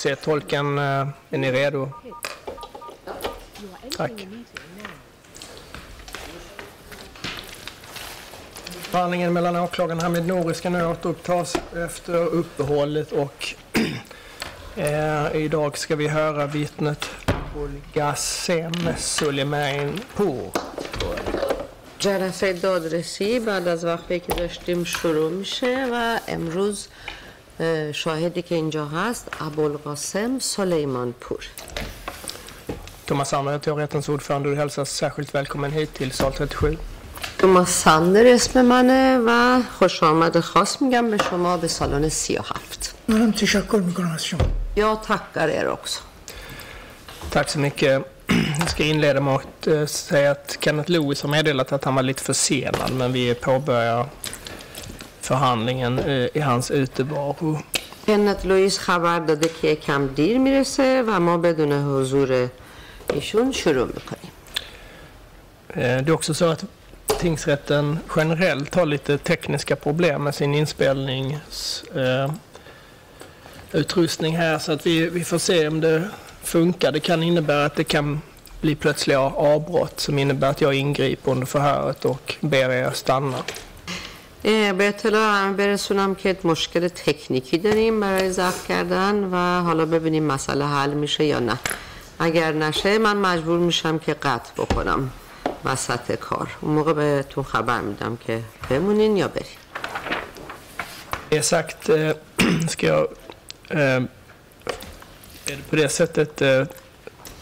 se, 0.00 0.16
tolken, 0.16 0.78
eh, 0.78 1.08
är 1.30 1.38
ni 1.38 1.52
redo? 1.52 1.90
Tack. 3.96 4.26
Förhandlingen 8.66 9.32
mellan 9.32 9.56
åklagaren 9.56 10.00
Hamid 10.00 10.26
Nouri 10.26 10.54
ska 10.54 10.70
nu 10.70 10.86
återupptas 10.86 11.56
efter 11.76 12.14
uppehållet 12.14 13.12
och 13.12 13.54
eh, 14.76 15.36
idag 15.36 15.78
ska 15.78 15.96
vi 15.96 16.08
höra 16.08 16.46
vittnet 16.46 17.10
Bulgasem 17.54 18.72
Suleimanpour. 18.96 20.50
جلسه 21.98 22.52
دادرسی 22.52 23.40
بعد 23.40 23.68
از 23.68 23.84
وقتی 23.84 24.20
که 24.20 24.32
داشتیم 24.32 24.84
شروع 24.84 25.30
میشه 25.30 25.88
و 25.92 26.18
امروز 26.28 26.88
اه، 26.88 27.19
شاهدی 27.94 28.42
که 28.42 28.54
اینجا 28.54 28.86
هست 28.86 29.28
ابوالقاسم 29.40 30.38
سلیمان 30.38 31.14
پور 31.20 31.48
Thomas 33.06 33.30
Sander, 33.30 33.70
hovrättens 33.70 34.08
ordförande, 34.08 34.48
du 34.48 34.56
hälsas 34.56 34.96
särskilt 34.96 35.34
välkommen 35.34 35.72
hit 35.72 35.94
till 35.94 36.12
sal 36.12 36.32
37. 36.32 36.78
توماس 37.38 37.68
ساندر 37.68 38.26
اسم 38.26 38.62
منه 38.62 39.18
و 39.26 39.60
خوش 39.78 40.02
آمد 40.02 40.40
خاص 40.40 40.82
میگم 40.82 41.10
به 41.10 41.18
شما 41.30 41.56
به 41.56 41.68
سالن 41.68 42.08
37 42.08 42.94
منم 43.08 43.32
تشکر 43.32 43.76
میکنم 43.76 44.12
از 44.12 44.24
شما 44.24 44.40
یا 44.76 45.00
tackar 45.08 45.48
er 45.48 45.68
också 45.68 46.00
Tack 47.30 47.48
så 47.48 47.58
mycket. 47.58 48.02
Jag 48.58 48.70
ska 48.70 48.84
inleda 48.84 49.20
med 49.20 49.34
att 49.34 49.66
eh, 49.66 49.86
säga 49.86 50.30
att 50.30 50.58
Kenneth 50.60 50.90
Lewis 50.90 51.22
har 51.22 51.30
meddelat 51.30 51.72
att 51.72 51.84
han 51.84 51.94
var 51.94 52.02
lite 52.02 52.22
försenad 52.22 52.92
men 52.92 53.12
vi 53.12 53.34
påbörjar 53.34 54.06
förhandlingen 55.20 55.98
eh, 55.98 56.26
i 56.34 56.40
hans 56.40 56.70
utevaro. 56.70 57.58
کنت 58.06 58.46
لوئیس 58.46 58.78
خبر 58.78 59.18
داده 59.18 59.48
که 59.62 59.68
یکم 59.68 60.06
دیر 60.06 60.38
میرسه 60.38 61.02
و 61.06 61.20
ما 61.20 61.38
بدون 61.38 61.72
حضور 61.72 62.48
ایشون 63.14 63.52
شروع 63.52 63.86
میکنیم 63.86 64.30
Eh, 65.68 66.02
Det 66.02 66.08
är 66.08 66.12
också 66.12 66.34
så 66.34 66.44
att 66.44 66.64
tingsrätten 67.20 67.98
generellt 68.16 68.74
har 68.74 68.86
lite 68.86 69.18
tekniska 69.18 69.76
problem 69.76 70.24
med 70.24 70.34
sin 70.34 70.54
inspelnings 70.54 71.84
eh, 71.94 72.30
utrustning 73.72 74.36
här 74.36 74.58
så 74.58 74.72
att 74.72 74.86
vi, 74.86 75.08
vi 75.08 75.24
får 75.24 75.38
se 75.38 75.68
om 75.68 75.80
det 75.80 76.08
funkar. 76.42 76.92
Det 76.92 77.00
kan 77.00 77.22
innebära 77.22 77.64
att 77.64 77.76
det 77.76 77.84
kan 77.84 78.20
bli 78.60 78.74
plötsliga 78.74 79.20
avbrott 79.20 80.00
som 80.00 80.18
innebär 80.18 80.50
att 80.50 80.60
jag 80.60 80.74
ingriper 80.74 81.30
under 81.32 81.46
förhöret 81.46 82.04
och 82.04 82.34
ber 82.40 82.70
er 82.70 82.90
stanna. 82.90 83.38
به 84.43 84.87
اطلاع 84.87 85.37
همه 85.37 85.53
برسونم 85.53 86.15
که 86.15 86.37
مشکل 86.43 86.87
تکنیکی 86.87 87.57
داریم 87.57 87.99
برای 87.99 88.31
ضبط 88.31 88.63
کردن 88.67 89.29
و 89.31 89.61
حالا 89.61 89.85
ببینیم 89.85 90.23
مسئله 90.23 90.65
حل 90.65 90.93
میشه 90.93 91.23
یا 91.23 91.39
نه. 91.39 91.59
اگر 92.19 92.51
نشه 92.51 92.97
من 92.97 93.17
مجبور 93.17 93.59
میشم 93.59 93.99
که 93.99 94.13
قطع 94.13 94.53
بکنم 94.57 95.11
وسط 95.65 96.15
کار. 96.15 96.47
اون 96.61 96.73
موقع 96.73 96.93
بهتون 96.93 97.43
خبر 97.43 97.81
میدم 97.81 98.17
که 98.27 98.39
بمونین 98.69 99.17
یا 99.17 99.27
برین. 99.27 99.45
Eh, 101.31 101.41
ska 102.67 102.87
jag... 102.87 103.07
Är 105.45 105.55
det 105.55 105.69
på 105.69 105.75
det 105.75 105.89
sättet 105.89 106.41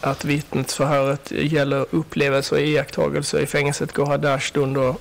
att 0.02 0.26
vittnesförhöret 0.26 1.32
gäller 1.32 1.86
upplevelser 1.92 2.56
och 2.56 2.62
iakttagelser 2.62 3.40
i 3.40 3.46
fängelset 3.46 3.94
Gohardasht 3.94 4.58
under 4.58 4.96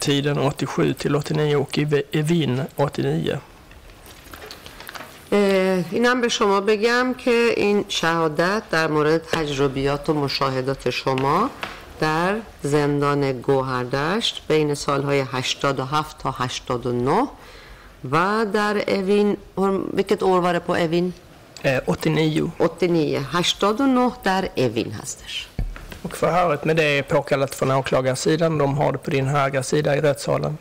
tiden 0.00 0.36
87 0.36 0.98
till 0.98 1.14
89 1.14 1.56
och 1.56 1.78
i 1.78 1.86
Evin 2.12 2.66
89. 2.76 3.40
اه، 5.32 5.84
اینم 5.90 6.20
به 6.20 6.28
شما 6.28 6.60
بگم 6.60 7.14
که 7.18 7.54
این 7.56 7.84
شهادت 7.88 8.62
در 8.70 8.86
مورد 8.86 9.22
تجربیات 9.22 10.08
و 10.08 10.14
مشاهدات 10.14 10.90
شما 10.90 11.50
در 12.00 12.36
زندان 12.62 13.32
گوهردشت 13.32 14.42
بین 14.48 14.74
سالهای 14.74 15.20
87 15.20 16.18
تا 16.18 16.30
89 16.30 17.28
و 18.12 18.46
در 18.52 18.94
اوین 18.94 19.36
vilket 19.96 20.22
år 20.22 20.40
var 20.40 20.52
det 20.52 20.60
på 20.60 20.76
Evin? 20.76 21.14
Eh, 21.64 21.80
89. 21.86 22.52
89 22.60 23.20
89 23.32 24.12
در 24.24 24.50
اوین 24.56 24.92
هستش 24.92 25.47
Och 26.01 26.17
förhöret 26.17 26.65
med 26.65 26.75
det 26.75 26.83
är 26.83 27.03
påkallat 27.03 27.55
från 27.55 27.71
åklagarsidan. 27.71 28.57
De 28.57 28.77
har 28.77 28.91
det 28.91 28.97
på 28.97 29.11
din 29.11 29.27
högra 29.27 29.63
sida 29.63 29.95
i 29.95 30.01
rättssalen. 30.01 30.57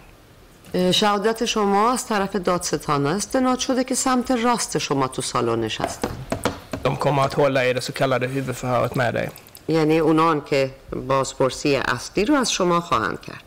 اه، 0.74 0.92
شهادت 0.92 1.44
شما 1.44 1.92
از 1.92 2.06
طرف 2.06 2.36
دادستانه 2.36 3.08
استناد 3.08 3.58
شده 3.58 3.84
که 3.84 3.94
سمت 3.94 4.30
راست 4.30 4.78
شما 4.78 5.08
تو 5.08 5.22
سالن 5.22 5.60
نشستن 5.60 6.08
De 6.82 6.96
kommer 6.96 7.22
att 7.22 7.34
hålla 7.34 7.64
i 7.64 7.72
det 7.72 7.80
så 7.80 7.92
kallade 7.92 8.26
huvudförhöret 8.26 8.94
med 8.94 9.14
dig. 9.14 9.30
یعنی 9.68 9.98
اونان 9.98 10.40
که 10.44 10.70
بازپرسی 11.08 11.76
اصلی 11.76 12.24
رو 12.24 12.34
از 12.34 12.52
شما 12.52 12.80
خواهند 12.80 13.20
کرد 13.20 13.44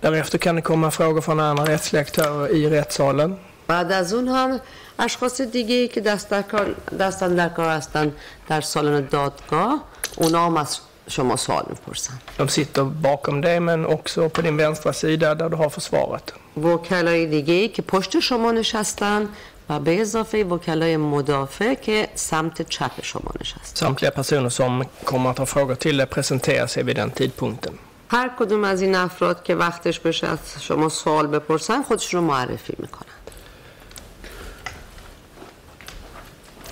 Därefter 0.00 0.38
kan 0.38 0.56
det 0.56 0.62
komma 0.62 0.90
frågor 0.90 1.20
från 1.20 1.40
andra 1.40 1.64
rättsliga 1.64 2.02
aktörer 2.02 2.48
i 2.48 2.70
rättssalen. 2.70 3.36
بعد 3.66 3.92
از 3.92 4.12
اون 4.12 4.28
هم 4.28 4.60
اشخاص 4.98 5.40
دیگه 5.40 5.88
که 5.88 6.00
دست 6.00 6.30
در 6.30 6.42
کار 6.42 6.74
دستن 7.00 7.34
در 7.34 7.48
کار 7.48 7.68
هستن 7.70 8.12
در 8.48 8.60
سالن 8.60 9.06
دادگاه 9.10 9.80
اونا 10.16 10.46
هم 10.46 10.56
از 10.56 10.78
شما 11.07 11.35
سوال 11.35 11.65
می‌پرسن 11.69 12.13
De 12.37 12.47
sitter 12.47 12.83
bakom 12.83 13.41
dig 13.41 13.59
men 13.59 13.85
också 13.85 14.29
på 14.29 14.41
din 14.41 14.57
vänstra 14.57 14.93
sida 14.93 15.35
där 15.35 15.49
du 15.49 15.55
har 15.55 15.69
försvaret. 15.69 16.33
وکلای 16.63 17.25
دیگه 17.25 17.67
که 17.67 17.81
پشت 17.81 18.19
شما 18.19 18.51
نشستن 18.51 19.29
و 19.69 19.79
به 19.79 20.01
اضافه 20.01 20.43
وکلای 20.43 20.97
مدافع 20.97 21.73
که 21.73 22.07
سمت 22.15 22.61
چپ 22.61 22.91
شما 23.01 23.31
نشستن 23.41 23.87
Samtliga 23.87 24.11
personer 24.11 24.49
som 24.49 24.85
kommer 25.03 25.29
att 25.29 25.37
ha 25.37 25.45
frågor 25.45 25.75
till 25.75 25.97
dig 25.97 26.07
presenterar 26.07 26.67
sig 26.67 26.83
vid 26.83 26.95
den 26.95 27.11
tidpunkten. 27.11 27.73
هر 28.09 28.31
کدوم 28.39 28.63
از 28.63 28.81
این 28.81 28.95
افراد 28.95 29.43
که 29.43 29.55
وقتش 29.55 29.99
بشه 29.99 30.27
از 30.27 30.39
شما 30.59 30.89
سوال 30.89 31.27
بپرسن 31.27 31.83
خودش 31.83 32.13
رو 32.13 32.21
معرفی 32.21 32.73
می‌کنن 32.77 33.05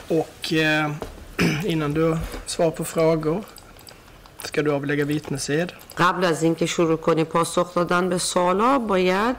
Och 0.08 0.54
eh, 0.54 0.92
innan 1.66 1.94
du 1.94 2.18
svarar 2.46 2.72
på 2.72 2.84
frågor 2.84 3.44
ska 4.46 4.62
du 4.62 4.72
avlägga 4.72 5.06
vittnesed. 5.06 5.68
قبل 5.98 6.26
از 6.26 6.44
اینکه 6.44 6.66
شروع 6.66 6.98
کنی 6.98 7.24
پاسخ 7.24 7.74
دادن 7.76 8.10
به 8.10 8.18
سوالا 8.18 8.80
باید 8.80 9.36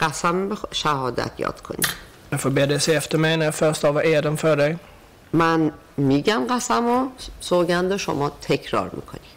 قسم 0.00 0.48
به 0.48 0.56
شهادت 0.72 1.30
یاد 1.38 1.60
کنی. 1.60 1.86
Jag 2.30 2.40
får 2.40 2.50
be 2.50 2.66
dig 2.66 2.80
se 2.80 2.94
efter 2.94 3.18
mig 3.18 3.36
när 3.36 3.44
jag 3.44 3.54
förstavar 3.54 4.02
eden 4.02 4.36
för 4.36 4.56
dig. 4.56 4.76
من 5.32 5.72
میگم 5.96 6.46
قسم 6.50 6.86
و 6.86 7.08
سوگند 7.40 7.96
شما 7.96 8.30
تکرار 8.30 8.90
می‌کنی. 8.92 9.28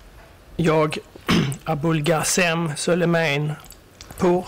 Jag, 0.58 0.98
Abulgasem 1.66 2.76
Suleiman 2.76 3.56
Pour, 4.20 4.46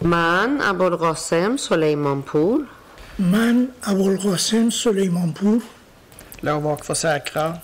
من 0.00 0.60
ابوالقاسم 0.62 1.56
سلیمان 1.56 2.22
پور. 2.22 2.66
من 3.18 3.68
ابوالقاسم 3.82 4.70
سلیمانپور 4.70 5.60
lovar 6.40 6.72
och 6.72 6.86
försäkrar 6.86 7.58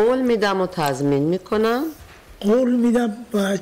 قول 0.00 0.20
میدم 0.20 0.60
و 0.60 0.66
تضمین 0.66 1.22
می‌کنم. 1.22 1.82
قول 2.40 2.70
میدم 2.84 3.16
و 3.34 3.58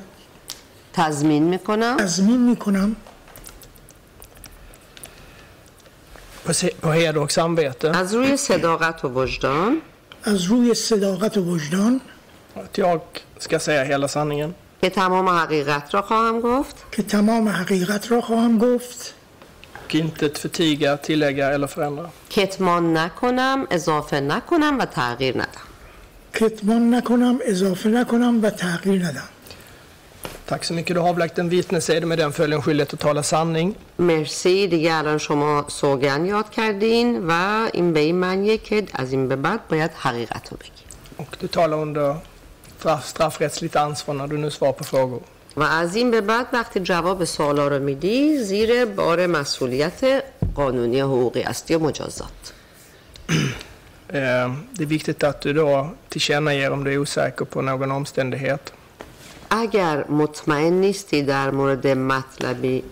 تضمین 0.93 1.43
می‌کنم. 1.43 1.97
تضمین 1.97 2.41
می‌کنم. 2.49 2.95
på, 6.45 6.53
se- 6.53 6.75
på 6.81 6.89
heder 6.91 7.17
och 7.17 7.31
samvete 7.31 7.87
از 7.95 8.13
روی 8.13 8.37
صداقت 8.37 9.05
و 9.05 9.09
وجدان. 9.09 9.81
از 10.23 10.43
روی 10.43 10.73
صداقت 10.73 11.37
و 11.37 11.41
وجدان. 11.41 12.01
att 12.55 12.77
jag 12.77 13.01
ska 13.39 13.59
säga 13.59 13.83
hela 13.83 14.07
sanningen 14.07 14.53
که 14.81 14.89
تمام 14.89 15.29
حقیقت 15.29 15.93
را 15.93 16.01
خواهم 16.01 16.39
گفت. 16.41 16.75
که 16.91 17.03
تمام 17.03 17.49
حقیقت 17.49 18.11
را 18.11 18.21
خواهم 18.21 18.57
گفت. 18.57 19.13
och 19.89 19.95
intet 19.95 20.37
förtiga, 20.37 20.97
tillägga 20.97 21.45
eller 21.55 21.67
förändra. 21.67 22.09
کتمان 22.29 22.97
نکنم 22.97 23.67
اضافه 23.71 24.19
نکنم 24.19 24.79
و 24.79 24.85
تغییر 24.85 25.37
ندم 25.37 25.68
کتمان 26.33 26.93
نکنم 26.93 27.39
اضافه 27.45 27.89
نکنم 27.89 28.43
و 28.43 28.49
تغییر 28.49 29.05
ندم 29.05 29.29
Tack 30.49 30.63
så 30.63 30.73
mycket. 30.73 30.95
Du 30.95 30.99
har 31.01 31.09
avlagt 31.09 31.37
en 31.37 31.49
vittnesed 31.49 32.03
med 32.05 32.17
den 32.17 32.33
följer 32.33 32.55
en 32.57 32.61
skyldighet 32.61 32.93
att 32.93 32.99
tala 32.99 33.23
sanning. 33.23 33.75
مرسی 33.99 34.67
دیگه 34.67 34.93
الان 34.93 35.17
شما 35.17 35.65
سوگن 35.67 36.25
یاد 36.25 36.49
کردین 36.49 37.27
و 37.27 37.31
این 37.73 37.93
به 37.93 37.99
این 37.99 38.15
معنیه 38.15 38.57
که 38.57 38.83
از 38.93 39.11
این 39.11 39.27
به 39.27 39.35
بعد 39.35 39.67
باید 39.67 39.91
حقیقت 39.91 40.49
رو 40.51 40.57
بگی 40.57 40.83
Och 41.17 41.35
du 41.41 41.47
talar 41.47 41.77
under 41.77 42.15
straff, 42.79 43.07
straffrättsligt 43.07 43.75
ansvar 43.75 44.13
när 44.15 44.27
du 44.27 44.37
nu 44.37 44.49
svarar 44.51 44.71
på 44.71 44.83
frågor. 44.83 45.21
و 45.57 45.63
از 45.63 45.95
این 45.95 46.11
به 46.11 46.21
بعد 46.21 46.47
وقتی 46.53 46.79
جواب 46.79 47.23
سوالا 47.23 47.67
رو 47.67 47.83
میدی 47.83 48.37
زیر 48.37 48.85
بار 48.85 49.27
مسئولیت 49.27 50.23
قانونی 50.55 50.99
حقوقی 50.99 51.41
هستی 51.41 51.75
و 51.75 51.79
مجازات 51.79 52.53
Det 54.08 54.82
är 54.82 54.86
viktigt 54.86 55.24
att 55.24 55.40
du 55.40 55.52
då 55.52 55.90
tillkännager 56.08 56.70
om 56.70 56.84
du 56.84 56.92
är 56.92 56.98
osäker 56.98 57.44
på 57.44 57.62
någon 57.62 57.90
omständighet. 57.90 58.72
اگر 59.50 60.04
مطمئن 60.08 60.80
نیستی 60.80 61.22
در 61.22 61.50
مورد 61.50 61.86
مطلبی 61.86 62.84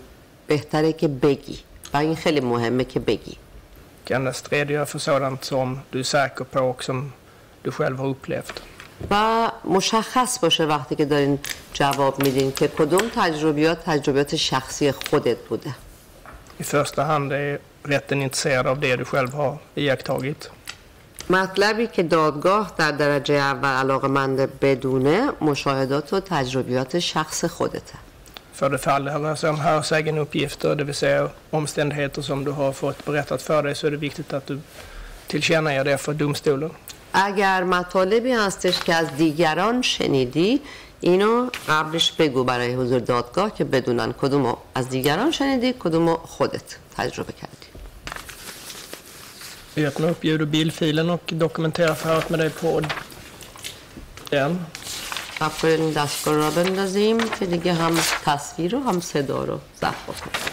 بهتره 0.47 0.93
که 0.93 1.07
بگی 1.07 1.59
و 1.93 1.97
این 1.97 2.15
خیلی 2.15 2.41
مهمه 2.41 2.83
که 2.83 2.99
بگی 2.99 3.37
Du 4.03 4.07
kan 4.07 4.27
endast 4.27 4.51
redogöra 4.51 4.85
för 4.85 4.99
sådant 4.99 5.43
som 5.43 5.79
du 5.91 5.99
är 5.99 6.03
säker 6.03 6.43
på 6.43 6.59
och 6.59 6.83
som 6.83 7.11
du 7.61 7.71
själv 7.71 7.97
har 7.97 8.07
upplevt. 8.07 8.61
و 9.11 9.51
مشخص 9.65 10.39
باشه 10.39 10.65
وقتی 10.65 10.95
که 10.95 11.05
دارین 11.05 11.39
جواب 11.73 12.23
میدین 12.23 12.51
که 12.51 12.67
کدوم 12.67 13.09
تجربیات 13.15 13.83
تجربیات 13.85 14.35
شخصی 14.35 14.91
خودت 14.91 15.37
بوده 15.37 15.75
I 16.59 16.63
första 16.63 17.03
hand 17.03 17.33
är 17.33 17.59
rätten 17.83 18.21
intresserad 18.21 18.67
av 18.67 18.79
det 18.79 18.95
du 18.95 19.05
själv 19.05 19.33
har 19.33 19.57
iakttagit. 19.75 20.49
مطلبی 21.30 21.86
که 21.86 22.02
دادگاه 22.02 22.72
در 22.76 22.92
درجه 22.92 23.34
اول 23.34 23.68
علاقمند 23.68 24.60
بدونه 24.60 25.32
مشاهدات 25.40 26.12
و 26.12 26.20
تجربیات 26.20 26.98
شخص 26.98 27.44
خودته 27.44 27.94
För 28.58 28.70
det 28.70 28.78
fall 28.78 29.04
det 29.04 29.14
rör 29.14 29.34
sig 29.34 29.50
om 29.50 29.60
hörsägenuppgifter, 29.60 30.74
det 30.74 30.84
vill 30.84 30.94
säga 30.94 31.28
omständigheter 31.50 32.22
som 32.22 32.44
du 32.44 32.50
har 32.50 32.72
fått 32.72 33.04
berättat 33.04 33.42
för 33.42 33.62
dig, 33.62 33.74
så 33.74 33.86
är 33.86 33.90
det 33.90 33.96
viktigt 33.96 34.32
att 34.32 34.46
du 34.46 34.60
tillkännager 35.26 35.84
det 35.84 35.98
för 35.98 36.14
domstolen. 36.14 36.70
اگر 37.12 37.64
مطالبی 37.64 38.32
هستش 38.32 38.80
که 38.80 38.94
از 38.94 39.16
دیگران 39.16 39.82
شنیدی 39.82 40.60
اینو 41.00 41.50
قبلش 41.68 42.12
بگو 42.12 42.44
برای 42.44 42.74
حضور 42.74 42.98
دادگاه 42.98 43.54
که 43.54 43.64
بدونن 43.64 44.12
کدومو 44.12 44.56
از 44.74 44.88
دیگران 44.88 45.30
شنیدی 45.30 45.74
کدومو 45.78 46.16
خودت 46.16 46.76
تجربه 46.96 47.32
کردی 47.32 47.57
Vi 49.77 49.85
öppnar 49.85 50.09
upp 50.09 50.23
ljud 50.23 50.41
och 50.41 50.47
bildfilen 50.47 51.09
och 51.09 51.21
dokumenterar 51.27 51.93
förhöret 51.93 52.29
med 52.29 52.39
dig 52.39 52.49
på 52.49 52.81
den. 54.29 54.59
قبل 55.41 55.67
این 55.67 55.91
دستگاه 55.91 56.35
را 56.35 56.49
بندازیم 56.49 57.17
که 57.39 57.45
دیگه 57.45 57.73
هم 57.73 57.97
تصویر 58.25 58.75
و 58.75 58.79
هم 58.79 58.99
صدا 58.99 59.43
رو 59.43 59.59
ضبط 59.81 59.93
بکنیم 60.07 60.43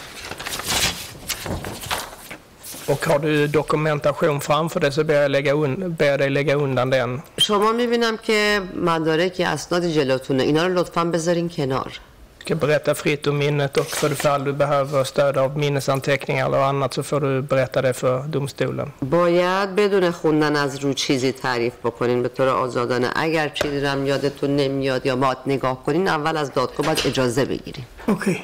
Och 2.87 3.05
har 3.05 3.19
du 3.19 3.47
dokumentation 3.47 4.41
framför 4.41 4.79
dig 4.79 4.91
så 4.93 5.03
ber 5.03 5.13
jag, 5.21 5.31
lägga 5.31 5.53
un- 5.53 5.95
ber 5.99 6.05
jag 6.05 6.19
dig 6.19 6.29
lägga 6.29 6.55
undan 6.55 6.89
den. 6.89 7.21
شما 7.37 7.71
میبینم 7.71 8.17
که 8.17 8.61
مدارک 8.75 9.39
یا 9.39 9.49
اسناد 9.49 9.85
جلوتونه 9.85 10.43
اینا 10.43 10.67
رو 10.67 10.73
لطفا 10.73 11.03
بذارین 11.05 11.49
کنار 11.49 11.91
Du 11.91 12.14
kan 12.45 12.57
berätta 12.57 12.95
fritt 12.95 13.27
om 13.27 13.37
minnet 13.37 13.77
och 13.77 13.85
för 13.85 14.09
det 14.09 14.15
fall 14.15 14.43
du 14.43 14.53
behöver 14.53 15.03
stöd 15.03 15.37
av 15.37 15.57
minnesanteckningar 15.57 16.45
eller 16.45 16.57
annat 16.57 16.93
så 16.93 17.03
får 17.03 17.19
du 17.19 17.41
berätta 17.41 17.81
det 17.81 17.93
för 17.93 18.23
domstolen. 18.27 18.91
باید 19.01 19.75
بدون 19.75 20.11
خوندن 20.11 20.55
از 20.55 20.75
رو 20.79 20.93
چیزی 20.93 21.31
تعریف 21.31 21.73
بکنین 21.83 22.23
به 22.23 22.29
طور 22.29 22.47
آزادانه 22.47 23.11
اگر 23.15 23.49
چیزی 23.49 23.79
رو 23.79 23.87
هم 23.87 24.05
یادتون 24.07 24.55
نمیاد 24.55 25.05
یا 25.05 25.15
باید 25.15 25.37
نگاه 25.45 25.83
کنین 25.85 26.07
اول 26.07 26.37
از 26.37 26.53
دادگاه 26.53 26.85
باید 26.85 27.01
اجازه 27.05 27.45
بگیرین 27.45 27.85
okej. 28.07 28.41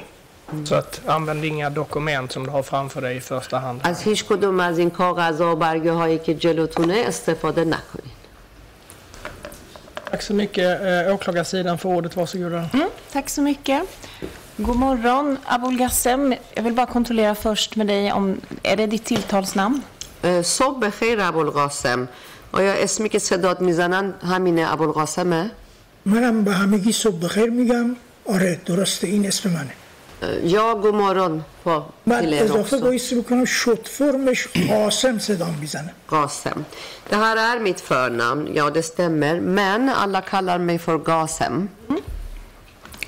Så 0.64 0.74
att 0.74 1.00
använd 1.06 1.44
inga 1.44 1.70
dokument 1.70 2.32
som 2.32 2.42
du 2.46 2.50
har 2.50 2.62
framför 2.62 3.00
dig 3.00 3.16
i 3.16 3.20
första 3.20 3.58
hand. 3.58 3.80
از 3.82 4.02
هیچ 4.02 4.24
کدوم 4.24 4.60
از 4.60 4.78
این 4.78 4.90
کاغذها 4.90 5.52
و 5.52 5.56
برگه 5.56 5.92
هایی 5.92 6.18
که 6.18 6.34
جلوتونه 6.34 7.04
استفاده 7.06 7.64
نکنین 7.64 8.12
Tack 10.12 10.22
så 10.22 10.34
mycket. 10.34 10.80
Eh, 11.08 11.14
Åklagarsidan 11.14 11.78
för 11.78 11.88
ordet, 11.88 12.16
varsågoda. 12.16 12.68
Mm, 12.72 12.88
tack 13.12 13.28
så 13.30 13.42
mycket. 13.42 13.82
God 14.56 14.76
morgon, 14.76 15.38
Abul 15.46 15.76
Gassem. 15.76 16.34
Jag 16.54 16.62
vill 16.62 16.72
bara 16.72 16.86
kontrollera 16.86 17.34
först 17.34 17.76
med 17.76 17.86
dig 17.86 18.12
om, 18.12 18.40
är 18.62 18.76
det 18.76 18.86
ditt 18.86 19.04
tilltalsnamn? 19.04 19.82
اه، 20.24 20.42
صبح 20.42 20.78
بخیر 20.78 21.20
ابوالقاسم 21.20 22.08
آیا 22.52 22.72
اسمی 22.72 23.08
که 23.08 23.18
صدات 23.18 23.60
میزنن 23.60 24.14
همینه 24.22 24.72
ابوالقاسمه 24.72 25.50
منم 26.04 26.44
به 26.44 26.52
همگی 26.52 26.92
صبح 26.92 27.18
بخیر 27.24 27.50
میگم 27.50 27.96
آره 28.26 28.60
درسته 28.66 29.06
این 29.06 29.26
اسم 29.26 29.48
منه 29.50 29.60
اه، 29.60 29.72
یا 30.42 30.74
گمارون 30.74 31.44
på 31.64 31.82
بعد 32.06 32.24
till 32.24 32.32
er 32.32 32.42
اضافه 32.42 32.76
också. 32.76 32.80
بایستی 32.80 33.14
بکنم 33.20 33.44
شد 33.44 33.86
فرمش 33.86 34.48
قاسم 34.68 35.18
صدام 35.18 35.54
میزنه 35.60 35.92
Gasem. 36.10 36.64
Det 37.10 37.16
här 37.16 37.36
är 37.36 37.60
mitt 37.60 37.80
förnamn, 37.80 38.48
ja 38.54 38.70
det 38.70 38.82
stämmer, 38.82 39.40
men 39.40 39.88
alla 39.88 40.20
kallar 40.20 40.58
mig 40.58 40.78
för 40.78 40.98
Gasem. 40.98 41.68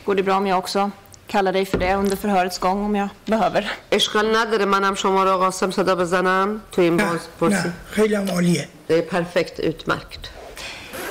Går 0.04 0.14
det 0.14 0.22
bra 0.22 0.36
om 0.36 0.46
jag 0.46 0.58
också 0.58 0.90
kallar 1.26 1.52
dig 1.52 1.66
för 1.66 1.78
det 1.78 1.94
under 1.94 2.16
förhörets 2.16 2.58
gång 2.58 2.84
om 2.84 2.94
jag 2.96 3.08
behöver? 3.24 3.72
اشکال 3.92 4.26
نداره 4.36 4.64
منم 4.64 4.94
شما 4.94 5.24
را 5.24 5.38
قاسم 5.38 5.70
صدا 5.70 5.94
بزنم 5.94 6.60
تو 6.72 6.82
این 6.82 6.96
نه 6.96 7.04
باز 7.04 7.20
پرسی 7.40 7.68
نه 7.68 7.72
خیلی 7.90 8.14
هم 8.14 8.30
عالیه 8.30 8.68
Det 8.88 8.94
är 8.94 9.02
perfekt 9.02 9.60
utmärkt. 9.60 10.30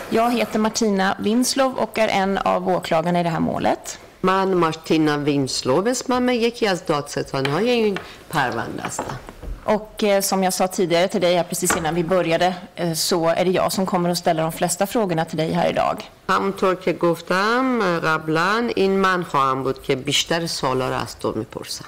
Jag 0.10 0.32
heter 0.32 0.60
Martina 0.60 1.18
Winslov 1.20 1.74
och 1.78 1.98
är 1.98 2.08
en 2.08 2.38
av 2.38 2.70
åklagarna 2.70 3.20
i 3.20 3.24
det 3.24 3.30
här 3.30 3.40
målet. 3.40 4.00
من 4.24 4.54
مارتینا 4.54 5.18
وینسلو 5.18 5.88
اسممه 5.88 6.36
یکی 6.36 6.68
از 6.68 6.86
دادستانهای 6.86 7.70
این 7.70 7.98
پرونده 8.30 8.82
هستم 8.84 9.20
Och 9.66 10.04
eh, 10.04 10.22
som 10.22 10.44
jag 10.44 10.54
sa 10.54 10.68
tidigare 10.68 11.08
till 11.08 11.22
dig 11.22 11.36
här 11.36 11.44
precis 11.44 11.78
innan 11.78 11.96
vi 11.96 12.04
började 12.04 12.54
eh, 12.76 12.94
så 12.94 13.28
är 13.28 13.46
det 13.46 13.52
jag 13.52 13.72
som 13.72 13.86
kommer 13.86 14.10
att 14.10 14.18
ställa 14.18 14.42
de 14.44 14.52
flesta 14.52 14.88
frågorna 14.88 15.26
till 15.26 15.38
dig 15.38 15.52
här 15.52 15.70
idag. 15.70 16.10
همونطور 16.30 16.76
که 16.76 16.94
گفتم 16.94 17.82
قبلا 18.00 18.70
این 18.76 19.00
من 19.00 19.24
خواهم 19.24 19.64
بود 19.64 19.84
که 19.84 19.96
بیشتر 19.96 20.48
سوالا 20.48 20.90
رو 20.90 20.96
از 20.96 21.20
تو 21.20 21.34
میپرسم 21.36 21.86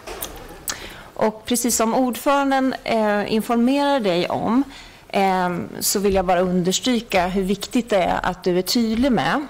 Och 1.15 1.45
precis 1.45 1.75
som 1.77 1.93
ordföranden 1.93 2.75
eh, 2.83 3.33
informerar 3.33 3.99
dig 3.99 4.29
om 4.29 4.63
eh, 5.09 5.49
så 5.79 5.99
vill 5.99 6.13
jag 6.13 6.25
bara 6.25 6.41
understryka 6.41 7.27
hur 7.27 7.43
viktigt 7.43 7.89
det 7.89 8.03
är 8.03 8.19
att 8.23 8.43
du 8.43 8.57
är 8.57 8.61
tydlig 8.61 9.11
med 9.11 9.47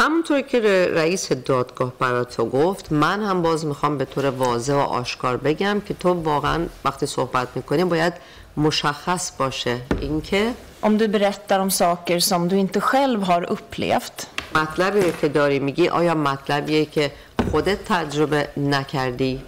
همونطور 0.00 0.40
که 0.40 0.88
رئیس 0.94 1.32
دادگاه 1.32 1.92
برای 1.98 2.24
تو 2.24 2.44
گفت 2.44 2.92
من 2.92 3.22
هم 3.22 3.42
باز 3.42 3.66
می‌خوام 3.66 3.98
به 3.98 4.04
طور 4.04 4.30
واضح 4.30 4.72
و 4.72 4.76
آشکار 4.76 5.36
بگم 5.36 5.80
که 5.80 5.94
تو 5.94 6.12
واقعا 6.12 6.66
وقتی 6.84 7.06
صحبت 7.06 7.48
می‌کنی 7.54 7.84
باید 7.84 8.12
مشخص 8.56 9.32
باشه. 9.38 9.76
اینکه 10.00 10.52
om 10.82 10.98
du 10.98 11.08
berättar 11.08 11.58
om 11.60 11.70
saker 11.70 12.18
som 12.18 12.48
du 12.48 12.56
inte 12.56 12.80
själv 12.80 13.22
har 13.22 13.42
upplevt. 13.52 14.26
مطلبی 14.54 15.12
که 15.20 15.28
داری 15.28 15.58
میگی 15.58 15.88
آیا 15.88 16.14
مطلبیه 16.14 16.84
که 16.84 17.12
خودت 17.50 17.84
تجربه 17.84 18.48
نکردی؟ 18.56 19.40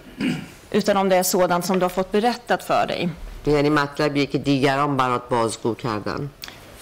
Utan 0.73 0.97
om 0.97 1.09
det 1.09 1.17
är 1.17 1.23
sådant 1.23 1.65
som 1.65 1.79
du 1.79 1.83
har 1.83 1.95
fått 1.99 2.13
berättat 2.13 2.63
för 2.63 2.87
dig. 2.87 3.09
یعنی 3.47 3.71
مطلبیه 3.71 4.27
که 4.27 4.39
دیگران 4.39 4.97
برات 4.97 5.23
بازگو 5.29 5.75
کردن. 5.75 6.31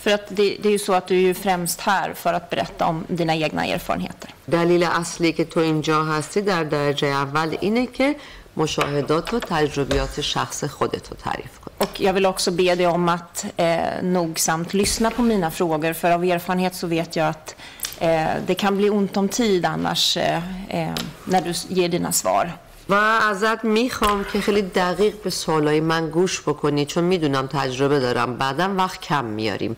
För 0.04 0.12
att 0.14 0.28
det, 0.30 0.58
det 0.62 0.68
är 0.68 0.72
ju 0.72 0.80
så 0.80 0.94
att 0.94 1.08
du 1.08 1.16
är 1.16 1.20
ju 1.22 1.34
främst 1.34 1.82
här 1.82 2.14
för 2.14 2.34
att 2.34 2.50
berätta 2.50 2.86
om 2.86 3.06
dina 3.08 3.36
egna 3.36 3.66
erfarenheter. 3.66 4.30
دلیل 4.52 4.84
اصلی 4.84 5.34
که 5.34 5.46
تو 5.46 5.60
اینجا 5.60 6.04
هستی 6.04 6.42
در 6.42 6.64
درجه 6.64 7.08
اول 7.08 7.58
اینه 7.62 7.86
که 7.86 8.16
مشاهدات 8.58 9.34
و 9.34 9.40
تجربیات 9.40 10.22
شخص 10.22 10.64
خودت 10.64 11.10
رو 11.10 11.16
تعریف 11.24 11.60
کن 11.60 11.72
Och 11.84 12.02
jag 12.02 12.14
vill 12.14 12.26
också 12.26 12.52
be 12.52 12.76
dig 12.76 12.88
om 12.88 13.10
att 13.10 13.46
eh, 13.58 13.78
nogsamt 14.02 14.74
lyssna 14.74 15.12
på 15.12 15.22
mina 15.22 15.52
frågor 15.52 15.94
för 15.94 16.12
av 16.12 16.24
erfarenhet 16.24 16.76
så 16.76 16.88
vet 16.88 17.16
jag 17.16 17.28
att 17.28 17.56
eh, 18.00 18.26
det 18.48 18.56
kan 18.56 18.78
bli 18.78 18.90
ont 18.90 19.18
om 19.18 19.30
tid 19.30 19.66
annars 19.66 20.18
eh, 20.18 20.38
eh, 20.70 20.94
när 21.26 21.42
du 21.42 21.50
s- 21.50 21.66
ger 21.70 21.90
dina 21.90 22.12
svar. 22.12 22.52
و 22.89 22.95
ازت 22.95 23.65
می‌خوام 23.65 24.25
که 24.25 24.41
خیلی 24.41 24.63
دقیق 24.63 25.15
به 25.25 25.31
سوالای 25.31 25.81
من 25.81 26.11
گوش 26.11 26.41
بکنی 26.41 26.87
چون 26.87 27.05
می‌دونم 27.05 27.47
تجربه 27.47 28.01
دارم. 28.01 28.37
بعدم 28.37 28.77
وقت 28.79 29.01
کم 29.01 29.25
میاریم. 29.25 29.77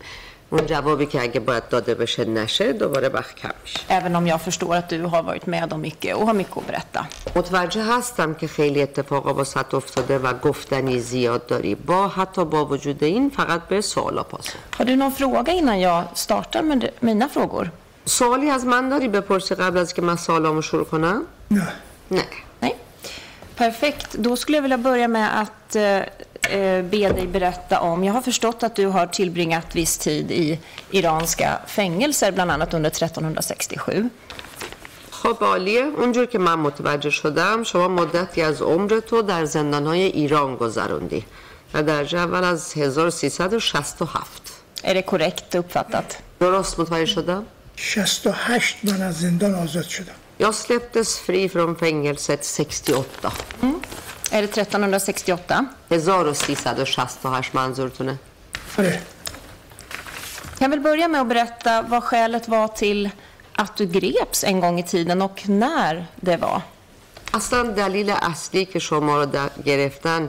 اون 0.49 0.65
جوابی 0.65 1.05
که 1.05 1.21
اگه 1.21 1.39
باید 1.39 1.69
داده 1.69 1.95
بشه 1.95 2.25
نشه 2.25 2.73
دوباره 2.73 3.09
وقت 3.09 3.35
کم 3.35 3.49
میشه. 3.63 3.79
Även 3.89 4.15
om 4.15 4.27
jag 4.27 4.41
förstår 4.41 4.75
att 4.75 4.89
du 4.89 5.05
har 5.05 5.23
varit 5.23 5.47
med 5.47 5.73
om 5.73 5.81
mycket 5.81 6.15
och 6.15 6.25
har 6.27 6.33
mycket 6.33 6.57
att 6.57 6.67
berätta. 6.67 7.05
متوجه 7.35 7.83
هستم 7.83 8.33
که 8.33 8.47
خیلی 8.47 8.81
اتفاقا 8.81 9.33
واسط 9.33 9.73
افتاده 9.73 10.19
و 10.19 10.33
گفتنی 10.33 10.99
زیاد 10.99 11.45
داری. 11.45 11.75
با 11.75 12.07
حتی 12.07 12.45
با 12.45 12.65
وجود 12.65 13.03
این 13.03 13.29
فقط 13.29 13.61
به 13.61 13.81
سوالا 13.81 14.23
پاسخ. 14.23 14.53
Har 14.77 14.85
du 14.85 14.95
någon 14.95 15.11
fråga 15.11 15.51
innan 15.51 15.79
jag 15.79 16.03
startar 16.13 16.61
med 16.61 16.89
mina 17.01 17.27
frågor? 17.27 17.67
سوالی 18.05 18.49
از 18.49 18.65
من 18.65 18.89
داری؟ 18.89 19.07
بپرسی 19.07 19.55
قبل 19.55 19.77
از 19.77 19.93
که 19.93 20.01
من 20.01 20.15
سوالامو 20.15 20.61
شروع 20.61 20.85
کنم؟ 20.85 21.21
نه. 21.51 21.61
نه. 22.11 22.17
Nej. 22.17 22.25
Perfekt. 23.60 24.12
Då 24.12 24.36
skulle 24.36 24.56
jag 24.56 24.62
vilja 24.62 24.78
börja 24.78 25.08
med 25.08 25.40
att 25.40 25.76
eh, 25.76 25.82
eh, 26.58 26.82
be 26.84 27.12
dig 27.12 27.26
berätta 27.26 27.80
om... 27.80 28.04
Jag 28.04 28.12
har 28.12 28.20
förstått 28.22 28.62
att 28.62 28.76
du 28.76 28.86
har 28.86 29.06
tillbringat 29.06 29.74
viss 29.76 29.98
tid 29.98 30.30
i 30.30 30.58
iranska 30.90 31.58
fängelser, 31.66 32.32
bland 32.32 32.50
annat 32.50 32.74
under 32.74 32.90
1367. 32.90 34.10
خب 35.10 35.44
عالیه 35.44 35.84
اونجور 35.84 36.26
که 36.26 36.38
من 36.38 36.54
متوجه 36.54 37.10
شدم 37.10 37.62
شما 37.62 37.88
مدتی 37.88 38.42
از 38.42 38.62
عمرتو 38.62 39.22
در 39.22 39.44
زندانهای 39.44 40.02
ایران 40.02 40.56
گذروندی 40.56 41.24
و 41.74 41.82
درجه 41.82 42.18
اول 42.18 42.44
از 42.44 42.72
1367 42.72 44.52
Är 44.84 44.94
det 44.94 45.02
korrekt 45.02 45.54
uppfattat? 45.54 46.16
درست 46.40 46.80
متوجه 46.80 47.06
شدم؟ 47.06 47.46
68 47.76 48.76
من 48.82 49.02
از 49.02 49.20
زندان 49.20 49.54
آزاد 49.54 49.84
شدم 49.84 50.14
Jag 50.40 50.54
släpptes 50.54 51.18
fri 51.18 51.48
från 51.48 51.76
fängelset 51.76 52.44
68 52.44 53.32
Är 54.30 54.42
det 54.42 54.56
1368? 54.58 55.66
1368 55.88 57.42
منظورتونه 57.52 58.16
آره 58.78 59.00
Jag 60.58 60.68
vill 60.68 60.80
börja 60.80 61.08
med 61.08 61.20
att 61.20 61.26
berätta 61.28 61.82
vad 61.82 62.04
skälet 62.04 62.48
var 62.48 62.68
till 62.68 63.10
att 63.56 63.76
du 63.76 63.86
greps 63.86 64.44
en 64.44 64.60
gång 64.60 64.78
i 64.78 64.82
tiden 64.82 65.22
och 65.22 65.48
när 65.48 66.06
det 66.16 66.36
var. 66.36 66.60
اصلا 67.34 67.62
دلیل 67.62 68.10
اصلی 68.10 68.64
که 68.64 68.78
شما 68.78 69.16
رو 69.18 69.26
در- 69.26 69.50
گرفتن 69.64 70.28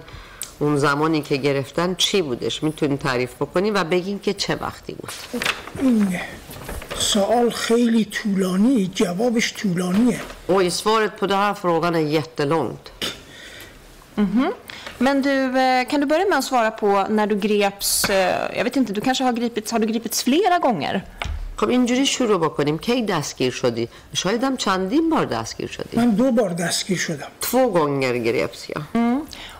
اون 0.60 0.78
زمانی 0.78 1.22
که 1.22 1.38
گرفتن 1.38 1.96
چی 1.96 2.22
بودش 2.22 2.64
میتونین 2.64 2.98
تعریف 2.98 3.36
بکنین 3.40 3.74
و 3.78 3.84
بگین 3.84 4.20
که 4.20 4.34
چه 4.34 4.56
وقتی 4.56 4.94
بود 4.94 5.12
این 5.82 6.20
سوال 7.02 7.50
خیلی 7.52 8.06
طولانی 8.06 8.92
جوابش 8.96 9.54
طولانیه 9.54 10.20
Oj, 10.48 10.70
svaret 10.72 11.18
på 11.20 11.28
den 11.28 11.38
här 11.38 11.54
frågan 11.54 11.96
är 11.96 12.00
jättelångt. 12.00 12.92
Men 14.98 15.22
du, 15.22 15.60
eh, 15.60 15.88
kan 15.90 16.00
du 16.02 16.06
börja 16.06 16.26
med 16.30 16.38
att 16.38 16.44
svara 16.44 16.72
på 16.72 17.06
när 17.10 17.28
du 17.28 17.36
greps? 17.36 18.10
eh, 18.10 18.58
Jag 18.58 18.64
vet 18.64 18.76
inte, 18.76 18.94
du 18.94 19.02
kanske 19.02 19.24
har 19.24 19.34
gripits, 19.34 19.72
har 19.72 19.80
du 19.80 19.88
gripits 19.88 20.24
flera 20.24 20.58
gånger? 20.60 21.02
خب 21.60 21.70
اینجوری 21.70 22.06
شروع 22.06 22.38
بکنیم 22.38 22.78
کی 22.78 23.02
دستگیر 23.02 23.52
شدی 23.52 23.90
شاید 24.14 24.44
هم 24.44 24.58
چندین 24.58 25.10
بار 25.10 25.26
دستگیر 25.26 25.68
شدی 25.68 25.98
من 25.98 26.12
دو 26.12 26.32
بار 26.32 26.50
دستگیر 26.50 26.98
شدم 26.98 27.28
två 27.40 27.68
gånger 27.70 28.14
greps 28.14 28.70
jag 28.70 28.82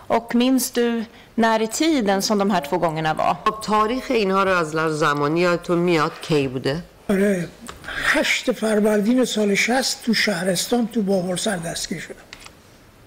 Och 0.06 0.34
minns 0.34 0.70
du 0.70 1.04
när 1.34 1.62
i 1.62 1.66
tiden 1.66 2.22
som 2.22 2.38
de 2.38 2.50
här 2.50 2.60
två 2.60 2.78
gångerna 2.78 3.14
var? 3.14 3.36
خب 3.44 3.60
تاریخ 3.60 4.04
اینها 4.10 4.44
رو 4.44 4.50
از 4.62 4.74
لحاظ 4.74 4.92
زمانی 4.98 5.40
یادتون 5.40 5.78
میاد 5.78 6.12
کی 6.22 6.48
بوده 6.48 6.76
آره 7.09 7.47
هشت 7.87 8.51
فروردین 8.51 9.25
سال 9.25 9.55
60 9.55 10.03
تو 10.05 10.13
شهرستان 10.13 10.87
تو 10.87 11.01
باورسر 11.01 11.57
دستگیر 11.57 11.99
شدم 11.99 12.15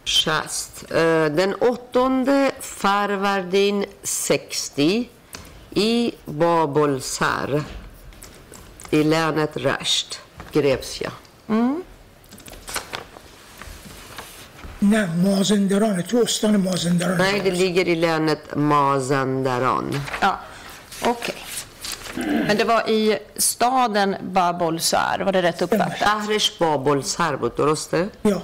60 0.05 0.85
Eh, 0.85 1.27
den 1.37 1.55
8 1.55 2.53
Farvardin 2.61 3.87
60 4.05 5.09
i 5.75 6.13
Babelsar 6.27 7.65
i 8.91 9.03
länet 9.03 9.57
Rasht 9.57 10.11
greps 10.53 11.01
jag 11.01 11.13
نه 14.83 15.07
مازندران 15.25 16.03
تو 16.03 16.17
استان 16.23 16.57
مازندران 16.57 17.19
Nej, 17.19 17.41
det 17.41 17.51
ligger 17.51 17.89
i 17.89 17.95
länet 17.95 18.57
Mazandaran. 18.57 20.01
Ja, 20.21 20.39
okej. 21.03 21.46
Men 22.48 22.58
det 22.58 22.64
var 22.64 22.90
i 22.90 23.20
staden 23.38 24.16
Babolsar, 24.22 25.20
var 25.26 25.32
det 25.32 25.42
rätt 25.42 25.62
uppfattat? 25.62 26.00
شهرش 26.00 26.52
بابلسر 26.52 27.36
بود 27.36 27.56
درسته؟ 27.56 28.10
یا 28.26 28.42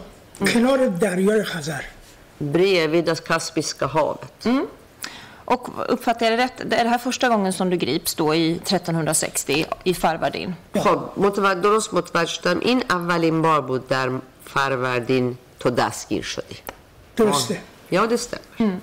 کنار 0.54 0.88
دریای 0.88 1.44
خزر 1.44 1.84
Bredvid 2.40 3.06
det 3.06 3.28
Kaspiska 3.28 3.88
havet. 3.88 4.48
Och 5.46 5.70
uppfattar 5.94 6.26
jag 6.26 6.40
det 6.40 6.44
rätt, 6.44 6.70
det 6.70 6.76
är 6.76 6.84
det 6.84 6.90
här 6.90 6.98
första 6.98 7.30
gången 7.30 7.54
som 7.54 7.70
du 7.70 7.78
grips 7.78 8.16
då 8.16 8.36
i 8.36 8.52
1360 8.52 9.66
i 9.84 9.94
Farvardin? 9.94 10.56
خب 10.76 11.00
متوجه 11.18 11.62
درست 11.62 11.94
متوجه 11.94 12.26
شدم 12.26 12.60
این 12.60 12.84
اولین 12.90 13.42
بار 13.42 13.62
بود 13.62 13.88
در 13.88 14.10
فروردین 14.46 15.38
تو 15.60 15.70
دستگیر 15.70 16.24
شدی 16.24 16.58
درسته 17.16 17.60
Ja, 17.92 18.08
det 18.08 18.18
stämmer. 18.18 18.80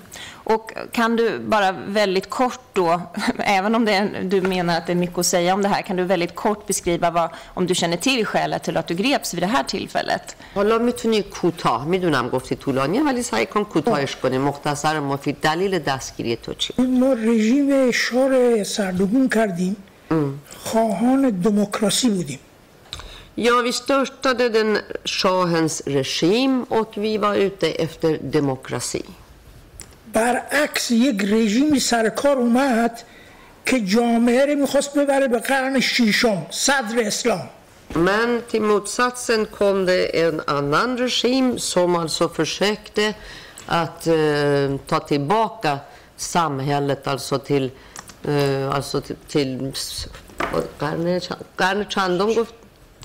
Och 0.53 0.71
kan 0.91 1.15
du 1.15 1.39
bara 1.39 1.71
väldigt 1.71 2.29
kort 2.29 2.59
då, 2.73 3.01
även 3.37 3.75
om 3.75 3.85
det 3.85 3.93
är, 3.93 4.23
du 4.23 4.41
menar 4.41 4.77
att 4.77 4.85
det 4.87 4.93
är 4.93 4.95
mycket 4.95 5.17
att 5.17 5.25
säga 5.25 5.53
om 5.53 5.61
det 5.61 5.67
här, 5.67 5.81
kan 5.81 5.95
du 5.95 6.03
väldigt 6.03 6.35
kort 6.35 6.67
beskriva 6.67 7.11
vad, 7.11 7.29
om 7.53 7.67
du 7.67 7.75
känner 7.75 7.97
till 7.97 8.25
skälet 8.25 8.63
till 8.63 8.77
att 8.77 8.87
du 8.87 8.93
greps 8.93 9.33
vid 9.33 9.43
det 9.43 9.47
här 9.47 9.63
tillfället? 9.63 10.35
حالا 10.55 10.77
میتونی 10.77 11.21
کوتاه 11.21 11.87
میدونم 11.87 12.29
گفتی 12.29 12.55
طولانیه 12.55 13.03
ولی 13.03 13.23
سعی 13.23 13.45
کن 13.45 13.63
کوتاهش 13.63 14.15
کنی 14.15 14.37
مختصر 14.37 14.99
و 14.99 15.03
مفید 15.03 15.37
دلیل 15.41 15.79
دستگیری 15.79 16.35
تو 16.35 16.53
چی 16.53 16.73
ما 16.77 17.13
رژیم 17.13 17.91
شار 17.91 18.63
سردگون 18.63 19.29
کردیم 19.29 19.75
خواهان 20.57 21.29
دموکراسی 21.29 22.09
بودیم 22.09 22.39
Ja, 23.39 23.61
vi 23.61 23.71
störtade 23.73 24.49
den 24.49 24.77
shahens 25.05 25.81
regim 25.85 26.63
och 26.63 26.91
vi 26.97 27.17
var 27.17 27.35
ute 27.35 27.67
efter 27.71 28.17
demokrati. 28.21 29.03
برعکس 30.13 30.91
یک 30.91 31.21
رژیمی 31.23 31.79
سر 31.79 32.09
کار 32.09 32.37
اومد 32.37 33.01
که 33.65 33.81
جامعه 33.81 34.45
رو 34.45 34.55
میخواست 34.55 34.93
ببره 34.97 35.27
به 35.27 35.39
قرن 35.39 35.79
شیشم 35.79 36.45
صدر 36.49 36.99
اسلام 37.07 37.49
Men 37.93 38.41
till 38.51 38.61
motsatsen 38.61 39.45
kom 39.45 39.85
det 39.85 40.19
en 40.27 40.41
annan 40.47 40.97
regim 40.97 41.59
som 41.59 41.95
alltså 41.95 42.29
försökte 42.29 43.13
att 43.67 44.07
eh, 44.07 44.75
ta 44.87 44.99
tillbaka 44.99 45.79
samhället 46.17 47.07
alltså 47.07 47.39
till, 47.39 47.71
eh, 48.27 48.75
alltså 48.75 49.01
till, 49.01 49.15
till 49.27 49.71
قرن 50.79 51.19
چند- 51.19 51.45
قرن 51.57 51.85
چندم 51.89 52.33
گفت 52.33 52.53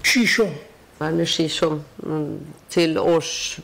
شیشم 0.06 0.52
قرن 1.00 1.26
ششم 1.26 1.86
mm, 2.04 2.40
till 2.70 2.98
års 2.98 3.60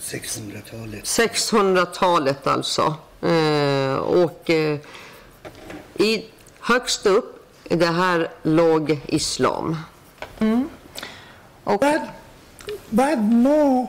600-talet. 0.00 1.04
600-talet 1.04 2.46
alltså. 2.46 2.94
Eh, 3.22 3.96
och 3.96 4.50
eh, 4.50 4.78
i, 5.98 6.24
högst 6.60 7.06
upp 7.06 7.46
i 7.64 7.76
det 7.76 7.86
här 7.86 8.30
låg 8.42 9.00
islam. 9.06 9.76
Och, 11.64 11.80
بعد 11.80 12.00
بعد 12.90 13.18
ما 13.18 13.88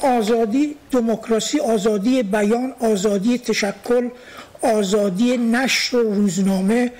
آزادی 0.00 0.76
دموکراسی 0.90 1.60
آزادی 1.60 2.22
بیان 2.22 2.74
آزادی 2.80 3.38
تشکل 3.38 4.08
آزادی 4.62 5.36
نشر 5.36 5.96
و 5.96 6.14
روزنامه 6.14 6.92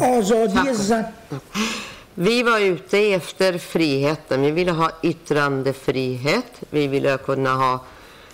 آزادی 0.00 0.72
زن 0.72 1.04
Vi 2.14 2.42
var 2.42 2.60
ute 2.60 2.98
efter 3.14 3.58
friheten. 3.58 4.42
Vi 4.42 4.50
ville 4.50 4.72
ha 4.72 4.90
yttrandefrihet. 5.02 6.52
Vi 6.70 6.86
ville 6.86 7.18
kunna 7.18 7.54
ha 7.54 7.84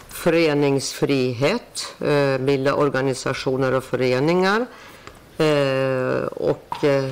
föreningsfrihet. 0.08 1.94
Eh, 2.00 2.38
bilda 2.38 2.74
organisationer 2.74 3.72
och 3.72 3.84
föreningar. 3.84 4.66
Eh, 5.38 6.26
och 6.50 6.84
eh, 6.84 7.04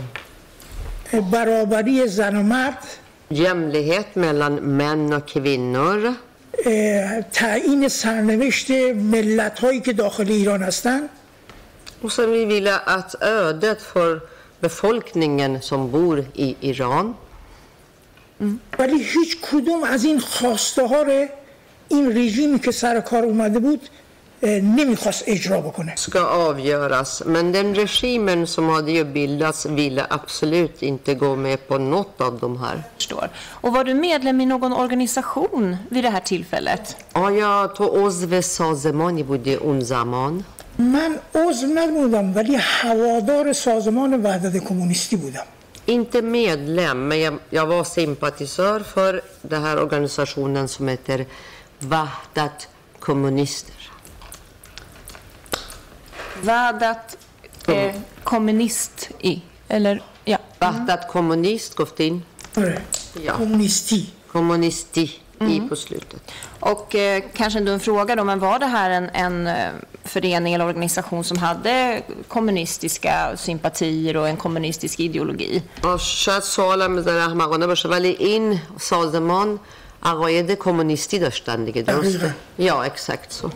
برابری 1.33 2.09
زن 2.09 2.37
و 2.37 2.43
مرد 2.43 2.85
jämlikhet 3.29 4.15
mellan 4.15 4.55
män 4.55 5.13
och 5.13 5.27
kvinnor. 5.29 6.15
اه، 6.67 7.21
تعیین 7.33 7.89
سرنوشت 7.89 8.71
ملت 8.95 9.59
هایی 9.59 9.81
که 9.81 9.93
داخل 9.93 10.29
ایران 10.29 10.63
هستن 10.63 11.01
Och 12.03 12.13
sen 12.13 12.31
vi 12.31 12.45
ville 12.45 12.79
att 12.79 13.15
ödet 13.23 13.83
för 13.83 14.21
befolkningen 14.61 15.63
som 15.63 15.91
bor 15.91 16.25
i 16.35 16.57
Iran 16.61 17.15
ولی 18.79 19.03
هیچ 19.03 19.39
کدوم 19.51 19.85
از 19.85 20.05
این 20.05 20.21
خواسته 20.21 20.87
ها 20.87 21.03
رو 21.03 21.27
این 21.89 22.17
رژیمی 22.19 22.59
که 22.59 22.71
سر 22.71 23.01
کار 23.01 23.23
اومده 23.25 23.59
بود 23.59 23.81
اه، 24.43 24.51
نمیخواست 24.61 25.25
اجرا 25.27 25.61
بکنه 25.61 25.95
ska 25.97 26.21
avgöras. 26.21 27.23
Men 27.27 27.53
den 27.53 27.75
regimen 27.75 28.47
som 28.47 28.69
hade 28.69 28.93
ju 28.93 29.05
bildats 29.05 29.67
ville 29.67 30.07
absolut 30.11 30.83
inte 30.83 31.15
gå 31.15 31.37
med 31.37 31.69
på 31.69 31.79
något 31.79 32.21
av 32.21 32.39
de 32.39 32.61
här. 32.61 32.83
förstår. 32.97 33.29
Och 33.61 33.73
var 33.73 33.85
du 33.85 33.95
medlem 33.95 34.41
i 34.41 34.47
någon 34.47 34.73
organisation 34.73 35.77
vid 35.91 36.05
det 36.05 36.11
här 36.11 36.21
tillfället? 36.21 36.97
آیا 37.13 37.67
تو 37.67 37.85
عضو 38.07 38.41
سازمانی 38.41 39.23
بودی 39.23 39.55
اون 39.55 39.81
زمان؟ 39.81 40.45
من 40.79 41.19
عضو 41.35 41.67
نبودم 41.67 42.35
ولی 42.37 42.57
هوادار 42.83 43.53
سازمان 43.53 44.23
وحدت 44.25 44.57
کمونیستی 44.65 45.17
بودم 45.17 45.47
Inte 45.87 46.23
medlem, 46.23 47.09
men 47.09 47.21
jag, 47.21 47.39
jag 47.51 47.67
var 47.67 47.85
sympatisör 47.85 48.81
för 48.81 49.23
den 49.43 49.63
här 49.63 49.79
organisationen 49.83 50.69
som 50.69 50.89
heter 50.89 51.27
Wahdat 51.79 52.69
kommunister. 53.01 53.91
Vadat 56.43 57.17
eh, 57.69 57.95
kommunist 58.25 59.11
i, 59.21 59.43
eller 59.69 60.03
ja. 60.25 60.39
Wahdat 60.59 61.09
kommunist, 61.09 61.75
goftin. 61.75 62.23
آره 62.57 62.79
Ja. 63.27 63.33
کمونیستی 63.37 64.13
Kommunisti. 64.33 65.11
i 65.41 65.61
på 65.69 65.77
slutet. 65.77 66.33
Och 66.61 66.95
eh, 66.95 67.23
kanske 67.35 67.59
ändå 67.59 67.73
en 67.73 67.81
fråga 67.81 68.17
då, 68.17 68.25
men 68.25 68.39
var 68.39 68.59
det 68.59 68.67
här 68.67 68.91
en, 68.91 69.11
en 69.13 69.47
eh, 69.47 69.55
förening 70.05 70.55
eller 70.55 70.67
organisation 70.67 71.25
som 71.25 71.39
hade 71.39 72.03
kommunistiska 72.29 73.37
sympatier 73.37 74.17
och 74.17 74.29
en 74.29 74.37
kommunistisk 74.37 75.01
ideologi? 75.01 75.63
آه، 75.83 75.99
شاید 75.99 76.43
سوالم 76.43 76.97
بذاره 76.97 77.23
احمقانه 77.23 77.67
باشه 77.67 77.89
ولی 77.89 78.09
این 78.09 78.61
سازمان 78.79 79.61
عقاید 80.03 80.51
کمونیستی 80.51 81.19
داشتن 81.19 81.65
دیگه 81.65 81.83
درسته؟ 81.83 82.19
دقیقاً. 82.19 82.33
یا 82.59 82.85
exakt 82.85 83.33
så. 83.33 83.51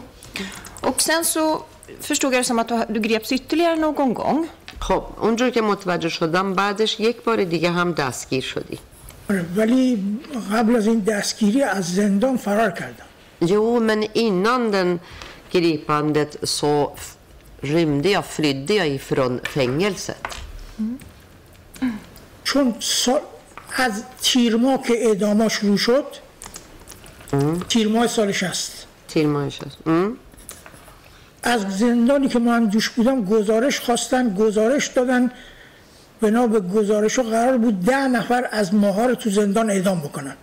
Och 0.83 1.00
sen 1.02 1.25
så 1.25 1.62
förstod 2.00 2.35
jag 2.35 2.40
det 2.40 2.45
som 2.45 2.59
att 2.59 2.69
du, 2.69 2.85
du 2.88 3.00
greps 3.00 3.33
ytterligare 3.33 3.76
någon 3.76 4.14
gång. 4.14 4.49
خب 4.81 5.05
اونجور 5.21 5.50
که 5.50 5.61
متوجه 5.61 6.09
شدم 6.09 6.55
بعدش 6.55 7.00
یک 7.00 7.25
بار 7.25 7.45
دیگه 7.45 7.71
هم 7.71 7.93
دستگیر 7.93 8.43
شدی 8.43 8.78
آره، 8.78 8.92
ولی 9.56 10.20
قبل 10.53 10.75
از 10.75 10.88
این 10.88 11.00
دستگیری 11.00 11.62
از 11.63 11.94
زندان 11.96 12.38
فرار 12.38 12.72
کردم 12.72 13.06
Jo, 13.46 13.80
men 13.89 14.01
innan 14.25 14.62
den 14.75 14.89
gripandet 15.53 16.32
så 16.58 16.72
f- 16.96 17.15
rymde 17.74 18.10
jag, 18.10 18.25
flydde 18.25 18.74
jag 18.74 18.88
ifrån 18.88 19.39
fängelset. 19.44 20.27
چون 22.44 22.75
از 23.77 24.03
تیر 24.22 24.56
ماه 24.56 24.82
که 24.82 24.94
اعداما 25.08 25.50
شروع 25.50 25.77
شد 25.77 26.06
تیر 27.70 27.88
ماه 27.88 28.08
سال 28.08 28.32
60 28.32 28.88
Till 29.13 29.15
Manchester. 29.36 29.88
Mm. 29.88 30.18
از 31.44 31.62
زندانی 31.77 32.27
که 32.27 32.39
من 32.39 32.65
دوش 32.65 32.89
بودم 32.89 33.25
گزارش 33.25 33.80
خواستن 33.80 34.36
گزارش 34.36 34.88
دادن 34.88 35.32
بنا 36.23 36.47
به 36.47 36.61
گزارش 36.61 37.19
ها 37.19 37.25
قرار 37.25 37.59
بود 37.59 37.85
ده 37.85 38.09
نفر 38.09 38.49
از 38.50 38.75
ماها 38.75 39.07
رو 39.07 39.14
تو 39.14 39.31
زندان 39.31 39.71
اعدام 39.71 40.00
بکنن 40.00 40.35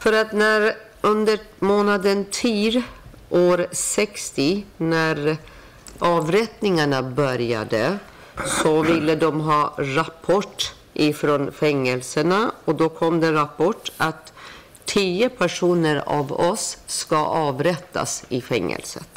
För 0.00 0.12
att 0.12 0.32
när 0.32 0.74
under 1.00 1.38
månaden 1.58 2.24
TIR 2.24 2.82
år 3.30 3.66
60, 3.72 4.64
när 4.76 5.36
avrättningarna 5.98 7.02
började, 7.02 7.98
så 8.46 8.82
ville 8.82 9.14
de 9.14 9.40
ha 9.40 9.74
rapport 9.78 10.74
ifrån 10.94 11.52
fängelserna 11.52 12.52
och 12.64 12.74
då 12.74 12.88
kom 12.88 13.20
det 13.20 13.32
rapport 13.32 13.92
att 13.96 14.32
tio 14.84 15.28
personer 15.28 16.02
av 16.06 16.32
oss 16.32 16.78
ska 16.86 17.16
avrättas 17.16 18.24
i 18.28 18.40
fängelset. 18.40 19.08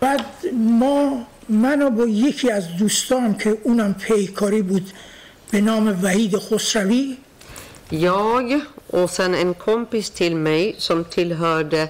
بعد 0.00 0.24
ما 0.52 1.24
منو 1.48 1.90
با 1.90 2.06
یکی 2.06 2.50
از 2.50 2.76
دوستان 2.78 3.38
که 3.38 3.58
اونم 3.64 3.94
پیکاری 3.94 4.62
بود 4.62 4.90
به 5.50 5.60
نام 5.60 5.98
وحید 6.02 6.36
خسروی 6.36 7.16
Jag 7.90 8.60
och 8.86 9.10
sen 9.10 9.34
en 9.34 9.54
kompis 9.54 10.10
till 10.10 10.36
mig 10.36 10.74
som 10.78 11.04
tillhörde 11.04 11.88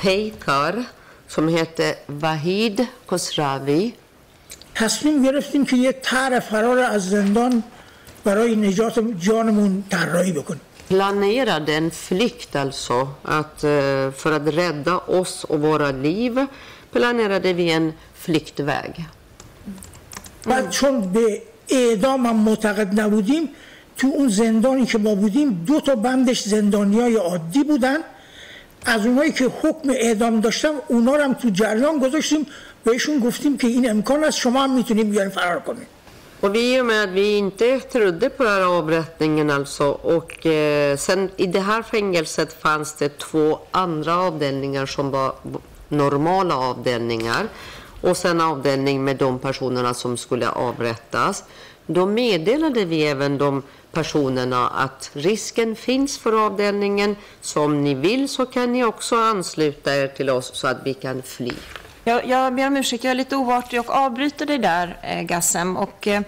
Pejkar 0.00 0.84
som 1.28 1.48
hette 1.48 1.98
Vahid 2.08 2.86
Khosravi. 3.06 3.92
تصمیم 4.74 5.22
گرفتیم 5.22 5.64
که 5.64 5.76
یه 5.76 5.92
طرح 6.02 6.40
فرار 6.40 6.78
از 6.78 7.10
زندان 7.10 7.62
برای 8.24 8.56
نجات 8.56 9.00
جانمون 9.18 9.84
طراحی 9.90 10.32
بکنیم 10.32 10.60
planerade 10.88 11.74
en 11.74 11.90
flykt 11.90 12.56
alltså. 12.56 13.08
Att, 13.22 13.64
eh, 13.64 14.10
för 14.10 14.32
att 14.32 14.46
rädda 14.46 14.98
oss 14.98 15.44
och 15.44 15.60
våra 15.60 15.90
liv 15.90 16.46
Planerade 16.93 17.53
vi 17.53 17.71
en 17.71 17.93
flyktväg. 18.23 18.93
بعد 20.45 20.69
چون 20.69 21.01
به 21.13 21.41
اعدام 21.69 22.25
هم 22.25 22.35
معتقد 22.35 22.99
نبودیم 22.99 23.49
تو 23.97 24.07
اون 24.07 24.29
زندانی 24.29 24.85
که 24.85 24.97
ما 24.97 25.15
بودیم 25.15 25.63
دو 25.67 25.81
تا 25.81 25.95
بندش 25.95 26.41
زندانی 26.43 26.99
های 26.99 27.15
عادی 27.15 27.63
بودن. 27.63 27.97
از 28.85 29.05
اونایی 29.05 29.31
که 29.31 29.45
حکم 29.61 29.89
اعدام 29.89 30.41
داشتن 30.41 30.73
اونا 30.87 31.15
رو 31.15 31.23
هم 31.23 31.33
تو 31.33 31.49
جریان 31.49 31.99
گذاشتیم. 31.99 32.47
بهشون 32.83 33.19
گفتیم 33.19 33.57
که 33.57 33.67
این 33.67 33.89
امکان 33.89 34.23
است 34.23 34.37
شما 34.37 34.63
هم 34.63 34.75
می‌تونیم 34.75 35.09
بیان 35.09 35.29
فرار 35.29 35.59
کنیم 35.59 35.87
Och 36.41 36.55
vi, 36.55 36.75
i 36.75 36.81
och 36.81 36.85
med 36.85 37.03
att 37.03 37.09
vi 37.09 37.37
inte 37.37 37.79
trodde 37.79 38.29
på 38.29 38.43
den 38.43 38.51
här 38.51 38.61
avrättningen 38.61 39.49
alltså 39.49 39.87
och 39.89 40.45
eh, 40.45 40.97
sen 40.97 41.29
i 41.37 41.47
det 41.47 41.59
här 41.59 41.81
fängelset 41.81 42.61
fanns 42.61 42.93
det 42.95 43.17
två 43.17 43.59
andra 43.71 44.15
avdelningar 44.15 44.85
som 44.85 45.11
var 45.11 45.35
normala 45.90 46.56
avdelningar 46.56 47.48
och 48.00 48.16
sen 48.16 48.40
avdelning 48.40 49.04
med 49.04 49.16
de 49.16 49.38
personerna 49.38 49.94
som 49.94 50.16
skulle 50.16 50.48
avrättas. 50.48 51.44
Då 51.86 52.06
meddelade 52.06 52.84
vi 52.84 53.06
även 53.06 53.38
de 53.38 53.62
personerna 53.92 54.68
att 54.68 55.10
risken 55.12 55.76
finns 55.76 56.18
för 56.18 56.46
avdelningen. 56.46 57.16
Så 57.40 57.64
om 57.64 57.84
ni 57.84 57.94
vill 57.94 58.28
så 58.28 58.46
kan 58.46 58.72
ni 58.72 58.84
också 58.84 59.16
ansluta 59.16 59.96
er 59.96 60.06
till 60.06 60.30
oss 60.30 60.50
så 60.54 60.66
att 60.68 60.76
vi 60.84 60.94
kan 60.94 61.22
fly. 61.22 61.52
Jag, 62.04 62.26
jag 62.26 62.54
ber 62.54 62.66
om 62.66 62.76
ursäkt, 62.76 63.04
jag 63.04 63.10
är 63.10 63.14
lite 63.14 63.36
oartig 63.36 63.80
och 63.80 63.90
avbryter 63.90 64.46
dig 64.46 64.58
där, 64.58 64.96
eh, 65.02 65.22
Gassem. 65.22 65.76
Och, 65.76 66.06
eh, 66.06 66.20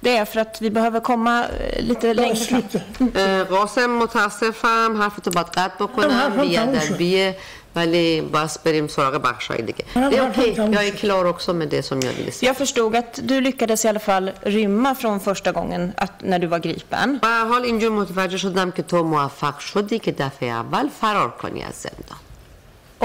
det 0.00 0.16
är 0.16 0.24
för 0.24 0.40
att 0.40 0.62
vi 0.62 0.70
behöver 0.70 1.00
komma 1.00 1.44
eh, 1.44 1.84
lite 1.84 2.14
längre 2.14 2.36
fram. 2.36 2.58
اسلیت 2.58 3.48
قاسم 3.50 3.98
متاسفم 3.98 4.96
حرفتو 5.02 5.30
باید 5.30 5.46
قطع 5.46 5.86
بکنم 5.86 6.10
حرفم 6.10 6.36
تموم 6.36 6.78
شد. 6.78 6.96
بیادبیه 6.96 7.36
ولی 7.76 8.20
باز 8.20 8.58
بریم 8.64 8.86
سراغ 8.88 9.14
بخشای 9.22 9.62
دیگه 9.62 9.84
منم 9.96 10.10
det 10.10 10.14
är 10.16 10.20
حرفم 10.22 10.40
okej, 10.40 10.56
تموم 10.56 10.72
jag 10.72 10.84
är 10.84 10.90
شد. 10.92 10.96
klar 10.98 11.24
också 11.24 11.52
med 11.52 11.68
det 11.68 11.82
som 11.82 11.98
jag 12.00 12.12
ville 12.12 12.30
säga. 12.32 12.48
Jag 12.50 12.56
förstod 12.56 12.96
att 12.96 13.20
du 13.22 13.40
lyckades 13.40 13.84
i 13.84 13.88
alla 13.88 13.98
fall 14.00 14.30
rymma 14.42 14.94
från 14.94 15.20
första 15.20 15.52
gången 15.52 15.92
att, 15.96 16.12
när 16.22 16.38
du 16.38 16.46
var 16.46 16.58
gripen. 16.58 17.18
به 17.22 17.28
هر 17.28 17.46
حال 17.46 17.62
اینجور 17.64 17.90
متوجه 17.92 18.36
شدم 18.38 18.70
که 18.70 18.82
تو 18.82 19.02
موفق 19.04 19.58
شدی 19.58 19.98
که 19.98 20.12
دفعه 20.12 20.48
اول 20.48 20.88
فرار 21.00 21.30
کنی 21.30 21.62
از 21.62 21.74
زندان 21.74 22.18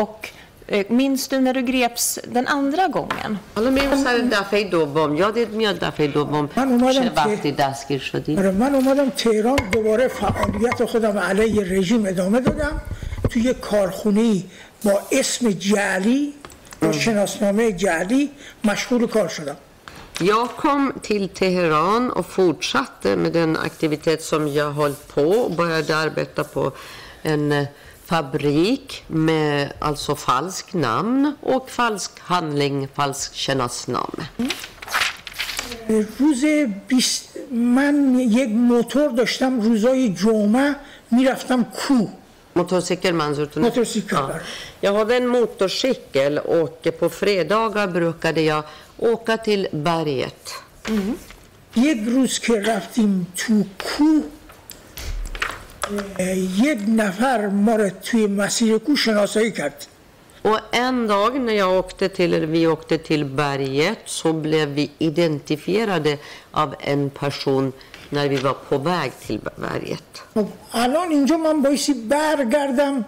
Och 0.06 0.30
eh, 0.70 0.86
minns 1.00 1.22
du 1.32 1.36
när 1.46 1.54
du 1.54 1.62
greps 1.72 2.06
den 2.36 2.48
andra 2.48 2.88
gången? 2.88 3.38
حالا 3.56 3.70
میریم 3.70 3.96
سر 4.04 4.18
دفعه 4.18 4.63
دوم 4.63 5.16
یادت 5.16 5.48
میاد 5.50 5.80
دفعه 5.80 6.08
دوم 6.08 6.50
من 6.56 6.68
اومدم 6.68 6.92
چه 6.94 7.00
که- 7.04 7.12
وقتی 7.16 7.52
دستگیر 7.52 8.00
شدی 8.00 8.38
آره 8.38 8.52
من 8.52 8.76
اومدم 8.76 9.10
تهران 9.10 9.60
دوباره 9.72 10.08
فعالیت 10.08 10.86
خودم 10.86 11.18
علیه 11.20 11.63
رژیم 11.80 12.06
ادامه 12.06 12.40
دادم 12.42 12.82
توی 13.33 13.42
یه 13.42 13.55
کارخونه 13.55 14.42
با 14.85 15.03
اسم 15.12 15.51
جعلی 15.51 16.35
با 16.81 16.92
شناسنامه 16.92 17.73
جعلی 17.73 18.31
مشغول 18.64 19.07
کار 19.07 19.29
شدم 19.29 19.57
Jag 20.21 20.49
kom 20.57 20.92
till 21.03 21.29
Teheran 21.29 22.11
och 22.11 22.27
fortsatte 22.27 23.16
med 23.16 23.33
den 23.33 23.57
aktivitet 23.57 24.23
som 24.23 24.49
jag 24.49 24.71
höll 24.73 24.95
på 25.14 25.23
och 25.23 25.51
började 25.51 25.97
arbeta 25.97 26.45
på 26.45 26.73
en 27.23 27.53
eh, 27.53 27.66
fabrik 28.05 29.05
med 29.07 29.73
alltså 29.79 30.14
falskt 30.14 30.75
namn 30.75 31.35
och 31.40 31.71
falsk 31.71 32.11
handling, 32.21 32.88
falsk 32.95 33.35
tjänstnamn. 33.35 34.27
روز 36.18 36.45
20 36.88 37.51
من 37.51 38.18
یک 38.18 38.49
موتور 38.49 39.09
داشتم 39.11 39.61
روزای 39.61 40.09
جمعه 40.09 40.77
می‌رفتم 41.11 41.62
کو 41.62 42.09
Motorcykel 42.54 43.13
manzurtun? 43.13 43.63
Motorcykel, 43.63 44.18
Ja. 44.18 44.30
ja. 44.34 44.40
Jag 44.80 44.94
hade 44.94 45.16
en 45.16 45.28
motorcykel 45.28 46.38
och 46.40 46.88
på 47.00 47.10
fredagar 47.10 47.88
brukade 47.88 48.42
jag 48.42 48.63
åka 48.98 49.38
till 49.38 49.68
berget. 49.72 50.54
یک 51.76 52.00
روز 52.08 52.40
که 52.40 52.62
رفتیم 52.62 53.28
تو 53.38 53.63
کو 53.80 54.22
اه، 56.20 56.38
یک 56.38 56.80
نفر 56.88 57.48
ما 57.48 57.76
رو 57.76 57.90
توی 57.90 58.28
مسیر 58.28 58.78
کو 58.78 58.96
شناسایی 58.96 59.52
کرد 59.52 59.88
Och 60.42 60.60
en 60.72 61.08
dag 61.08 61.42
när 61.42 61.54
jag 61.54 61.72
åkte 61.80 62.10
till, 62.10 62.34
eller 62.34 62.48
vi 62.48 62.68
åkte 62.68 62.98
till 62.98 63.26
berget 63.26 63.98
så 64.06 64.34
blev 64.34 64.68
vi 64.70 64.92
identifierade 64.98 66.18
av 66.52 66.76
en 66.80 67.10
person 67.10 67.72
när 68.12 68.30
vi 68.30 68.36
var 68.36 68.54
på 68.54 68.78
väg 68.78 69.12
till 69.20 69.40
berget. 69.56 70.24
خب 70.34 70.48
الان 70.72 71.12
اینجا 71.12 71.38
من 71.38 71.62
بایستی 71.62 71.94
برگردم 71.94 73.06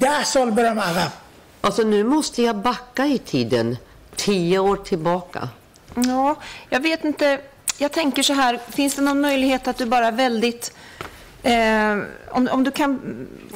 ده 0.00 0.24
سال 0.24 0.50
برم 0.50 0.78
عقب 0.78 1.12
Alltså 1.60 1.82
nu 1.82 2.04
måste 2.04 2.42
jag 2.42 2.56
backa 2.56 3.06
i 3.06 3.18
tiden, 3.18 3.76
tio 4.16 4.58
år 4.58 4.76
tillbaka. 4.76 5.48
Ja, 5.94 6.36
jag 6.70 6.80
vet 6.80 7.04
inte. 7.04 7.40
Jag 7.78 7.92
tänker 7.92 8.22
så 8.22 8.32
här, 8.32 8.60
finns 8.70 8.94
det 8.94 9.02
någon 9.02 9.20
möjlighet 9.20 9.68
att 9.68 9.78
du 9.78 9.86
bara 9.86 10.10
väldigt... 10.10 10.72
Eh, 11.42 11.96
om, 12.30 12.48
om 12.52 12.64
du 12.64 12.70
kan 12.70 13.00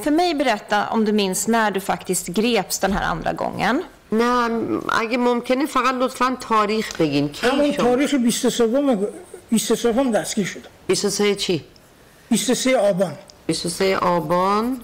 för 0.02 0.10
mig 0.10 0.34
berätta 0.34 0.88
om 0.88 1.04
du 1.04 1.12
minns 1.12 1.48
när 1.48 1.70
du 1.70 1.80
faktiskt 1.80 2.26
greps 2.26 2.78
den 2.78 2.92
här 2.92 3.02
andra 3.02 3.32
gången. 3.32 3.82
نه 4.12 4.50
اگه 4.88 5.16
ممکنه 5.16 5.66
فقط 5.66 5.94
لطفا 5.94 6.36
تاریخ 6.40 6.96
بگین 6.98 7.30
همون 7.42 7.70
کی 7.70 7.76
شد 7.76 7.82
تاریخ 7.82 8.10
23 8.10 8.96
23 9.49 10.11
دستگیر 10.11 10.45
شدم. 10.45 10.69
23 10.87 11.35
چی؟ 11.35 11.63
23 12.29 12.77
آبان. 12.77 13.15
23 13.47 13.97
آبان. 13.97 14.81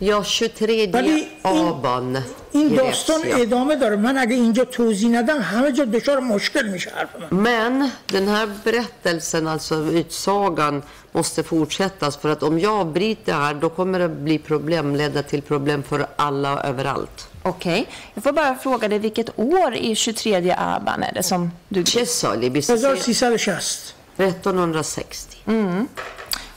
Ja, 0.00 0.20
23 0.20 0.90
ولی 0.92 1.08
این- 1.10 1.26
Aban 1.44 2.22
این 2.52 2.68
greps 2.70 2.76
داستان 2.78 3.20
jag. 3.28 3.40
ادامه 3.40 3.76
داره 3.76 3.96
من 3.96 4.18
اگه 4.18 4.34
اینجا 4.34 4.64
توضیح 4.64 5.10
ندم 5.10 5.40
همه 5.40 5.72
جا 5.72 5.84
دچار 5.84 6.20
مشکل 6.20 6.66
میشه 6.68 6.90
حرف 6.96 7.08
من 7.32 7.44
Men 7.46 7.90
den 8.12 8.28
här 8.28 8.48
berättelsen, 8.64 9.46
alltså 9.48 9.74
utsagan, 9.74 10.82
måste 11.12 11.42
fortsättas 11.42 12.16
för 12.16 12.28
att 12.28 12.42
om 12.42 12.58
jag 12.58 12.86
bryter 12.86 13.32
här 13.32 13.54
då 13.54 13.68
kommer 13.68 13.98
det 13.98 14.08
bli 14.08 14.38
problem, 14.38 14.96
leda 14.96 15.22
till 15.22 15.42
problem 15.42 15.82
för 15.82 16.06
alla 16.16 16.52
och 16.54 16.64
överallt. 16.64 17.28
Okej. 17.42 17.86
Jag 18.14 18.24
får 18.24 18.32
bara 18.32 18.54
fråga 18.54 18.88
dig, 18.88 18.98
vilket 18.98 19.38
år 19.38 19.74
i 19.74 19.94
23 19.94 20.54
Aban 20.58 21.02
är 21.02 21.12
det 21.14 21.22
som 21.22 21.50
du... 21.68 21.82
چه 21.84 22.04
سالی؟ 22.04 22.48
23 22.50 22.74
1360 22.74 23.94
1360. 24.16 25.36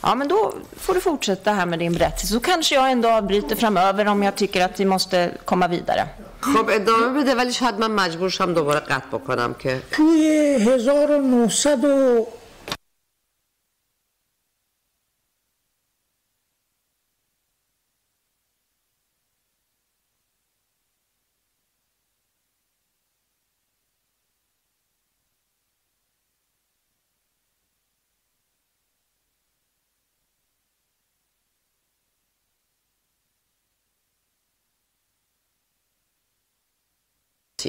Ja, 0.06 0.16
men 0.16 0.28
då 0.28 0.54
får 0.78 0.94
du 0.94 1.02
fortsätta 1.02 1.52
här 1.52 1.66
med 1.66 1.80
din 1.80 1.94
berättelse. 1.94 2.28
Så 2.28 2.40
kanske 2.40 2.76
jag 2.76 2.92
ändå 2.92 3.10
avbryter 3.10 3.56
framöver 3.56 4.08
om 4.08 4.24
jag 4.24 4.36
tycker 4.36 4.66
att 4.66 4.80
vi 4.80 4.86
måste 4.86 5.32
komma 5.46 5.68
vidare. 5.68 6.08
خب 6.42 6.70
ادامه 6.70 7.22
بده 7.22 7.36
ولی 7.36 7.54
شاید 7.54 7.80
من 7.80 7.92
مجبور 7.92 8.30
شم 8.30 8.54
دوباره 8.54 8.80
قطع 8.80 9.18
بکنم 9.18 9.54
که 9.54 9.82
توی 9.92 10.58
1900 10.62 12.28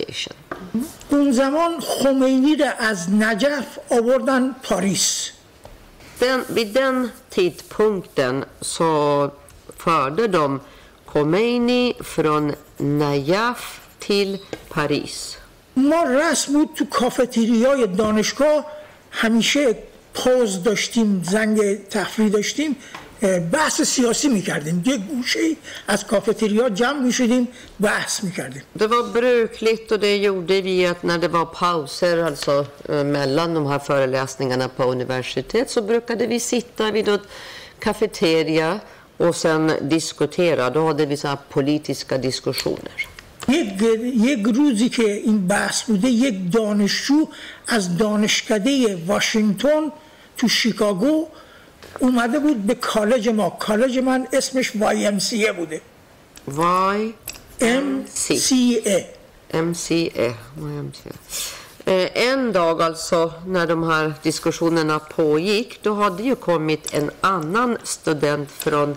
و 0.01 1.15
اون 1.15 1.31
زمان 1.31 1.79
خمینی 1.79 2.55
را 2.55 2.71
از 2.71 3.09
نجف 3.13 3.79
آوردن 3.91 4.55
پاریس. 4.63 5.31
den, 6.19 6.45
vid 6.49 6.73
den 6.73 7.11
tidpunkten 7.29 8.45
så 8.61 9.31
förde 9.77 10.27
de 10.27 10.59
Khomeini 11.05 11.95
från 12.03 12.55
Najaf 12.79 13.79
till 13.99 14.37
Paris. 14.69 15.37
ما 15.77 16.03
رسم 16.03 16.53
بود 16.53 16.69
تو 16.75 16.85
کافتریای 16.85 17.87
دانشگاه 17.87 18.65
همیشه 19.11 19.77
پوز 20.13 20.63
داشتیم 20.63 21.23
زنگ 21.25 21.87
تفریح 21.89 22.29
داشتیم. 22.29 22.75
بحث 23.52 23.82
سیاسی 23.82 24.28
میکردیم 24.28 24.82
یه 24.86 24.96
گوشه 24.96 25.40
از 25.86 26.06
کافتریا 26.06 26.68
جمع 26.68 27.00
میشدیم 27.00 27.48
بحث 27.80 28.24
میکردیم 28.24 28.62
Det 28.78 28.86
var 28.86 29.02
brukligt 29.12 29.92
och 29.92 30.00
det 30.00 30.16
gjorde 30.16 30.60
vi 30.60 30.86
att 30.86 31.02
när 31.02 31.18
det 31.18 31.28
var 31.28 31.44
pauser 31.44 32.18
alltså 32.18 32.66
eh, 32.88 33.04
mellan 33.04 33.54
de 33.54 33.66
här 33.66 33.78
föreläsningarna 33.78 34.68
på 34.68 34.84
universitet 34.84 35.70
så 35.70 35.82
brukade 35.82 36.26
vi 36.26 36.40
sitta 36.40 36.90
vid 36.90 37.06
något 37.06 37.26
kafeteria 37.78 38.80
och 39.16 39.36
sen 39.36 39.72
diskutera. 39.82 40.70
Då 40.70 40.86
hade 40.86 41.06
vi 41.06 41.16
så 41.16 41.28
här 41.28 41.38
politiska 41.48 42.18
diskussioner. 42.18 43.08
یک, 43.48 43.82
یک 44.14 44.46
روزی 44.56 44.88
که 44.88 45.12
این 45.12 45.46
بحث 45.46 45.82
بوده 45.82 46.08
یک 46.08 46.52
دانشجو 46.52 47.26
از 47.66 47.96
دانشکده 47.96 48.96
واشنگتن 49.06 49.92
تو 50.36 50.48
شیکاگو 50.48 51.28
اومده 52.00 52.38
بود 52.38 52.66
به 52.66 52.74
کالج 52.74 53.28
ما 53.28 53.50
کالج 53.50 53.98
من 53.98 54.26
اسمش 54.32 54.70
YMCA 54.72 55.50
بوده 55.56 55.80
Why? 56.48 57.12
MCA 57.60 58.98
MCE. 59.54 60.28
YMCA. 60.58 61.12
Eh, 61.86 62.08
En 62.32 62.52
dag 62.52 62.82
alltså 62.82 63.32
när 63.46 63.66
de 63.66 63.82
här 63.82 64.14
diskussionerna 64.22 64.98
pågick 64.98 65.82
då 65.82 65.94
hade 65.94 66.22
ju 66.22 66.34
kommit 66.34 66.94
en 66.94 67.10
annan 67.20 67.78
student 67.84 68.50
från 68.50 68.96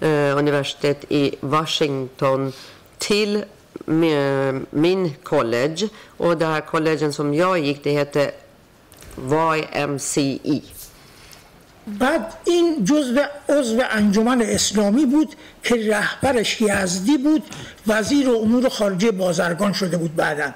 eh, 0.00 0.38
universitet 0.38 1.04
i 1.08 1.34
Washington 1.40 2.52
till 2.98 3.44
mi- 3.86 4.64
min 4.70 5.14
college 5.22 5.88
och 6.16 6.36
det 6.36 6.46
här 6.46 6.60
collegen 6.60 7.12
som 7.12 7.34
jag 7.34 7.58
gick 7.58 7.84
det 7.84 7.92
hette 7.92 8.30
YMCE. 9.16 10.60
بعد 11.87 12.33
این 12.45 12.85
جزو 12.85 13.21
عضو 13.49 13.81
انجمن 13.89 14.41
اسلامی 14.41 15.05
بود 15.05 15.35
که 15.63 15.75
رهبرش 15.75 16.61
یزدی 16.61 17.17
بود 17.17 17.43
وزیر 17.87 18.29
امور 18.29 18.69
خارجه 18.69 19.11
بازرگان 19.11 19.73
شده 19.73 19.97
بود 19.97 20.15
بعدا. 20.15 20.53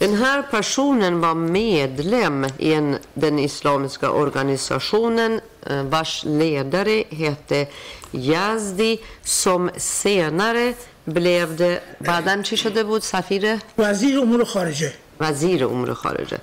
Den 0.00 0.14
här 0.14 0.42
personen 0.42 1.20
var 1.20 1.34
medlem 1.34 2.46
i 2.58 2.72
en, 2.72 2.98
den 3.14 3.38
islamiska 3.38 4.10
organisationen 4.10 5.40
eh, 5.66 5.82
vars 5.82 6.24
ledare 6.24 7.04
hette 7.20 7.66
Yazdi 8.12 8.98
som 9.24 9.70
senare 9.76 10.74
blev 11.06 11.56
det 11.56 11.80
بعدم 12.00 12.42
چی 12.42 12.56
شده 12.56 12.84
بود 12.84 13.02
سفیر 13.02 13.58
وزیر 13.78 14.20
امور 14.20 14.44
خارجه 14.44 14.92
وزیر 15.20 15.64
امور 15.64 15.94
خارجه 15.94 16.38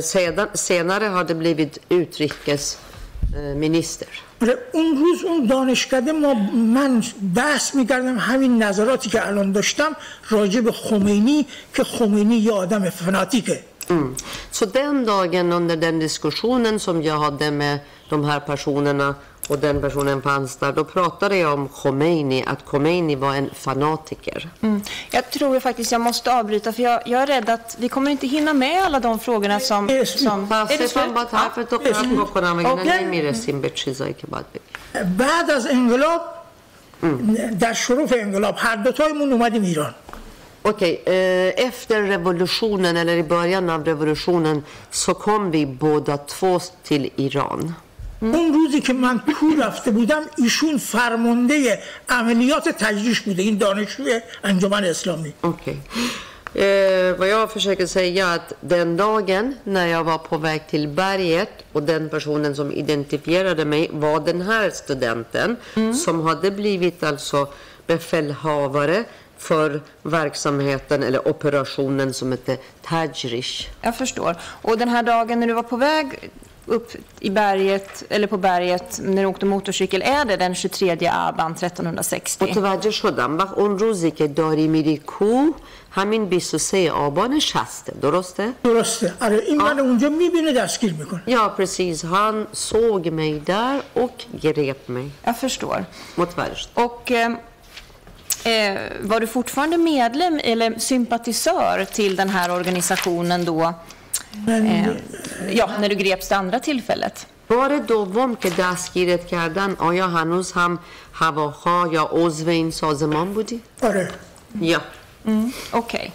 sedan, 0.00 0.48
senare 0.54 1.06
har 1.06 1.28
det 1.28 1.34
blivit 1.34 1.78
utrikesminister. 1.90 4.08
آره، 4.42 4.58
اون 4.72 4.96
روز 4.96 5.24
اون 5.24 5.46
دانشکده 5.46 6.12
ما 6.12 6.34
من 6.74 7.02
بحث 7.34 7.74
می‌کردم 7.74 8.18
همین 8.18 8.62
نظراتی 8.62 9.10
که 9.10 9.26
الان 9.26 9.52
داشتم 9.52 9.96
راجع 10.30 10.60
به 10.60 10.72
خمینی 10.72 11.46
که 11.74 11.84
خمینی 11.84 12.36
یه 12.36 12.52
آدم 12.52 12.90
فناتیکه 12.90 13.60
Mm. 13.88 14.14
Så 14.50 14.66
den 14.66 15.04
dagen 15.04 15.52
under 15.52 15.76
den 15.76 16.00
diskussionen 16.00 16.78
som 16.78 17.02
jag 17.02 17.18
hade 17.18 17.50
med 17.50 17.78
de 18.11 18.23
här 18.25 18.39
personerna 18.39 19.15
och 19.49 19.59
den 19.59 19.81
personen 19.81 20.21
fanns 20.21 20.55
där, 20.55 20.71
då 20.71 20.83
pratade 20.83 21.37
jag 21.37 21.53
om 21.53 21.67
Khomeini, 21.67 22.43
att 22.47 22.65
Khomeini 22.65 23.15
var 23.15 23.35
en 23.35 23.49
fanatiker. 23.53 24.49
Mm. 24.61 24.81
Jag 25.11 25.31
tror 25.31 25.59
faktiskt 25.59 25.91
jag 25.91 26.01
måste 26.01 26.33
avbryta 26.33 26.73
för 26.73 26.83
jag, 26.83 27.01
jag 27.05 27.21
är 27.21 27.27
rädd 27.27 27.49
att 27.49 27.75
vi 27.79 27.89
kommer 27.89 28.11
inte 28.11 28.27
hinna 28.27 28.53
med 28.53 28.83
alla 28.83 28.99
de 28.99 29.19
frågorna 29.19 29.59
som... 29.59 29.87
Det 29.87 29.97
är 29.97 30.05
slut. 30.05 30.23
som 30.23 30.39
är 30.39 30.67
det 30.67 30.77
فاصله 30.77 30.87
slut? 30.87 31.13
با 31.13 31.23
طرف 31.23 31.55
تو 31.69 31.75
اسم. 31.75 32.15
قطع 32.15 32.21
بکنم 32.21 32.57
وگرنه 32.57 32.69
اوکی. 32.69 33.05
نمیرسیم 33.05 33.61
به 33.61 33.69
چیزایی 33.69 34.13
که 34.13 34.27
باید 34.27 34.45
بگیم 34.51 35.17
بعد 35.17 35.51
از 35.51 35.67
انقلاب 35.67 36.21
در 37.59 37.73
شروع 37.73 38.07
انقلاب 38.11 38.55
هر 38.57 38.75
دوتایمون 38.75 39.31
اومدیم 39.33 39.63
ایران 39.63 39.93
Okej, 40.61 41.01
eh, 41.05 41.67
efter 41.67 42.01
revolutionen 42.01 42.97
eller 42.97 43.17
i 43.17 43.23
början 43.23 43.69
av 43.69 43.85
revolutionen 43.85 44.63
så 44.91 45.13
kom 45.13 45.51
vi 45.51 45.65
båda 45.65 46.17
två 46.17 46.59
till 46.83 47.09
Iran. 47.15 47.73
اون 48.21 48.53
روزی 48.53 48.81
که 48.81 48.93
من 48.93 49.19
تو 49.19 49.61
رفته 49.61 49.91
بودم 49.91 50.21
ایشون 50.37 50.77
فرمانده 50.77 51.79
عملیات 52.09 52.69
تجریش 52.69 53.19
بوده 53.21 53.41
این 53.43 53.57
دانشجوی 53.57 54.21
انجمن 54.43 54.83
اسلامی 54.83 55.33
Okej. 55.41 55.77
Eh, 56.55 57.15
vad 57.19 57.27
jag 57.27 57.51
försöker 57.51 57.85
säga 57.85 58.27
är 58.27 58.35
att 58.35 58.53
den 58.61 58.97
dagen 58.97 59.55
när 59.63 59.87
jag 59.87 60.03
var 60.03 60.17
på 60.17 60.37
väg 60.37 60.67
till 60.67 60.87
berget 60.87 61.49
och 61.73 61.83
den 61.83 62.09
personen 62.09 62.55
som 62.55 62.71
identifierade 62.71 63.65
mig 63.65 63.89
var 63.93 64.19
den 64.19 64.41
här 64.41 64.69
studenten 64.69 65.55
som 66.03 66.21
hade 66.27 66.51
blivit 66.51 67.03
alltså 67.03 67.47
befälhavare 67.87 69.03
för 69.37 69.81
verksamheten 70.03 71.03
eller 71.03 71.27
operationen 71.27 72.13
som 72.13 72.31
hette 72.31 72.57
Tajrish. 72.81 73.69
Jag 73.81 73.97
förstår. 73.97 74.35
Och 74.61 74.77
den 74.77 74.89
här 74.89 75.03
dagen 75.03 75.39
när 75.39 75.47
du 75.47 75.53
var 75.53 75.63
på 75.63 75.77
väg 75.77 76.29
upp 76.65 76.91
i 77.19 77.29
berget, 77.29 78.03
eller 78.09 78.27
på 78.27 78.37
berget 78.37 78.99
när 79.03 79.21
du 79.21 79.25
åkte 79.25 79.45
motorcykel, 79.45 80.01
är 80.01 80.25
det 80.25 80.37
den 80.37 80.55
23 80.55 81.09
Aban 81.11 81.51
1360? 81.51 82.45
متوجه 82.45 82.91
شدم 82.91 83.37
وقت 83.37 83.57
اون 83.57 83.79
روزی 83.79 84.11
که 84.11 84.27
داری 84.27 84.67
میری 84.67 84.97
کوه 84.97 85.53
همین 85.91 86.25
23 86.25 86.91
آبان 86.91 87.39
60 87.39 87.91
درسته؟ 88.01 88.53
درسته 88.63 89.13
آره 89.21 89.37
این 89.47 89.57
من 89.57 89.79
اونجا 89.79 90.09
میبینه 90.09 90.53
دستگیر 90.53 90.93
میکنه 90.93 91.21
Ja 91.27 91.49
precis, 91.57 92.03
han 92.03 92.47
såg 92.51 93.07
mig 93.07 93.39
där 93.39 93.81
och 93.93 94.25
grep 94.41 94.87
mig. 94.87 95.09
Jag 95.23 95.37
förstår. 95.37 95.85
Motverst. 96.15 96.69
Och 96.73 97.11
eh, 97.11 97.31
eh, 98.43 98.77
var 99.01 99.19
du 99.19 99.27
fortfarande 99.27 99.77
medlem 99.77 100.39
eller 100.43 100.79
sympatisör 100.79 101.85
till 101.85 102.15
den 102.15 102.29
här 102.29 102.51
organisationen 102.51 103.45
då? 103.45 103.73
Eh, 104.47 104.87
ja, 105.51 105.69
när 105.79 105.89
du 105.89 105.95
greps 105.95 106.29
det 106.29 106.35
andra 106.35 106.59
tillfället? 106.59 107.25
بار 107.49 107.77
دوم 107.79 108.35
که 108.35 108.49
دستگیرت 108.49 109.27
کردن 109.27 109.75
آیا 109.79 110.07
هنوز 110.07 110.51
هم 110.51 110.79
هواخواه 111.13 111.93
یا 111.93 112.09
عضو 112.11 112.49
این 112.49 112.71
سازمان 112.71 113.33
بودی؟ 113.33 113.61
آره 113.81 114.09
Ja. 114.61 114.79
Okej. 115.71 116.11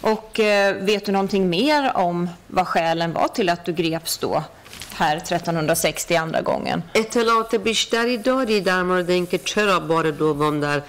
Och 0.00 0.40
eh, 0.40 0.74
vet 0.74 1.06
du 1.06 1.12
någonting 1.12 1.48
mer 1.50 1.96
om 1.96 2.28
vad 2.46 2.66
skälen 2.68 3.12
var 3.12 3.28
till 3.28 3.48
att 3.48 3.64
du 3.64 3.72
greps 3.72 4.18
då? 4.18 4.44
här 4.94 5.16
1360 5.16 6.14
andra 6.14 6.40
gången? 6.42 6.82
اطلاعات 6.94 7.54
بیشتری 7.54 8.16
داری 8.18 8.60
در 8.60 8.82
مورد 8.82 9.10
اینکه 9.10 9.38
چرا 9.38 9.80
بار 9.80 10.10
دوم 10.10 10.60
در 10.60 10.82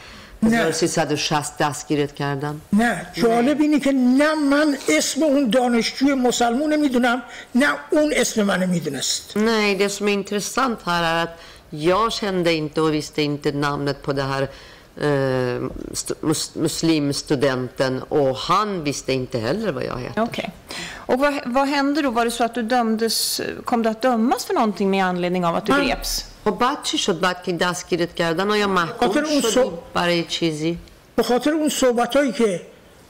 1360 0.43 1.57
دستگیرت 1.57 2.15
کردن 2.15 2.61
نه 2.73 3.05
جالب 3.13 3.61
اینه 3.61 3.79
که 3.79 3.91
نه 3.91 4.33
من 4.35 4.77
اسم 4.89 5.23
اون 5.23 5.49
دانشجوی 5.49 6.13
مسلمون 6.13 6.75
میدونم 6.75 7.23
نه 7.55 7.67
اون 7.91 8.13
اسم 8.15 8.43
منو 8.43 8.67
میدونست 8.67 9.33
Nej, 9.37 9.75
det 9.75 9.89
som 9.89 10.07
är 10.07 10.13
intressant 10.13 10.79
här 10.85 11.03
är 11.03 11.23
att 11.23 11.39
jag 11.69 12.11
kände 12.13 12.53
inte 12.53 12.81
och 12.81 12.93
visste 12.93 13.21
inte 13.21 13.51
namnet 13.51 14.01
på 14.03 14.13
det 14.13 14.23
här 14.23 14.41
eh, 14.41 15.61
st- 15.91 16.13
mus- 16.21 16.55
muslimstudenten 16.55 18.01
och 18.03 18.35
han 18.37 18.83
visste 18.83 19.13
inte 19.13 19.39
heller 19.39 19.71
vad 19.71 19.83
jag 19.83 19.99
heter. 19.99 20.21
Okej. 20.23 20.49
Och 20.95 21.19
vad, 21.19 21.33
vad 21.45 21.67
hände 21.67 22.01
då? 22.01 22.09
Var 22.09 22.25
det 22.25 22.31
så 22.31 22.43
att 22.43 22.55
du 22.55 22.61
dömdes, 22.63 23.41
kom 23.65 23.81
du 23.83 23.89
att 23.89 24.01
dömas 24.01 24.45
för 24.45 24.53
någonting 24.53 24.89
med 24.89 25.05
anledning 25.05 25.45
av 25.45 25.55
att 25.55 25.65
du 25.65 25.73
Mm. 25.73 25.87
greps? 25.87 26.25
خب 26.44 26.50
بعد 26.50 26.82
چی 26.82 26.98
شد 26.98 27.20
بعد 27.20 27.42
که 27.42 27.52
دستگیرت 27.52 28.14
کردن؟ 28.14 28.50
آیا 28.50 28.66
محکوم 28.66 29.08
خاطر 29.08 29.24
اون 29.24 29.40
شدی 29.40 29.50
صبح- 29.50 29.78
برای 29.94 30.24
چیزی؟ 30.24 30.78
به 31.16 31.22
خاطر 31.22 31.50
اون 31.50 31.68
صحبت 31.68 32.16
هایی 32.16 32.32
که 32.32 32.60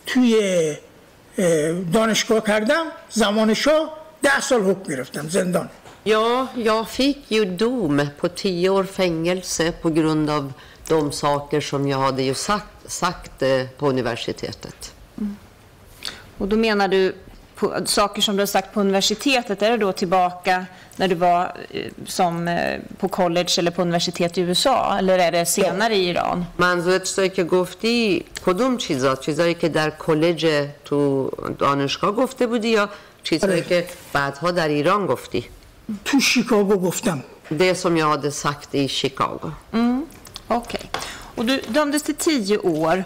توی 0.07 0.35
اه، 1.39 1.73
دانشگاه 1.73 2.41
کردم 2.47 2.85
زمان 3.11 3.55
شاه 3.55 3.97
ده 4.23 4.41
سال 4.41 4.63
حکم 4.63 4.83
گرفتم 4.93 5.29
زندان. 5.29 5.69
Ja, 6.07 6.47
jag 6.71 6.89
fick 6.89 7.31
ju 7.37 7.45
dom 7.45 7.97
på 8.21 8.29
tio 8.29 8.69
år 8.71 8.85
fängelse 8.85 9.73
på 9.83 9.91
grund 9.91 10.31
av 10.31 10.53
de 10.89 11.13
saker 11.13 11.61
som 11.61 11.89
jag 11.89 11.99
hade 11.99 12.23
ju 12.23 12.35
sagt, 12.35 12.75
sagt 13.01 13.39
på 13.79 13.89
universitetet. 13.89 14.93
Och 16.39 16.49
då 16.49 16.57
menar 16.57 16.89
du 16.89 17.15
på, 17.60 17.86
saker 17.86 18.22
som 18.22 18.36
du 18.36 18.42
har 18.42 18.48
sagt 18.48 18.74
på 18.74 18.82
universitetet, 18.82 19.62
är 19.62 19.72
det 19.72 19.78
då 19.78 19.92
tillbaka 19.92 20.66
när 20.96 21.08
du 21.08 21.16
var 21.16 21.58
eh, 21.72 21.92
som, 22.06 22.48
eh, 22.48 22.80
på 22.98 23.08
college 23.08 23.50
eller 23.58 23.72
på 23.72 23.82
universitet 23.82 24.38
i 24.38 24.42
USA? 24.42 24.98
Eller 24.98 25.20
är 25.20 25.32
det 25.32 25.46
senare 25.46 25.96
i 25.96 26.10
Iran? 26.10 26.46
منظورت 26.58 27.04
چیزایی 27.04 27.30
که 27.30 27.44
گفتی 27.44 28.26
کدوم 28.46 28.78
چیزا 28.78 29.16
چیزایی 29.16 29.54
که 29.54 29.70
در 29.70 29.90
کلج 29.90 30.68
تو 30.86 31.32
دانشگاه 31.60 32.12
گفته 32.12 32.48
بودی 32.48 32.70
یا 32.70 32.90
چیزایی 33.24 33.54
آره. 33.54 33.62
که 33.62 33.88
بعدها 34.14 34.52
در 34.52 34.68
ایران 34.68 35.06
گفتی 35.06 35.46
تو 36.06 36.20
شیکاگو 36.20 36.78
گفتم 36.78 37.24
det 37.50 37.76
som 37.76 37.98
jag 37.98 38.08
hade 38.08 38.32
sagt 38.32 38.76
i 38.76 38.88
Chicago 38.88 39.52
Okej. 40.48 40.90
Och 41.36 41.46
du 41.46 41.62
dömdes 41.68 42.04
till 42.04 42.16
tio 42.16 42.58
år, 42.58 42.98
eh, 42.98 43.04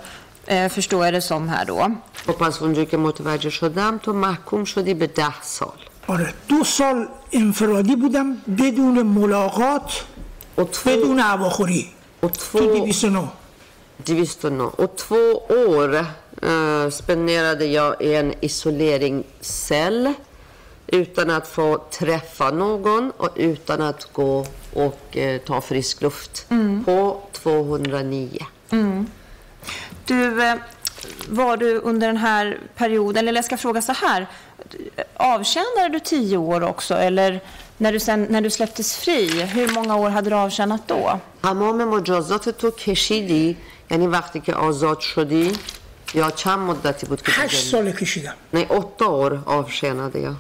förstår 0.70 1.06
jag 1.06 1.14
det 1.14 1.22
som 1.22 1.50
här 1.50 1.66
då. 1.66 1.92
و 2.28 2.32
پس 2.32 2.62
اونجایی 2.62 2.86
که 2.86 2.98
متوجه 2.98 3.50
شدم 3.50 3.98
تو 3.98 4.14
محکوم 4.14 4.66
شدی 4.66 4.94
به 4.94 5.08
ده 5.08 5.42
سال 5.42 5.80
آره 6.08 6.34
دو 6.48 6.64
سال 6.64 7.08
انفرادی 7.32 7.96
بودم 7.96 8.38
بدون 8.58 9.02
ملاقات 9.02 10.04
و 10.58 10.64
två, 10.64 10.90
بدون 10.90 11.20
هواخوری 11.20 11.94
och 12.22 12.32
تو 12.32 12.40
två, 12.40 12.60
209 12.60 13.28
209. 14.06 14.72
och 14.78 14.96
två 14.96 15.42
år 15.50 15.96
eh, 15.96 16.90
spenderade 16.90 17.66
jag 17.66 18.02
i 18.02 18.16
en 18.16 18.34
isoleringscell 18.42 20.14
utan 20.88 21.30
att 21.30 21.48
få 21.48 21.78
träffa 21.92 22.52
någon 22.52 23.12
och 23.18 23.30
utan 23.36 23.82
att 23.82 24.14
gå 24.14 24.46
och 24.74 25.18
eh, 25.18 25.42
ta 25.42 25.62
frisk 25.62 26.02
luft 26.02 26.46
på 26.86 27.22
209. 27.32 28.46
Du, 30.06 30.44
eh, 30.44 30.56
var 31.30 31.58
du 31.58 31.78
under 31.78 32.08
den 32.08 32.18
här 32.18 32.58
perioden, 32.76 33.28
eller 33.28 33.38
jag 33.38 33.46
ska 33.46 33.58
fråga 33.58 33.82
så 33.82 33.94
här, 33.94 34.28
avtjänade 35.18 35.90
du 35.92 36.00
tio 36.00 36.38
år 36.38 36.64
också? 36.64 36.96
Eller 36.96 37.40
när 37.78 37.92
du, 37.92 38.00
sen, 38.00 38.28
när 38.30 38.42
du 38.42 38.50
släpptes 38.50 38.98
fri, 38.98 39.42
hur 39.42 39.74
många 39.74 39.96
år 39.96 40.10
hade 40.10 40.30
du 40.30 40.36
avtjänat 40.36 40.82
då? 40.88 41.20
تمام 41.42 41.90
مجازات 41.90 42.50
تو 42.50 42.72
کشیدی 42.72 43.58
یعنی 43.92 44.08
وقتی 44.08 44.40
که 44.40 44.54
آزاد 44.54 45.00
شدی 45.00 45.52
یا 46.14 46.32
چند 46.32 46.60
مدتی 46.60 47.06
بود 47.06 47.22
که 47.22 47.32
تو 47.32 47.42
هشت 47.42 47.72
زندان؟ 47.72 47.92
سال 47.92 47.92
کشیدم 47.92 48.34
Nej, 48.54 48.66
åtta 48.70 49.06
år 49.08 49.42
avtjänade 49.46 50.20
jag. 50.20 50.36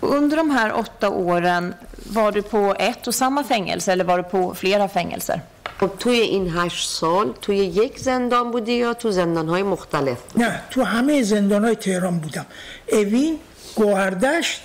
Under 0.00 0.36
de 0.36 0.50
här 0.50 0.72
åtta 0.72 1.08
åren, 1.08 1.74
var 2.12 2.32
du 2.32 2.42
på 2.42 2.74
ett 2.78 3.06
och 3.06 3.14
samma 3.14 3.44
fängelse 3.44 3.92
eller 3.92 4.04
var 4.04 4.16
du 4.16 4.22
på 4.22 4.54
flera 4.54 4.88
fängelser? 4.88 5.40
خب 5.79 5.91
توی 5.99 6.19
این 6.19 6.57
هشت 6.57 6.89
سال 6.89 7.33
توی 7.41 7.57
یک 7.57 7.99
زندان 7.99 8.51
بودی 8.51 8.73
یا 8.73 8.93
تو 8.93 9.11
زندان 9.11 9.49
های 9.49 9.63
مختلف؟ 9.63 10.17
نه 10.35 10.61
تو 10.69 10.83
همه 10.83 11.23
زندان 11.23 11.65
های 11.65 11.75
تهران 11.75 12.19
بودم. 12.19 12.45
اوین 12.91 13.39
گوهردشت 13.75 14.61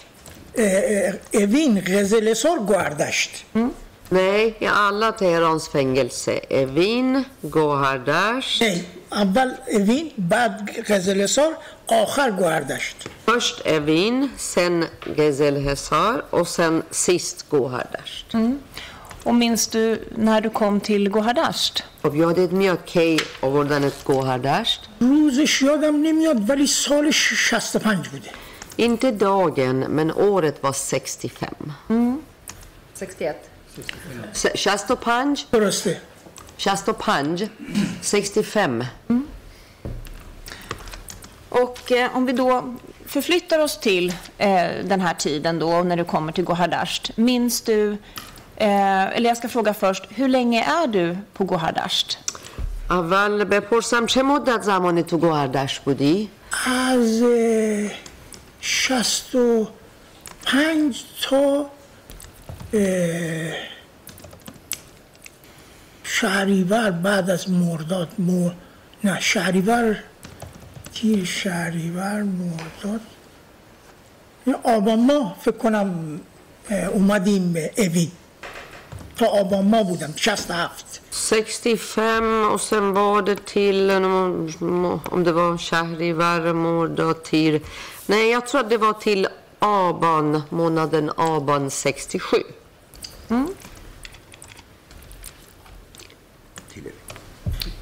اوین 1.35 1.83
غزلسار 1.87 2.59
گوهردشت. 2.59 3.31
نه 4.13 4.55
یا 4.61 4.87
الله 4.87 5.11
تهرانس 5.11 5.69
فنگلسه 5.69 6.43
اوین 6.51 7.25
گوهردشت. 7.53 8.63
نه 8.63 8.85
اول 9.13 9.55
اوین 9.73 10.11
بعد 10.19 10.71
غزلسار 10.89 11.57
آخر 11.87 12.31
گوهردشت. 12.31 12.97
پشت 13.27 13.67
اوین 13.67 14.29
سن 14.37 14.89
گزل 15.19 15.57
حسار 15.57 16.25
و 16.33 16.45
سن 16.45 16.83
سیست 16.91 17.45
گوهردشت. 17.51 18.33
Och 19.24 19.36
minns 19.36 19.68
du 19.68 20.08
när 20.16 20.42
du 20.42 20.50
kom 20.50 20.80
till 20.80 21.10
Gohardasht? 21.10 21.84
خب 22.04 22.16
یادت 22.16 22.52
میاد 22.52 22.86
کی 22.86 23.18
آوردنت 23.42 24.04
گوهردشت؟ 24.06 24.82
روزش 25.00 25.62
یادم 25.62 25.96
نمیاد 25.96 26.50
ولی 26.50 26.68
سال 26.68 27.12
65 27.12 28.02
بوده 28.12 28.32
Inte 28.78 29.12
dagen, 29.12 29.80
men 29.80 30.12
året 30.12 30.64
var 30.64 30.74
65. 30.74 31.74
61. 32.94 33.50
Se- 34.34 34.58
65, 34.58 35.36
درسته 35.52 35.96
65, 36.58 37.38
65. 38.02 38.84
Och 41.50 41.92
eh, 41.92 42.16
om 42.18 42.26
vi 42.26 42.34
då 42.34 42.76
förflyttar 43.06 43.60
oss 43.60 43.80
till 43.80 44.10
eh, 44.38 44.68
den 44.84 45.02
här 45.02 45.14
tiden 45.14 45.60
då, 45.60 45.84
när 45.84 45.98
du 45.98 46.04
kommer 46.04 46.32
till 46.32 46.44
Gohardasht. 46.44 47.12
Minns 47.18 47.62
du, 47.62 47.92
eh, 47.92 47.98
eller 48.57 49.29
jag 49.29 49.37
ska 49.37 49.49
fråga 49.49 49.75
först, 49.75 50.05
hur 50.11 50.29
länge 50.29 50.65
är 50.65 50.87
du 50.87 51.17
på 51.35 51.45
Gohardasht? 51.45 52.19
اول 52.91 53.45
بپرسم 53.45 54.07
چه 54.07 54.23
مدت 54.23 54.63
زمانی 54.63 55.03
تو 55.03 55.19
گوهردشت 55.19 55.85
بودی؟ 55.85 56.31
از 56.67 57.23
اه، 57.23 57.91
65 58.61 61.05
تا 61.23 61.71
اه، 62.73 63.53
شهریور 66.05 66.91
بعد 66.91 67.31
از 67.31 67.51
مرداد 67.51 68.09
مر... 68.19 68.53
نه 69.05 69.21
شهریور 69.21 69.97
تیر 70.95 71.25
شهریور 71.25 72.23
مرداد 72.23 73.01
آبان 74.63 75.07
ماه 75.07 75.37
فکر 75.41 75.57
کنم 75.57 76.21
اومدیم 76.93 77.53
به 77.53 77.71
اوین 77.79 78.11
تا 79.18 79.26
آبان 79.26 79.66
ماه 79.66 79.84
بودم 79.84 80.14
67 80.16 81.00
65 81.12 82.52
och 82.52 82.62
sen 82.62 82.94
var 82.94 83.22
det 83.22 83.46
till, 83.46 83.92
om 83.92 85.24
det 85.24 85.32
var 85.32 85.58
Shahrivar, 85.58 86.54
Mordatir. 86.54 87.62
Nej, 88.06 88.30
jag 88.32 88.48
tror 88.48 88.62
att 88.62 88.70
det 88.70 88.78
var 88.78 88.94
till 88.94 89.28
Aban, 89.60 90.42
månaden 90.50 91.12
Aban 91.18 91.70
67. 91.70 92.38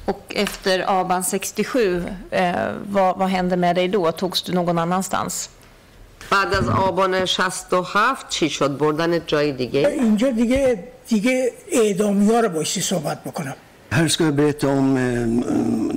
Och 0.04 0.32
efter 0.34 1.00
Aban 1.00 1.24
67, 1.24 2.04
eh, 2.30 2.54
vad, 2.86 3.18
vad 3.18 3.28
hände 3.28 3.56
med 3.56 3.76
dig 3.76 3.88
då? 3.88 4.12
Togs 4.12 4.42
du 4.42 4.52
någon 4.52 4.78
annanstans? 4.78 5.50
بعد 6.30 6.54
از 6.54 6.68
آبان 6.68 7.26
67 7.26 8.28
چی 8.28 8.50
شد؟ 8.50 8.78
بردنت 8.78 9.22
جای 9.26 9.52
دیگه؟ 9.52 9.88
اینجا 9.88 10.30
دیگه 10.30 10.88
دیگه 11.13 11.51
اعدامی 11.71 12.25
ها 12.31 12.39
رو 12.39 12.49
بایستی 12.49 12.81
صحبت 12.81 13.23
بکنم 13.23 13.55
Här 13.91 14.07
ska 14.07 14.23
jag 14.23 14.35
berätta 14.35 14.67
om 14.67 14.87
eh, 14.97 15.03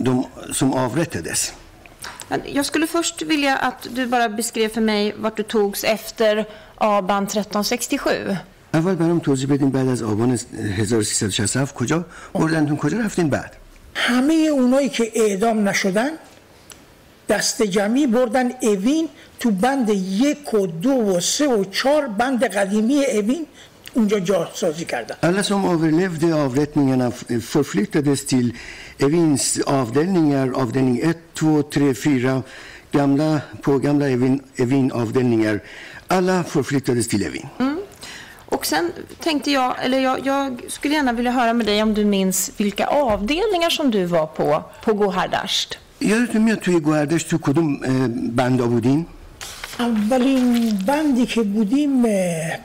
de 0.09 0.12
som 0.52 0.68
avrättades. 0.85 1.40
Jag 2.59 2.66
skulle 2.66 2.87
först 2.87 3.22
vilja 3.22 3.55
att 3.68 3.81
du 3.96 4.07
bara 4.07 4.29
beskrev 4.29 4.68
för 4.68 4.81
mig 4.81 5.14
vart 5.22 5.37
du 5.37 5.42
togs 5.42 5.85
efter 5.85 6.33
Aban 6.79 7.24
1367. 7.24 8.37
اول 8.74 8.94
برام 8.94 9.18
توضیح 9.20 9.48
بدین 9.48 9.70
بعد 9.70 9.88
از 9.88 10.02
آبان 10.02 10.38
1367 10.79 11.74
کجا 11.74 12.05
بردنتون 12.33 12.76
کجا 12.76 12.98
رفتین 12.98 13.29
بعد 13.31 13.57
همه 13.94 14.35
اونایی 14.35 14.88
که 14.88 15.12
اعدام 15.14 15.68
نشدن 15.68 16.11
دست 17.29 17.62
جمعی 17.62 18.07
بردن 18.07 18.50
اوین 18.62 19.09
تو 19.40 19.50
بند 19.50 19.88
یک 19.88 20.55
و 20.55 20.66
دو 20.66 20.90
و 20.90 21.20
سه 21.20 21.48
و 21.48 21.64
چهار 21.64 22.07
بند 22.07 22.44
قدیمی 22.44 23.05
اوین 23.05 23.46
اونجا 23.95 24.19
جاسازی 24.19 24.86
کردن 24.86 25.15
Alla 25.21 25.43
som 25.43 25.65
överlevde 25.73 26.36
avrättningarna 26.45 27.07
f- 27.07 27.43
förflyttades 27.43 28.25
till 28.25 28.47
Evins 28.99 29.60
avdelningar, 29.81 30.47
avdelning 30.63 30.99
1, 31.03 31.17
2, 31.34 31.63
3, 31.63 31.93
4, 31.93 32.43
gamla, 32.91 33.41
på 33.62 33.77
gamla 33.77 34.10
Evin, 34.10 34.41
Evin 34.55 34.91
avdelningar. 34.91 35.60
Alla 36.07 36.43
förflyttades 36.43 37.07
till 37.07 37.23
Evin. 37.25 37.47
Och 38.55 38.65
sen 38.65 38.91
tänkte 39.19 39.51
jag, 39.51 39.75
eller 39.86 39.99
jag, 39.99 40.17
jag 40.27 40.62
skulle 40.67 40.93
gärna 40.95 41.13
vilja 41.13 41.31
höra 41.31 41.53
med 41.53 41.65
dig 41.65 41.84
om 41.84 41.93
du 41.93 42.05
minns 42.05 42.51
vilka 42.57 42.86
avdelningar 42.88 43.69
som 43.69 43.91
du 43.91 44.05
var 44.05 44.25
på, 44.27 44.63
på 44.86 44.93
Gohardasht. 44.93 45.77
یادتون 46.01 46.41
میاد 46.41 46.60
توی 46.60 46.79
گوهردش 46.79 47.23
تو 47.23 47.38
کدوم 47.38 47.79
اه، 47.84 48.07
بندا 48.38 48.65
بودیم؟ 48.67 49.05
اولین 49.78 50.78
بندی 50.86 51.26
که 51.26 51.42
بودیم 51.42 52.02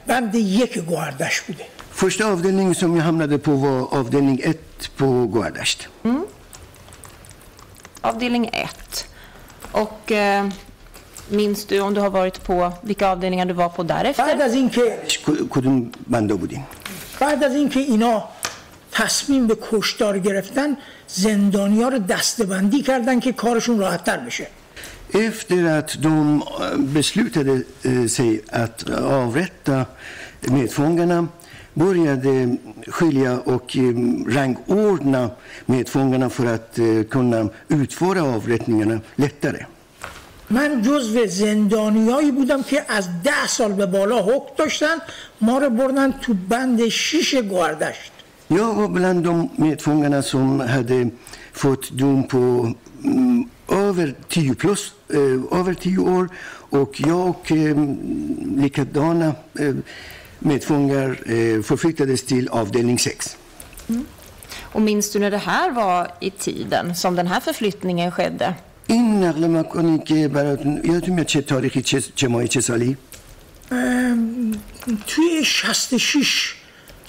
بند 0.06 0.34
یک 0.34 0.78
گوهردش 0.78 1.40
بوده 1.40 1.64
Första 1.94 2.24
avdelningen 2.26 2.74
som 2.74 2.96
jag 2.96 3.04
hamnade 3.04 3.38
på 3.38 3.52
var 3.52 3.94
avdelning 3.98 4.40
1 4.44 4.96
på 4.96 5.26
Gohardasht. 5.26 5.88
Avdelning 8.00 8.50
1. 8.52 9.06
Och 9.72 10.12
eh, 10.12 10.48
minns 11.28 11.64
du 11.64 11.80
om 11.80 11.94
du 11.94 12.00
har 12.00 12.10
varit 12.10 12.44
på 12.44 12.72
vilka 12.82 13.08
avdelningar 13.08 13.46
du 13.46 13.54
var 13.54 13.68
på 13.68 13.82
بعد 13.82 14.04
därefter? 14.04 14.42
از 14.42 14.54
اینکه 14.54 14.98
کدوم 15.50 15.90
بندا 16.06 16.36
بودیم؟ 16.36 16.66
بعد 17.20 17.44
از 17.44 17.54
اینکه 17.54 17.80
اینا 17.80 18.24
تصمیم 18.92 19.46
به 19.46 19.56
کشتار 19.70 20.18
گرفتن 20.18 20.76
زندانیا 21.06 21.88
رو 21.88 21.98
دستبندی 21.98 22.82
کردن 22.82 23.20
که 23.20 23.32
کارشون 23.32 23.78
راحتتر 23.78 24.16
بشه 24.16 24.46
Efter 25.11 25.79
att 25.79 26.01
de 26.01 26.41
eh, 26.41 26.77
beslutade 26.77 27.61
eh, 27.83 28.05
sig 28.05 28.41
att 28.49 28.89
avrätta 28.89 29.85
medfångarna 30.41 31.27
började 31.73 32.57
skilja 32.87 33.39
och 33.39 33.77
eh, 33.77 33.83
rangordna 34.27 35.29
medfångarna 35.65 36.29
för 36.29 36.45
att 36.45 36.79
eh, 36.79 37.03
kunna 37.09 37.49
utföra 37.69 38.23
avrättningarna 38.23 38.99
lättare. 39.15 39.65
من 40.49 40.81
جزو 40.81 41.25
زندانیایی 41.25 42.31
بودم 42.31 42.63
که 42.63 42.85
از 42.87 43.07
ده 43.23 43.47
سال 43.47 43.73
به 43.73 43.85
بالا 43.85 44.21
حکم 44.21 44.55
داشتن 44.57 44.97
ما 45.41 45.57
رو 45.57 45.69
بردن 45.69 46.11
تو 46.11 46.33
بند 46.49 46.87
شیش 46.87 47.35
گوهردشت 47.35 48.11
Jag 48.49 48.73
var 48.73 48.87
bland 48.87 49.23
de 49.23 49.49
medfångarna 49.55 50.21
som 50.21 50.59
hade 50.59 51.09
fått 51.53 51.91
dom 51.91 52.23
på 52.27 52.73
mm, 53.03 53.49
över 53.71 54.15
10 54.27 54.55
plus, 54.55 54.93
eh, 55.09 55.59
över 55.59 55.73
10 55.73 55.97
år 55.97 56.29
och 56.69 57.01
jag 57.01 57.29
och 57.29 57.51
eh, 57.51 57.77
likadana 58.55 59.35
eh, 59.59 59.75
medfångar 60.39 61.09
eh, 61.09 61.61
förflyttades 61.61 62.23
till 62.23 62.49
avdelning 62.49 62.99
6. 62.99 63.37
Och 64.61 64.81
minns 64.81 65.11
du 65.11 65.19
när 65.19 65.31
det 65.31 65.37
här 65.37 65.71
var 65.71 66.11
i 66.19 66.29
tiden 66.29 66.95
som 66.95 67.15
den 67.15 67.27
här 67.27 67.39
förflyttningen 67.39 68.11
skedde? 68.11 68.55
این 68.87 69.23
نقل 69.23 69.47
مکانی 69.47 69.99
که 69.99 70.27
براتون 70.27 70.81
یادتون 70.83 71.15
میاد 71.15 71.25
چه 71.25 71.41
تاریخی 71.41 71.81
چه, 71.81 72.01
چه 72.15 72.27
ماهی 72.27 72.47
چه 72.47 72.61
سالی 72.61 72.97
توی 75.07 75.43
66 75.43 76.55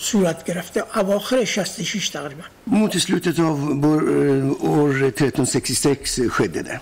صورت 0.02 0.44
گرفته 0.44 0.82
اواخر 0.98 1.44
66 1.44 2.08
تقریبا 2.08 2.42
Mot 2.66 2.92
slutet 2.98 3.38
av 3.38 3.58
vår, 3.82 4.00
eh, 4.02 4.70
år 4.78 5.04
1366 5.04 6.20
skedde 6.30 6.62
det. 6.62 6.80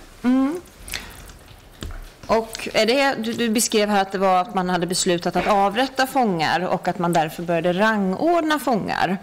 Och 2.26 2.68
är 2.74 2.86
det, 2.86 3.14
du, 3.24 3.32
du 3.32 3.48
beskrev 3.48 3.88
här 3.88 4.02
att 4.02 4.12
det 4.12 4.18
var 4.18 4.40
att 4.40 4.54
man 4.54 4.68
hade 4.68 4.86
beslutat 4.86 5.36
att 5.36 5.46
avrätta 5.46 6.06
fångar 6.06 6.60
och 6.74 6.88
att 6.88 6.98
man 6.98 7.12
därför 7.12 7.42
började 7.42 7.72
rangordna 7.72 8.58
fångar. 8.58 9.18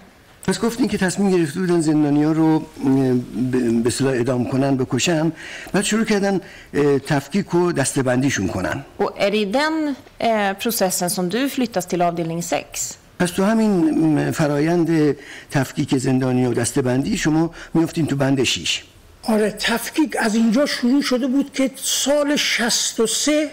پس 0.45 0.59
گفتین 0.59 0.87
که 0.87 0.97
تصمیم 0.97 1.31
گرفته 1.31 1.59
بودن 1.59 1.81
زندانیا 1.81 2.31
رو 2.31 2.55
اه، 2.55 3.13
به- 3.51 3.81
به 3.83 3.89
صلاح 3.89 4.13
اعدام 4.13 4.45
کنن 4.51 4.77
بکشن 4.77 5.31
بعد 5.71 5.83
شروع 5.83 6.05
کردن 6.05 6.41
اه، 6.73 6.99
تفکیک 6.99 7.53
و 7.55 7.71
دستبندیشون 7.71 8.47
کنن 8.47 8.83
Och 8.97 9.11
är 9.17 9.31
det 9.31 9.37
i 9.37 9.45
den 9.45 9.95
eh, 10.19 10.53
processen 10.63 11.09
som 11.09 11.29
du 11.29 11.49
flyttas 11.49 11.85
till 11.85 12.01
avdelning 12.01 12.43
6? 12.43 12.97
پس 13.18 13.30
تو 13.30 13.44
همین 13.44 14.30
فرایند 14.30 15.16
تفکیک 15.50 15.98
زندانیا 15.98 16.50
و 16.50 16.54
دستبندی 16.54 17.16
شما 17.16 17.50
میفتین 17.74 18.06
تو 18.06 18.16
بند 18.16 18.42
6 18.42 18.82
آره 19.22 19.50
تفکیک 19.50 20.16
از 20.18 20.34
اینجا 20.34 20.66
شروع 20.66 21.02
شده 21.02 21.26
بود 21.26 21.52
که 21.52 21.70
سال 21.76 22.36
63 22.36 23.50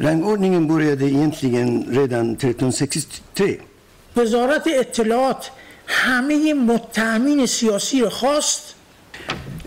Rangordningen 0.00 0.66
började 0.66 1.04
egentligen 1.04 1.86
redan 1.90 2.36
1363 2.36 3.58
وزارت 4.16 4.66
اطلاعات 4.66 5.50
همه 5.86 6.54
متهمین 6.54 7.46
سیاسی 7.46 8.00
رو 8.00 8.10
خواست. 8.10 8.74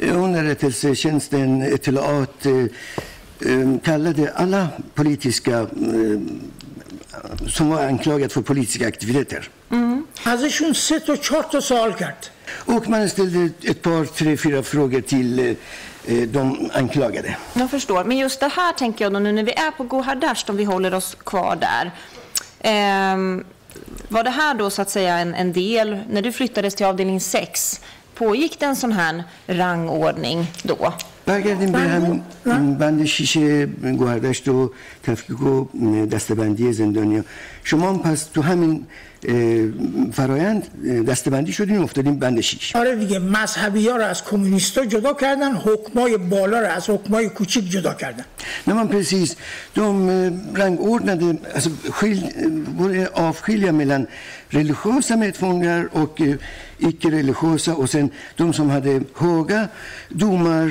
Underrättelsetjänsten 0.02 1.50
eh, 3.42 3.80
kallade 3.84 4.26
alla 4.44 4.64
politiska 4.96 5.68
som 7.49 7.71
var 7.71 7.83
anklagade 7.87 8.29
för 8.29 8.43
politiska 8.43 8.89
aktiviteter. 8.89 9.51
ازشون 10.25 10.73
سه 10.73 10.99
تا 10.99 11.17
چهار 11.17 11.43
تا 11.43 11.61
سوال 11.61 11.93
کرد 11.93 12.27
Och 12.67 12.89
man 12.89 13.09
ställde 13.09 13.51
ett 13.71 13.83
par, 13.83 14.05
tre, 14.05 14.37
fyra 14.37 14.63
frågor 14.63 15.01
till 15.01 15.39
eh, 15.39 15.47
eh, 16.07 16.29
de 16.29 16.71
anklagade. 16.75 17.37
Jag 17.55 17.71
förstår. 17.71 18.05
Men 18.05 18.17
just 18.19 18.41
det 18.41 18.49
här 18.49 18.73
tänker 18.73 19.05
jag 19.05 19.13
då 19.13 19.19
nu 19.19 19.33
när 19.33 19.43
vi 19.43 19.53
är 19.53 19.71
på 19.71 19.85
Gohardasht, 19.85 20.51
om 20.51 20.57
vi 20.57 20.65
håller 20.65 20.95
oss 20.95 21.17
kvar 21.25 21.57
där. 21.57 21.91
Ehm, 22.61 23.45
var 24.09 24.25
det 24.25 24.31
här 24.31 24.55
då 24.55 24.71
så 24.71 24.83
att 24.83 24.91
säga 24.91 25.19
en, 25.19 25.35
en 25.35 25.53
del, 25.53 26.01
när 26.11 26.23
du 26.23 26.33
flyttades 26.33 26.75
till 26.75 26.87
avdelning 26.87 27.21
6, 27.21 27.81
pågick 28.15 28.61
det 28.61 28.67
en 28.67 28.77
sån 28.77 28.93
här 28.93 29.25
rangordning 29.47 30.47
då? 30.63 30.93
برگردیم 31.27 31.73
به 31.73 31.79
همین 32.47 32.75
بند 32.75 33.05
شیشه 33.05 33.67
گوهردشت 33.67 34.49
و 34.49 34.71
تفکیک 35.08 35.42
و 35.42 35.66
دستبندی 36.06 36.74
زندانیا 36.74 37.24
شما 37.64 37.90
هم 37.90 38.00
پس 38.00 38.24
تو 38.24 38.42
همین 38.42 38.86
فرایند 40.14 40.64
دستبندی 41.08 41.54
شدیم 41.54 41.82
افتادیم 41.82 42.20
بندشیش 42.20 42.76
آره 42.76 42.96
دیگه 42.96 43.20
مذهبی 43.20 43.90
ها 43.90 43.96
رو 43.96 44.04
از 44.04 44.24
کومونیست 44.24 44.80
جدا 44.80 45.14
کردن 45.14 45.52
حکمای 45.52 46.18
بالا 46.18 46.60
رو 46.60 46.68
از 46.68 46.90
حکمای 46.90 47.30
کوچیک 47.30 47.70
جدا 47.70 47.94
کردن. 47.94 48.26
نه 48.68 48.74
من 48.74 48.88
پرسیز 48.88 49.36
دوم 49.76 50.10
رنگ 50.56 50.80
ارد 50.82 51.10
نده 51.10 51.40
خیل 51.94 52.30
بره 52.80 53.08
آف 53.08 53.42
خیلی 53.42 53.68
هم 53.68 53.76
ملن 53.76 54.08
ریلیخوز 54.52 55.12
هم 55.12 55.22
اتفانگر 55.22 55.90
او 55.92 56.10
ایک 56.80 57.06
ریلیخوز 57.06 57.70
و 57.70 57.86
سن 57.86 58.12
دوم 58.38 58.52
سم 58.52 58.72
هده 58.72 59.02
هاگه 59.16 59.70
دومر 60.20 60.70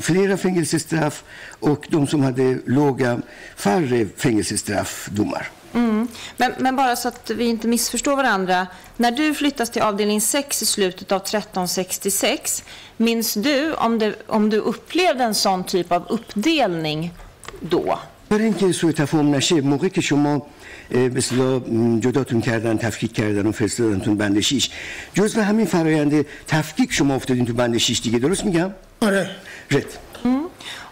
فلیر 0.00 0.36
فنگل 0.36 0.62
سستف 0.62 1.22
och 1.59 1.85
de 1.89 2.07
som 2.07 2.21
hade 2.21 2.59
låga, 2.65 3.21
färre 3.55 4.07
fängelsestraffdomar. 4.17 5.47
Mm. 5.73 6.07
Men, 6.37 6.53
men 6.59 6.75
bara 6.75 6.95
så 6.95 7.07
att 7.07 7.29
vi 7.29 7.45
inte 7.45 7.67
missförstår 7.67 8.15
varandra. 8.15 8.67
När 8.97 9.11
du 9.11 9.33
flyttas 9.33 9.69
till 9.69 9.81
avdelning 9.81 10.21
6 10.21 10.61
i 10.61 10.65
slutet 10.65 11.11
av 11.11 11.21
1366, 11.21 12.63
minns 12.97 13.33
du 13.33 13.73
om, 13.73 13.99
det, 13.99 14.15
om 14.27 14.49
du 14.49 14.57
upplevde 14.57 15.23
en 15.23 15.35
sån 15.35 15.63
typ 15.63 15.91
av 15.91 16.05
uppdelning 16.09 17.13
då? 17.59 17.99
برای 18.29 18.43
اینکه 18.43 18.71
سوء 18.71 18.91
تفاهم 18.91 19.35
نشه 19.35 19.61
موقعی 19.61 19.89
که 19.89 20.01
شما 20.01 20.47
اه، 20.91 21.09
به 21.09 21.17
اصطلاح 21.17 21.61
م، 21.69 21.99
جداتون 21.99 22.41
کردن 22.41 22.77
تفکیک 22.77 23.13
کردن 23.13 23.47
و 23.47 23.51
فرستادنتون 23.51 24.17
بند 24.17 24.39
شیش 24.39 24.69
جزو 25.13 25.41
همین 25.41 25.65
فرایند 25.65 26.25
تفکیک 26.47 26.93
شما 26.93 27.15
افتادین 27.15 27.45
تو 27.45 27.53
بند 27.53 27.77
شیش 27.77 28.01
دیگه 28.01 28.19
درست 28.19 28.45
میگم؟ 28.45 28.71
آره 29.01 29.29
rätt. 29.71 29.97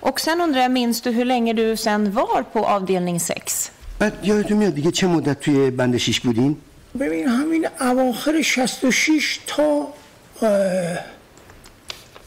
Och 0.01 0.21
sen 0.21 0.41
undrar 0.41 0.61
jag, 0.61 0.71
minns 0.71 1.01
du 1.01 1.11
hur 1.11 1.25
länge 1.25 1.53
du 1.53 1.77
sen 1.77 2.11
var 2.11 2.43
på 2.43 2.67
avdelning 2.67 3.21
6? 3.21 3.71
بعد 3.99 4.13
یادتون 4.23 4.57
میاد 4.59 4.75
دیگه 4.75 4.91
چه 4.91 5.07
مدت 5.07 5.41
توی 5.41 5.71
بند 5.71 5.97
شیش 5.97 6.21
بودین؟ 6.21 6.57
ببین 7.01 7.29
همین 7.29 7.69
اواخر 7.81 8.43
66 8.43 9.41
تا 9.47 9.89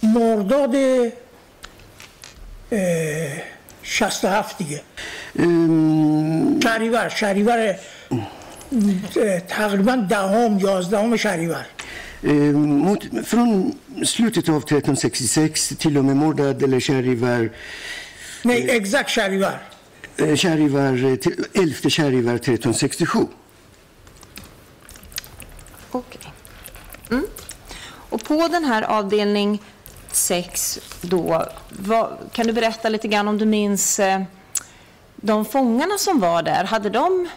مرداد 0.03 0.75
اه، 2.71 3.31
67 3.83 4.57
دیگه 4.57 4.81
شهریور 6.63 7.09
شهریور 7.09 7.75
تقریبا 9.47 9.95
دهم 10.09 10.59
یازدهم 10.59 11.15
شهریور 11.17 11.65
Eh, 12.23 12.33
mot, 12.33 13.03
från 13.25 13.79
slutet 14.05 14.49
av 14.49 14.57
1366 14.57 15.73
till 15.79 15.97
och 15.97 16.05
med 16.05 16.17
mordad 16.17 16.63
eller 16.63 16.79
kärivar. 16.79 17.51
Nej, 18.43 18.69
eh, 18.69 18.75
exakt 18.75 19.09
kärivar. 19.09 19.61
Eh, 20.17 20.35
Sharivar, 20.35 21.17
11 21.53 21.89
Sharivar 21.89 22.35
1367. 22.35 23.19
Okej. 25.91 26.19
Okay. 26.19 26.31
Mm. 27.17 27.25
Och 28.09 28.23
på 28.23 28.47
den 28.47 28.65
här 28.65 28.81
avdelning 28.81 29.61
6 30.11 30.79
då, 31.01 31.45
vad, 31.69 32.17
kan 32.31 32.47
du 32.47 32.53
berätta 32.53 32.89
lite 32.89 33.07
grann 33.07 33.27
om 33.27 33.37
du 33.37 33.45
minns 33.45 33.99
eh, 33.99 34.21
de 35.15 35.45
fångarna 35.45 35.97
som 35.97 36.19
var 36.19 36.43
där, 36.43 36.63
hade 36.63 36.89
de 36.89 37.29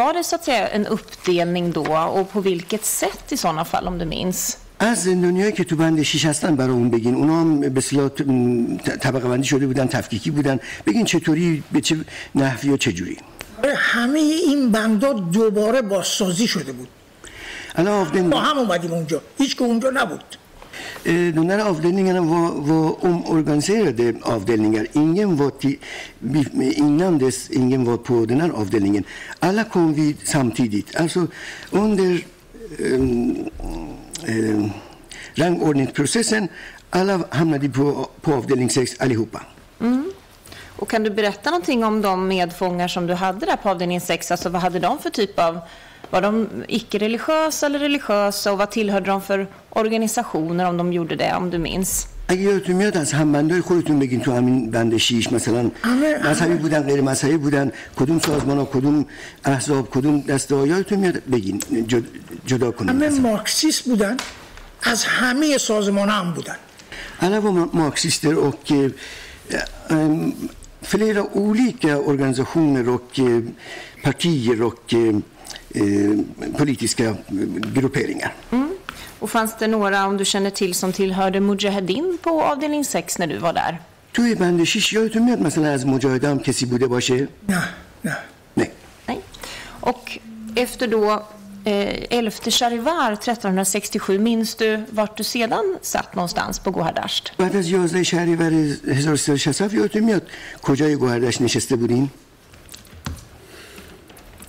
var 0.00 0.12
det 0.14 0.24
så 0.24 0.34
att 0.36 0.44
säga 0.44 0.68
en 0.68 0.86
uppdelning 0.86 1.72
då 1.72 1.86
och 2.18 2.32
på 2.32 2.40
vilket 2.40 2.84
sätt 2.84 3.32
i 3.32 3.36
sådana 3.36 3.64
fall 3.64 3.86
om 3.88 3.98
du 3.98 4.04
minns? 4.04 4.56
از 4.80 5.04
زندانیایی 5.04 5.52
که 5.52 5.64
تو 5.64 5.76
بند 5.76 6.02
شیش 6.02 6.24
هستن 6.24 6.56
برامون 6.56 6.90
بگین. 6.90 7.14
اونا 7.14 7.40
هم 7.40 7.60
به 7.60 7.78
اصطلاح 7.78 8.08
طبقه 9.00 9.28
بندی 9.28 9.48
شده 9.48 9.66
بودن 9.66 9.86
تفکیکی 9.86 10.30
بودن. 10.30 10.60
بگین 10.86 11.04
چطوری 11.04 11.62
به 11.72 11.80
چه 11.80 11.96
نحوی 12.34 12.70
و 12.70 12.76
چجوری 12.76 13.16
همه 13.76 14.18
این 14.18 14.70
بندا 14.70 15.12
دوباره 15.12 15.82
بازسازی 15.82 16.46
شده 16.46 16.72
بود. 16.72 16.88
avdelningar, 17.76 18.30
با 18.30 18.40
هم 18.40 18.58
اومدیم 18.58 18.92
اونجا. 18.92 19.20
هیچ 19.38 19.56
که 19.56 19.64
اونجا 19.64 19.90
نبود. 19.90 20.24
Eh, 21.04 21.34
de 21.34 21.48
här 21.48 21.58
avdelningarna 21.58 22.20
var, 22.20 22.50
var 22.50 23.04
omorganiserade 23.04 24.14
avdelningar. 24.22 24.86
Ingen 24.92 25.36
var 25.36 25.50
till, 25.50 25.78
innan 26.76 27.18
dess, 27.18 27.50
ingen 27.50 27.84
var 27.84 27.96
på 27.96 28.24
den 28.24 28.40
här 28.40 28.50
avdelningen. 28.50 29.04
Alla 29.38 29.64
kom 29.64 29.94
vi 29.94 30.16
samtidigt. 30.24 30.96
Alltså 30.96 31.26
under 31.70 32.24
ehm, 32.78 33.36
ehm, 34.26 34.70
rangordningsprocessen, 35.34 36.48
alla 36.90 37.20
hamnade 37.30 37.68
på, 37.68 38.08
på 38.20 38.34
avdelning 38.34 38.70
6 38.70 39.00
allihopa. 39.00 39.42
Mm. 39.80 40.12
Och 40.76 40.90
kan 40.90 41.02
du 41.02 41.10
berätta 41.10 41.50
någonting 41.50 41.84
om 41.84 42.02
de 42.02 42.28
medfångar 42.28 42.88
som 42.88 43.06
du 43.06 43.14
hade 43.14 43.46
där 43.46 43.56
på 43.56 43.70
avdelning 43.70 44.00
6? 44.00 44.30
Alltså 44.30 44.48
vad 44.48 44.62
hade 44.62 44.78
de 44.78 44.98
för 44.98 45.10
typ 45.10 45.38
av... 45.38 45.60
Var 46.11 46.21
de 46.21 46.47
icke-religiösa 46.67 47.65
eller 47.65 47.79
religiösa 47.79 48.51
och 48.51 48.57
vad 48.57 48.69
tillhörde 48.71 49.05
de 49.11 49.21
för 49.21 49.47
organisationer 49.69 50.65
om 50.69 50.77
de 50.77 50.93
gjorde 50.93 51.15
det, 51.15 51.31
om 51.35 51.49
du 51.49 51.57
minns? 51.57 52.07
اگه 52.27 52.41
یادتون 52.41 52.75
میاد 52.75 52.97
از 52.97 53.13
همبندای 53.13 53.61
خودتون 53.61 53.99
بگین 53.99 54.21
تو 54.21 54.31
همین 54.31 54.71
بند 54.71 54.97
شیش 54.97 55.31
مثلا 55.31 55.71
همه- 55.83 56.29
مذهبی 56.29 56.53
بودن 56.55 56.81
غیر 56.83 57.01
مذهبی 57.01 57.37
بودن 57.37 57.71
کدوم 57.99 58.19
سازمان 58.19 58.57
ها 58.57 58.65
کدوم 58.65 59.05
احزاب 59.45 59.89
کدوم 59.89 60.21
دسته 60.21 60.55
ها 60.55 60.67
یادتون 60.67 60.99
میاد 60.99 61.21
بگین 61.31 61.59
جد- 61.87 62.07
جدا 62.45 62.71
کنین 62.71 62.89
همه 62.89 63.07
مثلا. 63.07 63.21
مارکسیست 63.21 63.83
بودن 63.85 64.17
از 64.83 65.03
همه 65.03 65.57
سازمان 65.57 66.09
هم 66.09 66.33
بودن 66.33 66.55
Alla 67.21 67.39
var 67.45 67.51
ma- 67.57 67.71
marxister 67.81 68.33
och 68.47 68.63
eh, 68.71 68.89
eh, 69.89 69.97
flera 70.91 71.23
olika 71.47 71.93
organisationer 72.11 72.85
och 72.95 73.09
eh, 73.19 73.41
partier 74.05 74.57
och 74.69 74.83
eh, 74.93 74.99
eh, 74.99 75.15
politiska 76.57 77.03
eh, 77.05 77.15
grupperingar. 77.73 78.33
Och 79.19 79.29
fanns 79.29 79.55
det 79.59 79.67
några, 79.67 80.07
om 80.07 80.17
du 80.17 80.25
känner 80.25 80.49
till, 80.49 80.73
som 80.73 80.91
tillhörde 80.93 81.39
Mujahedin 81.39 82.17
på 82.21 82.41
avdelning 82.41 82.85
6 82.85 83.17
när 83.19 83.27
du 83.27 83.37
var 83.37 83.53
där? 83.53 83.79
توی 84.13 84.35
بند 84.35 84.63
شیش 84.63 84.93
یادتون 84.93 85.23
میاد 85.25 85.41
مثلا 85.41 85.67
از 85.67 85.85
مجاهده 85.87 86.29
هم 86.29 86.39
کسی 86.39 86.65
بوده 86.65 86.87
باشه؟ 86.87 87.27
نه 87.49 87.63
نه 88.05 88.17
نه 88.57 88.67
Nej. 89.07 89.17
Och 89.81 90.19
efter 90.55 90.87
då 90.87 91.23
eh, 91.65 92.03
11 92.09 92.51
Charivar 92.51 93.11
1367, 93.11 94.17
minns 94.19 94.55
du 94.55 94.83
vart 94.91 95.17
du 95.17 95.23
sedan 95.23 95.77
satt 95.81 96.15
någonstans 96.15 96.59
på 96.59 96.71
Gohardasht? 96.71 97.31
بعد 97.37 97.55
از 97.55 97.69
11 97.71 98.03
شهریور 98.03 98.53
1367 98.87 99.73
یادتون 99.73 100.01
میاد 100.03 100.27
کجای 100.61 100.95
گوهردش 100.95 101.41
نشسته 101.41 101.75
بودین؟ 101.75 102.09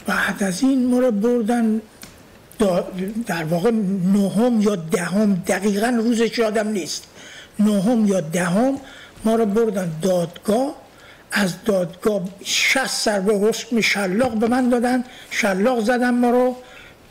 بعد 0.10 0.44
از 0.44 0.64
این 0.64 0.86
ما 0.86 1.00
رو 1.00 1.12
بردن 1.12 1.82
در 3.28 3.44
واقع 3.44 3.72
نهم 4.14 4.62
یا 4.62 4.76
دهم 4.76 5.44
دقیقا 5.48 5.88
روزش 5.88 6.38
یادم 6.38 6.68
نیست. 6.68 7.04
نهم 7.60 8.06
یا 8.06 8.22
دهم 8.22 8.74
ما 9.26 9.36
رو 9.36 9.46
بردن 9.46 9.92
دادگاه. 10.02 10.76
از 11.32 11.64
دادگاه 11.66 12.22
60 12.44 12.88
سر 12.88 13.20
به 13.20 13.34
حکم 13.34 13.82
شلاق 13.82 14.34
به 14.34 14.48
من 14.48 14.70
دادن. 14.70 15.04
شلاق 15.32 15.80
زدن 15.80 16.10
ما 16.10 16.30
رو. 16.30 16.56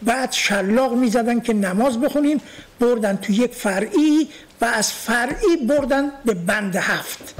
بعد 0.02 0.32
شلاق 0.32 0.94
می‌زدن 0.94 1.40
که 1.40 1.52
نماز 1.52 2.00
بخونیم. 2.00 2.40
بردن 2.80 3.16
تو 3.16 3.32
یک 3.32 3.54
فرعی 3.54 4.28
و 4.60 4.64
از 4.64 4.92
فرعی 4.92 5.56
بردن 5.68 6.10
به 6.24 6.34
بند 6.34 6.76
هفت. 6.76 7.34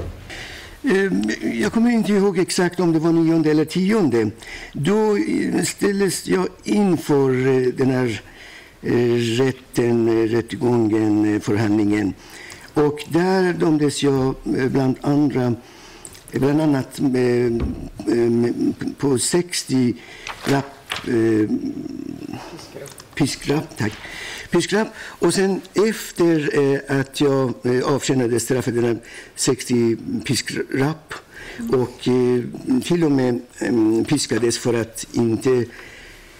Ehm, 0.83 1.23
jag 1.53 1.73
kommer 1.73 1.91
inte 1.91 2.13
ihåg 2.13 2.39
exakt 2.39 2.79
om 2.79 2.93
det 2.93 2.99
var 2.99 3.11
nionde 3.11 3.51
eller 3.51 3.65
tionde. 3.65 4.31
Då 4.73 5.17
eh, 5.17 5.63
ställdes 5.63 6.27
jag 6.27 6.47
inför 6.63 7.47
eh, 7.47 7.73
den 7.73 7.89
här 7.89 8.21
eh, 8.81 9.15
rätten, 9.43 10.27
rättegången, 10.27 11.41
förhandlingen. 11.41 12.13
Och 12.73 13.03
där 13.09 13.53
dömdes 13.53 14.03
jag 14.03 14.35
bland 14.43 14.95
andra 15.01 15.55
Bland 16.31 16.61
annat 16.61 16.99
på 18.97 19.17
60 19.17 19.95
rapp, 20.45 20.93
eh, 21.07 21.49
pisklapp, 23.19 23.77
tack. 23.77 23.93
Pisklapp. 24.49 24.87
Och 24.97 25.33
sen 25.33 25.61
efter 25.73 26.59
eh, 26.59 26.99
att 26.99 27.21
jag 27.21 27.53
eh, 27.63 27.93
avtjänade 27.93 28.39
straffet, 28.39 28.75
den 28.75 28.99
60 29.35 29.97
piskrapp 30.25 31.13
mm. 31.57 31.81
och 31.81 32.07
eh, 32.07 32.81
till 32.81 33.03
och 33.03 33.11
med 33.11 33.41
eh, 33.59 34.05
piskades 34.07 34.57
för 34.57 34.73
att 34.73 35.07
inte 35.11 35.65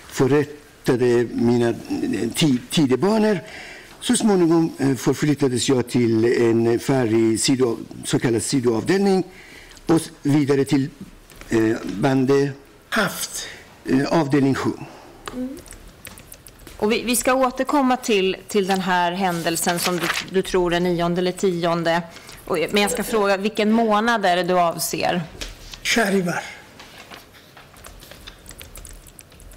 förrättade 0.07 1.27
mina 1.33 1.69
eh, 1.69 2.29
tidebanor. 2.69 3.39
Så 4.01 4.15
småningom 4.15 4.71
eh, 4.77 4.95
förflyttades 4.95 5.69
jag 5.69 5.89
till 5.89 6.25
en 6.25 6.79
färdig 6.79 7.39
sido, 7.39 7.77
så 8.03 8.19
kallad 8.19 8.43
sidoavdelning 8.43 9.23
och 9.85 10.01
vidare 10.21 10.65
till 10.65 10.89
eh, 11.49 11.75
bande 11.83 12.51
Haft. 12.89 13.47
Eh, 13.85 14.19
avdelning 14.19 14.55
7. 14.55 14.69
Mm. 15.35 15.49
Och 16.79 16.91
vi, 16.91 17.03
vi, 17.03 17.15
ska 17.15 17.33
återkomma 17.33 17.97
till, 17.97 18.37
till 18.47 18.67
den 18.67 18.81
här 18.81 19.11
händelsen 19.11 19.79
som 19.79 19.97
du, 19.97 20.07
du 20.31 20.41
tror 20.41 20.73
är 20.73 20.79
nionde 20.79 21.21
eller 21.21 21.31
tionde. 21.31 22.01
Och, 22.45 22.57
men 22.71 22.81
jag 22.81 22.91
ska 22.91 23.03
fråga, 23.03 23.37
vilken 23.37 23.71
månad 23.71 24.25
är 24.25 24.35
det 24.35 24.43
du 24.43 24.59
avser? 24.59 25.21
Sharivar. 25.83 26.43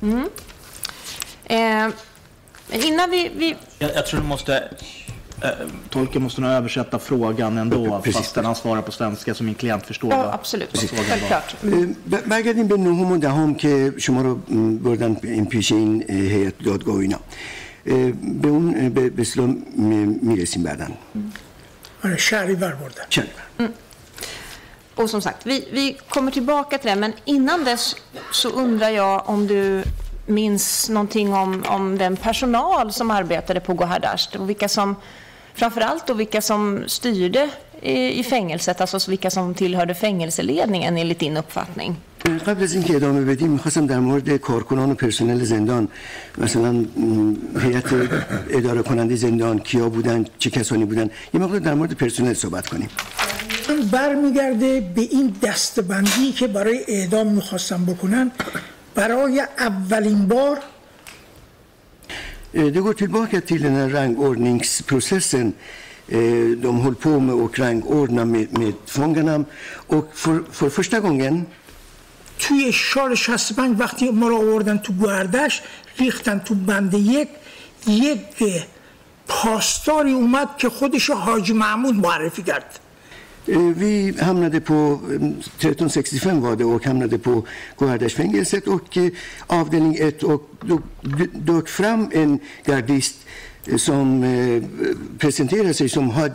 Mm. 0.02 0.28
Eh, 1.44 1.88
innan 2.86 3.10
vi... 3.10 3.30
vi... 3.34 3.56
Jag, 3.78 3.90
jag 3.94 4.06
tror 4.06 4.20
du 4.20 4.26
måste 4.26 4.68
Eh, 5.41 5.49
tolken 5.89 6.21
måste 6.21 6.41
nog 6.41 6.51
översätta 6.51 6.99
frågan 6.99 7.57
ändå, 7.57 7.99
Precis. 8.03 8.15
fastän 8.21 8.45
han 8.45 8.55
svarar 8.55 8.81
på 8.81 8.91
svenska 8.91 9.33
så 9.33 9.43
min 9.43 9.55
klient 9.55 9.85
förstår. 9.85 10.11
Ja, 10.11 10.17
vad- 10.17 10.33
absolut. 10.33 10.69
vad 10.75 10.89
frågan 10.89 11.05
var. 11.05 11.09
Självklart. 11.17 11.55
ب- 12.05 12.29
برگردیم 12.29 12.67
به 12.67 12.77
نهم 12.77 13.11
و 13.11 13.17
دهم 13.17 13.55
که 13.55 13.93
شما 13.97 14.21
رو 14.21 14.39
م، 14.47 14.77
بردن 14.77 15.17
این 15.23 15.45
پیش 15.45 15.71
این 15.71 16.05
اه، 16.09 16.15
هیئت 16.15 16.53
دادگاه 16.65 16.95
و 16.95 16.99
اینا 16.99 17.19
اه، 17.85 18.11
به 18.41 18.47
اون 18.49 18.75
اه، 18.81 18.89
به 18.89 19.09
به 19.09 19.21
اصطلاح 19.21 19.47
م- 19.47 20.19
میرسیم 20.21 20.63
بعدا 20.63 20.87
آره 22.03 22.17
شهریور 22.17 22.71
بردن 22.75 23.03
چند 23.09 23.27
Och 24.99 25.09
som 25.09 25.21
sagt, 25.21 25.45
vi, 25.45 25.67
vi 25.71 25.97
kommer 26.09 26.31
tillbaka 26.31 26.77
till 26.77 26.89
det, 26.89 26.95
men 26.95 27.13
innan 27.25 27.63
dess 27.63 27.95
så 28.31 28.49
undrar 28.49 28.89
jag 28.89 29.29
om 29.29 29.47
du 29.47 29.83
minns 30.25 30.89
någonting 30.89 31.33
om, 31.33 31.63
om 31.67 31.97
den 31.97 32.15
personal 32.17 32.93
som 32.93 33.11
arbetade 33.11 33.59
på 33.59 33.73
Gohardasht 33.73 34.35
och 34.35 34.49
vilka 34.49 34.67
som, 34.69 34.95
framförallt 35.54 36.06
då 36.06 36.14
vilka 36.14 36.40
som 36.40 36.84
styrde 36.86 37.48
i, 37.82 38.20
i 38.20 38.22
fängelset, 38.22 38.80
alltså 38.80 39.10
vilka 39.10 39.30
som 39.30 39.54
tillhörde 39.54 39.94
fängelseledningen 39.94 40.96
enligt 40.96 41.18
din 41.18 41.36
uppfattning. 41.36 41.94
قبل 42.46 42.62
از 42.62 42.74
اینکه 42.74 42.96
ادامه 42.96 43.20
بدیم 43.20 43.50
می‌خواستم 43.50 43.86
در 43.86 43.98
مورد 43.98 44.36
کارکنان 44.36 44.90
و 44.90 44.94
پرسنل 44.94 45.44
زندان 45.44 45.88
مثلا 46.38 46.84
هیئت 47.60 47.84
اداره 48.50 48.82
کننده 48.82 49.16
زندان 49.16 49.58
کیا 49.58 49.88
بودن 49.88 50.24
چه 50.38 50.50
کسانی 50.50 50.84
بودن 50.84 51.10
یه 51.34 51.40
مقدار 51.40 51.58
در 51.58 51.74
مورد 51.74 51.92
پرسنل 51.92 52.34
صحبت 52.34 52.66
کنیم 52.66 52.88
من 53.68 53.80
برمیگرده 53.80 54.80
به 54.80 55.00
این 55.00 55.34
دستبندی 55.42 56.32
که 56.32 56.46
برای 56.46 56.80
اعدام 56.88 57.26
می‌خواستم 57.26 57.84
بکنن 57.84 58.30
برای 58.94 59.42
اولین 59.58 60.28
بار 60.28 60.58
Eh, 60.58 60.71
Det 62.52 62.80
går 62.80 62.92
tillbaka 62.92 63.40
till 63.40 63.62
den 63.62 63.74
här 63.74 63.88
rangordningsprocessen. 63.88 65.52
Eh, 66.08 66.18
De 66.56 66.80
höll 66.80 66.94
på 66.94 67.20
med 67.20 67.34
att 67.34 67.58
rangordna 67.58 68.24
med, 68.24 68.58
med 68.58 68.74
fångarna. 68.86 69.44
Och 69.86 70.10
för, 70.14 70.42
för 70.52 70.68
första 70.70 71.00
gången 71.00 71.46
توی 72.38 72.72
سال 72.72 73.16
65 73.16 73.76
وقتی 73.78 74.10
ما 74.10 74.28
رو 74.28 74.36
آوردن 74.36 74.78
تو 74.78 74.92
گوهردش 74.92 75.62
ریختن 75.98 76.38
تو 76.38 76.54
بند 76.54 76.94
یک 76.94 77.28
یک 77.86 78.64
پاسداری 79.26 80.12
اومد 80.12 80.48
که 80.58 80.68
خودش 80.68 81.04
رو 81.04 81.14
حاجی 81.14 81.52
محمود 81.52 81.94
معرفی 81.94 82.42
کرد 82.42 82.64
eh, 82.64 82.81
vi 83.46 84.14
hamnade 84.20 84.60
på 84.60 85.00
eh, 85.10 85.14
1365 85.14 86.40
var 86.40 86.56
det 86.56 86.64
och 86.64 86.84
hamnade 86.84 87.18
på 87.18 87.46
Gårdarsfängelset 87.76 88.66
och 88.66 88.96
eh, 88.96 89.10
avdelning 89.46 89.96
1 90.00 90.22
och 90.22 90.50
då 90.60 90.80
dök 91.32 91.68
fram 91.68 92.10
en 92.12 92.38
gardist 92.64 93.14
eh, 93.66 93.76
som 93.76 94.22
eh, 94.22 94.62
presenterade 95.18 95.74
sig 95.74 95.88
som 95.88 96.10
Haj, 96.10 96.32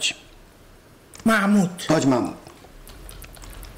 محمود 1.24 1.70
Haj 1.90 2.06
Mahmud. 2.06 2.34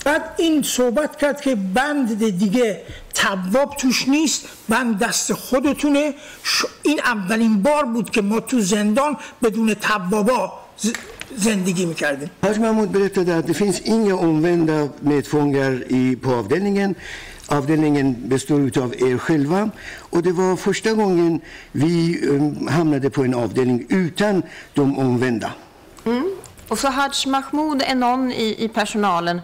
بعد 0.06 0.22
این 0.38 0.64
صحبت 0.64 1.18
کرد 1.18 1.42
که 1.42 1.56
بند 1.56 2.38
دیگه 2.38 2.82
تواب 3.14 3.76
توش 3.76 4.08
نیست 4.08 4.46
بند 4.70 5.00
دست 5.00 5.34
خودتونه 5.34 6.14
این 6.84 7.00
اولین 7.00 7.62
بار 7.62 7.86
بود 7.86 8.10
که 8.10 8.22
ما 8.22 8.40
تو 8.40 8.60
زندان 8.60 9.18
بدون 9.44 9.74
توابا 9.74 10.59
زندگی 11.37 11.87
میکردیم 11.87 12.31
Haj 12.43 12.59
Mahmud 12.59 12.91
berättade 12.91 13.37
att 13.37 13.47
det 13.47 13.55
finns 13.55 13.81
inga 13.81 14.15
omvända 14.17 14.89
medfångar 15.01 15.93
i, 15.93 16.17
på 16.17 16.31
avdelningen. 16.35 16.95
avdelningen 17.47 18.17
består 18.29 18.71
av 18.85 18.95
er 18.95 19.19
själva. 19.19 19.71
Och 20.13 20.23
det 20.23 20.33
var 20.33 20.57
första 20.57 20.93
gången 20.93 21.41
vi 21.73 21.95
eh, 22.29 22.73
hamnade 22.73 23.11
på 23.11 23.25
en 23.25 23.35
avdelning 23.35 23.87
utan 23.89 24.43
de 24.75 24.99
omvända. 24.99 25.51
Och 26.69 26.79
så 26.79 26.89
Haj 26.89 27.11
Mahmoud 27.27 27.83
är 27.83 27.95
någon 27.95 28.33
i, 28.33 28.65
i 28.65 28.69
personalen 28.69 29.41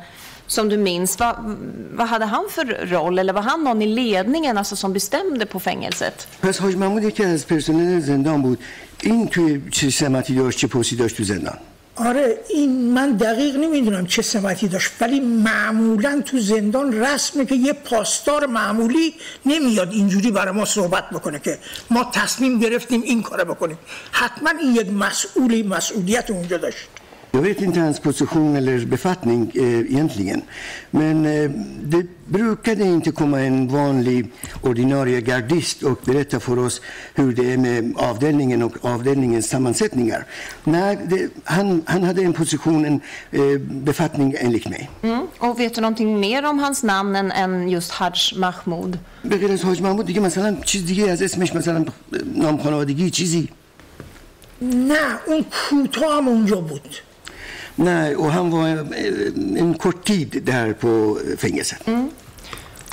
som 0.46 0.68
du 0.68 0.76
minns. 0.76 1.18
Vad, 1.18 1.56
vad 1.92 2.08
hade 2.08 2.24
han 2.24 2.44
för 2.50 2.86
roll? 2.86 3.18
Eller 3.18 3.32
var 3.32 3.42
han 3.42 3.64
någon 3.64 3.82
i 3.82 3.86
ledningen 3.86 4.58
alltså, 4.58 4.76
som 4.76 4.92
bestämde 4.92 5.46
på 5.46 5.60
fängelset? 5.60 6.28
پس 6.40 6.58
حاج 6.58 6.76
محمود 6.76 7.04
یکی 7.04 7.24
از 7.24 7.46
پرسنل 7.46 8.00
زندان 8.00 8.42
بود 8.42 8.58
این 9.05 9.27
توی 9.27 9.61
چه 9.71 9.89
سمتی 9.89 10.35
داشت 10.35 10.59
چه 10.59 10.67
پستی 10.67 10.95
داشت 10.95 11.17
تو 11.17 11.23
زندان؟ 11.23 11.57
آره 11.95 12.39
این 12.49 12.91
من 12.93 13.11
دقیق 13.11 13.55
نمی‌دونم 13.55 14.05
چه 14.05 14.21
سمتی 14.21 14.67
داشت 14.67 14.91
ولی 15.01 15.19
معمولا 15.19 16.21
تو 16.25 16.39
زندان 16.39 16.93
رسمه 16.93 17.45
که 17.45 17.55
یه 17.55 17.73
پاسدار 17.73 18.45
معمولی 18.45 19.13
نمیاد 19.45 19.91
اینجوری 19.91 20.31
برای 20.31 20.53
ما 20.53 20.65
صحبت 20.65 21.09
بکنه 21.09 21.39
که 21.39 21.59
ما 21.89 22.11
تصمیم 22.13 22.59
گرفتیم 22.59 23.01
این 23.01 23.21
کارو 23.23 23.53
بکنیم. 23.53 23.77
حتما 24.11 24.49
این 24.61 24.75
یک 24.75 24.93
مسئولی 24.93 25.63
مسئولیت 25.63 26.29
اونجا 26.29 26.57
داشت. 26.57 26.87
Jag 27.34 27.42
vet 27.42 27.60
inte 27.60 27.80
hans 27.80 28.00
position 28.00 28.56
eller 28.56 28.86
befattning 28.86 29.52
eh, 29.54 29.62
egentligen. 29.64 30.42
Men 30.90 31.26
eh, 31.26 31.50
det 31.82 32.06
brukade 32.26 32.84
inte 32.84 33.10
komma 33.10 33.40
en 33.40 33.68
vanlig 33.68 34.32
ordinarie 34.62 35.20
gardist 35.20 35.82
och 35.82 36.00
berätta 36.04 36.40
för 36.40 36.58
oss 36.58 36.80
hur 37.14 37.32
det 37.32 37.52
är 37.52 37.58
med 37.58 37.94
avdelningen 37.96 38.62
och 38.62 38.84
avdelningens 38.84 39.48
sammansättningar. 39.48 40.24
Nej, 40.64 40.98
det, 41.10 41.30
han, 41.44 41.82
han 41.86 42.02
hade 42.02 42.22
en 42.22 42.32
position, 42.32 42.84
en 42.84 43.00
eh, 43.30 43.60
befattning 43.60 44.34
enligt 44.38 44.68
mig. 44.68 44.90
Mm. 45.02 45.26
Och 45.38 45.60
vet 45.60 45.74
du 45.74 45.80
någonting 45.80 46.20
mer 46.20 46.44
om 46.44 46.58
hans 46.58 46.82
namn 46.82 47.16
än, 47.16 47.32
än 47.32 47.68
just 47.68 47.90
Haj 47.90 48.12
Mahmoud? 48.36 48.98
به 49.24 49.36
غیر 49.36 49.52
از 49.52 49.64
حاج 49.64 49.82
محمود 49.82 50.06
دیگه 50.06 50.20
مثلا 50.20 50.56
چیز 50.64 50.86
دیگه 50.86 51.10
از 51.10 51.22
اسمش 51.22 51.54
مثلا 51.54 51.84
نام 52.34 52.58
خانوادگی 52.58 53.10
چیزی 53.10 53.48
نه 54.60 55.18
اون 55.26 55.44
کوتاه 55.68 56.16
هم 56.16 56.28
اونجا 56.28 56.60
بود 56.60 56.96
Nej, 57.74 58.16
och 58.16 58.32
han 58.32 58.50
var 58.50 58.68
eh, 58.68 59.62
en 59.62 59.74
kort 59.74 60.04
tid 60.04 60.42
där 60.42 60.72
på 60.72 61.18
fängelset. 61.38 61.82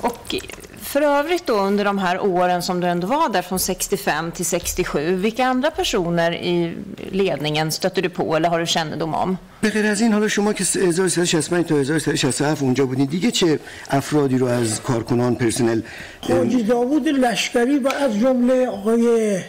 Och 0.02 0.36
för 0.82 1.02
övrigt 1.02 1.46
då 1.46 1.54
under 1.54 1.86
de 1.86 1.98
här 1.98 2.20
åren 2.20 2.62
som 2.62 2.80
du 2.80 2.88
ändå 2.88 3.08
var 3.08 3.30
där 3.30 3.42
från 3.42 3.60
65 3.60 4.32
till 4.32 4.46
67, 4.46 5.16
vilka 5.16 5.46
andra 5.46 5.72
personer 5.72 6.32
i 6.32 6.78
ledningen 7.12 7.72
stötte 7.72 8.02
du 8.02 8.10
på 8.10 8.36
eller 8.36 8.50
har 8.50 8.60
du 8.60 8.66
kännedom 8.66 9.14
om? 9.14 9.38
به 9.62 9.70
غیر 9.70 9.86
از 9.86 10.02
این 10.02 10.14
حالا 10.14 10.28
شما 10.28 10.54
که 10.54 10.64
1365 10.64 11.66
تا 11.66 11.76
1367 11.76 12.62
اونجا 12.62 12.86
بودین 12.86 13.06
دیگه 13.06 13.32
چه 13.32 13.60
افرادی 13.90 14.38
رو 14.38 14.48
از 14.48 14.82
کارکنان 14.82 15.36
پرسنل 15.36 15.82
حاجی 16.22 16.64
داوود 16.64 17.08
لشکری 17.08 17.80
و 17.80 17.88
از 17.88 18.20
جمله 18.20 18.68
آقای 18.68 19.40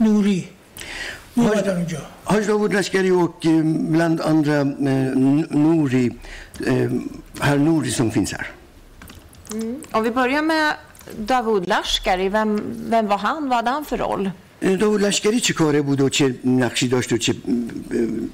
نوری 0.00 0.48
میومدن 1.37 1.77
اونجا 1.77 2.01
Davud 2.47 2.73
Lashkari 2.73 3.11
och 3.11 3.45
eh, 3.45 3.63
bland 3.93 4.21
andra 4.21 4.57
eh, 4.59 4.65
Nouri, 5.65 6.05
eh, 6.65 6.91
herr 7.39 7.57
Nouri 7.57 7.91
som 7.91 8.11
finns 8.11 8.31
här. 8.33 8.47
Om 9.91 10.03
vi 10.03 10.11
börjar 10.11 10.41
med 10.41 10.75
Davud 11.27 11.67
Lashkari, 11.67 12.29
vem, 12.29 12.51
vem 12.89 13.07
var 13.07 13.17
han? 13.17 13.49
Vad 13.49 13.55
hade 13.55 13.69
han 13.69 13.85
för 13.85 13.97
roll? 13.97 14.31
داود 14.79 15.01
لشکری 15.01 15.39
چه 15.39 15.53
کاره 15.53 15.81
بود 15.81 16.01
و 16.01 16.09
چه 16.09 16.35
نقشی 16.45 16.87
داشت 16.87 17.13
و 17.13 17.17
چه 17.17 17.35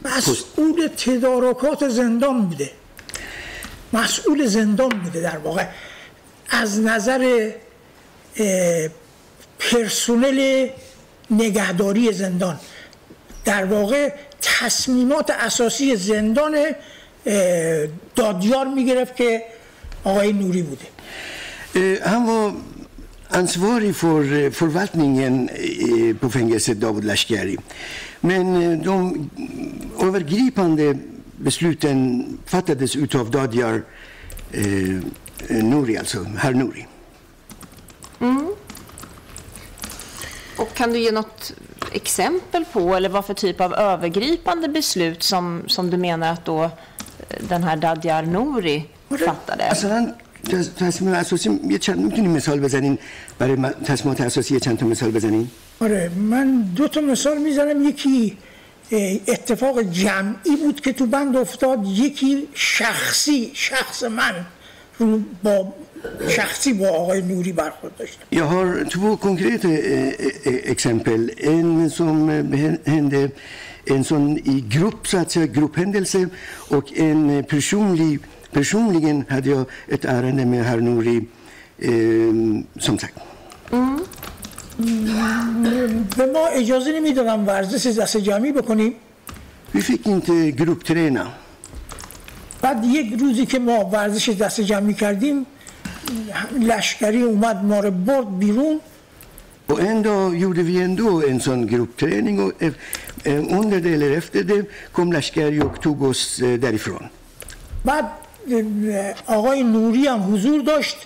مسئول 0.06 0.88
تدارکات 0.98 1.90
زندان 1.90 2.46
بوده 2.46 2.72
مسئول 3.94 4.46
زندان 4.46 4.90
بوده 4.90 5.22
در 5.22 5.38
واقع 5.38 5.66
از 6.50 6.80
نظر 6.80 7.52
پرسونل 9.60 10.70
نگهداری 11.32 12.14
زندان 12.14 12.60
در 13.46 13.66
واقع 13.66 14.14
تصمیمات 14.42 15.30
اساسی 15.30 15.96
زندان 15.96 16.56
دادیار 18.16 18.68
می‌گرفت 18.68 19.16
که 19.16 19.42
آقای 20.04 20.34
نوری 20.34 20.62
بوده 20.62 20.86
Eh, 21.76 21.98
Han 22.06 22.26
var 22.26 22.54
ansvarig 23.30 23.96
för 23.96 24.44
eh, 24.44 24.52
förvaltningen 24.52 25.50
eh, 25.50 26.16
på 26.22 26.30
fängelset 26.30 26.80
Davud 26.80 27.04
Lashkari. 27.04 27.58
Men 28.22 28.46
eh, 28.62 28.80
de 28.80 29.30
övergripande 30.02 30.98
besluten 31.38 31.98
fattades 32.46 32.96
utav 32.96 33.32
Dadjar 33.32 33.82
eh, 34.52 35.00
Nouri, 35.50 35.98
alltså 35.98 36.24
herr 36.24 36.54
Nouri. 36.54 36.88
Och 40.58 40.74
kan 40.74 40.94
du 40.94 41.00
ge 41.00 41.12
något 41.12 41.54
exempel 41.93 42.65
på 42.73 42.95
eller 42.97 43.09
vad 43.09 43.25
för 43.25 43.35
typ 43.35 43.61
av 43.61 43.75
övergripande 43.75 44.69
beslut 44.69 45.23
som, 45.23 45.63
som 45.67 45.91
du 45.91 45.97
menar 45.97 46.33
att 46.33 46.45
då 46.45 46.63
eh, 46.65 46.71
den 47.49 47.65
här 47.65 47.77
Dadjar 47.77 48.23
Nouri 48.23 48.83
fattade? 49.27 49.65
اصلا 49.71 50.13
تصمیم 50.79 51.15
اساسی 51.15 51.61
یه 51.65 51.79
چند 51.79 51.99
میتونیم 52.05 52.31
مثال 52.31 52.61
بزنین 52.61 52.99
برای 53.39 53.57
م- 53.57 53.69
تصمیمات 53.85 54.21
اساسی 54.21 54.55
یه 54.55 54.61
چند 54.61 54.79
تا 54.79 54.87
مثال 54.87 55.11
بزنین 55.11 55.51
آره 55.81 56.09
من 56.17 56.63
دو 56.63 56.89
تا 56.89 57.01
مثال 57.01 57.39
میزنم 57.39 57.89
یکی 57.89 58.39
اه، 58.93 59.17
اتفاق 59.29 59.83
جمعی 59.83 60.57
بود 60.65 60.81
که 60.81 60.93
تو 60.93 61.07
بند 61.07 61.37
افتاد 61.37 61.87
یکی 61.87 62.49
شخصی 62.55 63.51
شخص 63.55 64.03
من 64.03 64.35
رو 64.99 65.21
با 65.43 65.75
شخصی 66.30 66.74
با 66.74 66.90
آقای 66.90 67.22
نوری 67.22 67.52
برخورد 67.52 67.98
داشتم 67.98 68.24
Jag 68.32 68.46
har 68.46 68.86
två 68.90 69.18
konkreta 69.18 69.68
eh, 69.68 70.08
eh, 70.50 70.72
exempel. 70.74 71.22
En 71.38 71.90
som 71.90 72.30
eh, 72.30 72.94
hände 72.94 73.30
en 73.86 74.04
sån 74.04 74.38
i 74.38 74.66
grupp, 74.76 75.08
så 75.08 75.18
att 75.18 75.32
säga, 75.32 75.46
grupphändelse 75.46 76.28
och 76.76 76.98
en 76.98 77.30
eh, 77.30 77.42
personlig, 77.46 78.20
personligen 78.52 79.26
hade 79.30 79.50
jag 79.50 79.66
ett 79.88 80.06
ärende 80.06 80.46
med 80.46 80.66
herr 80.66 80.82
Nouri, 80.88 81.18
eh, 81.90 82.34
som 82.80 82.98
sagt. 83.04 83.18
به 86.18 86.26
ما 86.26 86.48
اجازه 86.48 87.00
نمی‌دادم 87.00 87.48
ورزش 87.48 87.88
دست 87.88 88.18
جمعی 88.18 88.52
بکنیم 88.52 88.94
Vi 89.74 89.82
fick 89.82 90.08
inte 90.08 90.52
gruppträna. 90.52 91.26
بعد 92.62 92.86
یک 92.86 93.14
روزی 93.20 93.46
که 93.46 93.60
ما 93.60 93.90
ورزش 93.94 94.30
دست 94.30 94.62
جمعی 94.62 94.94
کردیم 94.94 95.46
لشکری 96.60 97.22
اومد 97.22 97.66
ما 97.66 97.80
رو 97.80 97.92
برد 97.92 98.40
بیرون. 98.40 98.80
و 99.70 99.74
اندا 99.74 100.34
یودو 100.34 100.62
وی 100.62 100.84
اندو 100.84 101.24
ان 101.28 101.66
گروپ 101.66 101.96
ترنینگ 101.98 102.40
و 102.40 102.52
اون 103.26 103.70
ده 103.70 103.80
دل 103.80 104.16
رفته 104.16 104.44
ده 104.44 104.68
کوم 104.94 105.12
لشکری 105.12 105.60
او 105.60 105.70
تو 105.70 106.14
بعد 107.86 108.06
آقای 109.28 109.64
نوری 109.64 110.08
هم 110.08 110.34
حضور 110.34 110.62
داشت. 110.62 110.98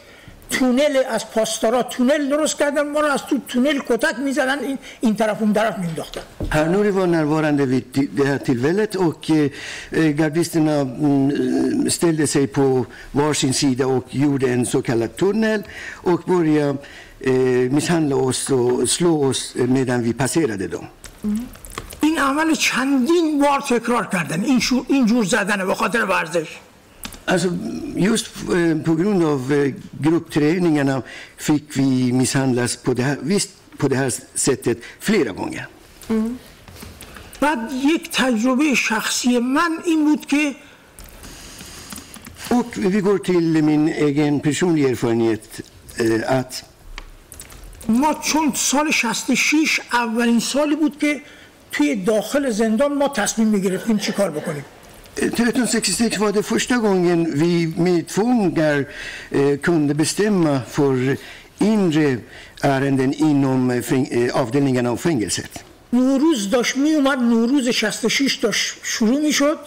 تونل 0.49 1.03
از 1.09 1.31
پاسدارا 1.31 1.83
تونل 1.83 2.29
درست 2.29 2.57
کردن 2.57 2.91
ما 2.91 2.99
رو 2.99 3.07
از 3.07 3.25
تو 3.25 3.39
تونل 3.47 3.79
کتک 3.89 4.19
می‌زدن 4.19 4.59
این, 4.59 4.77
این 5.01 5.15
طرف 5.15 5.41
اون 5.41 5.53
طرف 5.53 5.77
مینداختن 5.77 6.21
هر 6.49 6.63
نوری 6.63 6.89
و 6.89 7.05
نروارنده 7.05 7.65
وی 7.65 7.81
تیل 8.37 8.65
ولت 8.65 8.95
و 8.95 9.15
که 9.21 9.51
گردیستنا 9.93 10.87
ستلده 11.89 12.25
سی 12.25 12.47
پو 12.47 12.85
وارشین 13.15 13.51
سیده 13.51 13.85
و 13.85 14.01
یوده 14.13 14.47
این 14.47 14.63
سو 14.63 14.81
کلت 14.81 15.17
تونل 15.17 15.61
و 16.03 16.17
بوریا 16.17 16.79
میسهنل 17.71 18.13
اوست 18.13 18.51
و 18.51 18.85
سلو 18.85 19.07
اوست 19.07 19.55
میدن 19.55 20.01
وی 20.01 20.13
پسیرده 20.13 20.67
دوم 20.67 20.87
این 22.01 22.19
عمل 22.19 22.53
چندین 22.53 23.39
بار 23.41 23.61
تکرار 23.61 24.05
کردن 24.05 24.43
این 24.87 25.05
جور 25.05 25.23
زدنه 25.23 25.65
به 25.65 25.75
خاطر 25.75 26.05
ورزش. 26.05 26.47
Alltså, 27.27 27.49
just 27.95 28.27
eh, 28.27 28.77
på 28.85 28.95
grund 28.95 29.23
av 29.23 29.53
eh, 29.53 29.73
gruppträningarna 29.99 31.01
fick 31.37 31.77
vi 31.77 32.13
misshandlas 32.13 32.75
på 32.75 32.93
det 32.93 33.03
här, 33.03 33.17
visst, 33.21 33.49
på 33.77 33.87
det 33.87 33.95
här 33.95 34.13
sättet 34.35 34.77
flera 34.99 35.31
gånger. 35.31 35.67
بعد 37.39 37.71
یک 37.73 38.09
تجربه 38.11 38.75
شخصی 38.75 39.39
من 39.39 39.79
این 39.85 40.05
بود 40.05 40.25
که 40.25 40.55
Och 42.49 42.77
vi 42.77 43.01
går 43.01 43.17
till 43.17 43.63
min 43.63 43.89
egen 43.89 44.39
personliga 44.39 44.89
erfarenhet 44.89 45.61
eh, 45.99 46.39
att 46.39 46.63
ما 47.87 48.13
چون 48.13 48.51
سال 48.55 48.91
66 48.91 49.79
اولین 49.93 50.39
سالی 50.39 50.75
بود 50.75 50.99
که 50.99 51.21
توی 51.71 51.95
داخل 51.95 52.49
زندان 52.49 52.93
ما 52.93 53.07
تصمیم 53.07 53.47
می‌گرفتیم 53.47 53.97
چی 53.97 54.11
کار 54.11 54.31
بکنیم 54.31 54.65
1366 55.16 56.18
var 56.18 56.32
det 56.32 56.42
första 56.42 56.76
gången 56.76 57.32
vi 57.34 57.72
med 57.76 58.06
tvångar 58.08 58.84
eh, 59.30 59.56
kunde 59.62 59.94
bestämma 59.94 60.60
för 60.70 61.16
inre 61.58 62.16
ärenden 62.62 63.12
inom 63.12 63.70
eh, 63.70 63.76
fäng- 63.82 64.08
eh, 64.28 64.36
avdelningarna 64.42 64.90
av 64.90 64.96
fängelset. 64.96 65.64
نوروز 65.90 66.50
داشت 66.50 66.76
میومد 66.76 67.18
نوروز 67.22 67.64
66 67.74 68.40
داشت 68.40 68.84
شروع 68.84 69.20
میشد 69.20 69.58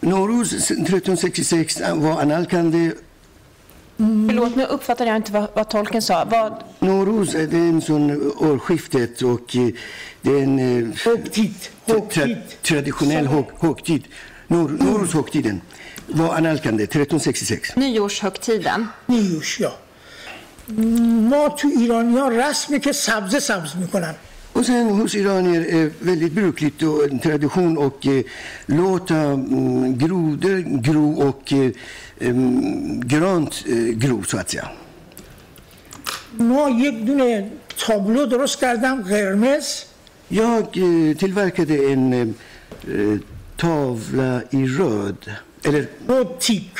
Norros 0.00 0.52
1366 0.52 1.80
var 1.94 2.20
analkande 2.22 2.92
Förlåt, 4.28 4.56
nu 4.56 4.64
uppfattade 4.64 5.10
jag 5.10 5.16
inte 5.16 5.32
vad, 5.32 5.48
vad 5.54 5.70
tolken 5.70 6.02
sa. 6.02 6.24
Vad, 6.24 6.52
Nowruz, 6.78 7.34
eh, 7.34 7.48
det 7.48 7.56
är 7.56 7.60
en 7.68 7.80
sån 7.82 8.32
årsskiftet 8.38 9.22
och 9.22 9.56
eh, 9.56 9.68
det 10.22 10.30
är 10.30 10.42
en 10.42 10.58
eh, 10.58 10.88
högtid. 11.04 11.54
tra- 11.86 11.92
högtid. 12.14 12.36
traditionell 12.62 13.26
hög, 13.26 13.44
högtid. 13.60 14.02
Nor- 14.48 14.70
Nowruz-högtiden 14.84 15.60
var 16.08 16.34
annalkande 16.36 16.82
1366. 16.84 17.76
nyårshögtiden. 17.76 18.80
نیوش 19.08 19.60
یا 19.60 19.72
ما 21.30 21.48
تو 21.48 21.68
ایرانی 21.78 22.16
ها 22.18 22.28
رسمه 22.28 22.78
که 22.78 22.92
سبزه 22.92 23.40
سبز 23.40 23.76
میکنن 23.76 24.14
Och 24.56 24.64
sen 24.66 24.86
hos 25.00 25.14
iranier 25.14 25.62
är 25.78 25.90
väldigt 26.00 26.32
brukligt 26.32 26.82
och 26.82 27.04
en 27.10 27.18
tradition 27.18 27.78
och 27.78 28.06
eh, 28.06 28.22
låta 28.66 29.14
mm, 29.16 29.98
grodor 29.98 30.58
gro 30.86 31.06
och 31.28 31.52
eh, 31.52 31.70
em, 32.20 33.00
grönt 33.12 33.64
eh, 33.68 33.74
gro 34.04 34.22
så 34.30 34.36
att 34.38 34.50
säga. 34.50 34.68
ما 36.38 36.70
یک 36.70 36.96
دونه 37.06 37.50
تابلو 37.86 38.26
درست 38.26 38.60
کردم 38.60 39.02
قرمز 39.02 39.84
Jag 40.28 40.62
eh, 40.76 41.16
tillverkade 41.16 41.74
en 41.92 42.12
eh, 42.12 42.20
eh, 42.20 43.18
Tavla 43.59 44.41
i 44.49 44.65
röd. 44.65 45.35
Eller? 45.63 45.87
Råtik. 46.07 46.71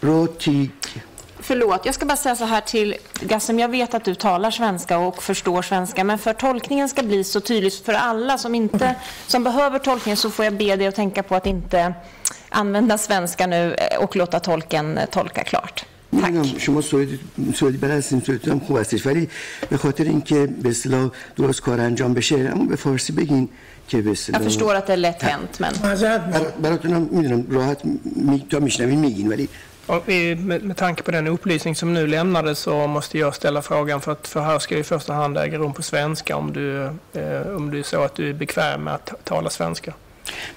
Råtik. 0.00 1.02
Förlåt, 1.38 1.86
jag 1.86 1.94
ska 1.94 2.06
bara 2.06 2.16
säga 2.16 2.36
så 2.36 2.44
här 2.44 2.60
till 2.60 2.96
Gassem. 3.20 3.58
Jag 3.58 3.68
vet 3.68 3.94
att 3.94 4.04
du 4.04 4.14
talar 4.14 4.50
svenska 4.50 4.98
och 4.98 5.22
förstår 5.22 5.62
svenska, 5.62 6.04
men 6.04 6.18
för 6.18 6.32
tolkningen 6.32 6.88
ska 6.88 7.02
bli 7.02 7.24
så 7.24 7.40
tydlig 7.40 7.72
för 7.84 7.92
alla 7.92 8.38
som, 8.38 8.54
inte, 8.54 8.94
som 9.26 9.44
behöver 9.44 9.78
tolkningen 9.78 10.16
så 10.16 10.30
får 10.30 10.44
jag 10.44 10.54
be 10.54 10.76
dig 10.76 10.86
att 10.86 10.94
tänka 10.94 11.22
på 11.22 11.34
att 11.34 11.46
inte 11.46 11.94
använda 12.48 12.98
svenska 12.98 13.46
nu 13.46 13.76
och 13.98 14.16
låta 14.16 14.40
tolken 14.40 15.00
tolka 15.10 15.44
klart. 15.44 15.84
Tack. 16.05 16.21
میدونم 16.21 16.57
شما 16.57 16.81
سوئدی 16.81 17.19
سوئدی 17.55 17.77
بلد 17.77 17.91
هستین 17.91 18.21
سوئدی 18.21 18.51
هم 18.51 18.59
خوب 18.59 18.77
هستش 18.77 19.05
ولی 19.05 19.29
به 19.69 19.77
خاطر 19.77 20.03
اینکه 20.03 20.47
به 20.63 20.69
اصطلاح 20.69 21.09
درست 21.37 21.61
کار 21.61 21.79
انجام 21.81 22.13
بشه 22.13 22.35
اما 22.53 22.63
به 22.65 22.75
فارسی 22.75 23.13
بگین 23.13 23.49
که 23.87 23.97
به 24.01 24.03
Jag 24.03 24.11
اصطلاح 24.11 24.41
förstår 24.43 24.75
att 24.75 24.87
det 24.87 24.93
är 24.93 24.97
lätt 24.97 25.21
hänt, 25.23 25.59
men 25.59 25.73
معذرت 25.83 26.21
میخوام 26.27 26.43
بر- 26.43 26.51
براتونم 26.69 27.09
میدونم 27.11 27.45
راحت 27.51 27.77
می... 28.15 28.45
تا 28.49 28.59
میشنوین 28.59 28.99
میگین 28.99 29.27
ولی 29.27 29.49
Och 29.87 30.03
vi, 30.07 30.35
med, 30.35 30.63
med 30.63 30.77
tanke 30.77 31.03
på 31.03 31.11
den 31.11 31.27
upplysning 31.27 31.75
som 31.75 31.93
nu 31.93 32.07
lämnades 32.07 32.59
så 32.59 32.87
måste 32.87 33.17
jag 33.17 33.35
ställa 33.35 33.61
frågan 33.61 34.01
för 34.01 34.11
att 34.11 34.27
förhör 34.27 34.59
ska 34.59 34.77
i 34.77 34.83
första 34.83 35.13
hand 35.13 35.37
äga 35.37 35.57
rum 35.57 35.73
på 35.73 35.81
svenska 35.83 36.35
om 36.35 36.53
du, 36.53 36.83
eh, 37.13 37.55
om 37.55 37.71
du 37.71 37.79
är 37.79 37.83
så 37.83 38.01
att 38.03 38.15
du 38.15 38.29
är 38.29 38.33
bekväm 38.33 38.83
med 38.83 38.93
att 38.93 39.13
tala 39.25 39.49
svenska. 39.49 39.93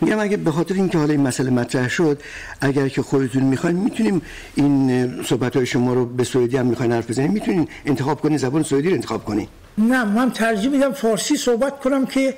میگم 0.02 0.20
اگه 0.20 0.38
به 0.38 0.52
خاطر 0.52 0.74
اینکه 0.74 0.98
حالا 0.98 1.12
این 1.12 1.22
مسئله 1.22 1.50
مطرح 1.50 1.90
شد 1.90 2.22
اگر 2.62 2.88
که 2.88 3.02
خودتون 3.02 3.44
می‌خواین 3.44 3.76
می‌تونیم 3.76 4.22
این 4.56 5.24
صحبت 5.24 5.56
های 5.56 5.66
شما 5.66 5.94
رو 5.94 6.06
به 6.06 6.24
سوئدی 6.24 6.58
هم 6.58 6.66
می‌خواین 6.66 6.92
حرف 6.92 7.10
بزنین 7.10 7.32
می‌تونین 7.32 7.68
انتخاب 7.86 8.22
کنین 8.22 8.38
زبان 8.38 8.64
سوئدی 8.64 8.90
رو 8.90 8.96
انتخاب 8.96 9.26
کنین. 9.26 9.48
نه 9.78 10.04
من 10.04 10.32
ترجیح 10.32 10.70
میدم 10.72 10.92
فارسی 10.92 11.38
صحبت 11.38 11.80
کنم 11.80 12.06
که 12.06 12.34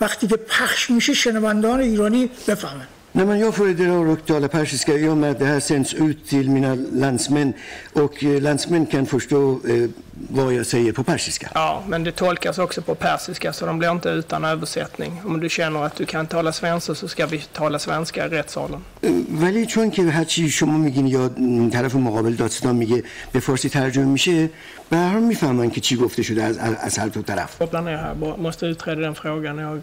وقتی 0.00 0.26
که 0.26 0.36
پخش 0.36 0.90
میشه 0.90 1.14
شنوندگان 1.14 1.80
ایرانی 1.80 2.30
بفهمن. 2.48 2.86
När 3.15 3.25
man 3.25 3.39
jag 3.39 3.55
föredrar 3.55 4.13
att 4.13 4.27
tala 4.27 4.47
persiska 4.47 4.93
i 4.93 5.07
och 5.07 5.17
med 5.17 5.31
att 5.31 5.39
det 5.39 5.45
här 5.45 5.59
sänds 5.59 5.93
ut 5.93 6.27
till 6.27 6.49
mina 6.49 6.75
landsmän 6.93 7.53
och 7.93 8.23
eh, 8.23 8.41
landsmän 8.41 8.85
kan 8.85 9.05
förstå 9.05 9.59
eh, 9.69 9.89
vad 10.29 10.53
jag 10.53 10.65
säger 10.65 10.91
på 10.91 11.03
persiska. 11.03 11.47
Ja, 11.53 11.83
men 11.87 12.03
det 12.03 12.11
tolkas 12.11 12.57
också 12.59 12.81
på 12.81 12.95
persiska 12.95 13.53
så 13.53 13.65
de 13.65 13.79
blir 13.79 13.91
inte 13.91 14.09
utan 14.09 14.45
översättning. 14.45 15.21
Om 15.25 15.39
du 15.39 15.49
känner 15.49 15.83
att 15.85 15.95
du 15.95 16.05
kan 16.05 16.27
tala 16.27 16.51
svenska 16.51 16.95
så 16.95 17.07
ska 17.07 17.25
vi 17.25 17.39
tala 17.53 17.79
svenska 17.79 18.25
i 18.25 18.29
rättssalen. 18.29 18.81
اه، 19.03 19.11
ولی 19.41 19.65
چون 19.65 19.91
که 19.91 20.01
هرچی 20.03 20.49
شما 20.49 20.77
میگین 20.77 21.07
یا 21.07 21.29
م، 21.37 21.69
طرف 21.69 21.95
مقابل 21.95 22.33
دادستان 22.33 22.75
میگه 22.75 23.03
به 23.31 23.39
فارسی 23.39 23.69
ترجمه 23.69 24.05
میشه 24.05 24.49
به 24.89 24.97
هر 24.97 25.09
حال 25.13 25.23
میفهمن 25.23 25.69
که 25.71 25.81
چی 25.81 25.95
گفته 25.95 26.21
شده 26.23 26.43
از, 26.43 26.57
از 26.57 26.97
هر 26.97 27.07
دو 27.07 27.21
طرف 27.21 27.57
Koppla 27.61 27.81
ner 27.81 27.97
här, 27.97 28.13
bara 28.13 28.37
måste 28.37 28.65
utreda 28.65 29.01
den 29.01 29.15
frågan. 29.15 29.57
Jag 29.57 29.81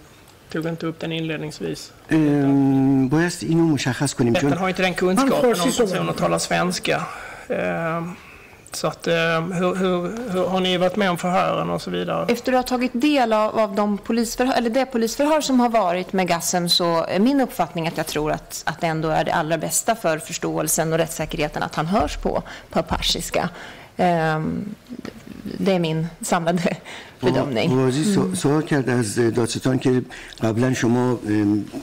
tog 0.53 0.66
inte 0.66 0.87
upp 0.87 1.01
den 1.01 1.12
inledningsvis. 1.12 1.93
ام، 2.11 3.09
بایست 3.09 3.43
اینو 3.43 3.66
مشخص 3.66 4.14
کنیم 4.14 4.35
Rätten 4.35 4.51
چون 4.51 4.59
har 4.59 4.68
inte 4.68 4.83
den 4.83 4.95
kunskapen 4.95 5.33
om 5.51 5.55
farsi 5.55 5.72
så- 5.72 5.87
personer 5.87 6.12
talar 6.12 6.39
svenska. 6.39 6.97
Eh, 7.49 8.03
Så 8.72 8.87
att, 8.87 9.07
eh, 9.07 9.14
hur, 9.61 9.74
hur, 9.74 10.31
hur, 10.33 10.45
har 10.47 10.61
ni 10.61 10.76
varit 10.76 10.97
med 10.97 11.11
om 11.11 11.18
förhören 11.18 11.70
och 11.70 11.83
så 11.83 11.91
vidare? 11.91 12.26
efter 12.29 12.53
att 12.53 12.70
ha 12.70 12.76
tagit 12.76 12.91
del 12.95 13.33
av, 13.33 13.59
av 13.59 13.74
de 13.74 13.99
polisförhör, 13.99 14.55
eller 14.59 14.70
det 14.70 14.87
polisförhör 14.87 15.41
som 15.41 15.61
har 15.61 15.68
varit 15.68 16.12
med 16.12 16.29
Gassem 16.29 16.68
så 16.68 17.05
är 17.05 17.18
min 17.18 17.41
uppfattning 17.41 17.89
att 17.89 17.97
jag 17.97 18.07
tror 18.07 18.33
att, 18.33 18.62
att 18.66 18.81
det 18.81 18.87
ändå 18.87 19.09
är 19.09 19.24
det 19.24 19.35
allra 19.35 19.59
bästa 19.59 19.95
för 19.95 20.18
förståelsen 20.18 20.93
och 20.93 20.99
rättssäkerheten 20.99 21.62
att 21.62 21.74
han 21.74 21.87
hörs 21.87 22.16
på, 22.16 22.43
på 22.70 22.83
persiska. 22.83 23.49
Ehm, 23.97 24.74
det 25.44 25.72
är 25.72 25.80
min 25.80 26.08
samlade 26.22 26.78
bedömning. 27.22 27.70
سوال 28.36 28.64
کرد 28.64 28.89
از 28.89 29.16
دادستان 29.16 29.80
که 29.80 30.02
قبلا 30.41 30.74
شما 30.74 31.20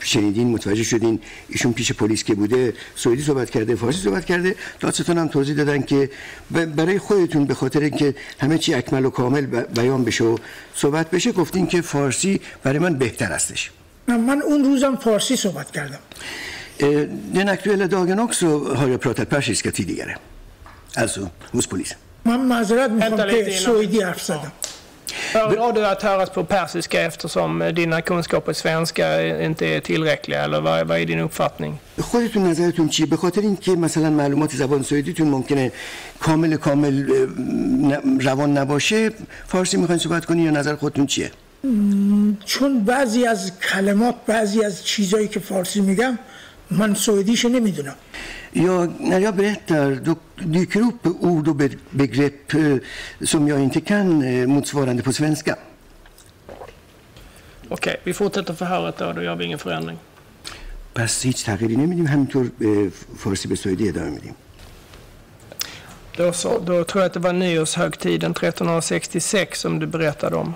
شنیدین 0.00 0.48
متوجه 0.48 0.82
شدین 0.82 1.20
ایشون 1.48 1.72
پیش 1.72 1.92
پلیس 1.92 2.24
که 2.24 2.34
بوده 2.34 2.74
سوئدی 2.94 3.22
صحبت 3.22 3.50
کرده 3.50 3.74
فارسی 3.74 4.00
صحبت 4.02 4.24
کرده 4.24 4.56
دادستان 4.80 5.18
هم 5.18 5.28
توضیح 5.28 5.54
دادن 5.54 5.82
که 5.82 6.10
برای 6.50 6.98
خودتون 6.98 7.44
به 7.44 7.54
خاطر 7.54 7.80
اینکه 7.80 8.14
همه 8.40 8.58
چی 8.58 8.74
اکمل 8.74 9.04
و 9.04 9.10
کامل 9.10 9.46
بیان 9.46 10.04
بشه 10.04 10.24
و 10.24 10.36
صحبت 10.74 11.10
بشه 11.10 11.32
گفتین 11.32 11.66
که 11.66 11.80
فارسی 11.80 12.40
برای 12.62 12.78
من 12.78 12.98
بهتر 12.98 13.32
هستش 13.32 13.70
من 14.08 14.42
اون 14.42 14.64
روزم 14.64 14.96
فارسی 14.96 15.36
صحبت 15.36 15.70
کردم 15.70 15.98
Den 17.34 17.48
aktuella 17.48 17.86
dagen 17.86 18.18
också 18.20 18.46
har 18.74 18.88
jag 18.88 19.00
pratat 19.00 19.28
persiska 19.30 19.70
tidigare. 19.70 20.14
Alltså 20.96 21.20
hos 21.52 21.66
polisen. 21.66 21.98
من 22.24 22.40
معذرت 22.40 22.90
می‌خوام 22.90 23.30
که. 23.30 23.50
سوئدی 23.50 24.00
حرف 24.00 24.22
زدم 24.22 24.52
Föredrar 25.32 25.72
du 25.72 25.86
att 25.86 26.02
höras 26.02 26.30
på 26.30 26.44
persiska 26.44 27.00
eftersom 27.10 27.50
dina 27.74 28.00
kunskaper 28.02 28.52
i 28.52 28.54
svenska 28.54 29.06
inte 29.48 29.66
är 29.66 29.80
tillräckliga? 29.80 30.40
Eller 30.44 30.60
vad, 30.60 30.86
vad 30.88 30.98
är 30.98 31.06
din 31.06 31.20
uppfattning? 31.20 31.72
خودتون 32.00 32.42
نظرتون 32.50 32.88
چیه 32.88 33.06
به 33.06 33.16
خاطر 33.16 33.40
اینکه 33.40 33.70
مثلا 33.70 34.10
معلومات 34.10 34.52
زبان 34.54 34.82
سوئدیتون 34.82 35.28
ممکنه 35.28 35.72
کامل 36.20 36.56
کامل 36.56 36.94
روان 38.20 38.58
نباشه 38.58 39.10
فارسی 39.46 39.76
می‌خواین 39.76 39.98
صحبت 39.98 40.24
کنین 40.24 40.44
یا 40.44 40.50
نظر 40.50 40.76
خودتون 40.76 41.06
چیه 41.06 41.30
چون 42.44 42.84
بعضی 42.84 43.26
از 43.26 43.52
کلمات 43.72 44.14
بعضی 44.26 44.64
از 44.64 44.84
چیزایی 44.84 45.28
که 45.28 45.40
فارسی 45.40 45.80
میگم 45.80 46.18
من 46.70 46.94
سوئدیش 46.94 47.44
نمی‌دونم 47.44 47.94
Jag, 48.51 48.93
när 48.99 49.19
jag 49.19 49.35
berättar 49.35 49.95
då 50.05 50.15
dyker 50.35 50.79
upp 50.81 51.05
ord 51.23 51.47
och 51.47 51.55
be- 51.55 51.69
begrepp 51.89 52.53
eh, 52.53 52.77
som 53.25 53.47
jag 53.47 53.59
inte 53.63 53.81
kan 53.81 54.21
eh, 54.23 54.47
motsvarande 54.47 55.03
på 55.03 55.13
svenska. 55.13 55.55
Okej, 57.69 57.95
vi 58.03 58.13
fortsätter 58.13 58.53
förhöret 58.53 58.97
då. 58.97 59.13
Då 59.13 59.21
gör 59.23 59.35
vi 59.35 59.45
ingen 59.45 59.59
förändring. 59.59 59.97
پس 60.93 61.25
هیچ 61.25 61.45
تغییری 61.45 61.75
نمیدیم 61.77 62.07
همینطور 62.07 62.45
اه، 62.61 62.89
فارسی 63.17 63.47
به 63.47 63.55
سوئدی 63.55 63.89
ادامه 63.89 64.09
میدیم 64.09 64.35
Då, 66.17 66.33
så, 66.33 66.59
då 66.59 66.83
tror 66.83 67.01
jag 67.01 67.05
att 67.05 67.13
det 67.13 67.19
var 67.19 67.33
nyårshögtiden 67.33 68.31
1366 68.31 69.59
som 69.59 69.79
du 69.79 69.85
berättade 69.87 70.35
om. 70.35 70.53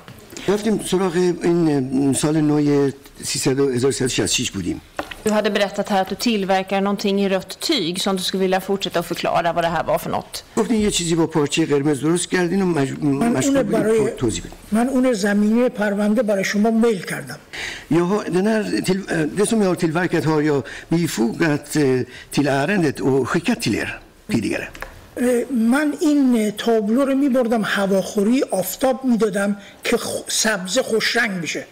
رفتیم 0.48 0.80
سراغ 0.86 1.16
این 1.16 1.70
اه، 2.08 2.14
سال 2.14 2.42
نو 2.42 2.58
300 3.24 3.64
و 3.64 3.70
1366 3.70 4.52
بودیم 4.52 4.82
Du 5.25 5.31
hade 5.31 5.51
berättat 5.51 5.89
här 5.89 6.01
att 6.03 6.09
du 6.09 6.15
tillverkar 6.15 6.81
någonting 6.81 7.23
i 7.25 7.29
rött 7.29 7.61
tyg 7.61 8.01
som 8.01 8.17
du 8.17 8.23
skulle 8.23 8.41
vilja 8.41 8.61
fortsätta 8.61 8.99
att 8.99 9.07
förklara 9.07 9.53
vad 9.53 9.65
det 9.65 9.69
här 9.69 9.85
var 9.85 9.99
för 9.99 10.11
något. 10.11 10.45
گفتین 10.57 10.81
یه 10.81 10.91
چیزی 10.91 11.15
با 11.15 11.27
پارچه 11.27 11.67
قرمز 11.67 12.01
درست 12.01 12.31
کردین 12.31 12.63
و 12.63 12.67
مشغول 12.67 13.63
برای 13.63 13.99
تو- 13.99 14.09
توضیح 14.19 14.43
بدیم 14.45 14.59
من 14.71 14.89
اون 14.89 15.13
زمینه 15.13 15.69
پرونده 15.69 16.23
برای 16.23 16.45
شما 16.45 16.71
میل 16.71 17.03
کردم 17.03 17.39
Jag 17.89 18.09
den 18.37 18.47
här, 18.47 18.63
till, 18.89 19.01
eh, 19.11 19.19
det 19.39 19.47
som 19.51 19.59
jag 19.63 19.69
har 19.69 19.75
tillverkat 19.85 20.25
har 20.25 20.41
jag 20.43 20.61
bifogat 20.89 21.77
eh, 21.77 22.01
till 22.35 22.47
ärendet 22.49 23.01
och 23.01 23.29
skickat 23.31 23.59
till 23.63 23.75
er 23.83 23.89
tidigare. 24.33 24.69
من 25.51 25.95
این 26.01 26.51
تابلو 26.59 27.05
رو 27.05 27.15
میبردم 27.15 27.63
هواخوری 27.65 28.43
آفتاب 28.51 29.05
می‌دادم 29.05 29.57
که 29.85 29.99
سبز 30.29 30.79
خوش 30.79 31.17
رنگ 31.17 31.41
بشه 31.43 31.65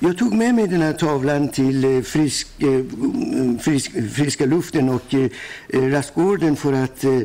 Jag 0.00 0.18
tog 0.18 0.34
med 0.34 0.54
mig 0.54 0.66
den 0.68 0.82
här 0.82 0.92
tavlan 0.92 1.48
till 1.48 1.84
eh, 1.84 2.02
frisk, 2.02 2.48
eh, 2.58 2.68
mm, 2.68 3.58
frisk, 3.58 3.92
friska 4.14 4.46
luften 4.46 4.88
och 4.88 5.14
eh, 5.14 5.28
eh, 5.68 5.90
rastgården 5.90 6.56
för 6.56 6.72
att 6.72 7.04
eh, 7.04 7.20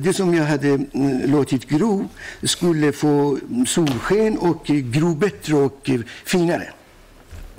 det 0.00 0.12
som 0.12 0.34
jag 0.34 0.44
hade 0.44 0.68
mm, 0.68 1.30
låtit 1.30 1.68
gro 1.68 2.08
skulle 2.42 2.92
få 2.92 3.38
solsken 3.66 4.38
och 4.38 4.70
eh, 4.70 4.76
gro 4.76 5.14
bättre 5.14 5.54
och 5.54 5.90
eh, 5.90 6.00
finare. 6.24 6.72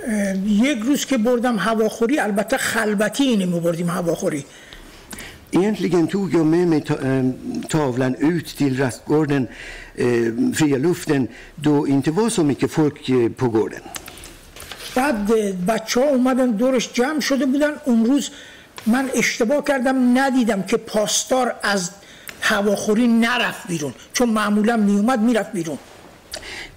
اه، 0.06 0.36
یک 0.48 0.78
روز 0.78 1.04
که 1.04 1.18
بردم 1.18 1.56
هواخوری 1.58 2.18
البته 2.18 2.56
خلبتی 2.56 3.24
اینه 3.24 3.46
میبردیم 3.46 3.88
هواخوری 3.88 4.44
Egentligen 5.54 6.06
tog 6.06 6.34
jag 6.34 6.46
med 6.46 6.68
mig 6.68 6.80
ta, 6.80 6.94
eh, 6.94 7.24
tavlan 7.68 8.14
ut 8.14 8.46
till 8.46 8.78
rastgården, 8.78 9.48
eh, 9.94 10.06
fria 10.54 10.78
luften, 10.78 11.28
då 11.54 11.88
inte 11.88 12.10
var 12.10 12.28
så 12.28 12.44
mycket 12.44 12.70
folk 12.70 13.08
eh, 13.08 13.28
på 13.28 13.48
gården. 13.48 13.80
بعد 14.95 15.25
بچه 15.65 15.99
ها 16.01 16.07
اومدن 16.07 16.51
دورش 16.51 16.89
جمع 16.93 17.19
شده 17.19 17.45
بودن. 17.45 17.71
اون 17.85 18.05
روز 18.05 18.29
من 18.85 19.09
اشتباه 19.15 19.63
کردم 19.63 20.17
ندیدم 20.19 20.61
که 20.63 20.77
پاسدار 20.77 21.55
از 21.63 21.91
هواخوری 22.41 23.07
نرفت 23.07 23.67
بیرون 23.67 23.93
چون 24.13 24.29
معمولا 24.29 24.77
میومد 24.77 25.19
می‌رفت 25.19 25.51
بیرون. 25.51 25.77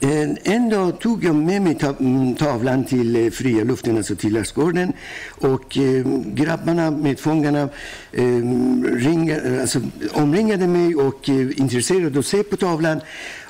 Eh, 0.02 0.54
en, 0.54 0.68
dag 0.68 1.00
tog 1.00 1.24
jag 1.24 1.34
med 1.34 1.62
mig 1.62 1.78
mm, 1.98 2.34
tavlan 2.34 2.84
till 2.84 3.16
eh, 3.16 3.30
fria 3.30 3.64
luften, 3.64 3.96
alltså 3.96 4.16
till 4.16 4.36
rastgården. 4.36 4.92
Och 5.30 5.78
eh, 5.78 6.06
grabbarna, 6.24 6.90
medfångarna, 6.90 7.68
eh, 8.12 9.60
alltså, 9.60 9.80
omringade 10.12 10.66
mig 10.66 10.96
och 10.96 11.28
intresserade 11.28 12.18
att 12.18 12.26
se 12.26 12.42
på 12.42 12.56
tavlan. 12.56 13.00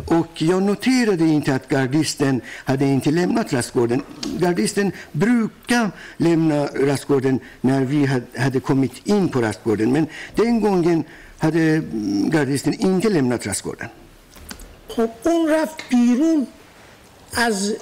Och 0.07 0.43
jag 0.43 0.63
noterade 0.63 1.25
inte 1.25 1.55
att 1.55 1.69
gardisten 1.69 2.41
hade 2.47 2.87
inte 2.87 3.11
lämnat 3.11 3.53
rastgården. 3.53 4.03
Gardisten 4.39 4.93
brukar 5.13 5.91
lämna 6.17 6.67
rastgården 6.67 7.41
när 7.61 7.85
vi 7.85 8.09
hade 8.37 8.61
kommit 8.61 9.07
in 9.07 9.29
på 9.29 9.41
rastgården. 9.41 9.93
Men 9.93 10.07
den 10.35 10.61
gången 10.61 11.05
hade 11.39 11.61
mm, 11.61 12.31
gardisten 12.31 12.75
inte 12.75 13.09
lämnat 13.09 13.47
rastgården. 13.47 13.89
خب 14.97 15.11
اون 15.25 15.49
رفت 15.49 15.89
بیرون 15.91 16.47
از 17.37 17.77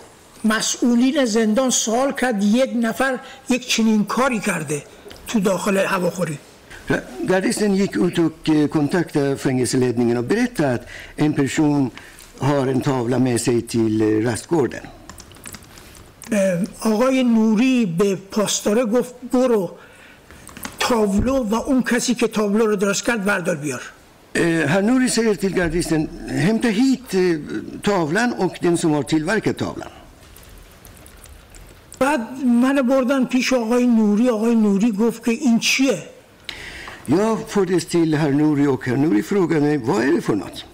مسئولین 0.44 1.24
زندان 1.24 1.70
سوال 1.70 2.12
کرد 2.12 2.42
یک 2.42 2.70
نفر 2.76 3.18
یک 3.48 3.68
چنین 3.68 4.04
کاری 4.04 4.40
کرده 4.40 4.82
تو 5.26 5.40
داخل 5.40 5.76
هواخوری 5.76 6.38
Gardisten 7.26 7.74
gick 7.74 7.96
ut 7.96 8.18
och 8.18 8.70
kontaktade 8.70 9.36
fängelseledningen 9.36 10.16
och 10.16 10.24
berättade 10.24 10.72
att 10.74 10.86
en 11.16 11.32
person 11.32 11.90
har 12.38 12.66
en 12.66 12.80
tavla 12.80 13.18
med 13.18 13.40
sig 13.40 13.62
till 13.62 14.24
rastgården. 14.26 14.84
آقای 16.80 17.24
نوری 17.24 17.86
به 17.86 18.16
پاسداره 18.16 18.84
گفت 18.84 19.14
برو 19.32 19.70
تابلو 20.78 21.44
و 21.44 21.54
اون 21.54 21.82
کسی 21.82 22.14
که 22.14 22.28
تابلو 22.28 22.66
رو 22.66 22.76
درست 22.76 23.04
کرد 23.04 23.24
بردار 23.24 23.56
بیار 23.56 23.82
Herr 24.34 24.82
Nouri 24.82 25.08
säger 25.08 25.34
till 25.34 25.54
gardisten, 25.54 26.08
hämta 26.28 26.68
hit 26.68 27.14
eh, 27.14 27.20
tavlan 27.82 28.32
och 28.32 28.58
den 28.60 28.78
som 28.78 28.90
har 28.90 29.02
tillverkat 29.02 29.58
tavlan. 29.58 29.88
بعد 32.00 32.44
من 32.44 32.82
بردن 32.82 33.24
پیش 33.24 33.52
آقای 33.52 33.86
نوری 33.86 34.28
آقای 34.28 34.54
نوری 34.54 34.92
گفت 34.92 35.24
که 35.24 35.30
این 35.30 35.58
چیه 35.58 36.02
Jag 37.06 37.38
fördes 37.48 37.86
till 37.86 38.14
herr 38.14 38.32
Nouri 38.32 38.66
och 38.66 38.86
herr 38.86 38.96
Nouri 38.96 39.22
frågade 39.22 39.60
mig, 39.60 39.78
vad 39.78 40.02
är 40.02 40.12
det 40.12 40.20
för 40.20 40.34
något? 40.34 40.64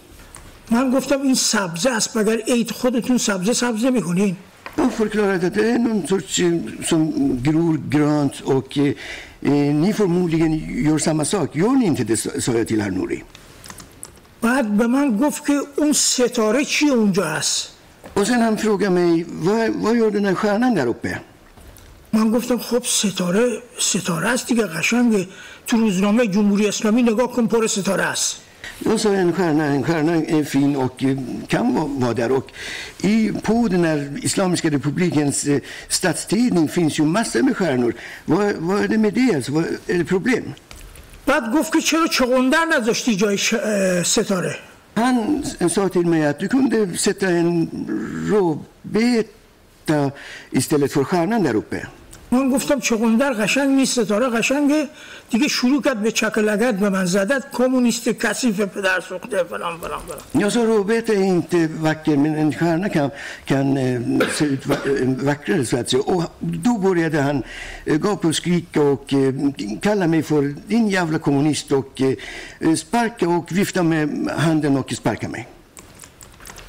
من 0.71 0.91
گفتم 0.91 1.23
این 1.23 1.35
سبزه 1.35 1.91
است 1.91 2.17
مگر 2.17 2.39
عید 2.49 2.71
خودتون 2.71 3.19
سبزه 3.19 3.53
سبزه 3.53 3.91
می‌کنین 3.91 4.37
Jag 4.77 4.93
förklarade 4.93 5.47
att 5.47 5.55
det 5.55 5.71
är 5.71 5.79
någon 5.79 6.07
sorts 6.07 6.41
eh, 6.41 6.61
som 6.85 7.01
gror 7.43 7.81
grönt 7.89 8.41
och 8.41 8.79
eh, 8.79 8.85
eh, 9.41 9.53
ni 9.53 9.93
förmodligen 9.93 10.53
gör 10.85 10.99
samma 10.99 11.25
sak. 11.25 11.57
Gör 11.57 11.71
ni 11.71 11.87
inte 11.87 12.05
det, 12.05 12.17
sa 12.17 12.31
sa 12.41 12.53
jag 12.53 12.69
till 12.69 12.81
herr 12.81 12.91
Nouri. 12.91 13.23
بعد 14.43 14.77
به 14.77 14.87
من 14.87 15.17
گفت 15.17 15.47
که 15.47 15.61
اون 15.77 15.93
ستاره 15.93 16.65
چیه 16.65 16.93
اونجا 16.93 17.25
هست 17.25 17.73
Och 18.17 18.27
sen 18.27 18.41
han 18.43 18.57
frågade 18.59 18.91
mig, 18.91 19.27
vad, 19.29 19.71
vad 19.85 19.97
gör 19.97 20.11
den 20.11 20.25
här 20.25 20.35
stjärnan 20.35 20.75
där 20.75 20.87
uppe? 20.87 21.21
من 22.13 22.31
گفتم 22.31 22.59
خب 22.59 22.83
ستاره 22.85 23.63
ستاره 23.79 24.29
است 24.29 24.47
دیگه 24.47 24.67
قشنگه 24.67 25.29
تو 25.67 25.77
روزنامه 25.77 26.27
جمهوری 26.27 26.69
اسلامی 26.69 27.03
نگاه 27.03 27.33
کن 27.33 27.47
پر 27.47 27.67
ستاره 27.67 28.03
است 28.05 28.41
Jag 28.79 29.01
sa 29.01 29.15
en 29.15 29.33
stjärna, 29.33 29.65
en 29.65 29.83
stjärna 29.83 30.17
är 30.17 30.45
fin 30.45 30.77
och 30.77 31.05
eh, 31.05 31.19
kan 31.49 32.01
vara 32.01 32.15
där. 32.15 32.33
Och 32.33 32.51
i, 33.03 33.33
på 33.43 33.69
den 33.69 33.85
här 33.85 34.19
Islamiska 34.23 34.71
republikens 34.71 35.45
eh, 35.45 35.61
statstidning 35.89 36.69
finns 36.69 36.99
ju 36.99 37.05
massor 37.05 37.43
med 37.43 37.57
stjärnor. 37.57 37.95
Vad, 38.25 38.55
vad 38.55 38.85
är 38.85 38.89
det 38.89 38.99
med 38.99 39.15
det? 39.15 39.35
Alltså, 39.35 39.53
vad, 39.53 39.65
är 39.87 39.99
det 39.99 40.05
problem? 40.05 40.55
بعد 41.27 41.53
گفت 41.55 41.73
که 41.73 41.81
چرا 41.81 42.07
چغندر 42.07 42.65
نذاشتی 42.65 43.17
جای 43.17 43.39
ش... 43.39 43.55
ستاره؟ 44.03 44.57
هن 44.97 45.43
ساتیل 45.69 46.03
میاد. 46.03 46.39
دکون 46.39 46.69
ده 46.69 46.97
ستاره 46.97 47.69
رو 48.27 48.61
بیت 48.85 49.27
استلت 50.53 50.91
فرخانه 50.91 51.43
در 51.43 51.57
اوپه 51.57 51.87
من 52.31 52.51
گفتم 52.51 52.81
چغندر 52.81 53.33
قشنگ 53.33 53.69
نیست 53.69 54.03
ستاره 54.03 54.29
قشنگه. 54.29 54.89
دیگه 55.31 55.49
شروع 55.49 55.83
کرد 55.83 56.03
به 56.03 56.13
چک 56.13 56.35
به 56.35 56.89
من 56.89 57.05
زدت 57.05 57.45
کمونیست 57.53 58.09
کثیف 58.09 58.61
پدر 58.61 59.01
سوخته 59.01 59.45
فلان 59.45 59.79
فلان 59.79 60.01
فلان. 60.07 60.43
یاسو 60.43 60.67
روبرت 60.67 61.11
این 61.11 61.45
وکر 61.83 62.17
من 62.17 62.39
انکار 62.39 62.77
نکم 62.77 63.11
کن 63.49 63.75
سرت 64.39 64.67
وکر 65.25 65.63
سوات 65.63 65.89
سی 65.91 65.99
دو 66.65 66.75
بوریاد 66.75 67.15
هن 67.15 67.43
گاپ 68.03 68.25
و 68.25 68.33
سکریک 68.33 68.77
و 68.77 68.97
کلا 69.85 70.07
می 70.07 70.23
فور 70.23 70.55
دین 70.69 70.89
یاولا 70.89 71.19
کمونیست 71.19 71.73
و 71.73 71.85
سپرک 72.75 73.23
و 73.23 73.55
ویفتا 73.55 73.83
می 73.83 74.29
هندن 74.39 74.77
و 74.77 74.83
سپرک 74.91 75.25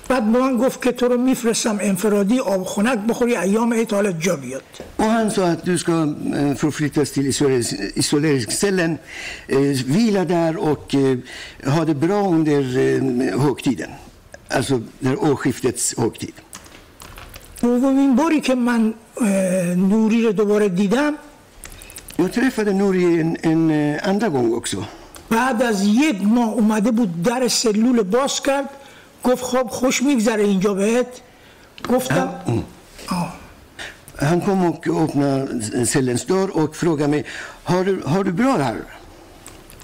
بعد 0.09 0.31
به 0.31 0.39
من 0.39 0.57
گفت 0.57 0.81
که 0.81 0.91
تو 0.91 1.07
رو 1.07 1.17
میفرستم 1.17 1.77
انفرادی 1.81 2.39
آب 2.39 2.63
خنک 2.63 2.99
بخوری 2.99 3.35
ایام 3.35 3.71
ایتالت 3.71 4.21
جا 4.21 4.35
بیاد. 4.35 4.63
او 4.97 5.05
هم 5.05 5.29
ساعت 5.29 5.65
دوست 5.65 5.85
که 5.85 6.15
فروفلیتست 6.57 7.13
تیل 7.13 7.25
ایسولیرک 7.95 8.51
سلن 8.51 8.99
ویلا 9.87 10.23
در 10.23 10.57
او 10.57 10.77
که 10.87 11.17
ها 11.67 11.83
در 11.83 11.93
برا 11.93 12.19
اون 12.19 12.43
در 12.43 12.61
حکتیدن 13.31 13.89
از 14.49 14.67
در 15.03 15.13
او 15.13 15.35
خیفتت 15.35 15.93
حکتید 15.97 16.33
او 17.63 17.69
و 17.69 18.15
باری 18.15 18.41
که 18.41 18.55
من 18.55 18.93
نوری 19.75 20.21
رو 20.23 20.31
دوباره 20.31 20.69
دیدم 20.69 21.13
یا 22.19 22.27
ترفه 22.27 22.63
در 22.63 22.73
نوری 22.73 23.05
این 23.05 23.71
اندگونگ 24.03 24.53
اکسو 24.53 24.83
بعد 25.29 25.61
از 25.61 25.85
یک 25.85 26.15
ماه 26.23 26.53
اومده 26.53 26.91
بود 26.91 27.23
در 27.23 27.47
سلول 27.47 28.03
باز 28.03 28.41
کرد. 28.41 28.69
گفت 29.23 29.43
خب 29.43 29.67
خوش 29.69 30.03
میگذره 30.03 30.43
اینجا 30.43 30.73
بهت 30.73 31.21
گفتم. 31.89 32.29
Han 34.19 34.41
kom 34.41 34.65
och 34.65 34.87
öppnade 34.87 35.85
cellens 35.85 36.25
dörr 36.25 36.49
och 36.57 36.75
frågade 36.75 37.11
mig, 37.11 37.25
har 37.63 37.83
du, 37.83 38.01
har 38.05 38.23
du 38.23 38.31
bra 38.31 38.57
här? 38.57 38.77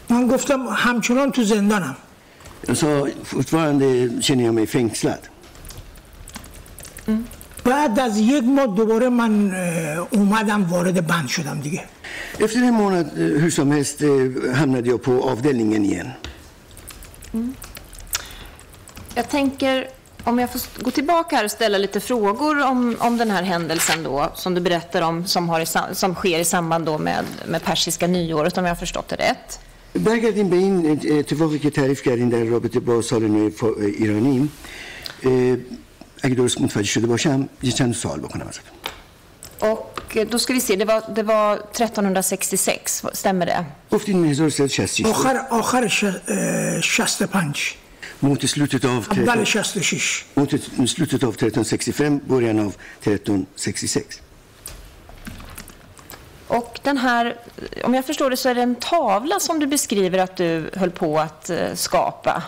من 0.09 0.27
گفتم 0.27 0.67
همچنان 0.67 1.31
تو 1.31 1.43
زندانم 1.43 1.95
Jag 2.67 2.77
sa, 2.77 3.07
fortfarande 3.23 3.86
känner 4.21 4.43
jag 4.43 4.53
mig 4.53 4.67
fängslad. 4.67 5.23
بعد 7.63 7.99
از 7.99 8.17
یک 8.17 8.43
ماه 8.43 8.67
دوباره 8.67 9.09
من 9.09 9.55
اومدم 10.11 10.63
وارد 10.63 11.07
بند 11.07 11.27
شدم 11.27 11.59
دیگه 11.59 11.84
Efter 12.39 12.59
en 12.63 12.73
månad, 12.73 13.05
eh, 13.05 13.41
hur 13.41 13.49
som 13.49 13.71
helst, 13.71 14.01
eh, 14.01 14.09
hamnade 14.55 14.89
jag 14.89 15.01
på 15.03 15.23
avdelningen 15.31 15.86
igen. 15.86 16.09
Jag 19.14 19.28
tänker, 19.28 19.89
om 20.24 20.39
jag 20.39 20.51
får 20.53 20.61
gå 20.82 20.91
tillbaka 20.91 21.36
här 21.36 21.45
och 21.45 21.51
ställa 21.51 21.78
lite 21.78 22.01
frågor 22.01 22.64
om, 22.66 22.97
om 23.01 23.16
den 23.18 23.30
här 23.30 23.43
händelsen 23.43 24.03
då, 24.03 24.32
som 24.34 24.55
du 24.55 24.61
berättar 24.61 25.03
om, 25.03 25.26
som, 25.26 25.49
har 25.49 25.61
i, 25.61 25.66
sa- 25.66 25.95
som 25.95 26.14
sker 26.14 26.39
i 26.39 26.45
samband 26.45 26.86
då 26.86 26.99
med, 26.99 27.24
med 27.47 27.62
persiska 27.64 28.07
nyåret, 28.07 28.59
om 28.59 28.64
jag 28.64 28.70
har 28.70 28.76
förstått 28.76 29.09
det 29.09 29.16
rätt. 29.16 29.59
برگردیم 29.95 30.49
به 30.49 30.57
این 30.57 30.86
اه، 30.86 31.18
اتفاقی 31.18 31.59
که 31.59 31.70
تعریف 31.70 32.03
کردین 32.03 32.28
در 32.28 32.45
رابطه 32.45 32.80
با 32.80 33.03
سال 33.03 33.22
نو 33.28 33.51
فا- 33.51 33.80
ایرانی 33.99 34.49
اه، 35.24 35.30
اگه 36.22 36.34
درست 36.34 36.61
متوجه 36.61 36.86
شده 36.89 37.07
باشم 37.07 37.49
یه 37.62 37.72
چند 37.72 37.95
سوال 37.95 38.20
بکنم 38.20 38.47
ازتون 38.49 38.74
Och 39.61 40.16
eh, 40.16 40.26
då 40.30 40.39
ska 40.39 40.53
vi 40.53 40.61
se, 40.61 40.76
det 40.76 40.84
var, 40.84 41.03
det 41.14 41.22
var 41.22 41.61
1366, 41.74 43.03
stämmer 43.12 43.47
det? 43.47 43.64
گفتین 43.91 44.24
1366 44.24 45.07
آخر 45.11 45.36
آخر 45.51 45.89
ش... 45.89 46.05
اه، 46.05 46.80
65 46.80 47.76
mot 48.22 48.49
slutet 48.49 48.84
av, 48.84 49.07
اول 49.11 49.26
13, 49.26 49.47
66 49.47 50.24
mot 50.34 50.91
slutet 50.91 51.22
av 51.22 51.34
1365, 51.34 52.20
början 52.26 52.59
av 52.59 52.74
1366. 53.03 54.20
Och 56.49 56.80
den 56.82 56.97
här, 56.97 57.36
om 57.84 57.95
jag 57.95 58.05
förstår 58.05 58.30
det 58.30 58.36
så 58.36 58.49
är 58.49 58.55
det 58.55 58.62
en 58.62 58.74
tavla 58.74 59.41
som 59.41 59.59
du 59.59 59.66
beskriver 59.66 60.18
att 60.18 60.36
du 60.36 60.70
höll 60.74 60.91
på 60.91 61.18
att 61.18 61.51
eh, 61.51 61.74
skapa. 61.74 62.43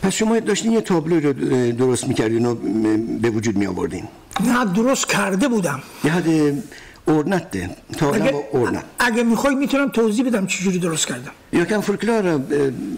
پس 0.00 0.14
شما 0.14 0.40
داشتین 0.40 0.72
یه 0.72 0.80
تابلو 0.80 1.20
رو 1.20 1.28
اه، 1.28 1.72
درست 1.72 2.08
میکردین 2.08 2.46
و 2.46 2.50
اه، 2.50 2.96
به 2.96 3.30
وجود 3.30 3.56
می 3.56 3.66
آوردین 3.66 4.08
نه 4.40 4.64
درست 4.64 5.08
کرده 5.08 5.48
بودم 5.48 5.82
Jag 6.04 6.10
hade 6.10 6.62
ordnat 7.06 7.52
det. 7.52 7.68
Tavlan 7.98 8.22
اگه, 8.22 8.32
var 8.32 8.44
ordnad. 8.62 8.84
اگه 8.98 9.22
میخوای 9.22 9.54
میتونم 9.54 9.88
توضیح 9.88 10.26
بدم 10.26 10.46
چجوری 10.46 10.78
درست 10.78 11.08
کردم 11.08 11.32
Jag 11.50 11.68
kan 11.68 11.82
förklara 11.82 12.32
eh, 12.32 12.40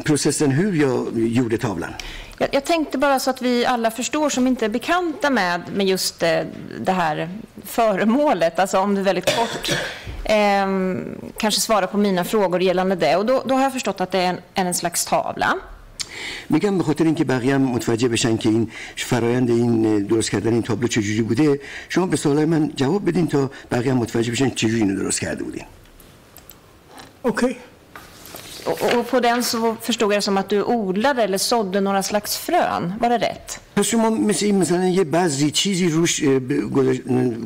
processen 0.05 0.51
hur 0.51 0.73
jag 0.73 1.19
gjorde 1.19 1.59
tavlan. 1.59 1.91
Jag, 2.39 2.49
jag 2.53 2.65
tänkte 2.65 2.99
bara 2.99 3.19
så 3.19 3.31
att 3.31 3.43
vi 3.43 3.67
alla 3.67 3.91
förstår 3.91 4.31
som 4.31 4.47
inte 4.47 4.65
är 4.65 4.69
bekanta 4.69 5.31
med, 5.31 5.63
med 5.75 5.87
just 5.87 6.23
eh, 6.23 6.41
det 6.81 6.93
här 6.93 7.29
föremålet, 7.65 8.59
alltså 8.59 8.79
om 8.79 8.95
du 8.95 9.03
väldigt 9.03 9.37
kort 9.37 9.73
eh, 10.25 10.67
kanske 11.39 11.61
svarar 11.61 11.87
på 11.87 11.99
mina 11.99 12.25
frågor 12.25 12.63
gällande 12.63 12.97
det. 12.97 13.17
Och 13.17 13.27
då, 13.27 13.43
då 13.47 13.55
har 13.55 13.63
jag 13.63 13.73
förstått 13.73 14.01
att 14.01 14.11
det 14.11 14.19
är 14.19 14.29
en, 14.29 14.39
är 14.55 14.65
en 14.65 14.75
slags 14.75 15.05
tavla. 15.05 15.55
میگم 16.50 16.78
به 16.78 16.84
خاطر 16.84 17.04
اینکه 17.04 17.24
بقیه 17.24 17.56
هم 17.56 17.62
متوجه 17.62 18.08
بشن 18.08 18.38
که 18.38 18.50
این 18.50 18.72
فرایند 18.96 19.50
این 19.50 20.00
درست 20.00 20.32
کردن 20.32 20.54
این 20.54 20.62
تابلو 20.62 20.88
چجوری 20.88 21.22
بوده 21.22 21.60
شما 21.90 22.06
به 22.06 22.18
سوالای 22.18 22.46
من 22.46 22.72
جواب 22.76 23.10
بدین 23.10 23.28
تا 23.28 23.52
بقیه 23.72 23.92
هم 23.92 23.98
متوجه 23.98 24.32
بشن 24.32 24.50
چجوری 24.50 24.82
اینو 24.82 24.96
درست 24.96 25.22
کرده 25.22 25.44
بودین 25.44 25.66
اوکی 27.22 27.56
och, 28.66 29.08
på 29.12 29.20
den 29.20 29.44
så 29.44 29.76
förstod 29.82 30.14
jag 30.14 30.18
det 30.18 30.22
som 30.22 30.38
att 30.38 30.50
du 30.50 30.64
odlade 30.64 31.24
eller 31.24 31.38
sådde 31.38 31.82
några 31.82 32.04
slags 32.04 32.38
frön. 32.38 32.94
Var 33.00 33.10
det 33.10 33.18
rätt? 33.18 33.60
پس 33.76 33.86
شما 33.86 34.10
مثل 34.10 34.46
این 34.46 34.56
مثلا 34.56 34.88
یه 34.88 35.04
بذری 35.04 35.52
چیزی 35.52 35.90
روش 35.90 36.24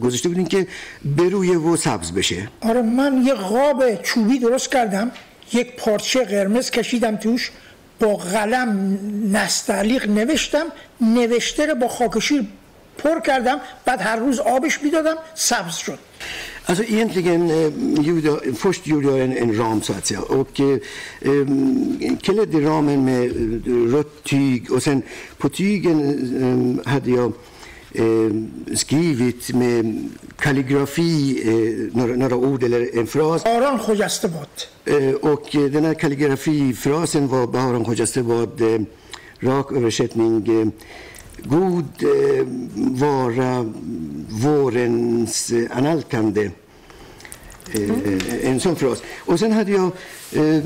گذاشته 0.02 0.30
بودین 0.30 0.46
که 0.46 0.68
برویه 1.06 1.58
و 1.58 1.78
سبز 1.78 2.12
بشه 2.12 2.48
آره 2.62 2.82
من 2.82 3.24
یه 3.26 3.34
قاب 3.34 4.02
چوبی 4.02 4.40
درست 4.40 4.72
کردم 4.72 5.12
یک 5.54 5.76
پارچه 5.76 6.26
قرمز 6.26 6.72
کشیدم 6.72 7.16
توش 7.16 7.52
با 8.04 8.16
قلم 8.16 9.00
نستعلیق 9.32 10.10
نوشتم 10.10 10.66
نوشته 11.02 11.66
رو 11.66 11.76
با 11.76 11.88
خاکشیر 11.88 12.46
پر 12.98 13.20
کردم 13.20 13.62
بعد 13.86 14.02
هر 14.02 14.16
روز 14.16 14.40
آبش 14.40 14.84
می‌دادم 14.84 15.16
سبز 15.36 15.76
شد 15.76 16.00
Alltså 16.68 16.84
egentligen, 16.84 17.42
eh, 17.50 17.72
jag, 18.26 18.58
först 18.58 18.88
gjorde 18.88 19.08
jag 19.08 19.20
en, 19.20 19.38
en 19.38 19.58
ram 19.58 19.82
så 19.82 19.94
att 19.94 20.06
säga 20.06 20.22
och 20.22 20.60
eh, 20.60 20.78
eh, 21.22 22.18
klädde 22.22 22.58
ramen 22.70 23.06
med 23.06 23.24
eh, 23.24 23.94
rött 23.94 24.24
tyg 24.24 24.72
och 24.72 24.84
sen 24.84 25.02
på 25.38 25.50
tygen 25.50 25.98
eh, 26.86 26.92
hade 26.92 27.12
jag 27.12 27.26
eh, 27.26 27.53
Eh, 27.96 28.76
skrivit 28.76 29.54
med 29.54 30.10
kalligrafi 30.38 31.42
eh, 31.46 31.98
några, 31.98 32.16
några, 32.16 32.36
ord 32.36 32.64
eller 32.64 32.98
en 33.00 33.08
fras. 33.08 33.44
Baran 33.44 33.80
Khojastebad. 33.80 34.48
Eh, 34.86 35.14
och 35.14 35.50
den 35.52 35.86
här 35.86 35.94
kalligrafifrasen 35.94 37.28
var 37.28 37.48
Baran 37.48 37.86
Khojastebad 37.86 38.62
eh, 38.62 38.82
rak 39.40 39.72
översättning 39.72 40.72
God 41.44 42.04
vara 42.76 43.72
vårens 44.30 45.54
analkande. 45.72 46.52
Mm. 47.74 48.20
En 48.44 48.60
sån 48.60 48.76
fras. 48.76 49.04
Och 49.18 49.40
sen 49.40 49.52
hade 49.52 49.72
jag 49.72 49.92
eh, 50.32 50.64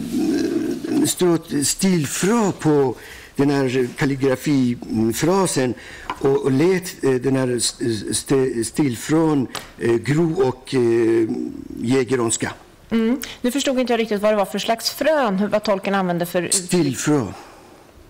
strått 1.05 1.67
stilfra 1.67 2.51
på 2.51 2.95
den 3.35 3.49
här 3.49 3.87
kalligrafifrasen 3.97 5.73
och, 6.20 6.36
och 6.44 6.52
lät 6.52 7.04
eh, 7.04 7.10
den 7.10 7.36
här 7.36 7.48
st- 7.56 8.10
st- 8.10 8.64
stilfrön 8.64 9.46
eh, 9.78 9.92
gro 9.94 10.42
och 10.48 10.74
eh, 10.74 10.80
ge 11.80 12.04
grönska. 12.04 12.50
Mm. 12.90 13.20
Nu 13.40 13.50
förstod 13.50 13.78
inte 13.78 13.92
jag 13.92 14.00
riktigt 14.00 14.22
vad 14.22 14.32
det 14.32 14.36
var 14.36 14.44
för 14.44 14.58
slags 14.58 14.90
frön, 14.90 15.38
hur- 15.38 15.48
vad 15.48 15.62
tolken 15.62 15.94
använde 15.94 16.26
för 16.26 16.48
Stilfrö. 16.50 17.22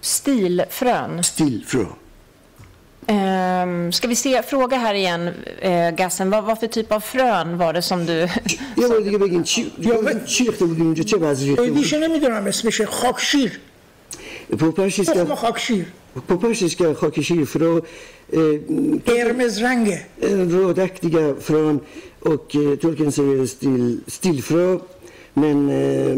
stilfrön. 0.00 1.22
Stilfrö. 1.22 1.84
Ehm, 3.06 3.92
ska 3.92 4.08
vi 4.08 4.16
se, 4.16 4.42
fråga 4.42 4.76
här 4.76 4.94
igen, 4.94 5.30
eh, 5.60 5.90
Gassen. 5.90 6.30
Vad, 6.30 6.44
vad 6.44 6.60
för 6.60 6.66
typ 6.66 6.92
av 6.92 7.00
frön 7.00 7.58
var 7.58 7.72
det 7.72 7.82
som 7.82 8.06
du... 8.06 8.12
یه 8.76 8.88
بار 8.88 9.00
دیگه 9.00 9.18
بگین 9.18 9.42
چی 9.42 9.72
چی 10.26 10.44
ریخته 10.44 10.64
بودین 10.66 10.86
اونجا 10.86 11.02
چه 11.02 11.16
وضعی 11.16 11.48
ریخته 11.48 11.62
بودین 11.62 11.74
دیشه 11.82 11.98
نمیدونم 11.98 12.46
اسمش 12.46 12.80
خاکشیر 12.82 13.60
På 14.58 14.72
persiska, 14.72 15.12
تخم 15.14 15.34
خاکشیر 15.34 15.86
På 16.27 16.37
persiska 16.37 16.95
Hakishifrå. 17.01 17.77
Eh, 17.77 18.39
Hermes 19.05 19.61
Range. 19.61 20.05
Eh, 20.21 20.29
rådaktiga 20.29 21.35
från 21.41 21.79
och 22.19 22.55
eh, 22.55 22.75
tolken 22.75 23.11
säger 23.11 23.45
still, 23.45 24.01
stillfrå. 24.07 24.81
Men 25.33 25.69
eh, 25.69 26.15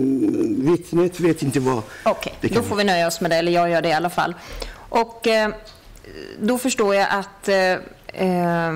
vittnet 0.72 1.20
vet 1.20 1.42
inte 1.42 1.60
vad. 1.60 1.82
Okej, 2.06 2.34
okay, 2.38 2.50
då 2.50 2.62
får 2.64 2.76
vi 2.76 2.84
nöja 2.84 3.08
oss 3.08 3.22
med 3.22 3.32
det. 3.32 3.36
Eller 3.36 3.52
jag 3.52 3.70
gör 3.70 3.82
det 3.82 3.90
i 3.90 3.94
alla 3.94 4.10
fall. 4.10 4.36
Och 4.90 5.28
eh, 5.28 5.50
då 6.40 6.58
förstår 6.58 6.96
jag 6.96 7.08
att 7.12 7.48
eh, 7.48 7.72
eh 8.26 8.74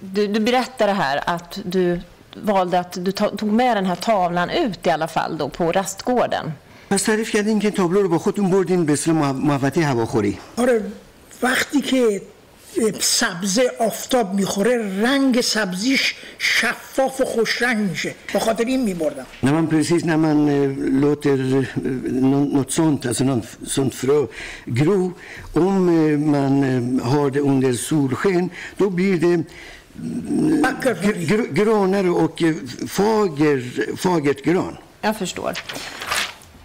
du, 0.00 0.26
du 0.26 0.40
berättade 0.40 0.92
här 0.92 1.20
att 1.26 1.58
du 1.64 2.00
valde 2.34 2.80
att 2.80 3.04
du 3.04 3.12
tog 3.12 3.52
med 3.52 3.76
den 3.76 3.86
här 3.86 3.96
tavlan 3.96 4.50
ut 4.50 4.86
i 4.86 4.90
alla 4.90 5.08
fall 5.08 5.38
då 5.38 5.48
på 5.48 5.72
rastgården. 5.72 6.52
پس 6.90 7.02
تعریف 7.02 7.30
کردین 7.30 7.58
که 7.58 7.70
تابلو 7.70 8.02
رو 8.02 8.08
با 8.08 8.18
خودتون 8.18 8.50
بردین 8.50 8.84
به 8.84 8.96
سلو 8.96 9.14
محوطه 9.32 9.84
هواخوری. 9.84 10.38
آره 10.56 10.84
وقتی 11.42 11.80
که 11.80 12.22
سبزه 13.00 13.72
آفتاب 13.80 14.34
می‌خوره 14.34 15.02
رنگ 15.02 15.40
سبزیش 15.40 16.14
شفاف 16.38 17.20
و 17.20 17.24
خوش 17.24 17.62
رنگ 17.62 17.90
میشه. 17.90 18.14
به 18.32 18.38
خاطر 18.38 18.64
این 18.64 18.82
میبردم. 18.84 19.26
نه 19.42 19.50
من 19.50 19.66
پرسیز 19.66 20.06
نه 20.06 20.16
من 20.16 20.48
لوتر 21.00 21.64
نوت 22.12 22.70
سونت 22.70 23.06
از 23.06 23.22
نوت 23.22 23.44
سونت 23.66 23.94
فرو. 23.94 24.28
گرو 24.76 25.12
اوم 25.54 25.82
من 26.16 26.98
هارد 27.00 27.38
اوندر 27.38 27.72
سور 27.72 28.18
دو 28.22 28.50
دو 28.78 28.90
بیرده 28.90 29.44
گرانر 31.56 32.08
و 32.08 32.32
فاگر 32.88 33.58
فاگت 33.96 34.42
گران. 34.42 34.78
Jag 35.02 35.16
förstår. 35.16 35.54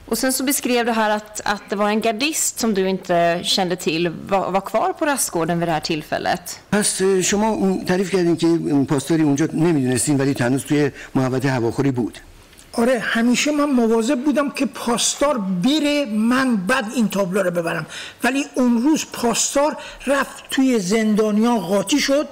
Och 0.08 0.18
sen 0.18 0.34
så 0.34 0.44
beskrev 0.44 0.86
du 0.86 0.92
här 0.92 1.10
att, 1.10 1.42
att 1.46 1.62
det 1.70 1.76
var 1.76 1.90
en 1.90 2.02
gardist 2.02 2.60
som 2.60 2.74
du 2.74 2.90
inte 2.90 3.40
kände 3.44 3.76
till. 3.76 4.10
Var, 4.10 4.52
var 4.52 4.62
kvar 4.62 4.94
på 4.94 5.06
rastgården 5.06 5.60
vid 5.60 5.68
det 5.68 5.72
här 5.72 5.80
tillfället. 5.80 6.60
پس 6.72 7.02
شما 7.24 7.50
اون 7.50 7.86
تعریف 7.86 8.12
کردین 8.12 8.38
که 8.38 8.48
اون 8.48 8.86
پاسداری 8.86 9.24
اونجا 9.24 9.48
نمی‌دونستین 9.54 10.18
ولی 10.18 10.36
هنوز 10.40 10.64
توی 10.66 10.92
محوطه 11.16 11.50
هواخوری 11.50 11.92
بود. 11.92 12.20
آره 12.74 13.00
همیشه 13.00 13.52
من 13.52 13.66
مواظب 13.66 14.24
بودم 14.24 14.50
که 14.50 14.66
پاسدار 14.66 15.38
بره 15.38 16.06
من 16.06 16.56
بعد 16.56 16.86
این 16.96 17.08
تابلو 17.08 17.44
رو 17.44 17.52
ببرم. 17.52 17.86
ولی 18.24 18.46
اون 18.56 18.82
روز 18.82 19.06
پاسدار 19.14 19.78
رفت 20.08 20.44
توی 20.52 20.80
زندانیان 20.80 21.60
قاطی 21.60 22.00
شد 22.00 22.28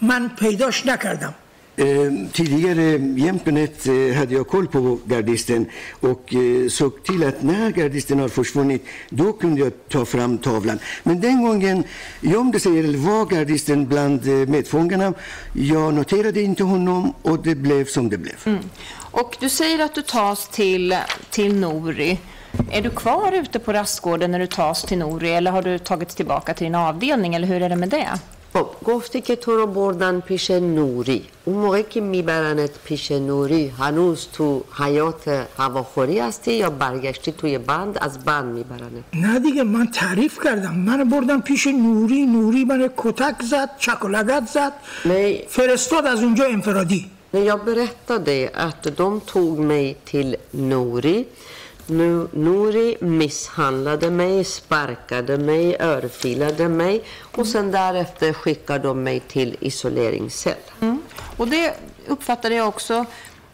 من 0.00 0.28
پیداش 0.28 0.86
نکردم. 0.86 1.34
Eh, 1.78 2.12
tidigare 2.32 2.94
eh, 2.94 3.18
jämpenet 3.18 3.86
eh, 3.86 4.18
hade 4.18 4.34
jag 4.34 4.48
koll 4.48 4.66
på 4.66 4.98
gardisten 5.04 5.66
och 6.00 6.34
eh, 6.34 6.68
såg 6.68 7.02
till 7.02 7.24
att 7.24 7.42
när 7.42 7.70
gardisten 7.70 8.18
har 8.18 8.28
försvunnit, 8.28 8.86
då 9.10 9.32
kunde 9.32 9.60
jag 9.60 9.72
ta 9.88 10.04
fram 10.04 10.38
tavlan. 10.38 10.78
Men 11.02 11.20
den 11.20 11.42
gången 11.42 11.84
gömde 12.20 12.60
sig, 12.60 12.78
eller 12.78 12.98
var 12.98 13.26
gardisten 13.26 13.86
bland 13.86 14.28
eh, 14.28 14.48
medfångarna. 14.48 15.14
Jag 15.52 15.94
noterade 15.94 16.40
inte 16.40 16.64
honom 16.64 17.14
och 17.22 17.42
det 17.42 17.54
blev 17.54 17.84
som 17.84 18.08
det 18.08 18.18
blev. 18.18 18.36
Mm. 18.44 18.58
Och 19.10 19.36
du 19.40 19.48
säger 19.48 19.84
att 19.84 19.94
du 19.94 20.02
tas 20.02 20.48
till, 20.48 20.96
till 21.30 21.56
Nori. 21.56 22.18
Är 22.70 22.82
du 22.82 22.90
kvar 22.90 23.32
ute 23.32 23.58
på 23.58 23.72
rastgården 23.72 24.30
när 24.30 24.38
du 24.38 24.46
tas 24.46 24.82
till 24.82 24.98
Nori 24.98 25.30
eller 25.30 25.50
har 25.50 25.62
du 25.62 25.78
tagits 25.78 26.14
tillbaka 26.14 26.54
till 26.54 26.64
din 26.64 26.74
avdelning 26.74 27.34
eller 27.34 27.46
hur 27.46 27.62
är 27.62 27.68
det 27.68 27.76
med 27.76 27.88
det? 27.88 28.18
خب 28.52 28.66
گفتی 28.84 29.20
که 29.20 29.36
تو 29.36 29.56
رو 29.56 29.66
بردن 29.66 30.20
پیش 30.20 30.50
نوری. 30.50 31.24
اون 31.44 31.56
موقع 31.56 31.82
که 31.82 32.00
میبرنت 32.00 32.70
پیش 32.84 33.12
نوری 33.12 33.68
هنوز 33.68 34.26
تو 34.32 34.64
حیات 34.78 35.46
هواخوری 35.58 36.18
هستی 36.18 36.52
یا 36.52 36.70
برگشتی 36.70 37.32
توی 37.32 37.58
بند؟ 37.58 37.98
از 38.00 38.24
بند 38.24 38.54
میبرنت. 38.54 39.04
نه 39.14 39.38
دیگه 39.38 39.62
من 39.62 39.86
تعریف 39.86 40.44
کردم. 40.44 40.74
من 40.74 41.04
بردم 41.04 41.40
پیش 41.40 41.66
نوری. 41.66 42.26
نوری 42.26 42.64
من 42.64 42.90
کتک 42.96 43.42
زد 43.42 43.70
چکلگت 43.78 44.48
زد. 44.54 44.72
Nej, 45.04 45.46
فرستاد 45.48 46.06
از 46.06 46.22
اونجا 46.22 46.44
انفرادی. 46.44 47.10
jag 47.32 47.64
berättade 47.64 48.50
att 48.54 48.82
de 48.96 49.20
tog 49.20 49.58
mig 49.58 49.96
till 50.04 50.36
Nori 50.50 51.24
Nu, 51.90 52.28
Nuri 52.32 52.96
misshandlade 53.00 54.10
mig, 54.10 54.44
sparkade 54.44 55.38
mig, 55.38 55.76
örfilade 55.80 56.68
mig 56.68 57.04
och 57.20 57.46
sen 57.46 57.70
därefter 57.70 58.32
skickade 58.32 58.88
de 58.88 59.02
mig 59.02 59.20
till 59.20 59.56
isoleringscell. 59.60 60.54
Mm. 60.80 61.02
Och 61.36 61.48
det 61.48 61.74
uppfattade 62.06 62.54
jag 62.54 62.68
också 62.68 63.04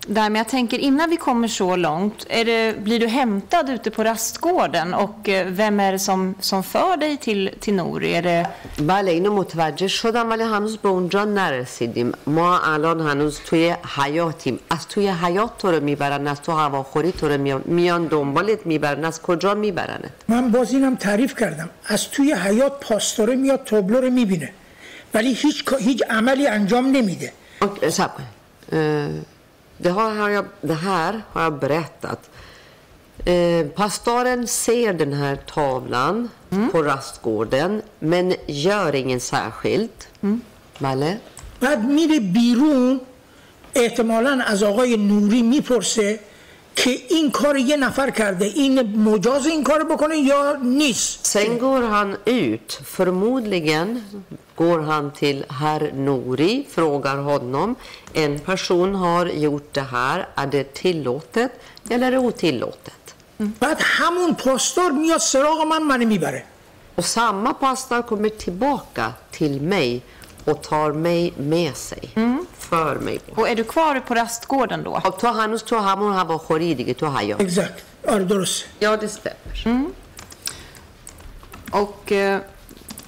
där, 0.07 0.31
men 0.31 0.35
jag 0.35 0.49
tänker 0.49 0.79
innan 0.79 1.11
vi 1.11 1.17
kommer 1.17 1.49
så 1.49 1.77
långt, 1.77 2.27
är 2.29 2.45
det, 2.45 2.85
blir 2.85 3.01
du 3.01 3.07
hämtad 3.07 3.71
ute 3.71 3.91
på 3.91 4.05
rastgården? 4.05 4.95
Och 4.95 5.29
eh, 5.29 5.47
vem 5.47 5.81
är 5.81 5.93
det 5.93 5.99
som, 5.99 6.35
som 6.41 6.63
för 6.63 6.97
dig 6.97 7.17
till, 7.17 7.51
till 7.61 7.75
Nori? 7.75 8.15
Är 8.15 8.23
det, 8.23 8.47
بله 8.79 9.11
اینو 9.11 9.35
متوجه 9.35 9.89
شدم 9.89 10.31
ولی 10.31 10.43
هنوز 10.43 10.77
به 10.79 10.89
اونجا 10.89 11.25
نرسیدیم. 11.25 12.13
ما 12.27 12.59
الان 12.59 13.01
هنوز 13.01 13.41
توی 13.47 13.75
حیاتیم. 13.97 14.59
از 14.71 14.89
توی 14.89 15.09
حیات 15.09 15.59
تو 15.59 15.71
رو 15.71 15.81
می‌برن 15.81 16.27
از 16.27 16.43
تو 16.43 16.53
هواخوری 16.53 17.13
تو 17.13 17.29
رو 17.29 17.61
میان, 17.65 18.07
دنبالت 18.07 18.67
می‌برن. 18.67 19.05
از 19.05 19.23
کجا 19.23 19.55
میبرنت؟ 19.55 20.13
من 20.29 20.51
باز 20.51 20.73
اینم 20.73 20.97
تعریف 20.97 21.35
کردم. 21.41 21.71
از 21.87 22.11
توی 22.11 22.33
حیات 22.33 22.81
پاسداره 22.81 23.37
میاد 23.37 23.65
تابلو 23.65 24.01
رو 24.01 24.11
می‌بینه. 24.11 24.51
ولی 25.15 25.33
هیچ 25.33 25.65
هیچ 25.79 26.03
عملی 26.11 26.47
انجام 26.47 26.87
نمیده. 26.87 27.33
eh, 28.73 29.34
det, 29.78 29.90
har, 29.90 30.16
har 30.16 30.30
jag, 30.30 30.46
det 30.62 30.74
här 30.74 31.22
har 31.32 31.44
jag 31.44 31.54
berättat. 31.54 32.30
Eh, 33.26 33.66
pastoren 33.68 34.48
ser 34.48 34.94
den 34.94 35.14
här 35.14 35.36
tavlan 35.36 36.30
på 36.72 36.84
rastgården 36.84 37.82
men 38.00 38.36
gör 38.48 38.96
ingen 38.96 39.20
särskilt. 39.20 40.08
Bale? 40.80 41.18
بعد 41.60 41.84
میره 41.84 42.20
بیرون 42.20 43.02
احتمالا 43.76 44.44
از 44.46 44.64
آقای 44.64 44.98
نوری 44.98 45.42
میپرسه 45.42 46.20
که 46.76 46.90
این 47.10 47.32
کار 47.32 47.58
یه 47.58 47.78
نفر 47.78 48.10
کرده 48.10 48.46
این 48.46 48.98
مجاز 48.98 49.46
این 49.46 49.64
کار 49.64 49.84
بکنه 49.84 50.18
یا 50.18 50.58
نیست 50.64 51.26
Sen 51.38 51.58
går 51.58 51.82
han 51.82 52.18
ut. 52.26 52.80
Förmodligen 52.98 53.88
går 54.56 54.80
han 54.80 55.12
till 55.12 55.46
herr 55.60 55.92
Nori, 55.94 56.66
frågar 56.70 57.18
honom. 57.18 57.76
En 58.14 58.40
person 58.40 58.96
har 58.96 59.26
gjort 59.26 59.74
det 59.74 59.82
här. 59.82 60.28
Är 60.36 60.48
det 60.48 60.74
tillåtet 60.74 61.52
eller 61.90 62.08
är 62.08 62.12
det 62.12 62.18
otillåtet? 62.18 62.94
بعد 63.60 63.78
همون 63.80 64.36
پاسدار 64.36 64.92
میاد 64.92 65.20
سراغ 65.20 65.64
من 65.64 65.84
منو 65.84 66.06
میبره 66.08 66.44
Och 66.96 67.06
samma 67.06 67.54
pastor 67.54 68.02
kommer 68.02 68.30
tillbaka 68.30 69.14
till 69.32 69.62
mig 69.62 70.02
och 70.46 70.62
tar 70.62 70.92
mig 70.92 71.34
med 71.38 71.76
sig. 71.76 72.10
För 72.74 72.96
mig. 72.96 73.20
Och 73.36 73.50
är 73.50 73.56
du 73.56 73.64
kvar 73.64 74.00
på 74.00 74.16
rastgården 74.16 74.84
då? 74.84 75.00
خب 75.00 75.18
تو 75.18 75.28
هنوز 75.28 75.64
تو 75.64 75.78
همون 75.78 76.14
هواخوری 76.14 76.76
دیگه 76.76 76.94
تو 76.94 77.10
حیات 77.10 77.42
اگزکت 77.42 77.82
آره 78.08 78.24
درسته 78.24 78.66
Ja, 78.80 78.98
det 78.98 79.08
stämmer. 79.08 79.86
Och 81.72 82.12
eh, 82.12 82.40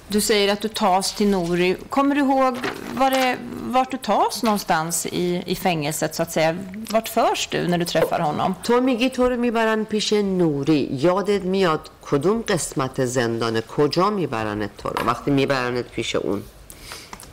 du 0.08 0.20
säger 0.20 0.52
att 0.52 0.60
du 0.60 0.68
tas 0.68 1.12
till 1.12 1.28
Nori. 1.28 1.76
Kommer 1.88 2.14
du 2.14 2.20
ihåg 2.20 2.58
var 2.94 3.10
det, 3.10 3.38
vart 3.62 3.90
du 3.90 3.96
tas 3.96 4.42
någonstans 4.42 5.06
i, 5.06 5.42
i 5.46 5.54
fängelset 5.54 6.14
så 6.14 6.22
att 6.22 6.32
säga? 6.32 6.58
Vart 6.90 7.08
förs 7.08 7.46
du 7.46 7.68
när 7.68 7.78
du 7.78 7.84
träffar 7.84 8.20
honom? 8.20 8.54
تو 8.62 8.80
میگی 8.80 9.10
تو 9.10 9.28
رو 9.28 9.36
میبرن 9.36 9.84
پیش 9.84 10.12
نوری 10.12 10.88
یادت 10.92 11.42
میاد 11.42 11.90
کدوم 12.02 12.42
قسمت 12.48 13.04
زندانه 13.04 13.60
کجا 13.60 14.10
میبرنت 14.10 14.70
تو 14.78 14.88
رو 14.88 15.06
وقتی 15.06 15.30
میبرنت 15.30 15.88
پیش 15.88 16.16
اون 16.16 16.42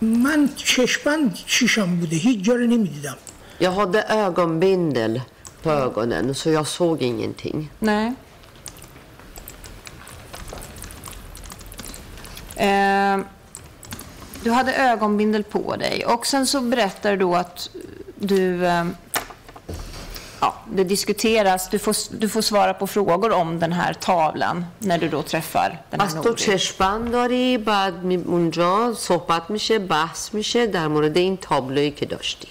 من 0.04 0.50
چشمند 0.56 1.34
چیشم 1.46 1.96
بوده 2.00 2.16
هیچ 2.16 2.40
جا 2.46 2.54
رو 2.54 2.68
نمیدیدم 2.68 3.18
Jag 3.62 3.72
hade 3.72 4.04
ögonbindel 4.04 5.22
på 5.64 5.72
ögonen 5.72 6.36
så 6.36 6.50
jag 6.50 6.68
såg 6.68 7.02
ingenting. 7.02 7.72
Nej. 7.80 8.14
Eh, 12.56 13.20
du 14.44 14.52
hade 14.52 14.74
ögonbindel 14.74 15.44
på 15.44 15.76
dig 15.76 16.06
och 16.06 16.26
sen 16.28 16.48
så 16.48 16.62
berättar 16.62 17.12
du 17.12 17.18
då 17.18 17.36
att 17.36 17.70
du... 18.16 18.66
Eh, 18.68 18.86
ja, 20.42 20.54
det 20.76 20.84
diskuteras, 20.84 21.70
du 21.70 21.80
får, 21.80 21.96
du 22.20 22.30
får 22.30 22.42
svara 22.42 22.74
på 22.74 22.88
frågor 22.88 23.32
om 23.32 23.60
den 23.60 23.74
här 23.74 23.94
tavlan 23.94 24.66
när 24.80 24.98
du 24.98 25.08
då 25.10 25.22
träffar 25.24 25.70
den 25.90 26.00
här 26.00 26.08
پس 26.08 26.14
تو 26.14 26.30
Nori. 26.30 26.36
چشمند 26.36 27.12
داری 27.12 27.58
بعد 27.58 28.04
می- 28.04 28.24
اونجا 28.28 28.94
صحبت 28.94 29.50
میشه 29.50 29.80
بحث 29.80 30.34
میشه 30.34 30.68
در 30.68 30.88
مورد 30.88 31.18
این 31.18 31.38
تابلویی 31.38 31.92
که 31.92 32.06
داشتی 32.06 32.48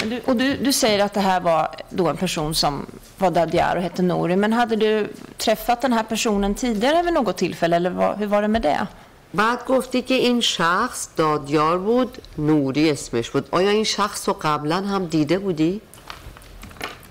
Men 0.00 0.08
Du, 0.10 0.16
och 0.26 0.36
du, 0.36 0.56
du 0.56 0.72
säger 0.72 0.98
att 1.04 1.14
det 1.14 1.20
här 1.20 1.40
var 1.40 1.68
då 1.90 2.08
en 2.08 2.16
person 2.16 2.54
som 2.54 2.86
var 3.18 3.30
Dadiar 3.30 3.76
och 3.76 3.82
hette 3.82 4.02
Nori. 4.02 4.36
Men 4.36 4.52
hade 4.52 4.76
du 4.76 5.08
träffat 5.38 5.80
den 5.82 5.92
här 5.92 6.02
personen 6.02 6.54
tidigare 6.54 7.02
vid 7.02 7.12
något 7.14 7.36
tillfälle 7.36 7.76
eller 7.76 7.90
vad, 7.90 8.18
hur 8.18 8.26
var 8.26 8.42
det 8.42 8.48
med 8.48 8.62
det? 8.62 8.86
بعد 9.32 9.64
گفتی 9.66 10.02
که 10.02 10.14
این 10.14 10.40
شخص 10.40 11.08
دادیار 11.16 11.78
بود 11.78 12.18
نوری 12.38 12.90
اسمش 12.90 13.30
بود 13.30 13.48
آیا 13.50 13.70
این 13.70 13.84
شخص 13.84 14.28
رو 14.28 14.36
قبلا 14.42 14.76
هم 14.76 15.06
دیده 15.06 15.38
بودی؟ 15.38 15.80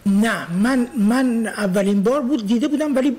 نه 0.06 0.52
من 0.52 0.88
من 0.98 1.46
اولین 1.46 2.02
بار 2.02 2.20
بود 2.20 2.46
دیده 2.46 2.68
بودم 2.68 2.96
ولی 2.96 3.16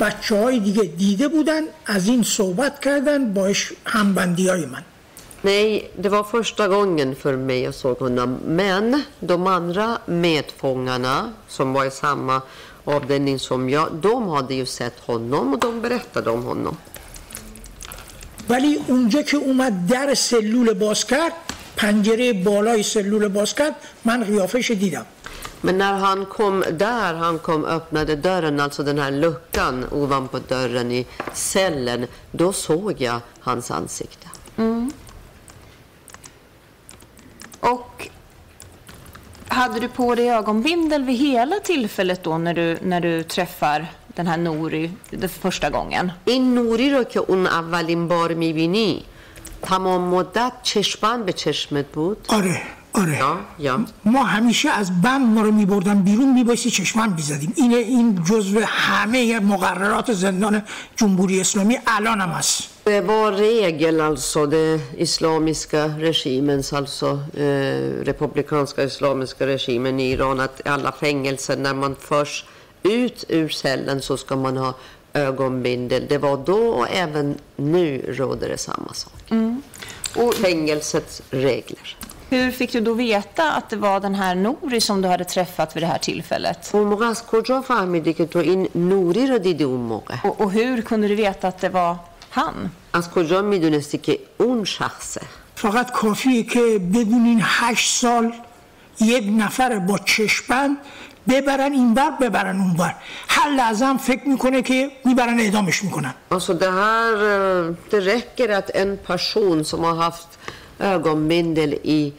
بچه 0.00 0.36
های 0.36 0.60
دیگه 0.60 0.82
دیده 0.82 1.28
بودن 1.28 1.62
از 1.86 2.08
این 2.08 2.22
صحبت 2.22 2.80
کردن 2.80 3.32
باش 3.32 3.72
همبندی 3.86 4.48
های 4.48 4.66
من 4.66 4.82
Nej, 5.44 5.90
det 6.02 6.08
var 6.08 6.24
första 6.24 6.68
gången 6.68 7.14
för 7.14 7.36
mig 7.36 7.60
jag 7.60 7.74
såg 7.74 7.98
honom. 7.98 8.38
Men 8.46 9.02
de 9.20 9.46
andra 9.46 9.98
medfångarna 10.06 11.32
som 11.48 11.72
var 11.72 11.84
i 11.84 11.90
samma 11.90 12.42
avdelning 12.84 13.38
som 13.38 13.68
jag, 13.68 13.92
de 13.92 14.28
hade 14.28 14.54
ju 14.54 14.66
sett 14.66 15.00
honom 15.00 15.52
och 15.52 15.58
de 15.58 15.80
berättade 15.80 16.30
om 16.30 16.42
honom. 16.44 16.76
ولی 18.48 18.78
اونجا 18.86 19.22
که 19.22 19.36
اومد 19.36 19.86
در 19.86 20.14
سلول 20.14 20.72
باز 20.72 21.04
کرد 21.06 21.32
پنجره 21.76 22.32
بالای 22.32 22.82
سلول 22.82 23.28
باز 23.28 23.54
کرد 23.54 23.74
من 24.04 24.24
قیافش 24.24 24.70
دیدم 24.70 25.06
Men 25.61 25.77
när 25.77 25.93
han 25.93 26.25
kom 26.25 26.63
där, 26.71 27.13
han 27.13 27.39
kom 27.39 27.65
öppnade 27.65 28.15
dörren, 28.15 28.59
alltså 28.59 28.83
den 28.83 28.99
här 28.99 29.11
luckan 29.11 29.85
ovanpå 29.91 30.39
dörren 30.39 30.91
i 30.91 31.05
cellen, 31.33 32.07
då 32.31 32.53
såg 32.53 33.01
jag 33.01 33.19
hans 33.39 33.71
ansikte. 33.71 34.27
Och 37.59 38.09
hade 39.47 39.79
du 39.79 39.87
på 39.87 40.15
dig 40.15 40.29
ögonbindel 40.29 41.03
vid 41.03 41.17
hela 41.17 41.59
tillfället 41.59 42.23
då 42.23 42.37
när 42.37 42.53
du, 42.53 42.77
när 42.81 43.01
du 43.01 43.23
träffar 43.23 43.87
den 44.07 44.27
här 44.27 44.37
Nori 44.37 44.91
det 45.09 45.27
första 45.27 45.69
gången? 45.69 46.11
این 46.25 46.53
نوری 46.53 46.89
رو 46.89 47.03
که 47.03 47.19
اون 47.19 47.47
اولین 47.47 48.07
بار 48.07 48.33
میبینی 48.33 49.03
تمام 49.61 50.01
مدت 50.01 50.53
چشمن 50.63 51.23
به 51.23 51.33
چشمت 51.33 51.85
بود؟ 51.91 52.25
آره 52.29 52.61
آره 52.96 53.18
یا 53.18 53.38
یا 53.58 53.84
ما 54.04 54.22
همیشه 54.22 54.70
از 54.70 55.02
بند 55.02 55.26
ما 55.26 55.42
رو 55.42 55.52
میبردن 55.52 56.02
بیرون 56.02 56.32
میبایستی 56.32 56.70
چشمن 56.70 57.10
بیزدیم 57.10 57.52
این 57.56 57.74
این 57.74 58.24
جزو 58.24 58.60
همه 58.66 59.40
مقررات 59.40 60.12
زندان 60.12 60.62
جمهوری 60.96 61.40
اسلامی 61.40 61.78
الان 61.86 62.20
هم 62.20 62.28
هست 62.28 62.62
Det 62.88 63.00
var 63.00 63.32
regel 63.32 64.00
alltså, 64.00 64.46
det 64.46 64.80
islamiska 64.96 65.86
regimens, 65.98 66.72
alltså 66.72 67.20
eh, 67.36 68.04
republikanska 68.04 68.82
islamiska 68.82 69.46
regimen 69.46 70.00
i 70.00 70.10
Iran, 70.10 70.40
att 70.40 70.66
alla 70.68 70.92
fängelser 70.92 71.56
när 71.56 71.74
man 71.74 71.96
förs 71.96 72.44
ut 72.82 73.24
ur 73.28 73.48
cellen 73.48 74.02
så 74.02 74.16
ska 74.16 74.36
man 74.36 74.56
ha 74.56 74.74
ögonbindel. 75.14 76.06
Det 76.08 76.18
var 76.18 76.36
då 76.36 76.68
och 76.68 76.90
även 76.90 77.38
nu 77.56 78.14
råder 78.18 78.48
det 78.48 78.58
samma 78.58 78.92
sak. 78.94 79.12
Och 80.16 80.34
Fängelsets 80.34 81.22
regler. 81.30 81.96
hur 82.29 82.51
fick 82.51 82.73
du 82.73 82.79
då 82.79 82.93
veta 82.93 83.51
att 83.51 83.69
det 83.69 83.75
var 83.75 83.99
den 83.99 84.15
här 84.15 84.35
Nori 84.35 84.81
som 84.81 85.01
du 85.01 85.07
hade 85.07 85.25
träffat 85.25 85.75
vid 85.75 85.83
det 85.83 85.87
här 85.87 85.97
tillfället? 85.97 86.69
اون 86.73 86.87
موقع 86.87 87.05
از 87.05 87.25
کجا 87.25 87.61
فهمیدی 87.61 88.13
که 88.13 88.25
تو 88.25 88.39
این 88.39 88.69
نوری 88.75 89.27
رو 89.27 89.37
دیدی 89.37 89.63
اون 89.63 89.81
موقع؟ 89.81 90.15
Och, 90.23 90.41
och 90.41 90.51
hur 90.51 90.81
kunde 90.81 91.07
du 91.07 91.15
veta 91.15 91.47
att 91.47 91.61
det 91.61 91.69
var 91.69 91.95
han? 92.29 92.69
از 92.93 93.09
کجا 93.09 93.41
میدونستی 93.41 93.97
که 93.97 94.19
اون 94.37 94.63
شخصه؟ 94.63 95.21
فقط 95.55 95.91
کافیه 95.91 96.43
که 96.43 96.79
بدونین 96.93 97.39
هشت 97.43 97.99
سال 98.01 98.33
یک 99.01 99.23
نفر 99.37 99.79
با 99.79 99.97
چشمند 99.97 100.77
ببرن 101.29 101.71
اینور 101.73 102.11
ببرن 102.21 102.59
اونور 102.59 102.95
هر 103.27 103.49
لحظه 103.49 103.85
هم 103.85 103.97
فکر 103.97 104.27
میکنه 104.27 104.61
که 104.61 104.91
میبرن 105.05 105.39
اعدامش 105.39 105.83
میکنن 105.83 106.13
Alltså 106.31 106.53
det 106.53 106.71
här, 106.71 107.13
eh, 107.13 107.75
det 107.91 107.99
räcker 107.99 108.49
att 108.49 108.69
en 108.69 108.97
person 108.97 109.65
som 109.65 109.83
har 109.83 109.95
haft 109.95 110.29
ögonbindel 110.78 111.74
i 111.82 112.12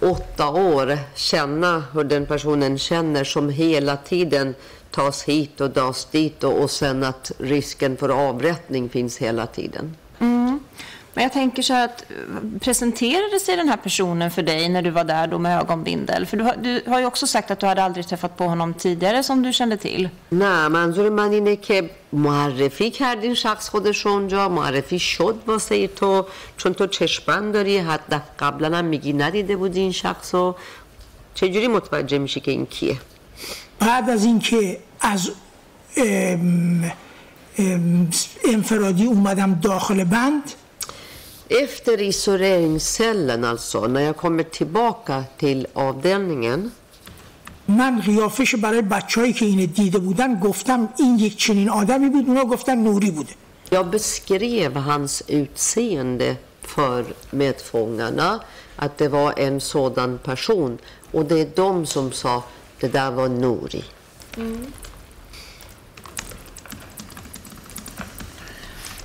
åtta 0.00 0.50
år 0.50 0.98
känna 1.14 1.84
hur 1.92 2.04
den 2.04 2.26
personen 2.26 2.78
känner 2.78 3.24
som 3.24 3.48
hela 3.48 3.96
tiden 3.96 4.54
tas 4.90 5.22
hit 5.22 5.60
och 5.60 5.70
dras 5.70 6.04
dit 6.04 6.44
och, 6.44 6.62
och 6.62 6.70
sen 6.70 7.04
att 7.04 7.32
risken 7.38 7.96
för 7.96 8.28
avrättning 8.28 8.88
finns 8.88 9.18
hela 9.18 9.46
tiden. 9.46 9.96
Men 11.14 11.22
jag 11.22 11.32
tänker 11.32 11.62
så 11.62 11.72
här 11.72 11.84
att 11.84 12.04
eh, 12.10 12.60
presenterade 12.60 13.40
sig 13.40 13.56
den 13.56 13.68
här 13.68 13.76
personen 13.76 14.30
för 14.30 14.42
dig 14.42 14.68
när 14.68 14.82
du 14.82 14.90
var 14.90 15.04
där 15.04 15.26
då 15.26 15.38
med 15.38 15.60
ögonbindel? 15.60 16.26
För 16.26 16.36
du 16.36 16.44
har, 16.44 16.56
du 16.56 16.82
har 16.86 17.00
ju 17.00 17.06
också 17.06 17.26
sagt 17.26 17.50
att 17.50 17.60
du 17.60 17.66
hade 17.66 17.82
aldrig 17.82 18.06
träffat 18.06 18.36
på 18.36 18.44
honom 18.44 18.74
tidigare 18.74 19.22
som 19.22 19.42
du 19.42 19.52
kände 19.52 19.76
till. 19.76 20.08
نه 20.28 20.68
منظور 20.68 21.10
من 21.10 21.32
اینه 21.32 21.56
که 21.56 21.90
معرفی 22.12 22.90
کردین 22.90 23.34
شخص 23.34 23.68
خودش 23.68 24.06
اونجا 24.06 24.48
معرفی 24.48 24.98
شد 24.98 25.36
واسه 25.46 25.88
تو 25.88 26.26
چون 26.56 26.74
تو 26.74 26.86
چشمند 26.86 27.54
داری 27.54 27.78
حتی 27.78 28.16
قبلا 28.38 28.76
هم 28.76 28.84
میگی 28.84 29.12
ندیده 29.12 29.56
بودی 29.56 29.80
این 29.80 29.92
شخص 29.92 30.34
رو 30.34 30.56
چجوری 31.34 31.68
متوجه 31.68 32.18
میشی 32.18 32.40
که 32.40 32.50
این 32.50 32.66
کیه 32.66 32.98
بعد 33.78 34.10
از 34.10 34.24
اینکه 34.24 34.78
از 35.00 35.30
ام، 35.96 36.92
ام، 37.58 38.10
انفرادی 38.44 39.04
اومدم 39.04 39.54
داخل 39.62 40.04
بند 40.04 40.52
Efter 41.49 42.01
isoleringscellen 42.01 43.45
alltså, 43.45 43.87
när 43.87 44.01
jag 44.01 44.17
kommer 44.17 44.43
tillbaka 44.43 45.23
till 45.37 45.67
avdelningen 45.73 46.71
من 47.67 48.01
قیافش 48.01 48.55
برای 48.55 48.81
بچههایی 48.81 49.33
که 49.33 49.45
اینو 49.45 49.65
دیده 49.65 49.99
بودن 49.99 50.39
گفتم 50.39 50.89
این 50.99 51.19
یک 51.19 51.37
چنین 51.37 51.69
آدمی 51.69 52.09
بود 52.09 52.27
اونا 52.27 52.45
گفتن 52.45 52.77
نوری 52.77 53.11
بوده 53.11 53.33
Jag 53.71 53.85
beskrev 53.87 54.75
hans 54.75 55.23
utseende 55.27 56.35
för 56.61 57.05
medfångarna, 57.29 58.39
att 58.75 58.97
det 58.97 59.07
var 59.07 59.33
en 59.37 59.61
sådan 59.61 60.17
person. 60.17 60.77
Och 61.11 61.25
det 61.25 61.41
är 61.41 61.49
de 61.55 61.85
som 61.85 62.11
sa 62.11 62.43
det 62.79 62.87
där 62.87 63.11
var 63.11 63.29
Nori. 63.29 63.83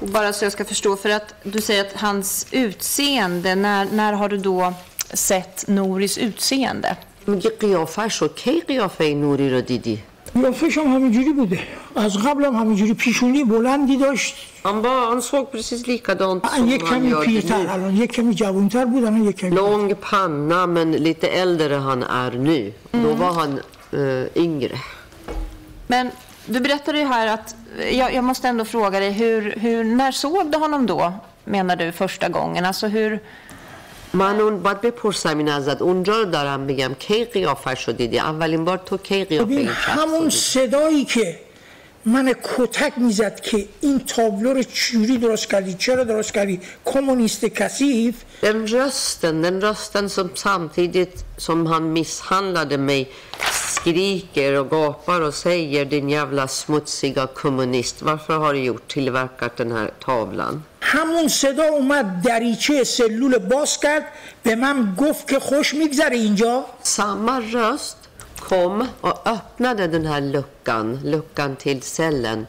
Och 0.01 0.09
bara 0.09 0.33
så 0.33 0.45
jag 0.45 0.53
ska 0.53 0.65
förstå, 0.65 0.97
för 0.97 1.11
att 1.11 1.35
du 1.43 1.61
säger 1.61 1.85
att 1.85 1.93
hans 2.01 2.47
utseende, 2.51 3.55
när, 3.55 3.85
när 3.85 4.13
har 4.13 4.29
du 4.29 4.37
då 4.37 4.75
sett 5.13 5.65
Noris 5.69 6.19
utseende? 6.19 6.97
میگه 7.27 7.51
قیافش 7.51 8.17
رو 8.23 8.29
کی 8.29 8.61
قیافه 8.61 9.15
نوری 9.15 9.51
رو 9.51 9.61
دیدی؟ 9.61 9.99
قیافش 10.35 10.79
هم 10.79 10.95
همینجوری 10.95 11.33
بوده 11.33 11.59
از 11.95 12.17
قبل 12.17 12.45
هم 12.45 12.55
همینجوری 12.55 12.95
پیشونی 12.95 13.45
بلندی 13.45 13.97
داشت 13.97 14.35
Han, 14.65 14.83
var, 14.83 15.07
han 15.07 15.23
såg 15.23 15.53
precis 15.53 15.87
likadant 15.87 16.47
som 16.57 16.69
یک 16.69 16.83
han 16.83 17.01
کمی 17.01 17.09
gör 17.09 17.25
پیرتر 17.25 17.57
nu. 17.63 17.69
الان 17.71 17.97
یک 17.97 18.13
کمی 18.13 18.35
جوانتر 18.35 18.85
بود 18.85 19.05
الان 19.05 19.25
یک 19.25 19.37
کمی 19.37 19.51
Lång 19.51 19.95
panna 19.95 20.67
men 20.67 20.93
lite 20.93 21.29
äldre 21.29 21.75
han 21.75 22.03
är 22.03 22.31
nu. 22.31 22.73
Då 22.93 23.15
var 23.15 23.33
han 23.33 23.61
eh, 23.93 24.43
yngre. 24.45 24.79
Men 25.87 26.11
du 26.49 26.61
berättade 26.61 26.99
ju 26.99 27.05
här 27.05 27.27
att, 27.27 27.57
jag, 27.93 28.15
jag 28.15 28.25
måste 28.25 28.49
ändå 28.49 28.65
fråga 28.65 29.01
dig, 29.01 29.11
hur, 29.11 29.55
hur, 29.57 29.85
när 29.85 30.13
såg 30.13 30.51
du 30.51 30.59
honom 30.59 30.87
då, 30.87 31.13
menar 31.45 31.77
du, 31.77 31.93
första 31.93 32.29
gången? 32.29 32.65
Alltså 32.65 32.87
hur, 32.87 33.21
من 34.15 34.41
اون 34.41 34.63
باید 34.63 34.81
بپرسم 34.81 35.39
این 35.39 35.49
ازت 35.49 35.83
اونجا 35.83 36.19
رو 36.19 36.25
دارم 36.25 36.67
بگم 36.67 36.95
کی 36.99 37.25
قیافش 37.25 37.89
رو 37.89 37.93
دیدی 37.93 38.19
اولین 38.19 38.65
بار 38.65 38.79
تو 38.87 38.99
کی 38.99 39.25
قیافه 39.25 39.45
ببین 39.45 39.59
این 39.59 39.69
شخص 39.69 39.97
رو 39.97 40.03
همون 40.03 40.19
دیدی 40.19 40.31
صدایی 40.31 41.05
که 41.05 41.39
من 42.05 42.35
کتک 42.57 42.93
میزد 42.97 43.41
که 43.41 43.69
این 43.81 43.99
تابلو 43.99 44.53
رو 44.53 44.63
چجوری 44.63 45.19
درست 45.19 45.51
کردی 45.51 45.75
چرا 45.75 46.05
درست 46.05 46.33
کردی 46.33 46.61
کمونیست 46.85 47.45
کثیف 47.45 48.15
Den 48.43 48.67
rösten, 48.69 49.43
den 49.43 49.63
rösten 49.63 50.09
som 50.09 50.29
samtidigt 50.35 51.25
som 51.39 51.67
han 51.67 51.85
misshandlade 51.93 52.79
mig 52.79 53.09
skriker 53.69 54.61
och 54.61 54.71
gapar 54.71 55.21
och 55.21 55.35
säger 55.35 55.85
din 55.85 56.09
jävla 56.09 56.49
smutsiga 56.49 57.27
kommunist. 57.27 58.03
Varför 58.03 58.39
har 58.39 58.53
du 58.55 58.61
gjort 58.61 58.89
tillverkat 58.89 59.57
den 59.57 59.73
här 59.73 59.91
tavlan? 60.05 60.63
همون 60.81 61.29
صدا 61.29 61.65
اومد 61.65 62.23
دریچه 62.23 62.85
سلول 62.85 63.39
باز 63.39 63.79
کرد 63.81 64.05
به 64.43 64.57
من 64.57 64.95
گفت 64.99 65.29
که 65.29 65.41
خوش 65.41 65.75
میگذره 65.75 66.17
اینجا 66.17 66.65
Samma 66.83 67.41
röst 67.41 67.97
kom 68.41 68.89
och 69.01 69.29
öppnade 69.29 69.87
den 69.87 70.07
här 70.07 70.21
luckan, 70.21 71.01
luckan 71.05 71.57
till 71.57 71.83
cellen. 71.83 72.47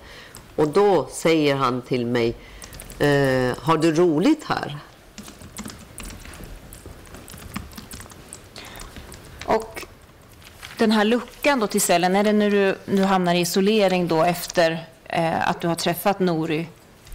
Och 0.55 0.67
då 0.67 1.07
säger 1.11 1.55
han 1.55 1.81
till 1.81 2.05
mig, 2.05 2.35
eh, 2.99 3.57
har 3.61 3.77
du 3.77 3.91
roligt 3.91 4.43
här? 4.43 4.77
och 9.45 9.85
den 10.79 10.91
här 10.91 11.03
luckan 11.05 11.59
då 11.59 11.67
till 11.67 11.81
cellen, 11.81 12.15
är 12.15 12.23
det 12.23 12.33
när 12.33 12.51
du, 12.51 12.75
du 12.85 13.03
hamnar 13.03 13.33
i 13.35 13.39
isolering 13.39 14.07
då 14.07 14.23
efter 14.23 14.85
eh, 15.09 15.49
att 15.49 15.61
du 15.61 15.67
har 15.67 15.75
träffat 15.75 16.19
Nori 16.19 16.67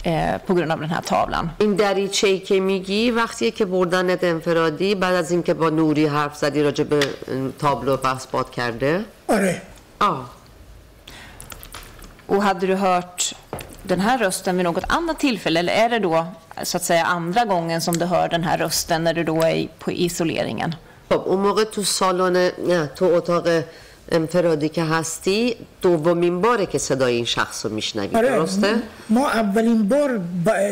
eh, 0.03 0.37
på 0.45 0.53
grund 0.53 0.71
av 0.71 0.79
den 0.79 0.89
här 0.89 1.01
tavlan? 1.01 1.49
این 1.59 1.75
دریچه‌ای 1.75 2.39
که 2.39 2.59
میگی 2.59 3.11
وقتیه 3.11 3.51
که 3.51 3.65
بردنت 3.65 4.23
انفرادی 4.23 4.95
بعد 4.95 5.13
از 5.15 5.31
اینکه 5.31 5.53
با 5.53 5.69
نوری 5.69 6.05
حرف 6.05 6.35
زدی 6.37 6.63
راجع 6.63 6.83
به 6.83 6.95
اه، 6.97 7.51
تابلو 7.59 7.97
بحث 7.97 8.25
باد 8.25 8.51
کرده 8.51 9.03
آره 9.27 9.61
Ja. 10.01 10.25
Och 12.27 12.43
hade 12.43 12.67
du 12.67 12.75
hört 12.75 13.33
den 13.83 13.99
här 13.99 14.17
rösten 14.17 14.57
vid 14.57 14.63
något 14.65 14.83
annat 14.87 15.19
tillfälle 15.19 15.59
eller 15.59 15.73
är 15.73 15.89
det 15.89 15.99
då 15.99 16.25
så 16.63 16.77
att 16.77 16.83
säga 16.83 17.03
andra 17.05 17.45
gången 17.45 17.81
som 17.81 17.97
du 17.97 18.05
hör 18.05 18.27
den 18.29 18.43
här 18.43 18.57
rösten 18.57 19.03
när 19.03 19.13
du 19.13 19.23
då 19.23 19.41
är 19.41 19.55
i- 19.55 19.69
på 19.79 19.91
isoleringen? 19.91 20.75
خب 21.08 21.22
اون 21.26 21.40
موقع 21.40 21.64
تو 21.64 21.82
سالن 21.82 22.52
نه 22.58 22.90
تو 22.96 23.04
اتاق 23.04 23.48
انفرادی 24.12 24.68
که 24.68 24.84
هستی 24.84 25.56
دومین 25.82 26.40
باره 26.40 26.66
که 26.66 26.78
صدای 26.78 27.14
این 27.14 27.24
شخص 27.24 27.66
رو 27.66 27.72
میشنوی 27.72 28.16
آره 28.16 28.28
درسته؟ 28.28 28.82
ما 29.08 29.30
اولین 29.30 29.88
بار 29.88 30.20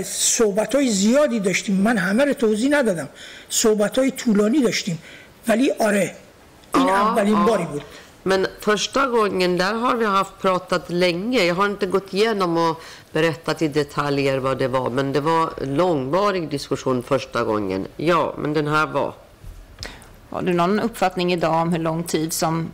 صحبت 0.05 0.75
های 0.75 0.91
زیادی 0.91 1.41
داشتیم 1.41 1.75
من 1.77 1.99
همه 1.99 2.25
رو 2.25 2.33
توضیح 2.35 2.71
ندادم 2.71 3.09
صحبت 3.49 3.99
های 3.99 4.11
طولانی 4.11 4.63
داشتیم 4.63 4.99
ولی 5.49 5.71
آره 5.71 6.15
این 6.75 6.89
اولین 6.89 7.45
باری 7.45 7.65
بود 7.65 7.83
Men 8.27 8.47
första 8.61 9.07
gången, 9.07 9.59
där 9.59 9.75
har 9.75 9.97
vi 9.97 10.05
haft 10.05 10.39
pratat 10.41 10.91
länge. 10.91 11.45
Jag 11.45 11.55
har 11.55 11.67
inte 11.67 11.87
gått 11.87 12.15
igenom 12.15 12.57
och 12.57 12.83
berättat 13.13 13.63
i 13.63 13.69
detaljer 13.69 14.39
vad 14.39 14.59
det 14.59 14.69
var. 14.69 14.91
Men 14.91 15.13
det 15.13 15.21
var 15.21 15.53
långvarig 15.61 16.49
diskussion 16.49 17.03
första 17.03 17.45
gången. 17.45 17.87
Ja, 17.97 18.35
men 18.39 18.53
den 18.55 18.67
här 18.67 18.87
var. 18.87 19.15
Har 20.34 20.42
du 20.42 20.54
någon 20.54 20.80
uppfattning 20.80 21.34
idag 21.34 21.62
om 21.62 21.74
hur 21.74 21.80
lång 21.80 22.04
tid 22.04 22.34
som 22.34 22.72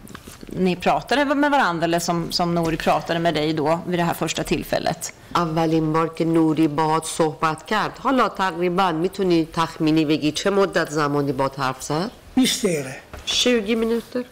ni 0.47 0.75
pratade 0.75 1.35
med 1.35 1.51
varandra 1.51 1.83
eller 1.83 1.99
som, 1.99 2.31
som 2.31 2.55
Nori 2.55 2.77
pratade 2.77 3.19
med 3.19 3.33
dig 3.33 3.53
då 3.53 3.79
vid 3.87 3.99
det 3.99 4.03
här 4.03 4.13
första 4.13 4.43
tillfället? 4.43 5.13
اولین 5.35 5.93
بار 5.93 6.07
که 6.07 6.25
نوری 6.25 6.67
باهات 6.67 7.05
صحبت 7.05 7.65
کرد 7.65 7.91
حالا 7.99 8.29
تقریبا 8.29 8.91
میتونی 8.91 9.47
تخمینی 9.53 10.05
بگی 10.05 10.31
چه 10.31 10.49
مدت 10.49 10.89
زمانی 10.89 11.33
با 11.33 11.51
حرف 11.57 11.83
زد 11.83 12.11
20 12.35 12.67
دقیقه 12.67 12.95
20 13.25 13.75
minuter 13.75 14.23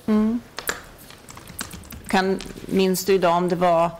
Kan, 2.07 2.39
minns 2.65 3.05
du 3.05 3.13
idag 3.13 3.37
om 3.37 3.49
det 3.49 3.55
var 3.55 3.91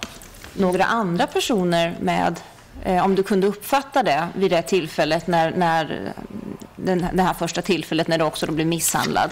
några 0.53 0.83
andra 0.83 1.27
personer 1.27 1.95
med, 1.99 2.27
eh, 2.27 2.33
om 3.05 3.15
du 3.15 3.23
kunde 3.23 3.47
uppfatta 3.47 4.03
det 4.03 4.27
vid 4.35 4.51
det 4.51 4.61
tillfället, 4.61 5.27
när, 5.27 5.51
när 5.51 6.13
den, 6.75 7.07
det 7.13 7.23
här 7.23 7.33
första 7.33 7.61
tillfället 7.61 8.07
när 8.07 8.17
du 8.17 8.23
också 8.23 8.45
då 8.45 8.51
blev 8.53 8.67
misshandlad? 8.67 9.29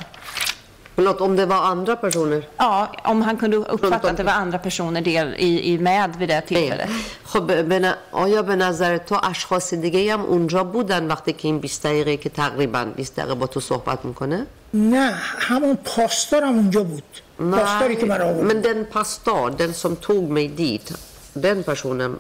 Förlåt, 0.96 1.22
om 1.22 1.36
det 1.36 1.46
var 1.46 1.56
andra 1.56 1.96
personer 1.96 2.44
Ja, 2.58 2.92
om 3.04 3.22
han 3.22 3.38
kunde 3.38 3.58
uppfatta 3.58 4.10
att 4.10 4.18
det 4.18 4.24
var 4.24 4.34
andra 4.34 4.58
personer 4.58 5.02
del 5.02 5.36
i, 5.38 5.74
i 5.74 5.78
med 5.78 6.16
vid 6.20 6.30
det 6.30 6.42
tillfället. 6.42 6.90
خب 7.24 7.46
به 7.70 7.80
ن- 7.80 7.96
آیا 8.12 8.42
به 8.44 8.56
نظر 8.56 8.98
تو 8.98 9.16
اشخاص 9.24 9.74
دیگه 9.74 10.14
هم 10.14 10.22
اونجا 10.22 10.64
بودن 10.64 11.08
وقتی 11.08 11.34
که 11.34 11.48
این 11.48 11.60
20 11.60 11.84
دقیقه 11.84 12.18
که 12.18 12.30
تقریبا 12.30 12.86
20 12.96 13.16
دقیقه 13.16 13.34
با 13.36 13.48
تو 13.48 13.60
صحبت 13.60 14.06
میکنه؟ 14.06 14.46
نه 14.74 15.12
همون 15.40 15.76
پاسدارم 15.76 16.56
اونجا 16.56 16.84
بود 16.84 17.04
پاسداری 17.52 17.96
که 17.96 18.06
من 18.06 18.22
آورد 18.22 18.52
men 18.52 18.66
den 18.66 18.98
pastor, 18.98 19.52
den 19.62 19.74
som 19.84 19.96
tog 20.08 20.30
mig 20.30 20.52
dit, 20.58 20.94
den 21.36 21.64
personen 21.64 22.20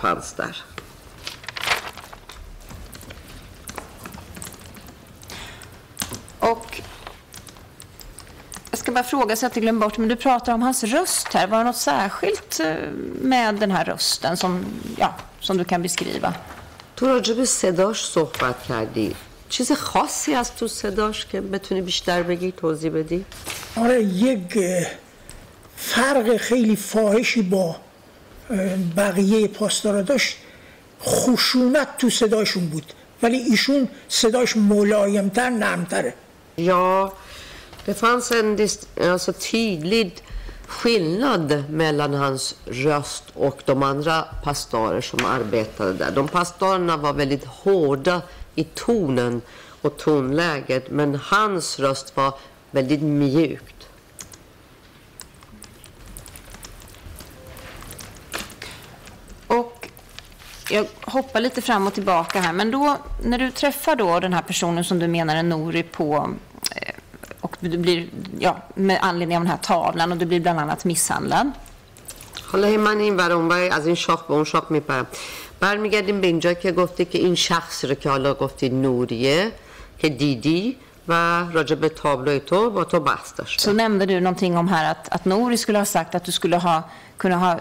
fanns 0.00 0.32
där. 0.32 0.56
Och 6.38 6.80
jag 8.70 8.78
ska 8.78 8.92
bara 8.92 9.04
fråga 9.04 9.36
så 9.36 9.38
att 9.38 9.42
jag 9.42 9.48
inte 9.50 9.60
glömmer 9.60 9.80
bort, 9.80 9.98
men 9.98 10.08
du 10.08 10.16
pratar 10.16 10.54
om 10.54 10.62
hans 10.62 10.84
röst 10.84 11.28
här. 11.34 11.46
Var 11.46 11.58
det 11.58 11.64
något 11.64 11.76
särskilt 11.76 12.60
eh, 12.60 12.74
med 13.20 13.54
den 13.54 13.70
här 13.70 13.84
rösten 13.84 14.36
som, 14.36 14.64
ja, 14.98 15.14
som 15.40 15.56
du 15.56 15.64
kan 15.64 15.82
beskriva? 15.82 16.34
تو 16.96 17.06
راجع 17.06 17.34
به 17.34 17.44
صداش 17.44 18.04
صحبت 18.04 18.62
کردی 18.68 19.14
چیز 19.48 19.72
خاصی 19.72 20.34
از 20.34 20.54
تو 20.54 20.68
صداش 20.68 21.26
که 21.26 21.40
بتونی 21.40 21.82
بیشتر 21.82 22.22
بگی 22.22 22.52
توضیح 22.52 22.92
بدی؟ 22.92 23.24
آره 23.76 24.02
یک 24.02 24.56
اه، 24.56 24.86
فرق 25.76 26.36
خیلی 26.36 26.76
فاحشی 26.76 27.42
با 27.42 27.64
اه، 27.68 27.80
بقیه 28.97 29.47
پاسدارا 29.47 30.01
داشت 30.01 30.37
خشونت 31.01 31.97
تو 31.97 32.09
صداشون 32.09 32.65
بود 32.69 32.93
ولی 33.23 33.37
ایشون 33.37 33.87
صداش 34.07 34.57
ملایمتر 34.57 35.49
نرمتره 35.49 36.13
Ja, 36.57 37.13
det 37.85 37.93
fanns 37.93 38.31
en 38.31 38.67
alltså, 39.11 39.33
tydlig 39.33 40.23
skillnad 40.67 41.63
mellan 41.69 42.13
hans 42.13 42.55
röst 42.65 43.23
och 43.33 43.61
de 43.65 43.83
andra 43.83 44.25
pastorer 44.43 45.01
som 45.01 45.25
arbetade 45.25 45.93
där. 45.93 46.11
De 46.11 46.27
pastorerna 46.27 46.97
var 46.97 47.13
väldigt 47.13 47.45
hårda 47.45 48.21
i 48.55 48.63
tonen 48.63 49.41
och 49.81 49.97
tonläget 49.97 50.91
men 50.91 51.15
hans 51.15 51.79
röst 51.79 52.17
var 52.17 52.33
väldigt 52.71 53.01
mjukt. 53.01 53.74
jag 60.70 60.86
hoppar 61.00 61.40
lite 61.40 61.62
fram 61.62 61.86
och 61.86 61.94
tillbaka 61.94 62.40
här, 62.40 62.52
men 62.52 62.70
då 62.70 62.96
när 63.22 63.38
du 63.38 63.50
träffar 63.50 63.96
då 63.96 64.20
den 64.20 64.32
här 64.32 64.42
personen 64.42 64.84
som 64.84 64.98
du 64.98 65.08
menar 65.08 65.36
är 65.36 65.42
Nori 65.42 65.82
på 65.82 66.34
eh, 66.76 66.94
och 67.40 67.56
du 67.60 67.78
blir, 67.78 68.06
ja, 68.38 68.56
med 68.74 68.98
anledning 69.02 69.36
av 69.36 69.42
den 69.44 69.50
här 69.50 69.58
tavlan 69.58 70.12
och 70.12 70.18
du 70.18 70.26
blir 70.26 70.40
bland 70.40 70.60
annat 70.60 70.84
misshandlad. 70.84 71.52
حالا 72.52 72.66
هی 72.66 72.76
من 72.76 72.98
این 73.00 73.16
ور 73.16 73.32
اون 73.32 73.48
ور 73.48 73.68
از 73.72 73.86
این 73.86 73.94
شاخ 73.94 74.26
به 74.26 74.34
اون 74.34 74.44
شاخ 74.44 74.70
میپرم 74.70 75.06
برمیگردیم 75.60 76.20
به 76.20 76.26
اینجا 76.26 76.54
که 76.54 76.72
گفتی 76.72 77.04
که 77.04 77.18
این 77.18 77.34
شخصی 77.34 77.86
رو 77.86 77.94
که 77.94 78.10
حالا 78.10 78.34
گفتی 78.34 78.68
نوریه 78.68 79.52
که 79.98 80.08
دیدی 80.08 80.76
و 81.08 81.12
راجع 81.52 81.74
به 81.74 81.88
تابلوی 81.88 82.40
تو 82.40 82.70
با 82.70 82.84
تو 82.84 83.00
بحث 83.00 83.34
داشته 83.36 83.62
Så 83.62 83.72
nämnde 83.72 84.06
du 84.06 84.20
någonting 84.20 84.56
om 84.56 84.68
här 84.68 84.90
att, 84.90 85.08
att 85.12 85.24
Nori 85.24 85.56
skulle 85.56 85.78
ha 85.78 85.84
sagt 85.84 86.14
att 86.14 86.24
du 86.24 86.32
skulle 86.32 86.56
ha 86.56 86.82
kunna 87.18 87.36
ha 87.36 87.52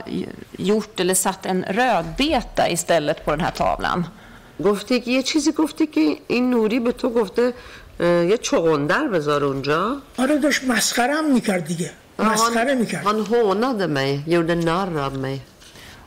gjort 0.58 1.00
eller 1.00 1.14
satt 1.14 1.46
en 1.46 1.64
rödbeta 1.64 2.70
istället 2.70 3.26
på 3.26 3.32
den 3.32 3.42
här 3.42 3.52
tavlan. 3.52 4.06
گفتی 4.64 5.00
که 5.00 5.12
یه 5.12 5.24
چیزی 5.24 5.52
گفتی 5.52 5.88
که 5.88 6.18
این 6.28 6.50
نوری 6.50 6.80
به 6.80 6.92
تو 6.92 7.10
گفته 7.10 7.54
اه، 8.00 8.08
یه 8.08 8.38
چغندر 8.38 9.08
بذار 9.08 9.44
اونجا 9.44 9.98
آره 10.18 10.38
داشت 10.38 10.64
مسخرم 10.64 11.34
میکرد 11.34 11.66
دیگه 11.66 11.92
مسخره 12.20 12.74
han, 12.74 12.78
میکرد 12.78 13.04
han 13.04 13.26
hånade 13.26 13.88
mig, 13.88 14.24
gjorde 14.28 14.56
narr 14.56 15.00
av 15.08 15.18
mig. 15.18 15.42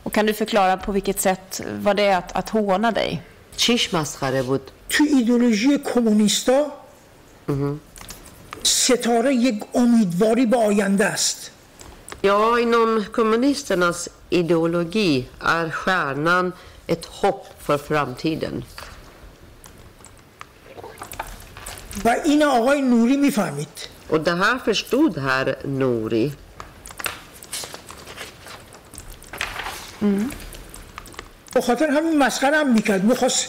Och 0.03 0.13
kan 0.13 0.25
du 0.25 0.33
förklara 0.33 0.77
på 0.77 0.91
vilket 0.91 1.19
sätt 1.21 1.61
var 1.81 1.93
det 1.93 2.17
att, 2.17 2.35
att 2.35 2.49
håna 2.49 2.91
dig? 2.91 3.21
چیش 3.57 3.93
مسخره 3.93 4.43
بود؟ 4.43 4.71
تو 4.89 5.03
ایدولوژی 5.03 5.77
کمونیستا 5.77 6.76
ستاره 8.62 9.34
یک 9.34 9.64
امیدواری 9.74 10.46
به 10.46 10.56
آینده 10.56 11.04
است. 11.04 11.50
یا 12.22 12.56
اینم 12.56 13.04
کمونیسترناس 13.16 14.08
ایدئولوژی 14.28 15.28
ار 15.40 15.70
stjärnan 15.70 16.52
ett 16.92 17.04
hopp 17.20 17.42
för 17.66 17.78
framtiden 17.88 18.62
و 22.04 22.16
این 22.24 22.42
آقای 22.42 22.82
نوری 22.82 23.16
می‌فهمید. 23.16 23.68
و 24.10 24.18
ده 24.18 24.32
ها 24.34 24.58
فرستود 24.58 25.18
هر 25.18 25.66
نوری. 25.66 26.32
به 31.54 31.60
خاطر 31.60 31.86
همین 31.90 32.18
مسخره 32.18 32.56
هم 32.56 32.72
می‌کرد. 32.72 33.04
می‌خواست 33.04 33.48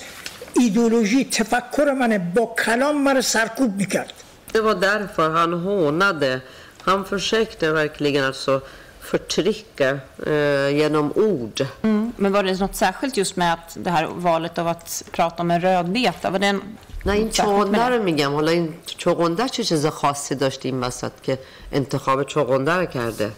ایدولوژی 0.53 1.25
تفکر 1.25 1.93
من 1.93 2.31
با 2.35 2.55
کلام 2.65 3.03
من 3.03 3.21
سرکوب 3.21 3.75
می‌کرد 3.75 4.13
Det 4.53 4.61
var 4.61 4.75
därför 4.75 5.29
han 5.29 5.53
hånade. 5.53 6.41
Han 6.81 7.05
försökte 7.05 7.71
verkligen 7.71 8.25
alltså 8.25 8.61
förtrycka 9.01 9.89
eh, 10.27 10.69
genom 10.79 11.11
ord. 11.15 11.65
Mm. 11.81 12.13
Men 12.17 12.31
var 12.31 12.43
det 12.43 12.59
något 12.59 12.75
särskilt 12.75 13.17
just 13.17 13.35
med 13.35 13.53
att 13.53 13.77
det 13.83 13.91
här 13.91 14.05
valet 14.05 14.57
av 14.59 14.67
att 14.67 15.03
prata 15.11 15.43
om 15.43 15.51
en 15.51 15.61
rödbeta? 15.61 16.29
Var 16.29 16.39
det 16.39 16.47
en, 16.47 16.61
نه 17.05 17.13
این 17.13 17.29
چغنده 17.29 17.77
det? 17.77 17.89
رو 17.89 18.03
میگم 18.03 18.33
حالا 18.33 18.51
این 18.51 18.73
چغنده 18.85 19.49
چه 19.49 19.63
چیز 19.63 19.85
خاصی 19.85 20.35
داشت 20.35 20.65
این 20.65 20.79
وسط 20.79 21.11
که 21.23 21.39
انتخاب 21.71 22.23
چغنده 22.23 22.73
رو 22.73 22.85
کرده 22.85 23.31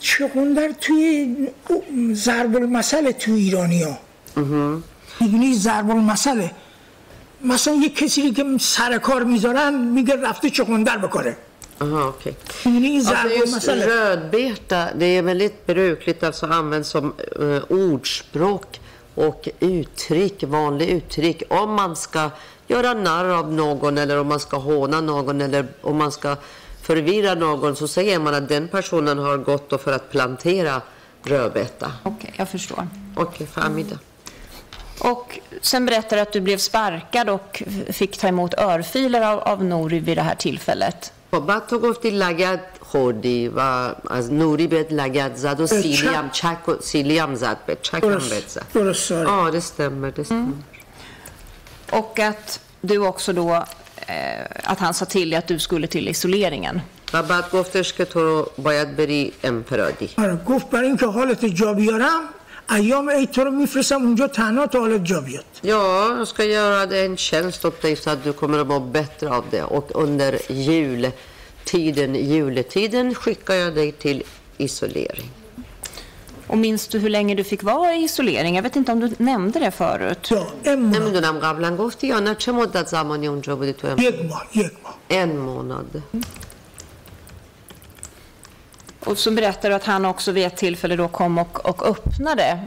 چغندر 0.00 0.72
توی 0.80 1.36
ضرب 2.12 2.56
المثل 2.56 3.12
تو 3.12 3.32
ایرانی 3.32 3.82
ها 3.82 3.98
میدونی 5.21 5.53
ضرب 5.53 5.89
المثله 5.89 6.51
مثلا 7.41 7.73
یک 7.73 7.95
کسی 7.95 8.31
که 8.31 8.45
سر 8.59 8.97
کار 8.97 9.23
میذارن 9.23 9.73
میگه 9.73 10.15
رفته 10.15 10.49
چغندر 10.49 10.97
بکنه 10.97 11.37
Aha, 11.81 12.07
okej. 12.07 12.35
میدونی 12.65 12.87
این 12.87 13.01
ضرب 13.01 13.15
Alltså 13.15 13.37
just 13.37 13.47
المثله 13.47 13.85
rödbeta, 13.85 14.89
det 14.99 15.05
är 15.05 15.21
väldigt 15.21 15.65
brukligt, 15.65 16.23
alltså 16.23 16.45
används 16.45 16.89
som 16.89 17.13
eh, 17.39 17.71
ordspråk 17.71 18.79
och 19.15 19.49
uttryck, 19.59 20.43
vanliga 20.43 20.89
uttryck. 20.89 21.43
Om 21.49 21.73
man 21.73 21.95
ska 21.95 22.29
göra 22.67 22.93
narr 22.93 23.29
av 23.29 23.53
någon 23.53 23.97
eller 23.97 24.19
om 24.19 24.27
man 24.27 24.39
ska 24.39 24.57
håna 24.57 25.01
någon 25.01 25.41
eller 25.41 25.65
om 25.81 25.97
man 25.97 26.11
ska 26.11 26.35
förvirra 26.81 27.35
någon 27.35 27.75
så 27.75 27.87
säger 27.87 28.19
man 28.19 28.33
att 28.33 28.49
den 28.49 28.67
personen 28.67 29.17
har 29.17 29.37
gått 29.37 29.69
då 29.69 29.77
för 29.77 29.91
att 29.91 30.11
plantera 30.11 30.81
rödbeta. 31.23 31.91
Okej, 32.03 32.33
jag 32.37 32.49
förstår. 32.49 32.87
Okej, 33.15 33.47
förmiddag. 33.47 33.99
Och 34.99 35.39
sen 35.61 35.85
berättar 35.85 36.15
du 36.17 36.21
att 36.21 36.31
du 36.33 36.41
blev 36.41 36.57
sparkad 36.57 37.29
och 37.29 37.63
f- 37.67 37.95
fick 37.95 38.17
ta 38.17 38.27
emot 38.27 38.53
örfiler 38.57 39.21
av, 39.21 39.39
av 39.39 39.63
Nori 39.63 39.99
vid 39.99 40.17
det 40.17 40.21
här 40.21 40.35
tillfället. 40.35 41.11
خب 41.31 41.45
بعد 41.45 41.67
تو 41.67 41.79
گفتی 41.79 42.09
لگد 42.09 42.59
خوردی 42.79 43.47
و 43.47 43.59
از 44.09 44.31
نوری 44.33 44.67
بهت 44.67 44.91
لگد 44.91 45.35
زد 45.35 45.59
و 45.59 45.67
سیلی 45.67 45.97
چک. 45.97 46.05
هم 46.07 46.29
چک 46.29 46.69
و 46.69 46.73
سیلی 46.81 47.17
هم 47.19 47.35
زد 47.35 47.57
به 47.65 47.77
چک 47.81 48.03
هم 48.03 48.09
بهت 48.29 48.47
زد 48.49 48.63
درست 48.73 49.11
آره. 49.11 49.29
Ja, 49.29 49.51
det 49.51 49.61
stämmer. 49.61 50.11
Det 50.11 50.23
stämmer. 50.25 50.53
Och 51.91 52.19
att 52.19 52.59
du 52.81 52.97
också 52.97 53.33
då, 53.33 53.49
eh, 54.07 54.45
att 54.63 54.79
han 54.79 54.93
sa 54.93 55.05
till 55.05 55.29
dig 55.29 55.37
att 55.37 55.47
du 55.47 55.59
skulle 55.59 55.87
till 55.87 56.07
isoleringen. 56.07 56.81
و 57.13 57.23
بعد 57.23 57.45
گفتش 57.51 57.93
که 57.93 58.05
تو 58.05 58.19
رو 58.19 58.49
باید 58.57 58.95
بری 58.95 59.33
امپرادی 59.43 60.09
آره 60.17 60.35
گفت 60.47 60.69
برای 60.69 60.87
اینکه 60.87 61.05
حالت 61.05 61.45
جا 61.45 61.73
بیارم 61.73 62.21
ایام 62.69 63.09
عید 63.09 63.31
تو 63.31 63.43
رو 63.43 63.51
میفرستم 63.51 63.95
اونجا 64.05 64.27
تنها 64.27 64.67
تا 64.67 64.79
حالت 64.79 65.03
جا 65.03 65.21
بیاد 65.21 65.45
Ja, 65.63 66.17
jag 66.17 66.27
ska 66.27 66.43
göra 66.43 66.85
dig 66.85 67.05
en 67.05 67.17
tjänst 67.17 67.65
åt 67.65 67.81
dig 67.81 67.95
så 67.95 68.09
att 68.09 68.23
du 68.23 68.33
kommer 68.33 68.57
att 68.59 68.67
må 68.67 68.79
bättre 68.79 69.29
av 69.29 69.43
det. 69.51 69.63
Och 69.63 69.87
under 70.05 70.31
jultiden, 70.51 72.15
juletiden 72.15 73.15
skickar 73.15 73.53
jag 73.63 73.75
dig 73.75 73.91
till 73.91 74.23
isolering. 74.57 75.29
Och 76.47 76.57
minns 76.57 76.87
du 76.87 76.99
hur 76.99 77.09
länge 77.09 77.35
du 77.35 77.43
fick 77.43 77.63
vara 77.63 77.95
i 77.95 78.03
isolering? 78.03 78.55
Jag 78.55 78.63
vet 78.63 78.75
inte 78.75 78.91
om 78.91 78.99
du 78.99 79.07
nämnde 79.17 79.59
det 79.59 79.71
förut. 79.71 80.31
یا 80.31 80.47
این 80.63 80.81
ماه 80.81 80.99
نمیدونم 80.99 81.39
قبلا 81.39 81.75
گفتی 81.77 82.07
یا 82.07 82.19
نه 82.19 82.35
چه 82.35 82.51
مدت 82.51 82.87
زمانی 82.87 83.27
اونجا 83.27 83.55
بودی 83.55 83.73
تو 83.73 83.87
ام- 83.87 83.99
یک 84.01 84.15
ماه 84.29 84.45
یک 84.53 84.71
ماه 84.83 84.95
En 85.23 85.31
månad. 85.47 86.01
Och 88.99 89.17
så 89.17 89.31
berättar 89.31 89.69
du 89.69 89.75
att 89.75 89.83
han 89.83 90.05
också 90.05 90.31
vid 90.31 90.45
ett 90.45 90.57
tillfälle 90.57 90.95
då 90.95 91.07
kom 91.07 91.37
och, 91.37 91.65
och 91.69 91.87
öppnade 91.87 92.59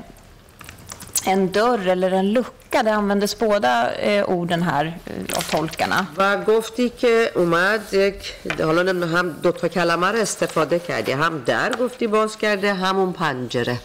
en 1.27 1.53
dörr 1.53 1.87
eller 1.89 2.11
en 2.11 2.33
lucka. 2.33 2.83
Det 2.83 2.95
användes 2.95 3.39
båda 3.39 3.95
eh, 3.95 4.31
orden 4.31 4.63
här 4.63 4.99
eh, 5.07 5.37
av 5.37 5.43
tolkarna. 5.43 6.07
و 6.17 6.37
گفتی 6.47 6.89
که 6.89 7.31
اومد 7.35 7.81
یک 7.93 8.35
حالا 8.63 8.83
نمیدونم 8.83 9.17
هم 9.17 9.31
دو 9.43 9.53
تا 9.53 9.69
کلمه 9.69 10.07
رو 10.07 10.19
استفاده 10.19 10.79
کردی 10.79 11.13
هم 11.13 11.43
در 11.47 11.73
گفتی 11.77 12.07
باز 12.07 12.39
کرده 12.39 12.75
همون 12.75 13.13
پنجره 13.13 13.79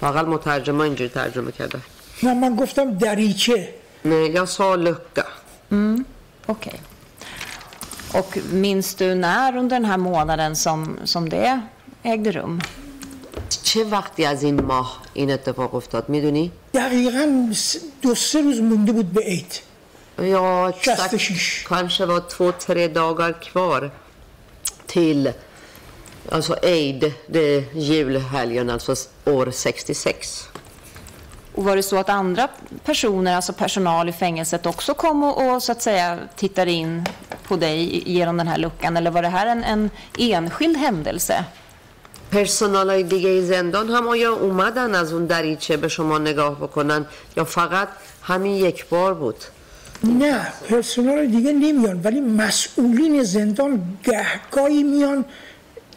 فقط 0.00 0.26
مترجمه 0.26 0.84
اینجوری 0.84 1.08
ترجمه 1.08 1.52
کرده 1.52 1.78
نه 2.22 2.34
من 2.34 2.56
گفتم 2.56 2.98
دریچه 2.98 3.74
Nej, 4.02 4.30
jag 4.30 4.48
sa 4.48 4.76
lucka. 4.76 5.26
Okej. 6.46 6.80
Och 8.14 8.38
minns 8.52 8.94
du 8.94 9.14
när 9.14 9.56
under 9.56 9.76
den 9.76 9.84
här 9.84 9.96
månaden 9.96 10.56
som, 10.56 10.98
som 11.04 11.28
det 11.28 11.60
ägde 12.04 12.30
rum? 12.32 12.58
چه 13.62 13.84
وقتی 13.84 14.24
از 14.24 14.42
این 14.42 14.62
ماه 14.62 15.02
این 15.14 15.30
اتفاق 15.30 15.74
افتاد 15.74 16.08
میدونی؟ 16.08 16.52
دقیقا 16.74 17.52
س- 17.54 17.76
دو 18.02 18.14
سه 18.14 18.40
روز 18.40 18.60
مونده 18.60 18.92
بود 18.92 19.12
به 19.12 19.20
عید 19.22 19.60
Ja, 20.18 20.70
exakt. 20.70 21.00
66. 21.10 21.64
Kanske 21.68 22.06
var 22.06 22.20
två, 22.20 22.52
tre 22.52 22.88
dagar 22.88 23.32
kvar 23.40 23.90
till 24.86 25.32
alltså 26.32 26.56
Eid, 26.62 27.12
det 27.26 27.38
är 27.56 27.64
julhelgen, 27.74 28.70
alltså 28.70 28.94
år 29.26 29.50
66. 29.50 30.48
Och 31.54 31.64
var 31.64 31.76
det 31.76 31.82
så 31.82 31.96
att 31.96 32.08
andra 32.08 32.48
personer, 32.84 33.36
alltså 33.36 33.52
personal 33.52 34.08
i 34.08 34.12
fängelset 34.12 34.66
också 34.66 34.94
kom 34.94 35.24
och, 35.24 35.54
och 35.54 35.62
så 35.62 35.72
att 35.72 35.82
säga 35.82 36.18
tittade 36.36 36.70
in 36.72 37.06
på 37.48 37.56
dig 37.56 38.02
genom 38.06 38.36
den 38.36 38.48
här 38.48 38.58
luckan? 38.58 38.96
Eller 38.96 39.10
var 39.10 39.22
det 39.22 39.28
här 39.28 39.46
en, 39.46 39.64
en 39.64 39.90
enskild 40.18 40.76
händelse? 40.76 41.44
پرسنال 42.31 43.01
دیگه 43.01 43.41
زندان 43.41 43.89
هم 43.89 44.07
آیا 44.07 44.33
اومدن 44.33 44.95
از 44.95 45.13
اون 45.13 45.25
دریچه 45.25 45.77
به 45.77 45.87
شما 45.87 46.17
نگاه 46.17 46.55
بکنن 46.55 47.05
یا 47.37 47.43
فقط 47.43 47.87
همین 48.23 48.55
یک 48.55 48.89
بار 48.89 49.13
بود 49.13 49.35
نه 50.03 50.47
پرسنال 50.69 51.27
دیگه 51.27 51.53
نمیان 51.53 52.01
ولی 52.03 52.21
مسئولین 52.21 53.23
زندان 53.23 53.97
گهگاهی 54.03 54.83
میان 54.83 55.25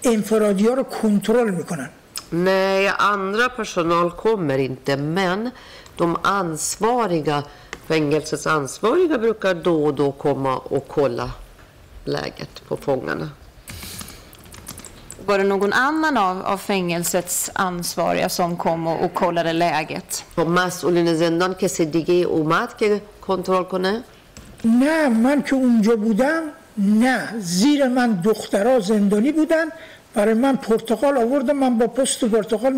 انفرادی 0.05 0.66
ها 0.68 0.74
رو 0.74 0.82
کنترل 0.82 1.50
می‌کنن 1.50 1.90
Nej, 2.32 2.92
andra 2.98 3.48
personal 3.48 4.10
kommer 4.10 4.59
inte, 4.59 4.96
men 4.96 5.50
de 5.96 6.16
ansvariga, 6.22 7.42
fängelsets 7.86 8.46
ansvariga 8.46 9.18
brukar 9.18 9.55
då 9.55 9.84
och 9.84 9.94
då 9.94 10.12
komma 10.12 10.56
och 10.56 10.88
kolla 10.88 11.30
läget 12.05 12.68
på 12.68 12.76
fångarna. 12.76 13.30
Var 15.28 15.38
det 15.38 15.44
någon 15.44 15.72
annan 15.72 16.16
av, 16.16 16.36
av 16.46 16.59
fängelsets 16.59 17.50
ansvariga 17.52 18.28
som 18.28 18.56
kom 18.56 18.86
och, 18.86 19.05
och 19.05 19.14
kollade 19.14 19.52
läget? 19.52 20.24
مسئولین 20.36 21.14
زندان 21.14 21.55
کسی 21.55 21.84
دیگه 21.86 22.14
اومد 22.14 22.76
که 22.78 23.00
کنترل 23.26 23.64
کنه؟ 23.64 24.02
نه 24.64 25.09
من 25.09 25.42
که 25.42 25.55
اونجا 25.55 25.96
بودم 25.96 26.42
نه 26.76 27.28
زیر 27.38 27.88
من 27.88 28.20
دخترها 28.24 28.80
زندانی 28.80 29.32
بودن 29.32 29.66
برای 30.14 30.34
من 30.34 30.56
پرتقال 30.56 31.18
آوردم 31.18 31.56
من 31.56 31.78
با 31.78 31.86
پست 31.86 32.24
پرتقال 32.24 32.72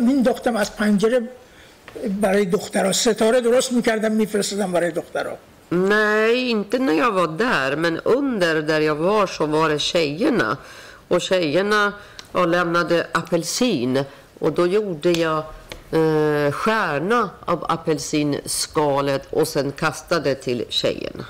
مینداختم 0.00 0.56
از 0.56 0.76
پنجره 0.76 1.28
برای 2.20 2.44
دخترها 2.44 2.92
ستاره 2.92 3.40
درست 3.40 3.72
می‌کردم 3.72 4.12
میفرستادم 4.12 4.72
برای 4.72 4.90
دخترها 4.90 5.36
Nej, 5.70 6.50
inte 6.50 6.78
när 6.78 6.92
jag 6.92 7.12
var 7.12 7.28
där, 7.28 7.76
men 7.76 8.00
under 8.04 8.54
där 8.62 8.80
jag 8.80 8.94
var 8.94 9.26
så 9.26 9.46
var 9.46 9.68
det 9.68 9.78
tjejerna. 9.78 10.56
Och 11.08 11.20
tjejerna 11.20 11.92
lämnade 12.32 13.06
apelsin 13.12 14.04
och 14.38 14.52
då 14.52 14.66
gjorde 14.66 15.10
jag 15.10 15.38
eh, 15.90 16.52
stjärna 16.52 17.30
av 17.44 17.64
apelsinskalet 17.68 19.32
och 19.32 19.48
sen 19.48 19.72
kastade 19.72 20.34
till 20.34 20.64
tjejerna. 20.68 21.24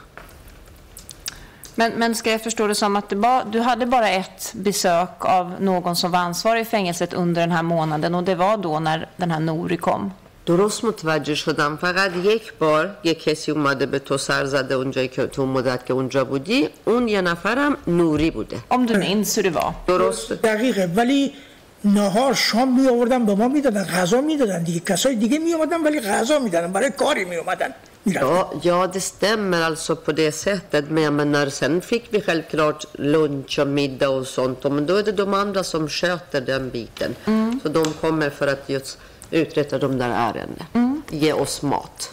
Men, 1.74 1.92
men 1.92 2.14
ska 2.14 2.30
jag 2.30 2.42
förstå 2.42 2.66
det 2.66 2.74
som 2.74 2.96
att 2.96 3.08
det 3.08 3.16
ba, 3.16 3.44
du 3.44 3.60
hade 3.60 3.86
bara 3.86 4.08
ett 4.08 4.52
besök 4.54 5.24
av 5.24 5.54
någon 5.60 5.96
som 5.96 6.10
var 6.10 6.18
ansvarig 6.18 6.60
i 6.60 6.64
fängelset 6.64 7.12
under 7.12 7.40
den 7.40 7.50
här 7.50 7.62
månaden 7.62 8.14
och 8.14 8.24
det 8.24 8.34
var 8.34 8.56
då 8.56 8.80
när 8.80 9.08
den 9.16 9.30
här 9.30 9.40
Nori 9.40 9.76
kom? 9.76 10.12
درست 10.46 10.84
متوجه 10.84 11.34
شدم. 11.34 11.76
فقط 11.76 12.10
یک 12.16 12.52
بار 12.58 12.90
یک 13.04 13.22
کسی 13.22 13.52
اومده 13.52 13.86
به 13.86 13.98
تو 13.98 14.18
سر 14.18 14.44
زده 14.44 14.74
اونجایی 14.74 15.08
که 15.08 15.26
تو 15.26 15.46
مدت 15.46 15.86
که 15.86 15.92
اونجا 15.94 16.24
بودی. 16.24 16.68
اون 16.84 17.08
یه 17.08 17.20
نفرم 17.20 17.76
نوری 17.86 18.30
بوده. 18.30 18.56
Om 18.70 18.86
du 18.86 18.94
minns 18.94 19.36
hur 19.36 19.42
det 19.42 19.54
var. 19.54 19.74
درست. 19.86 20.32
دقیقه. 20.32 20.86
ولی 20.96 21.32
نهار 21.84 22.34
شام 22.34 22.80
می 22.80 22.88
آوردن 22.88 23.26
به 23.26 23.34
ما 23.34 23.48
می‌دادن 23.48 23.84
غذا 23.84 24.20
می‌دادن 24.20 24.62
دیگه. 24.62 24.80
کسای 24.80 25.14
دیگه 25.14 25.38
می 25.38 25.52
اومدن 25.52 25.82
ولی 25.82 26.00
غذا 26.00 26.38
می‌دادن. 26.38 26.72
برای 26.72 26.90
کاری 26.90 27.24
می 27.24 27.36
اومدن 27.36 27.74
Ja, 28.08 28.52
ja, 28.62 28.86
det 28.86 29.00
stämmer 29.00 29.60
alltså 29.70 29.96
på 29.96 30.12
det 30.12 30.32
sättet. 30.32 30.84
Men 30.90 31.02
jag 31.02 31.12
menar, 31.22 31.46
sen 31.60 31.80
fick 31.80 32.04
vi 32.14 32.20
självklart 32.20 32.80
lunch 33.14 33.58
och 33.58 33.66
middag 33.66 34.08
och 34.08 34.26
sånt. 34.26 34.64
Men 34.76 34.86
då 34.86 34.94
är 34.96 35.02
det 35.02 35.12
de 35.12 35.34
andra 35.34 35.62
som 35.64 35.88
sköter 35.88 36.40
den 36.40 36.64
biten. 36.70 37.10
Så 37.62 37.68
de 37.68 37.84
kommer 38.02 38.30
för 38.30 38.46
att 38.54 38.64
just 38.76 38.98
uträtta 39.31 39.77
de 39.77 39.97
där 39.97 40.09
ärendena. 40.09 40.65
Ge 41.09 41.33
oss 41.33 41.61
mat. 41.61 42.11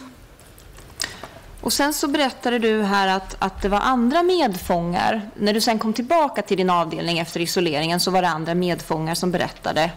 Och 1.61 1.73
sen 1.73 1.93
så 1.93 2.07
berättade 2.07 2.59
du 2.59 2.81
här 2.81 3.07
att, 3.07 3.35
att 3.39 3.61
det 3.61 3.69
var 3.69 3.79
andra 3.79 4.23
medfångar. 4.23 5.29
När 5.35 5.53
du 5.53 5.61
sen 5.61 5.79
kom 5.79 5.93
tillbaka 5.93 6.41
till 6.41 6.57
din 6.57 6.69
avdelning 6.69 7.19
efter 7.19 7.39
isoleringen 7.39 7.99
så 7.99 8.11
var 8.11 8.21
det 8.21 8.27
andra 8.29 8.55
medfångar 8.55 9.15
som 9.15 9.31
berättade. 9.31 9.91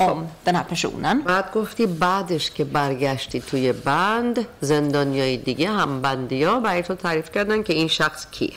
om 0.00 0.28
den 0.44 0.56
här 0.56 0.64
personen. 0.64 1.22
بعد 1.22 1.52
گفتی 1.52 1.86
بعدش 1.86 2.50
که 2.50 2.64
برگشتی 2.64 3.40
توی 3.40 3.72
بند 3.72 4.46
زندانیای 4.60 5.36
دیگه 5.36 5.68
هم 5.68 6.02
بندی 6.02 6.44
ها 6.44 6.60
برای 6.60 6.82
تو 6.82 6.94
تعریف 6.94 7.30
کردن 7.30 7.62
که 7.62 7.72
این 7.72 7.88
شخص 7.88 8.26
کیه 8.30 8.54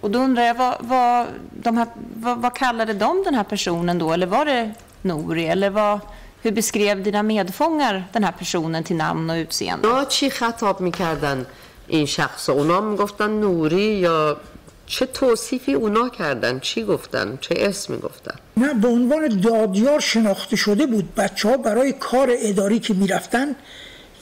Och 0.00 0.10
då 0.10 0.18
undrar 0.18 0.42
jag, 0.42 0.54
vad, 0.54 0.76
vad, 0.80 1.26
de 1.52 1.76
här, 1.76 1.86
vad, 2.14 2.38
vad 2.38 2.54
kallade 2.54 2.92
de 2.92 3.22
den 3.24 3.34
här 3.34 3.44
personen 3.44 3.98
då? 3.98 4.12
Eller 4.12 4.26
var 4.26 4.44
det 4.44 4.74
Nouri? 5.02 5.46
Eller 5.46 5.70
vad, 5.70 6.00
hur 6.43 6.51
beskrev 6.51 7.03
dina 7.03 7.23
medfångar 7.23 7.95
den 8.13 8.23
här 8.23 8.31
personen 8.31 8.83
till 8.83 8.95
namn 8.95 9.29
och 9.29 9.35
utseende? 9.35 9.87
اونا 9.87 10.05
چی 10.05 10.29
خطاب 10.29 10.81
می‌کردن 10.81 11.45
این 11.87 12.05
شخص 12.05 12.49
اونا 12.49 12.81
می‌گفتن 12.81 13.29
نوری 13.29 13.81
یا 13.81 14.37
چه 14.85 15.05
توصیفی 15.05 15.73
اونا 15.73 16.09
کردن 16.09 16.59
چی 16.59 16.83
گفتن 16.83 17.37
چه 17.41 17.55
اسمی 17.57 17.97
گفتن 17.97 18.35
نه 18.57 18.73
به 18.73 18.87
عنوان 18.87 19.41
دادیار 19.41 19.99
شناخته 19.99 20.55
شده 20.55 20.85
بود 20.85 21.15
بچه 21.15 21.49
ها 21.49 21.57
برای 21.57 21.91
کار 21.91 22.29
اداری 22.31 22.79
که 22.79 22.93
می‌رفتن 22.93 23.55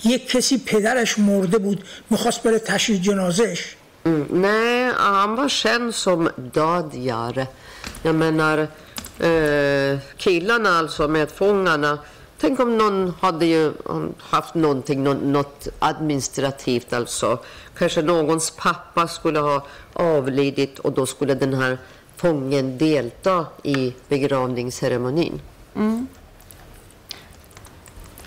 یک 0.04 0.28
کسی 0.28 0.58
پدرش 0.58 1.20
مرده 1.20 1.58
بود 1.58 1.84
می‌خواست 2.10 2.44
بره 2.44 2.60
تشییع 2.60 3.00
جنازش 3.02 3.76
Mm, 4.06 4.26
nej, 4.30 4.94
han 4.98 5.36
var 5.36 5.50
känd 5.50 5.96
som 5.96 6.30
dadgare. 6.54 7.48
Jag 8.04 8.16
menar, 8.16 8.68
eh, 9.21 9.99
killarna 10.17 10.79
alltså, 10.79 11.09
medfångarna. 11.09 11.99
Tänk 12.41 12.61
om 12.61 12.79
någon 12.79 13.15
hade 13.21 13.47
ju 13.47 13.73
um, 13.85 14.15
haft 14.19 14.55
någonting, 14.55 15.05
nå- 15.05 15.15
något 15.15 15.69
administrativt 15.79 16.93
alltså. 16.93 17.39
Kanske 17.79 18.03
någons 18.03 18.51
pappa 18.51 19.09
skulle 19.09 19.39
ha 19.39 19.67
avlidit 19.93 20.79
och 20.79 20.93
då 20.93 21.07
skulle 21.07 21.35
den 21.35 21.55
här 21.55 21.79
fången 22.17 22.79
delta 22.79 23.47
i 23.63 23.95
begravningsceremonin. 24.09 25.41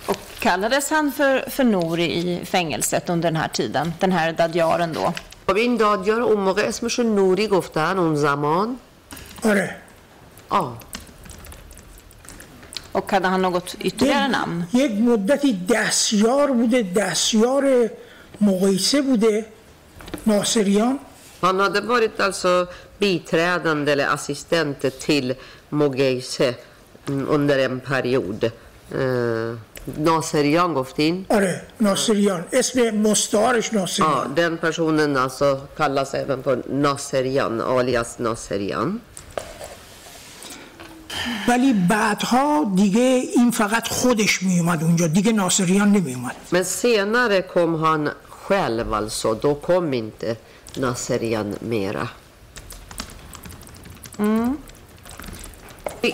Och 0.05 0.17
kallades 0.39 0.89
han 0.89 1.11
för, 1.11 1.49
för 1.49 1.63
Nouri 1.63 2.03
i 2.03 2.45
fängelset 2.45 3.09
under 3.09 3.31
den 3.31 3.35
här 3.41 3.47
tiden? 3.47 3.93
Den 3.99 4.11
här 4.11 4.31
dadjaren 4.34 4.93
då? 4.93 5.13
خب 5.47 5.55
این 5.57 5.77
دادیار 5.77 6.21
اون 6.21 6.39
موقع 6.39 6.61
اسمشو 6.61 7.03
نوری 7.03 7.47
گفتن 7.47 7.97
اون 7.99 8.15
زمان 8.15 8.77
آره 9.43 9.76
آه 10.53 10.77
Och 12.91 13.11
hade 13.11 13.27
han 13.27 13.41
något 13.41 13.76
ytterligare 13.80 14.27
namn? 14.27 14.63
یک 14.73 14.91
مدتی 14.91 15.53
دستیار 15.69 16.47
بوده 16.51 16.81
دستیار 16.84 17.89
مقایسه 18.41 19.01
بوده 19.01 19.45
ناصریان 20.26 20.99
Han 21.41 21.59
hade 21.59 21.81
varit 21.81 22.19
alltså 22.19 22.67
biträdande 22.99 23.91
eller 23.91 24.07
assistent 24.07 24.99
till 24.99 25.34
Mogeise 25.69 26.55
mm, 27.07 27.26
under 27.30 27.57
en 27.59 27.80
period. 27.80 28.43
Eh, 28.91 29.55
Naserian 29.97 30.73
گفتین؟ 30.73 31.26
آره 31.30 31.61
ناصریان 31.81 32.45
اسم 32.53 32.80
مستعارش 32.95 33.73
ناصریان 33.73 34.11
Ja, 34.11 34.26
den 34.35 34.57
personen 34.57 35.17
alltså 35.17 35.61
kallas 35.77 36.13
även 36.13 36.43
för 36.43 36.63
Naserian, 36.69 37.61
alias 37.61 38.19
Naserian. 38.19 38.99
ولی 41.48 41.72
بعدها 41.72 42.72
دیگه 42.74 43.00
این 43.36 43.50
فقط 43.50 43.88
خودش 43.88 44.42
می 44.42 44.60
اومد 44.60 44.82
اونجا. 44.82 45.06
دیگه 45.06 45.32
ناصریان 45.32 45.92
نمی 45.92 46.14
اومد 46.14 46.36
من 46.52 46.62
سیناره 46.62 47.42
کم 47.54 47.74
هان 47.74 48.12
شلو 48.48 48.92
الاسو 48.92 49.34
دو 49.34 49.60
کم 49.62 49.90
اینت 49.90 50.36
ناصریان 50.76 51.56
میرا 51.60 52.06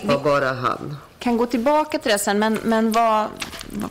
با 0.09 0.17
بارا 0.17 0.55
هان 0.55 0.97
kan 1.20 1.38
gå 1.38 1.46
tillbaka 1.46 1.98
till 2.00 2.12
det 2.12 2.20
sen, 2.20 2.40
men, 2.40 2.60
men 2.64 2.92
vad 2.92 3.28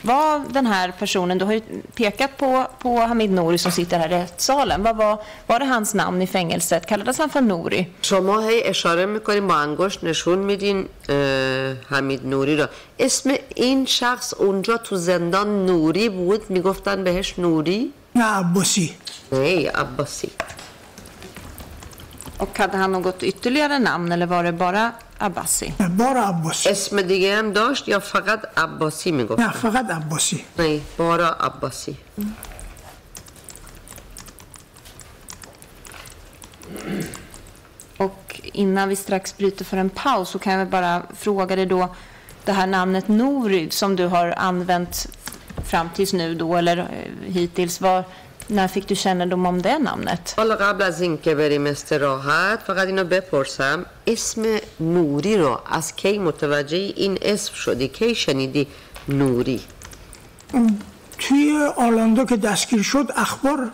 var 0.03 0.43
den 0.49 0.67
här 0.67 0.93
personen, 0.99 1.39
du 1.39 1.45
har 1.45 1.53
ju 1.53 1.61
pekat 1.95 2.37
på, 2.37 2.67
på 2.79 3.01
Hamid 3.01 3.31
Nouri 3.31 3.59
som 3.59 3.73
sitter 3.73 3.99
här 3.99 4.13
i 4.13 4.23
rättssalen. 4.23 4.83
Vad 4.83 4.97
var, 4.97 5.19
var 5.47 5.59
det 5.59 5.65
hans 5.67 5.95
namn 5.95 6.23
i 6.23 6.27
fängelset? 6.27 6.87
Kallades 6.87 7.19
han 7.19 7.31
för 7.31 7.41
Nouri? 7.41 7.87
شما 8.03 8.41
هی 8.41 8.63
اشاره 8.65 9.07
میکنیم 9.07 9.49
با 9.49 9.55
انگشت 9.55 10.05
نشون 10.05 10.39
میدین 10.39 10.89
اه، 11.09 11.75
حمید 11.89 12.27
نوری 12.27 12.57
را 12.57 12.69
اسم 12.99 13.35
این 13.55 13.87
شخص 13.87 14.35
اونجا 14.35 14.77
تو 14.77 14.97
زندان 14.97 15.67
نوری 15.67 16.09
بود 16.09 16.51
میگفتن 16.51 17.05
بهش 17.05 17.39
نوری 17.39 17.93
نه 18.15 18.25
عباسی 18.25 18.95
nej 19.33 19.67
عباسی 19.67 20.31
Och 22.39 22.59
hade 22.59 22.77
han 22.77 22.93
något 22.93 23.23
ytterligare 23.23 23.79
namn 23.79 24.13
eller 24.13 24.27
var 24.27 24.45
det 24.45 24.53
bara 24.53 24.93
Abbasi? 25.21 25.75
نه 25.81 25.89
بار 25.89 26.17
عباسی 26.17 26.69
اسم 26.69 27.03
دیگه 27.03 27.39
هم 27.39 27.53
داشت 27.53 27.89
یا 27.89 28.01
فقط 28.01 28.41
عباسی 28.57 29.11
نه 29.11 29.17
میگفتن 29.17 29.51
فقط 29.51 29.91
عباسی 29.91 30.45
nej 30.59 30.81
bara 30.99 31.29
عباسی 31.41 31.97
Och 37.97 38.41
innan 38.53 38.89
vi 38.89 38.97
strax 38.97 39.37
bryter 39.37 39.65
för 39.65 39.77
en 39.77 39.91
paus 39.91 40.29
så 40.29 40.39
kan 40.39 40.53
jag 40.53 40.59
väl 40.59 40.69
bara 40.69 41.03
fråga 41.17 41.57
dig 41.57 41.67
då 41.67 41.89
det 42.45 42.53
här 42.53 42.67
namnet 42.67 43.09
Nouri 43.09 43.71
som 43.71 43.97
du 43.97 44.07
har 44.07 44.35
använt 44.37 45.07
fram 45.65 45.89
tills 45.95 46.13
nu 46.13 46.35
då 46.35 46.57
eller 46.57 46.79
eh, 46.79 47.33
hittills. 47.33 47.81
Var, 47.81 48.05
när 48.50 48.68
fick 48.68 48.88
du 48.88 48.96
kännedom 48.96 49.46
om 49.46 49.62
det 49.62 49.80
namnet? 49.80 50.34
حالا 50.38 50.56
قبل 50.56 50.82
از 50.82 51.02
اینکه 51.02 51.36
بریم 51.36 51.66
استراحت 51.66 52.60
فقط 52.68 52.88
اینو 52.88 53.04
بپرسم 53.04 53.86
اسم 54.08 54.42
نوری 54.80 55.38
رو 55.38 55.60
از 55.72 55.96
کی 55.96 56.18
متوجه 56.18 56.78
این 56.78 57.18
اسم 57.22 57.54
شدی 57.54 57.88
کی 57.88 58.16
شنیدی 58.16 58.68
نوری 59.08 59.62
توی 61.20 61.70
آلاندا 61.78 62.26
که 62.26 62.38
دستگیر 62.38 62.82
شد 62.84 63.08
اخبار 63.16 63.72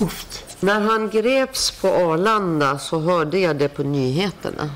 گفت 0.00 0.44
När 0.62 0.80
han 0.80 1.10
greps 1.10 1.70
på 1.80 1.88
Arlanda 1.88 2.78
så 2.78 3.00
hörde 3.00 3.38
jag 3.38 3.56
det 3.56 3.68
på 3.68 3.82
nyheterna. 3.82 4.70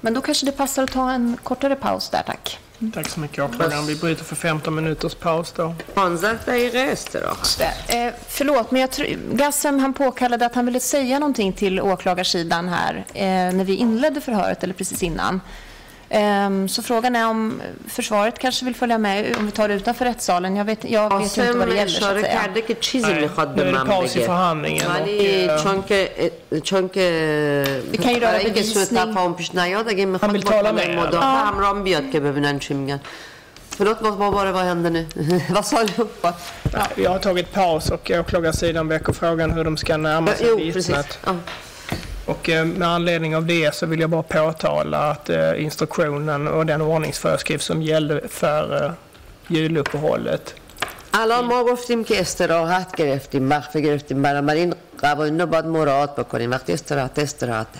Men 0.00 0.14
då 0.14 0.20
kanske 0.20 0.46
det 0.46 0.52
passar 0.52 0.82
att 0.84 0.92
ta 0.92 1.10
en 1.12 1.36
kortare 1.42 1.76
paus 1.76 2.08
där, 2.10 2.22
tack. 2.26 2.58
Tack 2.94 3.08
så 3.08 3.20
mycket 3.20 3.44
åklagaren. 3.44 3.86
Vi 3.86 3.96
bryter 3.96 4.24
för 4.24 4.36
15 4.36 4.74
minuters 4.74 5.14
paus 5.14 5.52
då. 5.56 5.74
Ansatsa 5.94 6.56
i 6.56 6.70
röster 6.70 7.30
också. 7.30 7.62
Eh, 7.62 8.12
förlåt, 8.28 8.70
men 8.70 8.80
jag 8.80 8.90
tr- 8.90 9.36
Gassem 9.36 9.78
han 9.78 9.94
påkallade 9.94 10.46
att 10.46 10.54
han 10.54 10.66
ville 10.66 10.80
säga 10.80 11.18
någonting 11.18 11.52
till 11.52 11.80
åklagarsidan 11.80 12.68
här 12.68 13.04
eh, 13.14 13.24
när 13.56 13.64
vi 13.64 13.74
inledde 13.76 14.20
förhöret 14.20 14.64
eller 14.64 14.74
precis 14.74 15.02
innan. 15.02 15.40
Ehm, 16.12 16.68
så 16.68 16.82
frågan 16.82 17.16
är 17.16 17.26
om 17.28 17.62
försvaret 17.88 18.38
kanske 18.38 18.64
vill 18.64 18.74
följa 18.74 18.98
med 18.98 19.36
om 19.38 19.46
vi 19.46 19.52
tar 19.52 19.68
det 19.68 19.74
utanför 19.74 20.04
rättssalen. 20.04 20.56
Jag 20.56 20.64
vet, 20.64 20.84
jag 20.90 21.08
vet 21.18 21.36
inte 21.38 21.58
vad 21.58 21.68
det 21.68 21.74
gäller. 21.76 21.90
Så 22.00 22.04
att 22.04 22.10
säga. 22.24 22.40
Nej, 23.02 23.28
nu 23.56 23.62
är 23.62 23.72
det 23.72 23.78
paus 23.90 24.16
i 24.16 24.20
förhandlingen. 24.26 24.82
Det 25.04 25.48
eh, 26.96 27.98
kan 27.98 28.14
ju 28.14 28.20
röra 28.20 28.38
bevisning. 28.54 28.98
Han 30.20 30.32
vill 30.32 30.42
tala 30.42 30.72
med 30.72 30.84
er. 30.90 30.96
Förlåt, 33.76 33.98
vad, 34.00 34.32
var 34.32 34.46
det? 34.46 34.52
Vad 34.52 34.62
hände 34.64 34.90
nu? 34.90 35.06
vad 35.50 35.66
sa 35.66 35.84
du? 35.84 36.06
Ja, 36.72 36.86
vi 36.96 37.04
har 37.06 37.18
tagit 37.18 37.52
paus 37.52 37.90
och 37.90 38.10
åklagarsidan 38.14 38.88
väcker 38.88 39.12
frågan 39.12 39.50
hur 39.50 39.64
de 39.64 39.76
ska 39.76 39.96
närma 39.96 40.26
sig 40.36 40.46
vittnet. 40.96 41.18
Ja, 41.26 41.34
Och 42.29 42.49
eh, 42.49 42.65
med 42.65 42.87
anledning 42.87 43.35
av 43.35 43.45
det 43.45 43.75
så 43.75 43.85
vill 43.85 43.99
jag 43.99 44.09
bara 44.09 44.23
påtala 44.23 44.97
att 45.11 45.29
eh, 45.29 45.63
instruktionen 45.63 46.47
och 46.47 46.65
den 46.65 46.81
ordningsföreskrift 46.81 47.65
som 47.65 47.81
gällde 47.81 48.27
för 48.27 48.85
eh, 48.85 48.91
juluppehållet 49.47 50.55
الان 51.17 51.45
ما 51.45 51.63
گفتیم 51.63 52.03
که 52.03 52.21
استراحت 52.21 52.95
گرفتیم 52.95 53.49
وقفه 53.49 53.81
گرفتیم 53.81 54.21
بنابراین 54.21 54.73
قوانین 55.01 55.41
رو 55.41 55.47
باید 55.47 55.65
مراعات 55.65 56.15
بکنیم 56.15 56.51
وقتی 56.51 56.73
استراحت 56.73 57.19
استراحته 57.19 57.79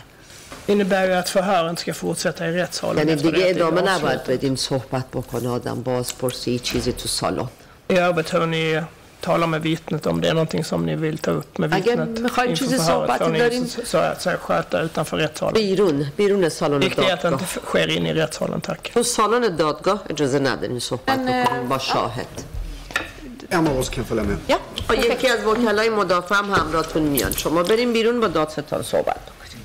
innebär 0.67 1.07
ju 1.07 1.13
att 1.13 1.29
förhören 1.29 1.77
ska 1.77 1.93
fortsätta 1.93 2.47
i 2.47 2.51
rättssalen. 2.51 2.97
یعنی 2.97 3.11
efter 3.11 3.31
دیگه 3.31 3.43
det 3.43 3.49
att 3.49 3.55
det 3.55 3.61
är 3.61 3.65
ادامه 3.67 3.81
نباید 3.81 4.19
avslutat. 4.19 4.27
بدیم 4.27 4.55
صحبت 4.55 5.05
بکنه 5.13 5.49
آدم 5.49 5.81
بازپرسی 5.83 6.59
چیزی 6.59 6.91
تو 6.93 7.07
سالن 7.07 7.47
I 7.89 7.97
övrigt 7.99 8.33
hur 8.33 8.45
ni 8.45 8.81
talar 9.21 9.47
med 9.47 9.61
vittnet 9.61 10.05
om 10.05 10.21
det 10.21 10.27
är 10.29 10.33
någonting 10.33 10.63
som 10.63 10.85
ni 10.85 10.95
vill 10.95 11.17
ta 11.17 11.31
upp 11.31 11.57
med 11.57 11.73
Agar 11.73 11.81
vittnet 11.83 12.19
می‌خواید 12.19 12.49
inför 12.49 12.65
چیزی 12.65 12.77
förhöret 12.77 13.07
صحبتی 13.07 13.23
får 13.23 13.31
ni 13.31 13.39
دارین؟ 13.39 13.67
så, 13.67 13.81
så 13.85 13.97
att 13.97 14.21
säga 14.21 14.37
sköta 14.37 14.81
utanför 14.81 15.17
rättssalen. 15.17 15.53
بیرون 15.53 16.05
بیرون 16.17 16.49
سالن 16.49 16.79
Viktigt 16.79 16.99
är 16.99 17.13
att 17.13 17.21
det 17.21 17.29
دادگاه 17.29 17.41
inte 17.41 17.59
sker 17.65 17.87
in 17.97 18.05
i 18.05 18.13
rättssalen, 18.13 18.61
tack. 18.61 18.91
تو 18.93 19.03
سالن 19.03 19.55
دادگاه 19.55 19.99
اجازه 20.09 20.39
نداریم 20.39 20.79
صحبت 20.79 21.07
Men, 21.07 21.27
eh, 21.27 21.47
بکنیم 21.47 21.69
با 21.69 21.77
شاهد 21.79 22.35
En 23.49 23.67
av 23.67 23.79
oss 23.79 23.89
kan 23.89 24.05
följa 24.05 24.23
med. 24.23 24.37
Ja, 24.47 24.57
و 24.89 24.95
یکی 24.95 25.27
از 25.27 25.45
وکلای 25.45 25.89
مدافع 25.89 26.35
هم 26.35 26.51
همراهتون 26.51 27.03
میان 27.03 27.31
شما 27.31 27.63
بریم 27.63 27.93
بیرون 27.93 28.19
با 28.19 28.27
دادستان 28.27 28.81
صحبت 28.83 29.21
بکنیم 29.29 29.63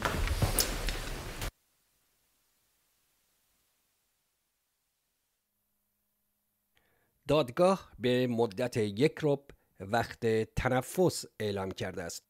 دادگاه 7.28 7.92
به 8.00 8.28
مدت 8.28 8.78
یک 8.78 9.16
رب 9.24 9.46
وقت 9.80 10.26
تنفس 10.44 11.26
اعلام 11.40 11.72
کرده 11.72 12.04
است. 12.04 12.24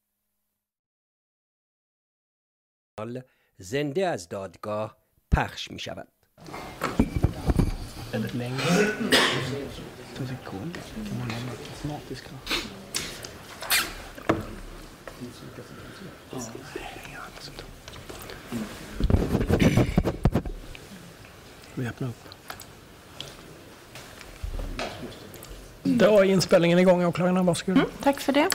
حال 2.99 3.23
زنده 3.57 4.07
از 4.07 4.29
دادگاه 4.29 4.97
پخش 5.31 5.71
می 5.71 5.79
شود. 5.79 6.07
Då 25.87 26.19
är 26.19 26.23
inspelningen 26.23 26.79
igång, 26.79 27.05
åklagarna. 27.05 27.43
Varsågod. 27.43 27.77
Mm, 27.77 27.89
tack 28.03 28.19
för 28.19 28.33
det. 28.33 28.47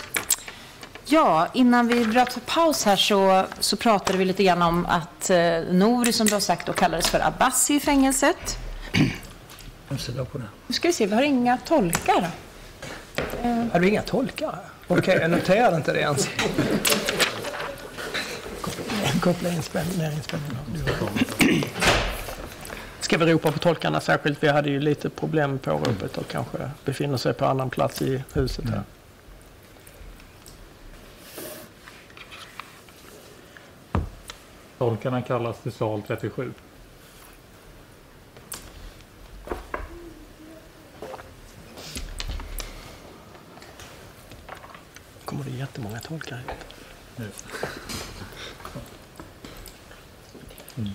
Ja, 1.05 1.49
innan 1.55 1.89
vi 1.89 2.05
bröt 2.05 2.33
för 2.33 2.41
paus 2.41 2.85
här 2.85 2.97
så, 2.97 3.47
så 3.61 3.77
pratade 3.77 4.19
vi 4.19 4.25
lite 4.25 4.45
grann 4.45 4.63
om 4.63 4.87
att 4.87 5.31
eh, 5.31 5.39
Nouri, 5.71 6.13
som 6.13 6.27
du 6.27 6.33
har 6.33 6.41
sagt, 6.41 6.67
då 6.67 6.73
kallades 6.73 7.09
för 7.09 7.21
Abbasi 7.21 7.75
i 7.75 7.81
fängelset. 7.81 8.59
Nu 10.67 10.75
ska 10.75 10.89
vi 10.89 10.93
se, 10.95 11.07
vi 11.07 11.15
har 11.15 11.23
inga 11.23 11.57
tolkar. 11.57 12.31
Hade 13.73 13.85
vi 13.85 13.89
inga 13.89 14.03
tolkar? 14.03 14.59
Okej, 14.89 15.19
jag 15.21 15.31
noterade 15.31 15.77
inte 15.77 15.93
det 15.93 16.01
ens. 16.01 16.29
Koppla 19.21 19.49
inspelningen. 19.49 20.13
Ska 23.11 23.19
vi 23.19 23.33
ropa 23.33 23.53
på 23.53 23.59
tolkarna 23.59 24.01
särskilt? 24.01 24.43
Vi 24.43 24.49
hade 24.49 24.71
ju 24.71 24.81
lite 24.81 25.11
problem 25.11 25.51
med 25.51 25.63
påropet 25.63 26.19
och 26.19 26.29
kanske 26.29 26.71
befinner 26.85 27.17
sig 27.17 27.35
på 27.35 27.45
annan 27.45 27.71
plats 27.71 28.03
i 28.03 28.25
huset 28.33 28.65
här. 28.65 28.83
Tolkarna 34.79 35.23
kallas 35.23 35.61
till 35.61 35.73
sal 35.73 36.03
37. 36.07 36.53
kommer 45.25 45.45
det 45.45 45.51
jättemånga 45.51 46.01
tolkar 46.01 46.37
hit. 46.37 47.27
Mm. 50.77 50.91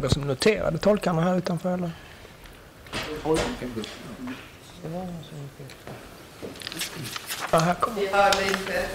Någon 0.00 0.10
som 0.10 0.22
noterade 0.22 0.78
tolkarna 0.78 1.22
här 1.22 1.36
utanför 1.38 1.74
eller? 1.74 1.90
Ja, 7.50 7.58
här 7.58 7.74
kommer. 7.74 8.00
Vi 8.00 8.06
hörde 8.08 8.44
inte. 8.48 8.86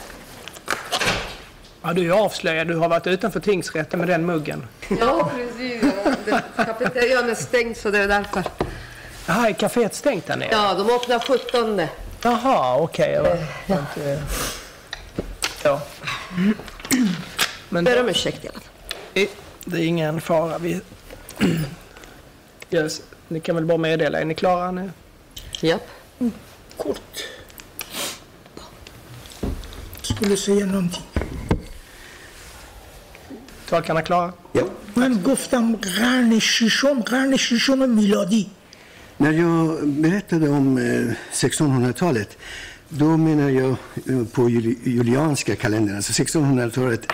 Ja, 1.82 1.94
du 1.94 2.07
är 2.07 2.11
avslöjad. 2.26 2.68
Du 2.68 2.76
har 2.76 2.90
varit 2.90 3.07
utanför 3.07 3.40
tingsrätten 3.40 3.99
med 3.99 4.07
den 4.10 4.26
muggen. 4.26 4.68
Ja, 4.99 5.32
precis. 5.36 5.84
Ja, 6.26 6.40
Kafeterian 6.65 7.30
är 7.30 7.36
stängd 7.36 7.77
så 7.77 7.91
det 7.91 7.99
är 7.99 8.07
därför. 8.07 8.44
Jaha, 9.27 9.49
är 9.49 9.53
kaféet 9.53 9.94
stängt 9.94 10.26
där 10.27 10.38
nere? 10.38 10.49
Ja, 10.52 10.73
de 10.73 10.90
öppnar 10.95 11.19
17. 11.19 11.88
Jaha, 12.22 12.77
okej. 12.80 13.11
jag 13.11 13.23
var- 13.23 13.38
var 13.68 13.77
inte- 13.80 14.22
Ja. 15.64 15.82
Men 17.69 17.84
Ber 17.84 17.99
om 18.02 18.10
ursäkt 18.10 18.45
i 18.45 18.48
alla 18.48 18.60
fall. 18.60 19.27
det 19.65 19.77
är 19.80 19.86
ingen 19.86 20.22
fara. 20.22 20.57
Vi... 20.57 20.82
Yes. 22.71 23.03
Ni 23.29 23.41
kan 23.41 23.55
väl 23.55 23.65
bara 23.65 23.79
meddela. 23.79 24.21
Är 24.21 24.25
ni 24.25 24.35
klara 24.35 24.71
nu? 24.71 24.91
Japp. 25.61 25.89
Kort. 26.77 27.25
Skulle 30.03 30.37
säga 30.37 30.67
någonting. 30.67 31.03
Tolkarna 33.69 34.03
klara? 34.03 34.33
من 34.97 35.23
گفتم 35.23 35.77
قرن 35.77 36.39
ششم 36.39 37.01
قرن 37.01 37.37
ششم 37.37 37.89
میلادی 37.89 38.47
När 39.17 39.33
jag 39.33 39.89
berättade 39.89 40.49
om 40.49 40.79
eh, 40.79 41.15
1600-talet, 41.33 42.39
då 42.89 43.17
menar 43.17 43.51
jag 43.51 43.71
eh, 43.71 44.25
på 44.33 44.51
juli, 44.51 44.79
julianska 44.85 45.57
kalendern, 45.57 45.97
alltså 45.97 46.23
1600-talet 46.23 47.12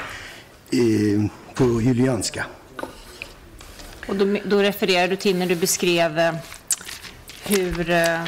eh, 0.70 1.30
på 1.54 1.82
julianska. 1.82 2.46
Och 4.10 4.16
då, 4.16 4.36
då 4.44 4.58
refererar 4.58 5.08
du 5.08 5.16
till 5.16 5.36
när 5.36 5.46
du 5.46 5.54
beskrev 5.54 6.18
eh, 6.18 6.34
hur 7.42 7.90
eh, 7.90 8.20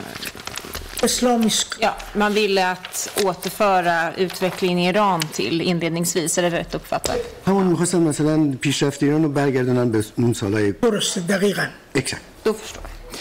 اسلامیسک 1.03 1.75
ja, 1.81 1.97
man 2.15 2.35
ville 2.35 2.71
att 2.71 3.21
återföra 3.25 4.15
utvecklingen 4.15 4.79
i 4.79 4.89
Iran 4.89 5.21
till 5.21 5.61
inledningsvis. 5.61 6.39
Är 6.39 6.43
det 6.43 6.51
rätt 6.51 6.75
uppfattat? 6.75 7.17
همون 7.45 7.67
میخواستن 7.67 8.01
مثلا 8.01 8.57
پیشرفت 8.61 9.03
ایران 9.03 9.23
رو 9.23 9.29
برگردونن 9.29 9.91
به 9.91 10.05
اون 10.17 10.33
سالهای 10.33 10.73
درسته 10.73 11.21
دقیقا 11.21 11.67
exakt. 11.95 12.23
Då 12.45 12.55
förstår 12.55 12.83
jag. 12.83 13.19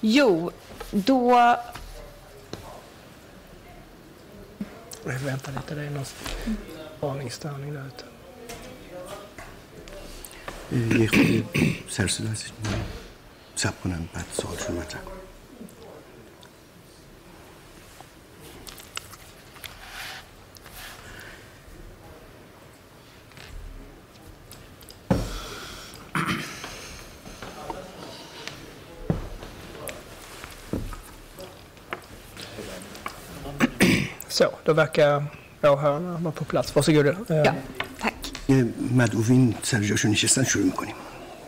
Jo, 0.00 0.50
då... 0.90 1.56
Vi 5.04 5.24
väntar 5.24 5.52
lite. 5.52 5.74
Det 5.74 5.82
är 5.82 5.90
någon 5.90 6.04
varningsstörning 7.00 7.74
där 7.74 7.86
ute. 7.86 8.04
اه، 10.72 11.00
یه 11.00 11.06
خود 11.08 11.44
سرصدا 11.88 12.28
هست 12.28 12.52
سب 13.56 13.80
کنم 13.84 14.08
بعد 14.14 14.24
سوالشون 14.32 14.76
مطرح 14.76 15.00
کنم 15.00 15.14
Så, 34.28 34.50
då 34.64 34.72
verkar 34.72 35.24
åhörarna 35.62 36.18
vara 36.18 36.32
på 36.32 36.44
plats. 36.44 36.76
Varsågod. 36.76 37.06
Eh, 37.06 37.14
Ja, 37.28 37.54
tack. 38.00 38.17
یه 38.48 38.66
مدعوین 38.96 39.54
سر 39.62 39.80
جاشون 39.80 40.10
نشستن 40.10 40.44
شروع 40.44 40.64
میکنیم 40.64 40.94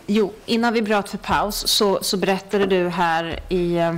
Jo, 0.09 0.27
innan 0.47 0.73
vi 0.73 0.83
bröt 0.83 1.09
för 1.09 1.19
paus 1.19 1.57
så, 1.77 1.99
så 2.03 2.17
berättade 2.17 2.67
du 2.67 2.89
här 2.89 3.25
i, 3.49 3.65
eh, 3.77 3.95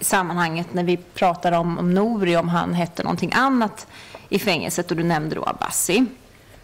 i 0.00 0.04
sammanhanget 0.04 0.74
när 0.74 0.84
vi 0.84 0.96
pratade 1.20 1.56
om, 1.56 1.78
om 1.78 1.94
Nouri, 1.94 2.36
om 2.36 2.48
han 2.48 2.74
hette 2.74 3.02
någonting 3.02 3.32
annat 3.34 3.86
i 4.28 4.38
fängelset 4.38 4.90
och 4.90 4.96
du 4.96 5.02
nämnde 5.02 5.34
då 5.34 5.42
Abbasi. 5.46 6.02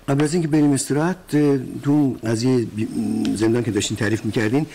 قبل 0.09 0.25
از 0.25 0.33
اینکه 0.35 0.49
بریم 0.49 0.73
استراحت 0.73 1.17
اه، 1.35 1.59
تو 1.85 1.91
اون 1.91 2.19
قضیه 2.25 2.57
بی- 2.77 2.85
م، 2.85 3.37
زندان 3.37 3.63
که 3.65 3.71
داشتین 3.71 3.97
تعریف 3.97 4.25
میکردین 4.25 4.67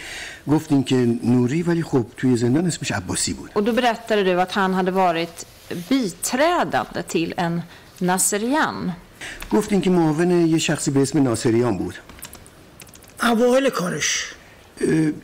گفتین 0.48 0.84
که 0.84 0.96
نوری 1.24 1.62
ولی 1.64 1.84
خب 1.84 2.06
توی 2.18 2.38
زندان 2.38 2.66
اسمش 2.68 2.92
عباسی 2.92 3.34
بود 3.34 3.50
Och 3.56 3.64
då 3.64 3.72
berättade 3.74 4.24
du 4.24 4.42
att 4.42 4.52
han 4.52 4.74
hade 4.74 4.92
varit 4.92 5.46
biträdande 5.90 7.04
till 7.08 7.34
en 7.38 7.62
Nasserian. 8.00 8.92
گفتین 9.53 9.81
که 9.81 9.91
معاون 9.91 10.31
یه 10.31 10.59
شخصی 10.59 10.91
به 10.91 11.03
اسم 11.03 11.23
ناصریان 11.23 11.79
بود 11.79 11.95
اوایل 13.23 13.71
کارش 13.71 14.35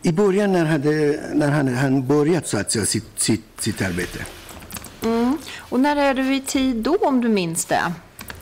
I 0.05 0.13
början 0.13 0.53
när, 0.53 0.65
hade, 0.65 1.21
när 1.35 1.51
han, 1.51 1.69
han 1.75 2.07
börjat 2.07 2.47
så 2.47 2.59
att 2.59 2.73
säga 2.73 2.87
sitt, 2.87 3.11
sitt, 3.17 3.45
sitt 3.59 3.83
arbete. 3.83 4.21
Mm. 5.03 5.39
Och 5.59 5.81
när 5.81 5.97
är 5.97 6.15
du 6.15 6.35
i 6.35 6.41
tid 6.41 6.77
då, 6.77 6.97
om 6.97 7.21
du 7.21 7.29
minns 7.29 7.65
det? 7.65 7.93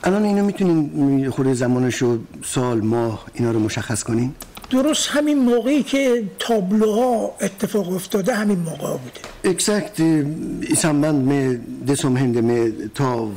الان 0.03 0.23
اینو 0.23 0.45
می‌تونین 0.45 1.31
خود 1.31 1.53
زمانش 1.53 2.01
و 2.03 2.17
سال 2.43 2.81
ماه 2.81 3.25
اینا 3.33 3.51
رو 3.51 3.59
مشخص 3.59 4.03
کنین 4.03 4.35
درست 4.69 5.09
همین 5.09 5.39
موقعی 5.39 5.83
که 5.83 6.23
تابلوها 6.39 7.35
اتفاق 7.41 7.95
افتاده 7.95 8.33
همین 8.33 8.59
موقع 8.59 8.97
بوده 8.97 9.53
Exakt 9.53 9.99
eh, 9.99 10.71
i 10.73 10.75
samband 10.75 11.25
med 11.25 11.59
det 11.81 11.95
som 11.95 12.15
hände 12.15 12.41
med 12.41 12.93
tav, 12.93 13.35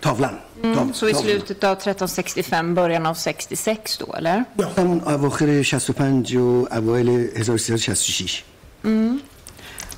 tavlan. 0.00 0.34
Tav, 0.63 0.91
Så 0.93 1.09
i 1.09 1.13
tavlan. 1.13 1.31
slutet 1.31 1.63
av 1.63 1.71
1365, 1.77 2.75
början 2.75 3.05
av 3.05 3.13
66 3.13 3.97
då, 3.97 4.13
eller? 4.13 4.43
همون 4.77 5.01
اواخر 5.01 5.63
65 5.63 6.23
و 6.35 6.67
اوایل 6.71 7.09
1366 7.09 8.43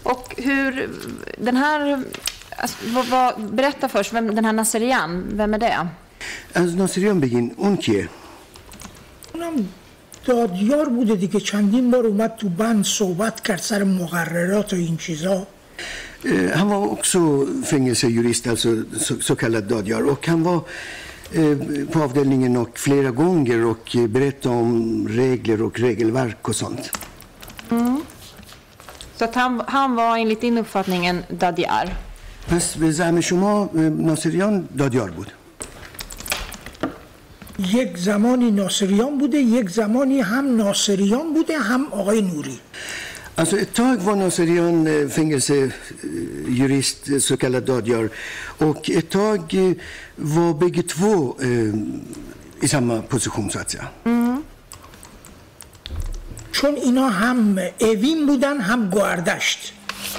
Och 0.04 0.36
hur, 0.38 0.90
den 1.38 1.58
här 1.58 2.04
Alltså, 2.58 2.78
vad, 2.94 3.06
vad, 3.06 3.42
berätta 3.54 3.88
först, 3.90 4.14
vem, 4.14 4.36
den 4.36 4.46
här 4.46 4.54
Nasserian, 4.54 5.24
vem 5.38 5.54
är 5.54 5.58
det? 5.58 5.88
از 6.54 6.76
ناصریان 6.76 7.20
بگین 7.20 7.54
اون 7.58 7.78
کیه 7.78 8.10
اونم 9.34 9.68
دادیار 10.26 10.90
بوده 10.90 11.16
دیگه 11.16 11.40
چندین 11.40 11.92
بار 11.92 12.06
اومد 12.06 12.36
تو 12.36 12.50
بند 12.50 12.86
صحبت 12.86 13.42
کرد 13.42 13.60
سر 13.60 13.84
مقررات 13.84 14.74
و 14.74 14.76
این 14.76 14.98
چیزا 14.98 15.48
Eh, 16.26 16.58
Han 16.60 16.68
var 16.70 16.92
också 16.92 17.20
fängelsejurist, 17.66 18.48
alltså 18.48 18.70
så, 19.00 19.16
så 19.22 19.36
kallad 19.36 19.64
dadjar. 19.64 20.02
Och 20.12 20.28
han 20.28 20.44
var 20.44 20.60
eh, 21.32 21.58
på 21.92 21.98
avdelningen 22.04 22.58
och 22.58 22.80
flera 22.80 23.12
gånger 23.12 23.66
och 23.66 23.96
eh, 23.96 24.08
berättade 24.08 24.56
om 24.56 25.08
regler 25.08 25.62
och 25.62 25.80
regelverk 25.80 26.50
och 26.50 26.56
sånt. 26.56 26.92
Så 29.18 29.26
att 29.26 29.36
han, 29.36 29.62
han 29.68 29.96
var 29.96 30.18
enligt 30.18 30.42
din 30.42 30.58
uppfattning 30.58 31.06
en 31.06 31.24
Dadiar. 31.30 31.88
پس 32.50 32.78
به 32.78 32.92
زعم 32.92 33.22
شما 33.22 33.70
eh, 33.76 33.78
ناصریان 33.80 34.68
دادیار 34.78 35.12
بود 35.12 35.32
یک 37.60 37.98
زمانی 37.98 38.52
ناصریان 38.52 39.18
بوده 39.18 39.38
یک 39.38 39.70
زمانی 39.70 40.20
هم 40.22 40.56
ناصریان 40.58 41.34
بوده 41.34 41.58
هم 41.58 41.88
آقای 41.92 42.22
نوری 42.22 42.60
Alltså 43.36 43.58
ett 43.58 43.74
tag 43.74 43.98
var 43.98 44.16
Naserian 44.16 44.88
eh, 44.88 45.08
fängelsejurist, 45.08 47.10
eh, 47.10 47.18
så 47.18 47.38
kallad 47.38 47.64
dadjar. 47.64 48.10
Och 48.58 48.90
ett 48.90 49.10
tag 49.10 49.54
eh, 49.54 49.72
var 50.16 50.54
bägge 50.54 50.84
två 50.84 51.36
eh, 51.42 51.74
i 52.62 52.68
samma 52.68 53.02
position 53.02 53.50
så 53.50 53.60
att 53.60 53.72
säga. 53.72 53.88
چون 56.52 56.76
اینا 56.76 57.10
هم 57.10 57.60
اوین 57.82 58.26
بودن 58.26 58.62
هم 58.62 58.90
گوهردشت 58.90 59.74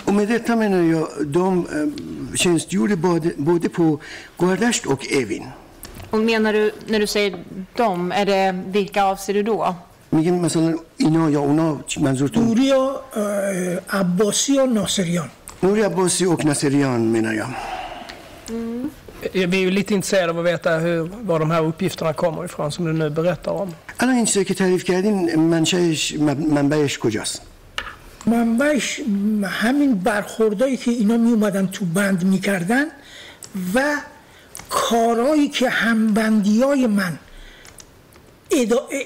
Och 0.05 0.15
med 0.15 0.29
detta 0.29 0.57
menar 0.57 0.83
jag, 0.83 1.09
de 1.27 1.59
eh, 1.59 2.37
tjänstgjorde 2.37 2.97
både, 2.97 3.31
både 3.37 3.69
på 3.69 4.01
Guardasht 4.39 4.87
och 4.87 5.13
Evin. 5.13 5.47
Och 6.11 6.19
menar 6.19 6.53
du, 6.53 6.73
när 6.87 7.01
du 7.01 7.07
säger 7.07 7.45
dem, 7.77 8.13
är 8.13 8.27
det, 8.27 8.63
vilka 8.67 9.05
avser 9.05 9.35
du 9.35 9.43
då? 9.43 9.75
میگیم 10.12 10.36
مثلا 10.36 10.76
اینا 10.98 11.30
یا 11.30 11.40
اونا 11.40 11.84
چی 11.88 12.02
منظورتون 12.02 12.44
نوری 12.44 12.72
و 12.72 12.76
اه، 12.76 14.00
عباسی 14.00 14.60
و 14.60 14.66
ناصریان 14.66 15.30
نوری 15.64 15.82
عباسی 15.82 16.26
och 16.26 16.46
menar 16.46 17.34
jag. 17.34 17.48
Eh, 19.34 19.48
Vi 19.48 19.58
är 19.58 19.62
ju 19.62 19.72
lite 19.72 19.94
intresserade 19.94 20.30
av 20.32 20.40
att 20.40 20.46
veta 20.46 20.78
hur, 20.78 21.10
var 21.24 21.40
de 21.40 21.52
här 21.52 21.64
uppgifterna 21.64 22.14
kommer 22.14 22.46
ifrån 22.46 22.72
som 22.72 22.86
du 22.86 22.94
nu 22.94 23.10
berättar 23.10 23.52
om. 23.52 23.74
الان 24.00 24.16
این 24.16 24.26
چیزی 24.26 24.46
که 24.46 24.54
تعریف 24.54 24.84
کردین 24.84 25.40
منشأش 25.40 26.14
منبعش 26.58 27.00
کجاست 27.00 27.42
منبعش 28.26 29.02
همین 29.44 29.96
برخوردایی 30.00 30.78
که 30.78 30.92
اینا 30.92 31.18
می 31.18 31.32
اومدن 31.32 31.68
تو 31.68 31.86
بند 31.86 32.24
می‌کردن 32.24 32.86
و 33.74 33.96
کارهایی 34.70 35.48
که 35.48 35.70
همبندی 35.70 36.62
های 36.62 36.88
من 36.88 37.20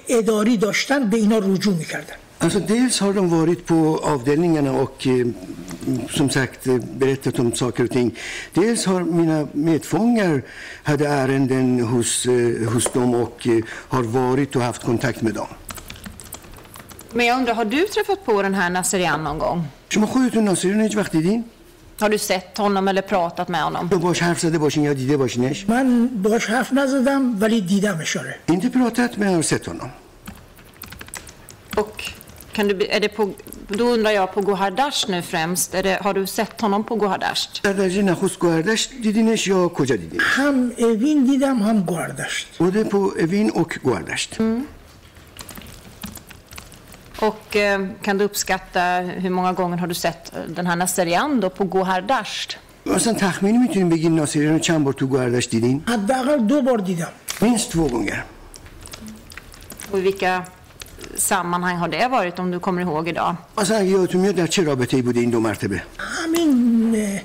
اداری 0.08 0.56
داشتن 0.56 1.10
به 1.10 1.16
اینا 1.16 1.38
رجوع 1.38 1.74
میکردن 1.74 2.16
Alltså 2.38 2.60
dels 2.60 3.00
har 3.00 3.12
de 3.12 3.30
varit 3.30 3.66
på 3.66 4.00
avdelningarna 4.02 4.72
och 4.72 5.06
eh, 5.06 5.26
som 6.10 6.30
sagt 6.30 6.66
eh, 6.66 6.78
berättat 6.78 7.38
om 7.38 7.52
saker 7.52 7.84
och 7.84 7.90
ting. 7.90 8.14
Dels 8.54 8.86
har 8.86 9.00
mina 9.04 9.48
medfångar 9.52 10.42
hade 10.82 11.08
ärenden 11.08 11.80
hos, 11.80 12.26
eh, 12.26 12.68
hos 12.72 12.92
dem 12.92 13.14
och 13.14 13.46
eh, 13.46 13.64
har 13.88 14.02
varit 14.02 14.56
och 14.56 14.62
haft 14.62 14.82
kontakt 14.82 15.22
med 15.22 15.34
dem. 15.34 15.46
Men 17.12 17.26
jag 17.26 17.38
undrar, 17.38 17.54
har 17.54 17.64
du 17.64 17.86
träffat 17.86 18.24
på 18.24 18.42
den 18.42 18.54
här 18.54 18.70
Nasserian 18.70 19.24
någon 19.24 19.38
gång? 19.38 19.64
شما 19.88 20.06
خودتون 20.06 20.44
ناصری 20.44 20.72
رو 20.72 20.80
هیچ 20.80 20.96
وقت 20.96 21.12
دیدین؟ 21.12 21.44
Har 22.00 22.08
du 22.08 22.18
sett 22.18 22.58
honom 22.58 22.88
eller 22.88 23.02
pratat 23.02 23.48
med 23.48 23.62
honom? 23.62 23.88
یا 23.92 23.98
باش 23.98 24.22
حرف 24.22 24.40
زده 24.40 24.58
باشین 24.58 24.84
یا 24.84 24.92
دیده 24.92 25.16
باشینش؟ 25.16 25.68
من 25.68 26.08
باش 26.22 26.46
حرف 26.46 26.72
نزدم 26.72 27.40
ولی 27.40 27.60
دیدم 27.60 27.98
اشاره 28.00 28.34
Inte 28.48 28.70
pratat 28.70 29.16
men 29.16 29.28
jag 29.28 29.36
har 29.38 29.42
sett 29.42 29.66
honom. 29.66 29.90
Och 31.76 32.04
kan 32.52 32.68
du, 32.68 32.86
är 32.86 33.00
det 33.00 33.08
på, 33.08 33.30
då 33.68 33.84
undrar 33.84 34.10
jag 34.10 34.32
på 34.34 34.40
Gohardash 34.40 35.10
nu 35.10 35.22
främst. 35.22 35.74
Är 35.74 35.82
det, 35.82 35.98
har 36.02 36.14
du 36.14 36.26
sett 36.26 36.60
honom 36.60 36.84
på 36.84 36.94
Gohardash? 36.96 37.42
در 37.62 37.72
درجه 37.72 38.02
نخست 38.02 38.38
گوهردشت 38.38 38.90
دیدینش 39.02 39.46
یا 39.46 39.68
کجا 39.68 39.96
دیدین؟ 39.96 40.20
هم 40.20 40.72
اوین 40.78 41.24
دیدم 41.24 41.58
هم 41.62 41.82
گوهردشت 41.84 42.46
både 42.58 42.84
på 42.84 43.12
Evin 43.18 43.50
och 43.50 43.70
Guardasht. 43.84 44.30
Och 47.20 47.56
eh, 47.56 47.86
kan 48.02 48.18
du 48.18 48.24
uppskatta 48.24 48.80
hur 49.00 49.30
många 49.30 49.52
gånger 49.52 49.76
har 49.76 49.86
du 49.86 49.94
sett 49.94 50.36
eh, 50.36 50.42
den 50.42 50.66
här 50.66 50.76
Nasserian 50.76 51.40
då 51.40 51.50
på 51.50 51.64
Gohardash? 51.64 52.56
اصلا 52.96 53.12
تخمینی 53.12 53.58
میتونیم 53.58 53.88
بگین 53.88 54.14
ناصریان 54.16 54.52
رو 54.52 54.58
چند 54.58 54.84
بار 54.84 54.92
تو 54.92 55.06
گوهردشت 55.06 55.50
دیدین؟ 55.50 55.84
حداقل 55.88 56.38
دو 56.46 56.62
بار 56.62 56.78
دیدم 56.78 57.08
minst 57.40 57.70
två 57.72 57.86
gånger. 57.88 58.24
Och 59.90 59.98
i 59.98 60.02
vilka 60.02 60.42
sammanhang 61.16 61.76
har 61.76 61.88
det 61.88 62.08
varit 62.08 62.38
om 62.38 62.50
du 62.50 62.58
kommer 62.60 62.82
ihåg 62.82 63.08
idag? 63.08 63.34
اصلا 63.58 63.76
اگه 63.76 63.88
یادتون 63.88 64.20
میاد 64.20 64.34
در 64.34 64.46
چه 64.46 64.62
رابطه 64.62 64.96
ای 64.96 65.02
بوده 65.02 65.20
این 65.20 65.30
دو 65.30 65.40
مرتبه؟ 65.40 65.82
همین 65.98 66.94
اه، 66.96 67.20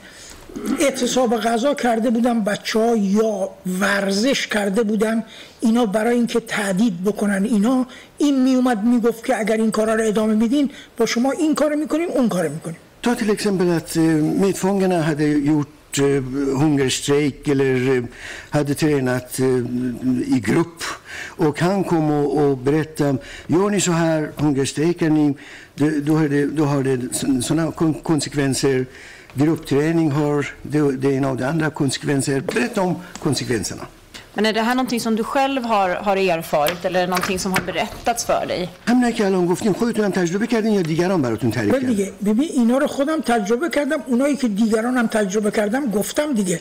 اعتصاب 0.80 1.36
غذا 1.36 1.74
کرده 1.74 2.10
بودن 2.10 2.44
بچه 2.44 2.78
ها 2.78 2.96
یا 2.96 3.50
ورزش 3.80 4.46
کرده 4.46 4.82
بودن 4.82 5.24
اینا 5.60 5.86
برای 5.86 6.14
اینکه 6.14 6.40
تهدید 6.40 7.04
بکنن 7.04 7.44
اینا 7.44 7.86
این 8.18 8.42
میومد 8.42 8.84
می‌گفت 8.84 9.24
که 9.24 9.38
اگر 9.38 9.56
این 9.56 9.70
کارا 9.70 9.94
را 9.94 10.04
ادامه 10.04 10.34
میدین 10.34 10.70
با 10.96 11.06
شما 11.06 11.30
این 11.30 11.54
کار 11.54 11.74
می‌کنیم 11.74 12.08
اون 12.08 12.28
کار 12.28 12.48
می‌کنیم. 12.48 12.76
تا 13.02 13.14
تل 13.14 13.30
اکسمپل 13.30 13.70
ات 13.70 13.96
میتفونگن 13.96 15.02
هده 15.02 15.24
یورت 15.24 15.66
هنگرستریک 16.60 17.42
گلر 17.42 18.02
هده 18.52 18.74
ترینت 18.74 19.40
ای 19.40 20.40
گروپ 20.40 20.82
و 21.40 21.44
کن 21.44 21.82
کم 21.82 22.10
و 22.10 22.56
برتم 22.56 23.18
یونی 23.50 23.80
سو 23.80 23.92
هر 23.92 24.28
هنگرستریکنیم 24.40 25.36
دو 25.76 26.16
هر 26.16 26.28
دو 26.28 26.64
هر 26.66 26.96
دو 26.96 26.96
هر 27.04 28.86
Gruppträning 29.36 30.10
har 30.12 30.46
det, 30.62 30.96
det 31.02 31.10
ena 31.12 31.30
och 31.30 31.36
det 31.36 31.48
andra 31.48 31.70
konsekvenser. 31.70 32.40
Berätta 32.40 32.80
om 32.80 32.96
konsekvenserna. 33.22 33.86
Men 34.34 34.46
är 34.46 34.52
det 34.52 34.62
här 34.62 34.74
någonting 34.74 35.00
som 35.00 35.16
du 35.16 35.24
själv 35.24 35.64
har, 35.64 35.90
har 35.90 36.16
erfarit 36.16 36.84
eller 36.84 36.98
är 37.00 37.06
det 37.06 37.10
någonting 37.10 37.38
som 37.38 37.52
har 37.52 37.60
berättats 37.60 38.24
för 38.24 38.46
dig? 38.46 38.68
همینه 38.86 39.12
که 39.12 39.26
الان 39.26 39.46
گفتیم 39.46 39.72
خودتون 39.72 40.04
هم 40.04 40.10
تجربه 40.10 40.46
کردین 40.46 40.72
یا 40.72 40.82
دیگران 40.82 41.22
براتون 41.22 41.50
تعریف 41.50 41.72
کردن 41.74 41.86
دیگه 41.88 42.12
ببین 42.24 42.48
اینا 42.52 42.78
رو 42.78 42.86
خودم 42.86 43.20
تجربه 43.20 43.68
کردم 43.70 44.00
اونایی 44.06 44.36
که 44.36 44.48
دیگران 44.48 44.96
هم 44.96 45.06
تجربه 45.06 45.50
کردم 45.50 45.90
گفتم 45.90 46.32
دیگه 46.34 46.60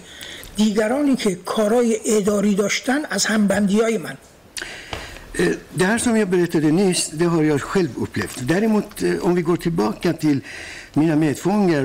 دیگرانی 0.56 1.16
که 1.16 1.36
کارای 1.36 2.00
اداری 2.06 2.56
داشتن 2.56 3.00
از 3.10 3.26
همبندی 3.26 3.82
های 3.82 3.98
من 3.98 4.18
Eh, 5.38 5.56
Det 5.74 5.86
här 5.86 5.98
som 5.98 6.18
jag 6.18 6.28
berättade 6.30 6.72
nyss, 6.72 7.10
det 7.20 7.26
har 7.26 7.44
jag 7.44 7.62
själv 7.62 7.90
upplevt. 7.98 8.38
Däremot 8.54 9.04
eh, 9.04 9.26
om 9.28 9.36
vi 9.36 9.42
går 9.42 9.58
tillbaka 9.58 10.14
till 10.14 10.40
mina 10.96 11.16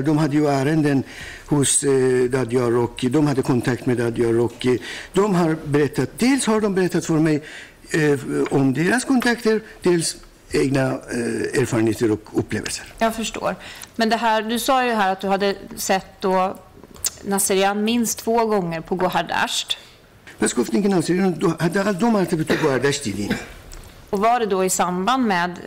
de 0.01 0.17
hade 0.17 0.35
ju 0.35 0.47
ärenden 0.47 1.03
hos 1.45 1.83
eh, 1.83 2.23
Dadjar 2.29 2.77
och 2.77 3.05
de 3.09 3.27
hade 3.27 3.41
kontakt 3.41 3.85
med 3.85 3.97
Dadjar 3.97 4.39
och 4.39 4.67
de 5.13 5.35
har 5.35 5.57
berättat, 5.65 6.09
dels 6.17 6.45
har 6.45 6.61
de 6.61 6.75
berättat 6.75 7.05
för 7.05 7.13
mig 7.13 7.43
eh, 7.91 8.19
om 8.49 8.73
deras 8.73 9.05
kontakter, 9.05 9.61
dels 9.81 10.17
egna 10.51 10.81
eh, 10.81 11.61
erfarenheter 11.61 12.11
och 12.11 12.29
upplevelser. 12.33 12.85
Jag 12.97 13.15
förstår. 13.15 13.55
Men 13.95 14.09
det 14.09 14.17
här, 14.17 14.41
du 14.41 14.59
sa 14.59 14.85
ju 14.85 14.91
här 14.91 15.11
att 15.11 15.21
du 15.21 15.27
hade 15.27 15.55
sett 15.75 16.21
då 16.21 16.57
Nasserian 17.23 17.83
minst 17.83 18.17
två 18.19 18.45
gånger 18.45 18.81
på 18.81 18.95
Gohardasht. 18.95 19.77
Jag 20.39 20.49
skulle 20.49 20.65
inte 20.71 20.89
kunna 20.89 21.01
säga 21.01 21.33
att 21.59 21.99
de 21.99 22.15
alltid 22.15 22.47
på 22.47 22.53
Gohardasht 22.63 23.07
i 23.07 23.31
Och 24.11 24.19
var 24.19 24.39
det 24.39 24.45
då 24.45 24.65
i 24.65 24.69
samband 24.69 25.23
med, 25.27 25.59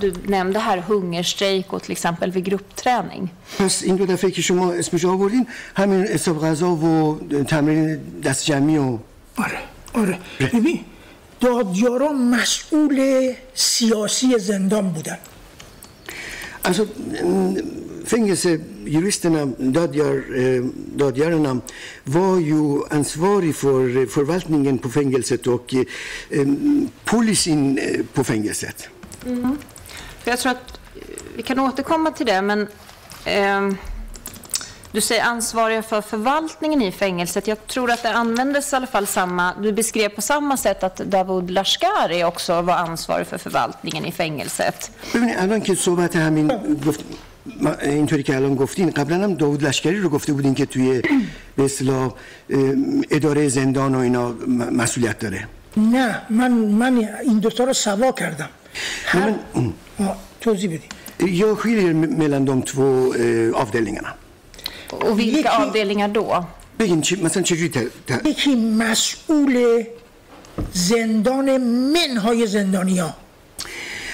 du 0.00 0.14
nämnde 0.26 0.58
här 0.58 0.78
hungerstrejk 0.78 1.72
och 1.72 1.82
till 1.82 1.92
exempel 1.92 2.30
vid 2.30 2.44
gruppträning. 2.44 3.30
پس 3.58 3.82
این 3.82 3.96
دو 3.96 4.06
دفعه 4.06 4.30
که 4.30 4.42
شما 4.42 4.72
اسمش 4.72 5.04
آوردین 5.04 5.46
همین 5.74 6.06
حساب 6.06 6.44
غذا 6.44 6.70
و 6.70 7.20
تمرین 7.48 8.00
دست 8.24 8.44
جمعی 8.44 8.78
و 8.78 8.98
آره 9.36 9.58
آره 9.92 10.18
ببین 10.40 10.80
دادیاران 11.40 12.16
مسئول 12.16 12.98
سیاسی 13.54 14.38
زندان 14.38 14.88
بودن 14.90 15.18
Alltså, 16.64 16.86
mm, 17.20 17.56
fängelsejuristerna, 18.04 19.46
dadjar, 19.58 20.14
eh, 20.36 20.64
var 22.04 22.38
ju 22.38 22.82
ansvarig 22.90 23.56
för 23.56 23.96
eh, 23.96 24.06
förvaltningen 24.06 24.78
på 24.78 24.88
fängelset 24.88 25.46
och 25.46 25.74
eh, 25.74 25.80
eh 26.30 26.46
policyn 27.04 27.78
eh, 27.78 28.00
på 28.12 28.24
fängelset. 28.24 28.88
Mm. 29.26 29.58
jag 30.24 30.38
tror 30.38 30.52
att 30.52 30.80
vi 31.36 31.42
kan 31.42 31.58
återkomma 31.58 32.10
till 32.10 32.26
det, 32.26 32.42
men 32.42 32.60
eh, 33.24 33.76
du 34.93 35.01
säger 35.01 35.23
ansvariga 35.23 35.81
för 35.83 36.01
förvaltningen 36.01 36.81
i 36.81 36.91
fängelset. 36.91 37.47
Jag 37.47 37.67
tror 37.67 37.91
att 37.91 38.03
det 38.03 38.13
användes 38.13 38.73
i 38.73 38.75
alla 38.75 38.87
fall 38.87 39.07
samma, 39.07 39.53
du 39.63 39.71
beskrev 39.71 40.09
på 40.09 40.21
samma 40.21 40.57
sätt 40.57 40.83
att 40.83 40.97
Davud 40.97 41.49
Lashkari 41.51 42.23
också 42.23 42.61
var 42.61 42.73
ansvarig 42.73 43.27
för 43.27 43.37
förvaltningen 43.37 44.05
i 44.05 44.11
fängelset. 44.11 44.91
ببینید 45.13 45.35
الان 45.39 45.61
که 45.61 45.75
صحبت 45.75 46.15
همین 46.15 46.47
گفت 46.87 46.99
ما- 47.61 47.75
اینطوری 47.81 48.23
که 48.23 48.35
الان 48.35 48.55
گفتین 48.55 48.89
قبلا 48.89 49.15
هم 49.23 49.33
داوود 49.33 49.63
لشکری 49.63 49.99
رو 49.99 50.09
گفته 50.09 50.33
بودین 50.33 50.55
که 50.55 50.65
توی 50.65 51.01
به 51.55 51.63
اصطلاح 51.65 52.03
اه، 52.03 52.13
اداره 53.11 53.47
زندان 53.49 53.95
و 53.95 53.99
اینا 53.99 54.29
م- 54.29 54.35
مسئولیت 54.81 55.19
داره 55.19 55.47
نه 55.77 56.21
من 56.29 56.51
من 56.51 57.09
این 57.23 57.39
دوتا 57.39 57.63
رو 57.63 57.73
سوا 57.73 58.11
کردم 58.11 58.49
هر... 59.05 59.33
من 59.55 59.73
آه، 59.99 60.15
توضیح 60.41 60.69
بدیم 60.69 60.89
Jag 61.43 61.57
skiljer 61.61 61.93
me- 62.01 62.13
mellan 62.21 62.43
de 62.49 62.53
två 62.71 62.85
eh, 63.15 63.61
avdelningarna. 63.63 64.11
Och 64.93 65.19
vilka 65.19 65.35
Vilka- 65.35 65.57
avdelningar 65.67 66.07
då? 66.07 66.45
بگین 66.79 67.01
چی 67.01 67.15
مثلا 67.23 67.43
چجوری 67.43 67.69
ت- 67.69 68.05
ت- 68.07 68.25
یکی 68.27 68.55
مسئول 68.55 69.83
زندان 70.73 71.57
منهای 71.93 72.47
زندانیا 72.47 73.09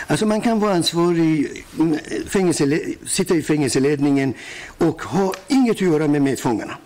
Alltså 0.07 0.25
man 0.25 0.41
kan 0.41 0.59
vara 0.59 0.73
ansvarig, 0.73 1.65
mm, 1.79 1.97
fängelsele, 2.29 2.79
sitta 3.07 3.35
i 3.35 3.41
fängelseledningen 3.41 4.33
och 4.77 5.01
ha 5.03 5.33
inget 5.47 5.75
att 5.75 5.81
göra 5.81 6.07
med 6.07 6.21
medfångarna. 6.21 6.77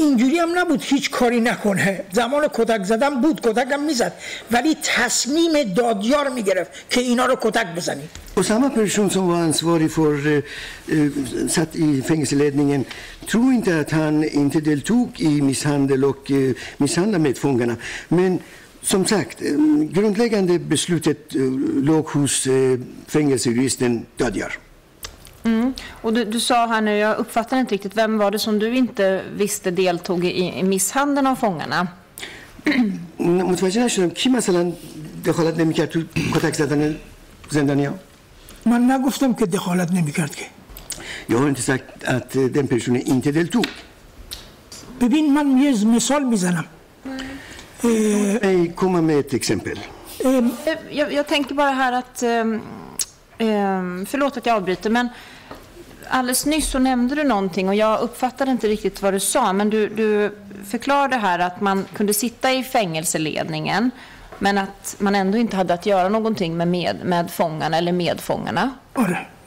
اینجوری 0.00 0.38
هم 0.38 0.58
نبود 0.58 0.82
هیچ 0.82 1.10
کاری 1.10 1.40
نکنه. 1.40 2.04
زمان 2.12 2.48
کتک 2.54 2.82
زدم 2.84 3.20
بود 3.20 3.40
کتکم 3.40 3.80
می‌زد. 3.80 4.12
ولی 4.50 4.76
تصمیم 4.82 5.52
دادیار 5.76 6.28
می‌گرفت 6.28 6.70
که 6.90 7.00
اینا 7.00 7.26
رو 7.26 7.36
کتک 7.40 7.66
بزنی 7.76 8.02
و 8.36 8.42
سامه 8.42 8.68
پرشون 8.68 9.08
سم 9.08 9.20
و 9.20 9.30
انسواری 9.30 9.88
فور 9.88 10.42
ست 11.48 11.70
ای 11.74 12.00
فنگس 12.00 12.32
لیدنگن 12.32 12.84
ترو 13.28 13.46
اینتا 13.48 13.82
تن 13.82 14.22
اینتا 14.22 14.60
دلتوک 14.60 15.08
ای 15.18 15.40
میسنده 15.40 16.06
و 16.06 16.12
میسنده 16.80 17.18
میت 17.18 17.38
فونگنه 17.38 17.76
من 18.10 18.40
سم 18.82 19.04
سکت 19.04 19.42
گروندلگنده 19.94 20.58
بسلوتت 20.58 21.16
لک 21.82 22.06
هوس 22.06 22.46
فنگس 23.08 23.46
ریستن 23.46 24.06
دادیار. 24.18 24.58
Och 26.01 26.13
du, 26.13 26.25
du 26.25 26.39
sa 26.39 26.67
här 26.67 26.81
nu, 26.81 26.97
jag 26.97 27.17
uppfattar 27.17 27.57
inte 27.59 27.73
riktigt, 27.73 27.95
vem 27.97 28.17
var 28.17 28.31
det 28.31 28.39
som 28.39 28.59
du 28.59 28.75
inte 28.75 29.21
visste 29.35 29.71
deltog 29.71 30.25
i, 30.25 30.59
i 30.59 30.63
misshandeln 30.63 31.27
av 31.27 31.35
fångarna? 31.35 31.87
متوجه 33.19 33.83
نشدم 33.85 34.09
کی 34.09 34.29
مثلا 34.29 34.71
دخالت 35.25 35.57
نمیکرد 35.59 35.89
تو 35.89 35.99
کتک 36.33 36.53
زدن 36.55 36.95
زندانیا 37.49 37.93
من 38.65 38.91
نگفتم 38.91 39.33
که 39.33 39.45
دخالت 39.45 39.91
نمیکرد 39.91 40.35
که 40.35 40.45
Jag 41.29 41.37
har 41.37 41.49
inte 41.49 41.61
sagt 41.61 42.03
att 42.03 42.35
eh, 42.35 42.41
den 42.45 42.67
personen 42.67 43.01
inte 43.01 43.31
deltog. 43.31 43.65
ببین 45.01 45.33
من 45.33 45.57
یه 45.57 45.85
مثال 45.85 46.23
میزنم 46.23 46.65
Nej, 47.83 48.71
komma 48.75 49.01
med 49.01 49.19
ett 49.19 49.33
exempel. 49.33 49.79
Eh, 50.19 50.43
Jag, 50.91 51.13
jag 51.13 51.27
tänker 51.27 51.55
bara 51.55 51.69
här 51.71 51.91
att, 51.93 52.23
ehm, 52.23 52.61
ehm, 53.37 54.05
förlåt 54.05 54.37
att 54.37 54.45
jag 54.45 54.55
avbryter, 54.55 54.89
men 54.89 55.09
alldeles 56.10 56.46
nyss 56.46 56.70
så 56.70 56.78
nämnde 56.78 57.14
du 57.14 57.24
någonting 57.24 57.68
och 57.68 57.74
jag 57.74 58.00
uppfattade 58.00 58.50
inte 58.50 58.68
riktigt 58.68 59.02
vad 59.02 59.14
du 59.14 59.20
sa, 59.20 59.52
men 59.52 59.70
du, 59.70 59.88
du 59.88 60.36
förklarade 60.70 61.16
här 61.16 61.38
att 61.38 61.60
man 61.60 61.84
kunde 61.94 62.14
sitta 62.14 62.52
i 62.52 62.62
fängelseledningen, 62.62 63.90
men 64.40 64.58
att 64.58 64.96
man 64.98 65.14
ändå 65.14 65.38
inte 65.38 65.56
hade 65.56 65.74
att 65.74 65.86
göra 65.86 66.08
någonting 66.08 66.56
med, 66.56 66.68
med, 66.68 66.96
med 67.04 67.30
fångarna 67.30 67.76
eller 67.76 67.92
medfångarna. 67.92 68.64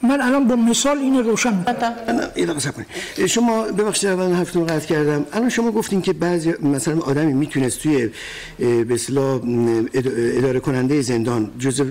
من 0.02 0.20
الان 0.20 0.48
با 0.48 0.56
مثال 0.56 0.98
اینو 0.98 1.22
روشن 1.22 1.54
می‌کنم 1.54 2.72
کنید. 2.72 3.26
شما 3.26 3.62
ببخشید 3.62 4.10
حرفتون 4.10 4.62
رو 4.62 4.74
قطع 4.74 4.86
کردم 4.86 5.26
الان 5.32 5.48
شما 5.48 5.70
گفتین 5.72 6.02
که 6.02 6.12
بعضی 6.12 6.54
مثلا 6.62 7.00
آدمی 7.00 7.32
می‌تونست 7.32 7.82
توی 7.82 8.10
به 8.58 8.94
اصطلاح 8.94 9.40
اداره 10.38 10.60
کننده 10.60 11.02
زندان 11.02 11.50
جزء 11.58 11.84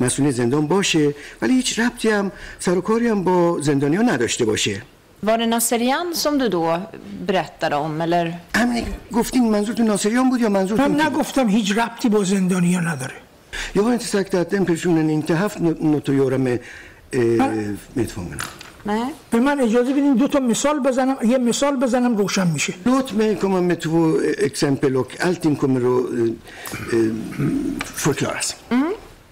مسئول 0.00 0.30
زندان 0.30 0.66
باشه 0.66 1.14
ولی 1.42 1.52
هیچ 1.52 1.78
ربطی 1.78 2.10
هم 2.10 2.32
سر 2.58 2.78
و 2.78 2.80
کاری 2.80 3.08
هم 3.08 3.24
با 3.24 3.58
زندانیا 3.60 4.02
نداشته 4.02 4.44
باشه 4.44 4.82
Var 5.23 5.37
det 5.37 5.45
Nasserian 5.47 6.07
som 6.15 6.37
du 6.37 6.47
då 6.49 6.79
berättade 7.27 7.75
om, 7.75 8.01
eller? 8.01 8.25
همین 8.55 8.85
گفتین 9.11 9.51
منظورتون 9.51 9.85
ناصریان 9.85 10.29
بود 10.29 10.41
یا 10.41 10.49
منظورتون 10.49 10.91
من 10.91 10.97
کی 10.97 11.03
بود؟ 11.09 11.13
نگفتم 11.19 11.47
هیچ 11.49 11.77
ربطی 11.77 12.09
با 12.09 12.23
زندانیا 12.23 12.79
نداره 12.79 13.13
Jag 13.75 13.83
har 13.83 13.93
inte 13.93 14.05
sagt 14.17 14.33
att 14.33 14.49
den 14.49 14.65
personen 14.65 15.09
inte 15.09 15.33
haft 15.35 15.57
nå- 15.59 15.77
något 15.93 16.09
att 16.09 16.15
göra 16.15 16.37
med 16.37 16.59
eh, 17.11 17.19
medfångarna. 17.99 18.43
Nej. 18.85 19.05
به 19.31 19.39
من 19.39 19.59
اجازه 19.59 19.91
بدین 19.93 20.13
دو 20.15 20.27
تا 20.27 20.39
مثال 20.39 20.79
بزنم 20.79 21.17
یه 21.23 21.37
مثال 21.37 21.75
بزنم 21.75 22.17
روشن 22.17 22.47
میشه 22.47 22.73
Låt 22.85 23.13
mig 23.13 23.35
komma 23.41 23.61
med 23.61 23.79
två 23.79 23.99
eh, 24.21 24.45
exempel 24.49 24.97
och 24.97 25.09
allting 25.27 25.55
kommer 25.55 25.81
att 25.93 26.05
eh, 26.19 26.99
eh, 26.99 27.11
förklaras. 28.05 28.55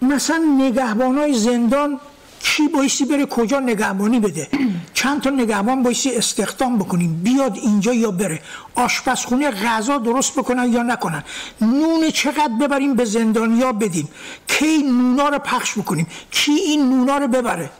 مثلا 0.02 0.38
نگهبان 0.60 1.18
های 1.18 1.34
زندان 1.34 2.00
کی 2.45 2.69
بایستی 2.69 3.05
بره 3.05 3.27
کجا 3.27 3.61
نگهبانی 3.61 4.21
بده؟ 4.21 4.49
چند 4.95 5.23
تا 5.23 5.31
نگهبان 5.31 5.83
بایستی 5.83 6.17
استخدام 6.17 6.79
بکنیم 6.79 7.21
بیاد 7.23 7.57
اینجا 7.57 7.95
یا 7.95 8.11
بره. 8.11 8.41
آشپزخونه 8.75 9.51
غذا 9.51 9.99
درست 9.99 10.39
بکنن 10.39 10.73
یا 10.73 10.83
نکنن. 10.83 11.25
نون 11.61 12.11
چقدر 12.11 12.53
ببریم 12.61 12.95
به 12.95 13.05
زندانیا 13.05 13.73
بدیم؟ 13.73 14.09
کی 14.47 14.79
نونا 14.79 15.29
رو 15.29 15.39
پخش 15.39 15.79
بکنیم؟ 15.79 16.07
کی 16.31 16.53
این 16.53 16.89
نونا 16.89 17.19
رو 17.19 17.29
ببره؟ 17.29 17.71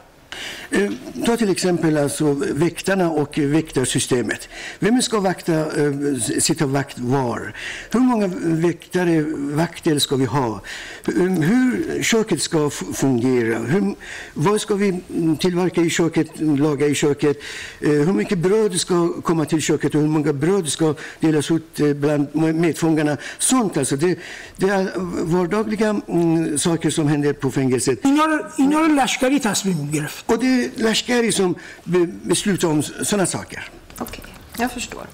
Eh, 0.71 0.91
ta 1.25 1.37
till 1.37 1.49
exempel 1.49 1.97
alltså 1.97 2.33
väktarna 2.33 3.11
och 3.11 3.37
väktarsystemet. 3.37 4.49
Vem 4.79 5.01
ska 5.01 5.19
vakta, 5.19 5.53
eh, 5.53 5.93
sitta 6.39 6.65
vakt 6.65 6.99
var? 6.99 7.53
Hur 7.91 7.99
många 7.99 8.27
väktare, 8.43 9.25
vakter 9.55 9.99
ska 9.99 10.15
vi 10.15 10.25
ha? 10.25 10.61
Eh, 11.07 11.13
hur 11.23 12.03
köket 12.03 12.41
ska 12.41 12.69
fungera? 12.69 13.59
Hur, 13.59 13.95
vad 14.33 14.61
ska 14.61 14.75
vi 14.75 14.89
mm, 14.89 15.37
tillverka 15.37 15.81
i 15.81 15.89
köket, 15.89 16.39
mm, 16.39 16.57
laga 16.57 16.87
i 16.87 16.95
köket? 16.95 17.37
Hur 17.79 18.13
mycket 18.13 18.37
bröd 18.37 18.79
ska 18.79 19.21
komma 19.21 19.45
till 19.45 19.61
köket 19.61 19.95
och 19.95 20.01
hur 20.01 20.07
många 20.07 20.33
bröd 20.33 20.69
ska 20.69 20.95
delas 21.19 21.51
ut 21.51 21.95
bland 21.95 22.35
medfångarna? 22.35 23.17
Sånt 23.39 23.77
alltså. 23.77 23.95
Det, 23.95 24.19
det 24.57 24.69
är 24.69 24.91
vardagliga 25.25 26.01
mm, 26.07 26.57
saker 26.57 26.89
som 26.89 27.07
händer 27.07 27.33
på 27.33 27.51
fängelset. 27.51 28.05
Innan, 28.05 28.43
innan 28.57 28.95
Lashkari 28.95 29.39
tasmin 29.39 29.91
grep 29.91 30.11
تصمیم 30.54 30.54
گرفت 30.54 30.54
Och 30.54 30.54
det 30.54 30.64
är 30.64 30.82
Lashkari 30.82 31.32
som 31.32 31.54
be- 31.84 32.06
beslutar 32.22 32.68
om 32.68 32.82
sådana 32.82 33.26
saker. 33.26 33.68
Okej, 33.98 34.24
jag 34.58 34.70
förstår. 34.72 35.06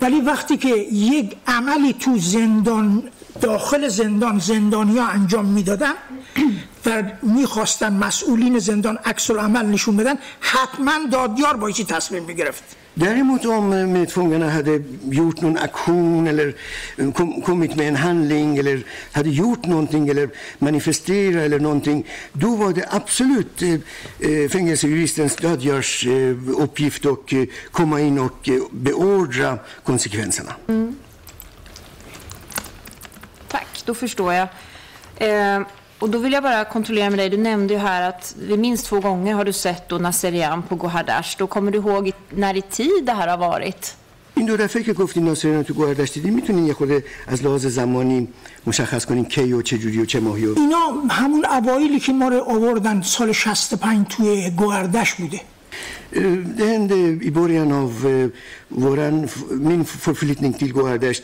ولی 0.00 0.20
وقتی 0.20 0.56
که 0.56 0.68
یک 0.92 1.36
عملی 1.46 1.92
تو 1.92 2.18
زندان 2.18 3.02
داخل 3.41 3.87
زندان 3.87 4.39
زندانیا 4.39 5.05
انجام 5.05 5.45
می‌دادن 5.45 5.93
و 6.85 7.03
می‌خواستن 7.21 7.93
مسئولین 7.93 8.59
زندان 8.59 8.99
عکس 9.05 9.31
عمل 9.31 9.65
نشون 9.65 9.97
بدن 9.97 10.15
حتما 10.39 10.91
دادیار 11.11 11.57
بایستی 11.57 11.83
تصمیم 11.83 12.23
می‌گرفت 12.23 12.63
Däremot 12.99 13.45
om 13.45 13.73
eh, 13.73 13.85
medfångarna 13.87 14.49
hade 14.49 14.81
gjort 15.19 15.41
någon 15.41 15.57
aktion 15.57 16.27
eller 16.27 16.55
eh, 16.97 17.11
kom, 17.11 17.41
kommit 17.41 17.75
med 17.75 17.87
en 17.87 17.95
handling 17.95 18.57
eller 18.57 18.83
hade 19.11 19.29
gjort 19.29 19.65
någonting 19.65 20.09
eller 20.09 20.29
manifesterat 20.59 21.43
eller 21.45 21.59
någonting, 21.59 22.05
då 22.33 22.55
var 22.55 22.73
det 22.73 22.85
absolut 22.89 23.61
eh, 23.61 23.73
eh, 23.73 24.49
fängelsejuristens 24.49 25.35
Dadjars 25.35 26.05
eh, 26.05 26.35
uppgift 26.65 27.05
att 27.05 27.33
eh, 27.33 27.43
komma 27.71 28.01
in 28.01 28.19
och 28.19 28.49
eh, 28.49 28.59
beordra 28.71 29.59
konsekvenserna. 29.83 30.53
Tack, 33.48 33.82
då 33.84 33.94
förstår 33.94 34.32
jag. 34.34 34.48
Eh, 35.16 35.60
och 35.98 36.10
då 36.10 36.18
vill 36.18 36.32
jag 36.32 36.42
bara 36.42 36.64
kontrollera 36.64 37.10
med 37.10 37.18
dig. 37.18 37.28
Du 37.30 37.36
nämnde 37.36 37.74
ju 37.74 37.80
här 37.80 38.08
att 38.08 38.34
vid 38.38 38.58
minst 38.58 38.86
två 38.86 39.00
gånger 39.00 39.34
har 39.34 39.44
du 39.44 39.52
sett 39.52 39.88
då 39.88 39.98
Nasserian 39.98 40.62
på 40.62 40.74
Gohardash. 40.76 41.34
Då 41.38 41.46
kommer 41.46 41.70
du 41.70 41.78
ihåg 41.78 42.08
i, 42.08 42.12
när 42.30 42.56
i 42.56 42.62
tid 42.62 43.04
det 43.06 43.12
här 43.12 43.28
har 43.28 43.38
varit? 43.38 43.94
این 44.36 44.46
دو 44.46 44.56
دفعه 44.56 44.82
که 44.82 44.92
گفتین 44.92 45.24
ناصریان 45.24 45.62
تو 45.64 45.74
گوهردشت 45.74 46.14
دیدیم 46.14 46.34
میتونین 46.34 46.66
یه 46.66 46.72
خورده 46.74 47.04
از 47.26 47.44
لحاظ 47.44 47.66
زمانی 47.66 48.28
مشخص 48.66 49.04
کنین 49.06 49.24
کی 49.24 49.52
و 49.52 49.62
چه 49.62 49.78
جوری 49.78 49.98
و 50.02 50.04
چه 50.04 50.20
ماهی 50.20 50.46
و 50.46 50.54
اینا 50.58 50.92
همون 51.10 51.44
اوایلی 51.44 52.00
که 52.00 52.12
ما 52.12 52.28
رو 52.28 52.40
آوردن 52.48 53.02
سال 53.02 53.32
65 53.32 54.06
توی 54.08 54.50
گوهردش 54.50 55.14
بوده 55.14 55.40
Eh, 56.12 56.22
Det 56.58 56.66
hände 56.66 56.94
i 57.28 57.30
början 57.30 57.72
av 57.72 58.06
eh, 58.06 58.28
våran, 58.68 59.28
min 59.50 59.84
förflyttning 59.84 60.52
till 60.52 60.72
Gohardasht 60.72 61.22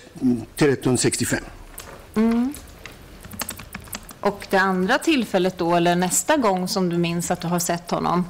mm, 2.15 2.53
1365. 2.53 2.55
Och 4.21 4.47
det 4.51 4.59
andra 4.59 4.99
tillfället 4.99 5.59
då, 5.59 5.75
eller 5.77 5.97
nästa 5.97 6.37
gång 6.37 6.69
som 6.69 6.89
du 6.89 6.99
minns 6.99 7.31
att 7.31 7.41
du 7.41 7.49
har 7.49 7.59
sett 7.59 7.91
honom? 7.91 8.25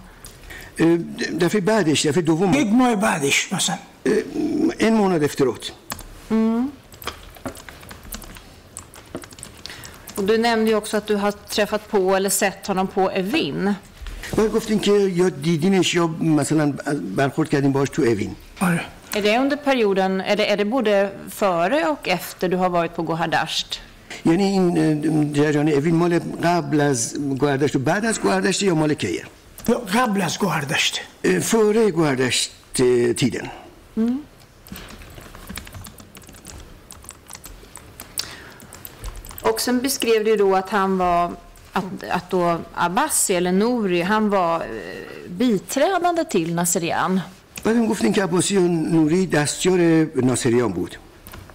Eh, 0.76 0.86
Därför 1.32 1.60
بعدش 1.60 2.02
därför 2.02 2.22
دوم 2.22 2.54
یک 2.54 2.72
ماه 2.72 2.96
بعدش 2.96 3.52
مثلا 3.52 3.76
en 4.78 4.94
månad 4.94 5.22
efteråt. 5.22 5.72
Och 10.14 10.24
du 10.24 10.38
nämnde 10.38 10.70
ju 10.70 10.76
också 10.76 10.96
att 10.96 11.06
du 11.06 11.16
har 11.16 11.32
träffat 11.32 11.90
på 11.90 12.16
eller 12.16 12.30
sett 12.30 12.66
honom 12.66 12.86
på 12.86 13.10
Evin. 13.10 13.74
و 14.36 14.48
گفتین 14.48 14.78
که 14.78 14.92
یا 14.92 15.28
دیدینش 15.28 15.94
یا 15.94 16.06
مثلا 16.06 16.72
برخورد 17.16 17.48
کردین 17.48 17.72
باش 17.72 17.88
تو 17.88 18.02
اوین 18.02 18.36
آره 18.60 18.84
Är 19.14 19.22
det 19.22 19.38
under 19.38 19.56
perioden, 19.56 20.20
är 20.20 20.36
det, 20.36 20.52
är 20.52 20.56
det 20.56 20.64
både 20.64 21.10
före 21.30 21.86
och 21.86 22.08
efter 22.08 22.48
du 22.48 22.56
har 22.56 22.68
varit 22.68 22.96
på 22.96 23.02
Gohardasht? 23.02 23.80
یعنی 24.26 24.44
این 24.44 24.78
اه، 24.78 25.32
جریان 25.32 25.68
اوین 25.68 25.94
مال 25.94 26.18
قبل 26.42 26.80
از 26.80 27.18
گوهردشت 27.38 27.76
و 27.76 27.78
بعد 27.78 28.04
از 28.04 28.20
گوهردشت 28.20 28.62
یا 28.62 28.74
مال 28.74 28.94
کیه 28.94 29.24
یا 29.68 29.78
قبل 29.78 30.22
از 30.22 30.38
گوهردشت 30.38 31.00
اه، 31.24 31.38
فوره 31.38 31.90
گوهردشت 31.90 32.50
اه، 32.80 33.12
تیدن 33.12 33.50
Och 39.42 39.60
sen 39.60 39.80
beskrev 39.80 40.24
du 40.24 40.36
då 40.36 40.56
att 40.56 40.70
han 40.70 40.98
var, 40.98 41.32
att, 41.72 41.84
att 42.10 42.30
då 42.30 42.58
Abbasi 42.74 43.34
eller 43.34 43.52
Nouri, 43.52 44.02
han 44.02 44.30
var 44.30 44.56
eh, 44.60 44.66
biträdande 45.28 46.24
till 46.24 46.54
Naserian. 46.54 47.20
بعد 47.65 47.75
هم 47.75 47.87
گفتین 47.87 48.13
که 48.13 48.23
عباسی 48.23 48.57
و 48.57 48.67
نوری 48.67 49.25
دستیار 49.25 49.79
ناصریان 50.15 50.71
بود 50.71 50.95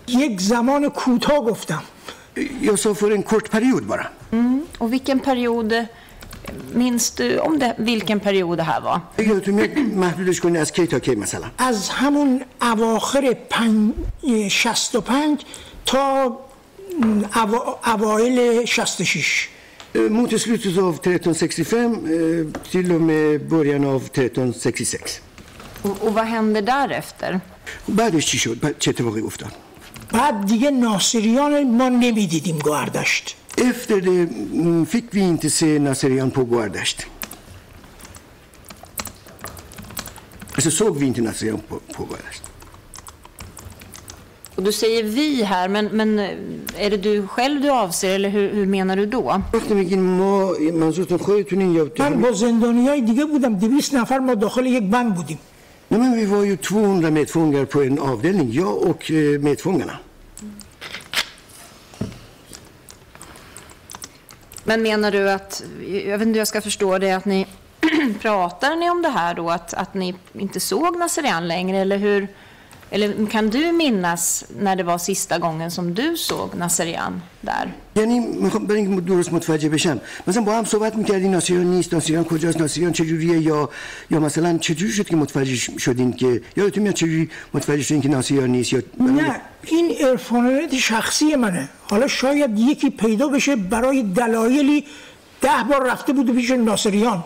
یک 0.09 0.41
زمان 0.41 0.89
کوتاه 0.89 1.41
گفتم 1.45 1.83
Jag 2.63 2.79
sa 2.79 2.95
för 2.95 3.11
en 3.19 3.23
kort 3.23 3.47
period 3.51 3.83
bara. 3.93 4.07
Mm. 4.33 4.61
Och 4.83 4.89
vilken 4.93 5.19
period, 5.29 5.73
eh, 5.73 5.85
minns 6.75 7.05
du 7.19 7.39
om 7.39 7.59
det, 7.59 7.75
vilken 7.79 8.21
period 8.21 8.57
det 8.59 8.63
här 8.63 8.81
var? 8.81 9.01
یادتون 9.19 9.55
میاد 9.55 9.79
محدودش 9.79 10.41
کنی 10.41 10.59
از 10.59 10.73
کی 10.73 10.87
تا 10.87 10.99
کی 10.99 11.15
مثلا 11.15 11.47
از 11.59 11.89
همون 11.89 12.43
اواخر 12.63 13.37
پنج 13.51 13.93
شست 14.49 14.95
و 14.95 15.01
پنج 15.01 15.41
تا 15.87 16.37
اوا- 17.35 17.79
اوایل 17.95 18.65
شست 18.65 19.03
شیش 19.03 19.49
Eh, 19.95 19.99
Mot 20.11 20.31
slutet 20.39 20.79
av 20.79 20.95
1365 21.01 21.95
eh, 22.07 22.47
till 22.73 22.93
och 22.93 23.01
med 23.01 23.49
början 23.49 23.85
av 23.85 24.01
1366. 24.15 25.21
Och, 25.84 26.04
och 26.04 26.14
vad 26.14 26.26
hände 26.26 26.62
därefter? 26.62 27.40
بعدش 27.88 28.26
چی 28.26 28.38
شد؟ 28.38 28.60
بعد 28.60 28.80
چه 28.80 28.90
اتفاقی 28.90 29.22
افتاد؟ 29.22 29.52
بعد 30.12 30.46
دیگه 30.46 30.72
ناصریان 30.72 31.78
ما 31.78 31.90
نمیدیدیم 31.90 32.58
گوهردشت 32.60 33.36
Efter 33.58 34.02
det 34.02 34.30
mm, 34.30 34.86
fick 34.86 35.06
vi 35.12 35.22
inte 35.22 35.50
se 35.50 35.80
Naserian 35.80 36.32
på 36.32 36.44
Guardasht. 36.44 37.06
Alltså 40.56 40.72
såg 40.72 40.98
vi 40.98 41.06
inte 41.06 41.22
Naserian 41.22 41.60
på, 41.70 41.80
på 41.94 42.04
Guardasht. 42.04 42.44
Och 44.56 44.64
du 44.64 44.72
säger 44.72 45.04
vi 45.04 45.44
här, 45.44 45.68
men, 45.68 45.86
men 45.86 46.20
eh, 46.20 46.86
är 46.86 46.90
det 46.90 46.98
du 46.98 47.28
själv 47.28 47.62
du 47.62 47.70
avser 47.70 48.16
eller 48.16 48.30
hur, 48.30 48.54
hur 48.54 48.66
menar 48.66 48.96
du 48.96 49.06
då? 49.06 49.42
وقتی 49.54 49.74
میگین 49.74 50.02
ما 50.02 50.54
منظورتون 50.74 51.18
خودتونین 51.18 51.76
یا 51.76 51.90
من 52.00 52.22
با 52.22 52.32
زندانی 52.32 52.88
های 52.88 53.02
دیگه 53.02 53.26
بودم 53.26 53.56
دویست 53.56 53.94
نفر 53.94 54.20
ما 54.20 54.36
داخل 54.36 54.66
یک 54.66 54.84
بند 54.84 55.16
بودیم 55.16 55.40
Nej, 55.93 56.01
men 56.01 56.17
vi 56.17 56.25
var 56.25 56.45
ju 56.45 56.57
200 56.57 57.11
medfångar 57.11 57.65
på 57.65 57.83
en 57.83 57.99
avdelning, 57.99 58.53
jag 58.53 58.83
och 58.83 59.11
eh, 59.11 59.41
medfångarna. 59.41 59.99
Men 64.65 64.83
menar 64.83 65.11
du 65.11 65.31
att, 65.31 65.65
jag 65.87 66.19
vet 66.19 66.27
inte 66.27 66.33
hur 66.33 66.39
jag 66.39 66.49
ska 66.49 66.61
förstå 66.61 66.99
det, 66.99 67.13
att 67.13 67.25
ni 67.25 67.47
pratar 68.21 68.77
ni 68.77 68.91
om 68.91 69.03
det 69.03 69.09
här 69.09 69.35
då, 69.35 69.51
att, 69.51 69.75
att 69.75 69.95
ni 69.95 70.15
inte 70.33 70.61
såg 70.61 70.97
Naserian 70.97 71.49
längre, 71.49 71.79
eller 71.79 71.99
hur? 71.99 72.29
Eller 72.93 73.27
kan 73.35 73.51
du 73.51 73.73
minnas 73.73 74.45
när 74.67 74.77
det 74.77 74.83
var 74.83 74.99
sista 74.99 75.39
gången 75.39 75.71
som 75.71 75.95
du 75.95 76.17
såg 76.17 76.49
Naserian 76.55 77.23
där? 77.41 77.67
یعنی 77.97 78.19
می‌خوام 78.21 78.67
برای 78.67 78.81
اینکه 78.81 79.01
درست 79.01 79.33
متوجه 79.33 79.69
بشم. 79.69 80.01
مثلا 80.27 80.43
با 80.43 80.59
هم 80.59 80.65
صحبت 80.65 80.97
می‌کردین 80.97 81.31
ناسیران 81.31 81.67
نیست 81.67 81.95
ناسیران 81.95 82.25
کجاست 82.25 82.61
ناسیران 82.61 82.93
چجوریه 82.93 83.41
یا 83.41 83.71
یا 84.11 84.21
مثلا 84.21 84.59
چجوری 84.59 84.93
شد 84.93 85.07
که 85.07 85.17
متوجه 85.17 85.57
شدین 85.79 86.13
که 86.13 86.43
یادتون 86.57 86.83
میاد 86.83 86.95
چجوری 86.95 87.31
متوجه 87.55 87.83
شدین 87.83 88.01
که 88.01 88.09
ناسیران 88.09 88.51
نیست 88.51 88.73
یا 88.73 88.83
نه 88.99 89.41
این 89.65 89.93
ارفانات 90.01 90.75
شخصی 90.75 91.37
منه. 91.37 91.69
حالا 91.91 92.07
شاید 92.07 92.59
یکی 92.59 92.91
پیدا 92.91 93.29
bشه 93.29 93.57
برای 93.57 94.03
دلایلی 94.03 94.85
ده 95.41 95.65
بار 95.71 95.91
رفته 95.91 96.13
بود 96.13 96.35
پیش 96.35 96.51
ناصریان. 96.51 97.25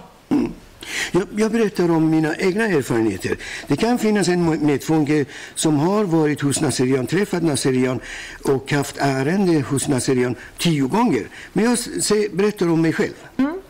Jag, 1.12 1.22
jag 1.36 1.52
berättar 1.52 1.90
om 1.90 2.10
mina 2.10 2.36
egna 2.36 2.64
erfarenheter. 2.64 3.36
Det 3.66 3.76
kan 3.76 3.98
finnas 3.98 4.28
en 4.28 4.66
medfånge 4.66 5.24
som 5.54 5.76
har 5.76 6.04
varit 6.04 6.40
hos 6.40 6.60
Nasserian, 6.60 7.06
träffat 7.06 7.42
Nasserian 7.42 8.00
och 8.44 8.72
haft 8.72 8.96
ärende 8.98 9.60
hos 9.60 9.88
Nasserian 9.88 10.34
tio 10.58 10.86
gånger. 10.86 11.26
Men 11.52 11.64
jag 11.64 11.78
se, 11.78 12.28
berättar 12.32 12.68
om 12.68 12.82
mig 12.82 12.92
själv. 12.92 13.14
Mm. 13.36 13.60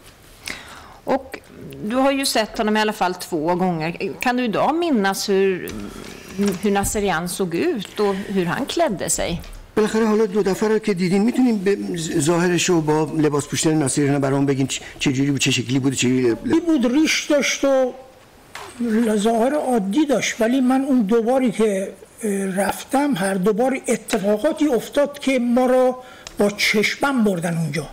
Och 1.04 1.38
du 1.84 1.96
har 1.96 2.12
ju 2.12 2.26
sett 2.26 2.58
honom 2.58 2.76
i 2.76 2.80
alla 2.80 2.92
fall 2.92 3.14
två 3.14 3.54
gånger. 3.54 4.12
Kan 4.20 4.36
du 4.36 4.44
idag 4.44 4.74
minnas 4.74 5.28
hur, 5.28 5.70
hur 6.62 6.70
Nasserian 6.70 7.28
såg 7.28 7.54
ut 7.54 8.00
och 8.00 8.14
hur 8.14 8.46
han 8.46 8.66
klädde 8.66 9.10
sig? 9.10 9.42
بالاخره 9.76 10.06
حالا 10.06 10.26
دو 10.26 10.42
دفعه 10.42 10.68
رو 10.68 10.78
که 10.78 10.94
دیدین 10.94 11.22
می‌تونین 11.22 11.58
به 11.58 11.78
ظاهرش 12.20 12.68
رو 12.68 12.80
با 12.80 13.12
لباس 13.16 13.46
پوشیدن 13.46 13.74
ناصریان 13.74 14.18
برام 14.18 14.46
بگین 14.46 14.68
چه 14.98 15.12
جوری 15.12 15.30
بود 15.30 15.40
چه 15.40 15.50
شکلی 15.50 15.78
بود 15.78 15.92
چه 15.92 16.08
جوری 16.08 16.34
بود 16.66 16.92
ریش 16.92 17.24
داشت 17.24 17.64
و 17.64 17.92
ظاهر 19.16 19.54
عادی 19.54 20.06
داشت. 20.06 20.40
ولی 20.40 20.60
من 20.60 20.80
اون 20.80 21.02
دوباری 21.02 21.50
که 21.50 21.92
رفتم 22.56 23.14
هر 23.16 23.34
دوبار 23.34 23.80
اتفاقاتی 23.88 24.68
افتاد 24.68 25.18
که 25.18 25.38
ما 25.38 25.66
را 25.66 25.98
با 26.38 26.50
چشمم 26.50 27.24
بردن 27.24 27.56
اونجا. 27.58 27.88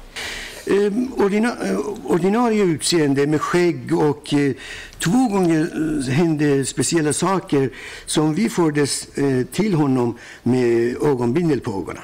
ordina, 1.17 1.49
eh, 1.49 1.79
ordinarie 2.05 2.63
utseende 2.65 3.27
med 3.27 3.41
skägg 3.41 3.99
och 3.99 4.35
eh, 4.35 4.53
två 4.99 5.29
gånger 5.29 5.61
eh, 5.61 6.13
hände 6.13 6.65
speciella 6.65 7.13
saker 7.13 7.71
som 8.07 8.35
vi 8.35 8.49
fördes 8.49 9.19
eh, 9.19 9.47
till 9.47 9.75
honom 9.75 10.19
med 10.43 10.97
ögonbindel 11.03 11.61
på 11.61 11.71
ögonen. 11.71 12.03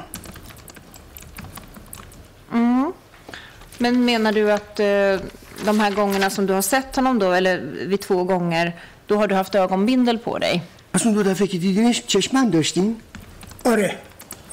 Mm. 2.53 2.93
Men 3.79 4.05
menar 4.05 4.33
du 4.33 4.53
att 4.53 4.81
eh, 4.81 4.87
de 5.65 5.81
här 5.81 5.91
gångerna 5.91 6.31
som 6.31 6.47
du 6.47 6.53
har 6.53 6.63
sett 6.63 6.97
honom 6.97 7.19
då, 7.19 7.33
eller 7.33 7.59
vid 7.87 8.01
två 8.01 8.25
gånger, 8.25 8.77
då 9.07 9.17
har 9.17 9.29
du 9.29 9.35
haft 9.35 9.55
ögonbindel 9.55 10.19
på 10.19 10.39
dig? 10.39 10.63
پس 10.93 11.07
اون 11.07 11.15
دو 11.15 11.23
دفعه 11.23 11.47
که 11.47 11.59
دیدینش 11.59 12.03
چشمن 12.07 12.51
داشتین؟ 12.51 12.97
آره 13.65 13.99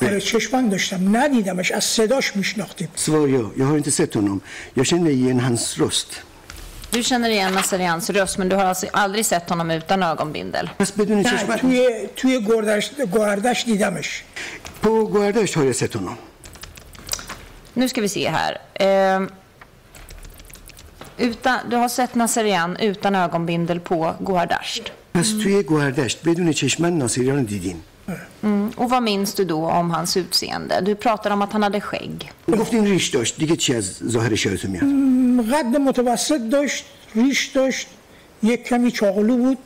آره 0.01 0.21
چشمم 0.21 0.69
داشتم 0.69 1.17
ندیدمش 1.17 1.71
از 1.71 1.83
صداش 1.83 2.35
میشناختیم 2.35 2.87
Svar 2.95 3.27
ja, 3.29 3.51
jag 3.57 3.65
har 3.65 3.77
inte 3.77 3.91
sett 3.91 4.13
honom. 4.13 4.41
Jag 4.73 4.85
känner 4.85 5.09
igen 5.09 5.39
hans 5.39 5.77
röst. 5.77 6.21
Du 6.91 7.03
känner 7.03 7.29
igen 7.29 7.53
Naserians 7.53 8.09
röst, 8.09 8.37
men 8.37 8.49
du 8.49 8.55
har 8.55 8.65
alltså 8.65 8.87
aldrig 8.93 9.25
sett 9.25 9.49
honom 9.49 9.71
utan 9.71 10.03
ögonbindel? 10.03 10.69
پس 10.79 10.91
بدون 10.91 11.17
نه 11.17 11.23
چشمن 11.23 11.57
توی 11.57 12.09
توی 12.15 12.41
گردش 12.45 12.91
گوهردش 13.11 13.63
دیدمش 13.65 14.23
på 14.81 14.89
Guardasht 15.13 15.55
har 15.55 15.63
jag 15.63 15.75
sett 15.75 15.93
honom. 15.93 16.17
Nu 17.73 17.89
ska 17.89 18.01
vi 18.01 18.09
se 18.09 18.29
här. 18.29 18.57
Eh, 18.73 19.21
utan, 21.17 21.57
du 21.69 21.75
har 21.75 21.89
sett 21.89 22.15
Naserian 22.15 22.77
utan 22.77 23.15
ögonbindel 23.15 23.79
på 23.79 24.15
Gohardasht. 24.19 24.91
پس 25.13 25.29
توی 25.43 25.63
گوهردشت 25.63 26.23
بدون 26.23 26.53
چشمن 26.53 26.97
ناصریان 26.97 27.37
رو 27.37 27.43
دیدین. 27.43 27.81
Mm. 28.43 28.69
Och 28.75 28.89
vad 28.89 29.03
minns 29.03 29.33
du 29.33 29.45
då 29.45 29.65
om 29.69 29.91
hans 29.91 30.17
utseende? 30.17 30.81
Du 30.81 30.95
pratar 30.95 31.31
om 31.31 31.41
att 31.41 31.53
han 31.53 31.63
hade 31.63 31.81
skägg. 31.81 32.31
گفتین 32.47 32.85
ریش 32.85 33.09
داشت 33.09 33.37
دیگه 33.37 33.55
چی 33.55 33.75
از 33.75 33.85
ظاهرش 34.03 34.45
یادتون 34.45 34.71
میاد 34.71 34.83
قد 35.53 35.77
متوسط 35.77 36.41
داشت 36.51 36.85
ریش 37.13 37.47
داشت 37.47 37.87
یک 38.43 38.67
کمی 38.67 38.91
چاقلو 38.91 39.37
بود 39.37 39.57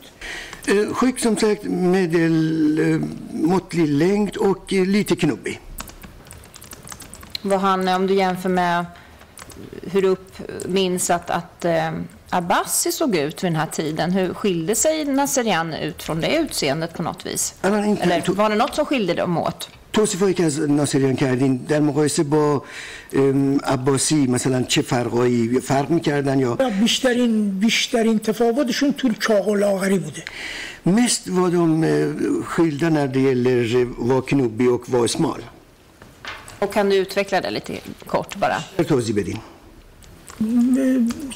Eh, 0.67 0.93
Sjuk 0.93 1.19
som 1.19 1.37
sagt, 1.37 1.63
medelmåttlig 1.63 3.87
längd 3.87 4.37
och 4.37 4.73
eh, 4.73 4.85
lite 4.85 5.15
knubbig. 5.15 5.59
Var 7.41 7.57
han, 7.57 7.87
om 7.87 8.07
du 8.07 8.13
jämför 8.13 8.49
med 8.49 8.85
hur 9.91 10.01
du 10.01 10.07
upp, 10.07 10.33
minns 10.65 11.09
att, 11.09 11.29
att 11.29 11.65
eh, 11.65 11.91
Abbasi 12.29 12.91
såg 12.91 13.15
ut 13.15 13.43
vid 13.43 13.51
den 13.51 13.55
här 13.55 13.65
tiden, 13.65 14.11
hur 14.11 14.33
skilde 14.33 14.75
sig 14.75 15.05
Naserian 15.05 15.73
ut 15.73 16.03
från 16.03 16.21
det 16.21 16.35
utseendet 16.37 16.93
på 16.93 17.03
något 17.03 17.25
vis? 17.25 17.53
الان 17.63 17.83
این 17.83 17.97
Eller 18.01 18.21
var 18.33 18.49
det 18.49 18.55
något 18.55 18.75
som 18.75 18.85
skilde 18.85 19.13
dem 19.13 19.37
åt? 19.37 19.67
توصیفایی 19.93 20.33
که 20.33 20.43
از 20.43 20.59
ناصریان 20.59 21.15
کردین 21.15 21.57
در 21.57 21.79
مقایسه 21.79 22.23
با 22.23 22.63
ام، 23.13 23.57
عباسی 23.57 24.27
مثلا 24.27 24.63
چه 24.63 24.81
فرقایی 24.81 25.59
فرق 25.59 25.89
میکردن 25.89 26.39
یا 26.39 26.55
بیشترین 26.81 27.59
بیشترین 27.59 28.19
تفاوتشون 28.19 28.93
تو 28.93 29.09
چاق 29.13 29.47
و 29.47 29.55
لاغری 29.55 29.99
بوده 29.99 30.23
mest 30.85 31.27
var 31.27 31.49
de 31.51 31.83
eh, 31.83 32.43
skilda 32.51 32.89
när 32.89 33.07
det 33.07 33.19
gäller 33.19 33.75
eh, 33.81 33.87
var 33.97 34.21
knubbig 34.21 34.69
och 34.71 34.89
var 34.89 35.07
smal. 35.07 35.41
Och 36.59 36.73
kan 36.73 36.89
du 36.89 36.95
utveckla 36.95 37.41
det 37.41 37.51
lite 37.51 37.73
kort 38.07 38.35
bara? 38.35 38.83
توضیح 38.87 39.15
بدین 39.15 39.39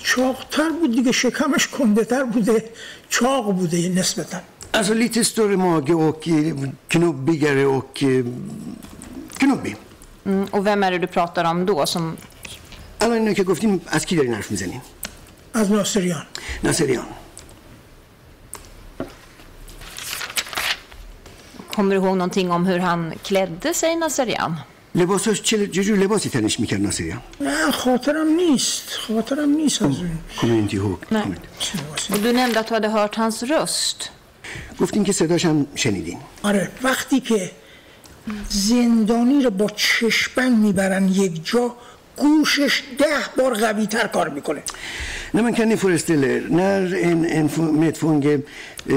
چاقتر 0.04 0.70
بود 0.70 0.92
دیگه 0.96 1.12
شکمش 1.12 1.68
کندهتر 1.68 2.24
بوده 2.24 2.70
چاق 3.10 3.54
بوده 3.54 3.90
نسبتا 3.90 4.38
Alltså 4.74 4.94
lite 4.94 5.24
större 5.24 5.58
mage 5.58 5.94
och 5.94 6.28
eh, 6.28 6.56
knubbigare 6.88 7.66
och 7.66 8.04
eh, 8.04 8.26
knubbig. 9.38 9.76
Mm. 10.26 10.46
Och 10.52 10.68
vem 10.68 10.84
är 10.84 10.92
det 10.92 10.98
du 10.98 11.08
pratar 11.08 11.44
om 11.52 11.66
då? 11.66 11.86
Som, 11.86 12.18
الان 13.00 13.18
اینو 13.18 13.34
که 13.34 13.44
گفتیم 13.44 13.82
از 13.88 14.06
کی 14.06 14.16
دارین 14.16 14.34
حرف 14.34 14.52
میزنین 14.52 14.82
از 15.54 15.72
ناصریان 15.72 16.26
ناصریان 16.64 17.06
kommer 21.78 21.96
du 21.96 22.02
ihåg 22.02 22.18
någonting 22.18 22.52
om 22.52 22.66
hur 22.66 22.80
han 22.80 23.14
klädde 23.24 23.74
sig, 23.74 23.96
Naserian? 23.96 24.56
لباساش 24.95 25.43
چه 25.43 25.67
جور 25.67 25.99
لباسی 25.99 26.29
تنش 26.29 26.61
می‌کرد 26.61 26.83
ناصریان 26.83 27.21
نه 27.41 27.71
خاطرم 27.71 28.29
نیست. 28.29 28.89
خاطرم 29.09 29.49
نیست 29.49 29.83
از 29.83 29.97
اون. 29.99 30.19
Och 32.11 32.19
du 32.25 32.33
nämnde 32.33 32.61
att 32.61 32.69
du 32.69 32.75
hade 32.75 32.89
hört 32.89 33.15
hans 33.17 33.43
röst. 33.43 34.11
گفتین 34.81 35.05
که 35.05 35.13
صداش 35.13 35.45
هم 35.45 35.67
شنیدین. 35.75 36.19
آره 36.43 36.71
وقتی 36.83 37.21
که 37.21 37.51
زندانی 38.49 39.43
رو 39.43 39.51
با 39.51 39.67
چشمن 39.77 40.53
می‌برن 40.53 41.09
یک 41.09 41.47
جا 41.47 41.77
گوشش 42.17 42.83
ده 42.99 43.07
bار 43.37 43.55
قوی 43.55 43.87
تر 43.87 44.07
کار 44.07 44.29
می‌کنه. 44.29 44.63
Nej, 45.32 45.44
man 45.44 45.54
kan 45.54 45.70
ni 45.70 45.78
föreställa 45.78 46.28
er, 46.28 46.44
när 46.50 47.04
en, 47.04 47.26
en 47.26 47.46
f- 47.46 47.58
medfånge 47.84 48.34
eh, 48.34 48.96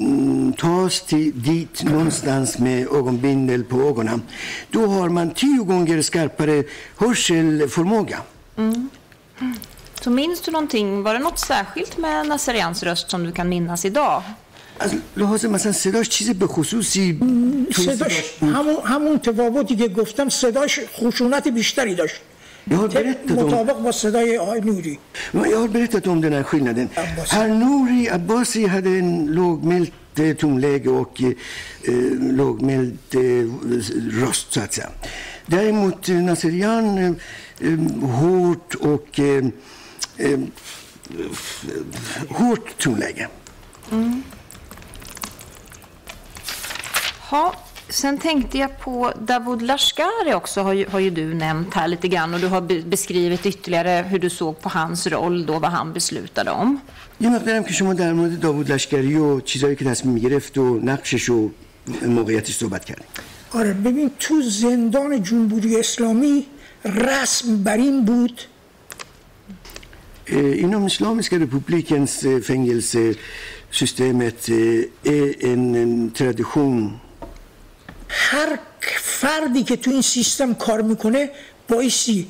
mm, 0.00 0.52
tas 0.52 1.00
till, 1.00 1.32
dit 1.42 1.82
någonstans 1.82 2.58
med 2.58 2.86
ögonbindel 2.92 3.64
på 3.64 3.76
ögonen, 3.82 4.22
då 4.70 4.86
har 4.86 5.08
man 5.08 5.30
tio 5.34 5.64
gånger 5.64 6.02
skarpare 6.02 6.64
hörselförmåga. 6.96 8.18
Så 10.00 10.10
minns 10.10 10.40
du 10.40 10.50
någonting? 10.52 11.02
Var 11.02 11.14
det 11.14 11.20
något 11.20 11.38
särskilt 11.38 11.98
med 11.98 12.26
Nazarians 12.28 12.82
röst 12.82 13.10
som 13.10 13.24
du 13.24 13.32
kan 13.32 13.48
minnas 13.48 13.84
idag? 13.84 14.22
از 14.78 14.94
لحاظ 15.16 15.44
مثلا 15.44 15.72
صداش 15.72 16.08
چیز 16.08 16.30
به 16.30 16.46
خصوصی 16.46 17.18
توی 17.74 17.84
صداش 17.84 18.22
همون, 18.40 18.76
همون 18.84 19.18
تفاوتی 19.18 19.76
که 19.76 19.88
گفتم 19.88 20.28
صداش 20.28 20.80
خشونت 21.00 21.48
بیشتری 21.48 21.94
داشت 21.94 22.14
jag 22.69 22.77
har 22.77 22.87
berättat 22.87 23.37
om... 23.37 23.49
Jag 25.31 25.59
har 25.59 25.67
berättat 25.67 26.07
om 26.07 26.21
den 26.21 26.33
här 26.33 26.43
skillnaden. 26.43 26.89
Al-Nouri 27.31 28.09
Abbasi 28.09 28.67
hade 28.67 28.89
en 28.89 29.25
lågmält 29.25 29.93
eh, 30.15 30.35
tonläge 30.35 30.89
och 30.89 31.21
eh, 31.21 31.27
eh 31.27 31.93
lågmäld 32.31 32.97
eh, 33.11 33.19
röst, 34.21 34.53
så 34.53 34.61
att 34.61 34.73
säga. 34.73 34.89
Däremot 35.45 36.09
eh, 36.09 36.15
Nasserian, 36.15 36.97
eh, 36.97 37.79
hårt 38.09 38.75
och 38.75 39.19
eh, 39.19 39.43
hårt 42.29 42.77
tonläge. 42.77 43.27
Mm. 43.91 44.23
sen 47.88 48.18
tänkte 48.18 48.58
jag 48.58 48.78
på 48.80 49.12
Davud 49.26 49.62
Lashkari 49.62 50.34
också, 50.34 50.60
har 50.62 50.72
ju, 50.72 50.86
har 50.92 51.00
ju 51.00 51.10
du 51.10 51.34
nämnt 51.34 51.74
här 51.74 51.88
lite 51.88 52.08
grann. 52.08 52.34
Och 52.34 52.40
du 52.40 52.46
har 52.46 52.60
be- 52.60 52.82
beskrivit 52.82 53.46
ytterligare 53.46 54.04
hur 54.10 54.18
du 54.18 54.30
såg 54.30 54.60
på 54.60 54.68
hans 54.68 55.06
roll 55.06 55.46
då, 55.46 55.58
vad 55.58 55.70
han 55.70 55.92
beslutade 55.92 56.50
om. 56.50 56.80
یه 57.20 57.30
مقدارم 57.30 57.64
که 57.64 57.72
شما 57.72 57.94
در 57.94 58.12
مورد 58.12 58.40
داوود 58.40 58.72
لشکری 58.72 59.16
و 59.16 59.40
چیزایی 59.40 59.76
که 59.76 59.84
تصمیم 59.84 60.18
گرفت 60.18 60.58
و 60.58 60.78
نقشش 60.82 61.30
و 61.30 61.50
موقعیتش 62.06 62.56
صحبت 62.56 62.84
کردیم 62.84 63.04
آره 63.52 63.72
ببین 63.72 64.10
تو 64.18 64.42
زندان 64.42 65.22
جمهوری 65.22 65.80
اسلامی 65.80 66.46
رسم 66.84 67.62
بر 67.64 67.76
این 67.76 68.04
بود 68.04 68.40
Eh, 70.26 70.60
Inom 70.64 70.86
Islamiska 70.86 71.36
republikens 71.46 72.24
eh, 72.24 72.40
fängelsesystemet 72.40 74.48
eh, 74.48 74.56
är 75.16 75.26
en, 75.52 75.74
en 75.74 76.10
tradition 76.10 77.00
هر 78.09 78.59
فردی 78.97 79.63
که 79.63 79.75
تو 79.75 79.91
این 79.91 80.01
سیستم 80.01 80.53
کار 80.53 80.81
می‌کنه 80.81 81.29
بایستی 81.67 82.27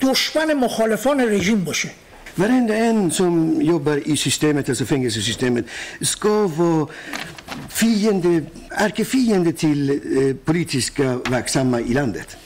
دشمن 0.00 0.52
مخالفان 0.52 1.20
رژیم 1.20 1.64
باشه. 1.64 1.90
Varenda 2.38 2.74
en 2.88 2.98
som 3.18 3.32
jobbar 3.72 3.98
i 4.12 4.16
systemet, 4.16 4.68
alltså 4.68 4.84
fängelsesystemet, 4.92 5.64
ska 6.12 6.34
vara 6.58 6.86
fiende, 7.80 8.32
ärkefiende 8.86 9.52
till 9.52 9.82
eh, 9.90 10.34
politiska 10.48 11.06
verksamma 11.30 11.80
i 11.80 11.94
landet. 11.94 12.36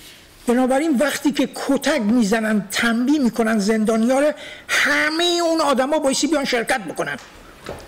بنابراین 0.47 0.97
وقتی 0.97 1.33
که 1.33 1.49
کتک 1.55 2.01
می‌زنن 2.01 2.69
تنبیه 2.71 3.19
می‌کنن 3.19 3.59
زندانیا 3.59 4.35
همه 4.69 5.25
اون 5.25 5.61
آدما 5.61 5.99
بایستی 5.99 6.27
بیان 6.27 6.45
شرکت 6.45 6.81
بکنن. 6.81 7.17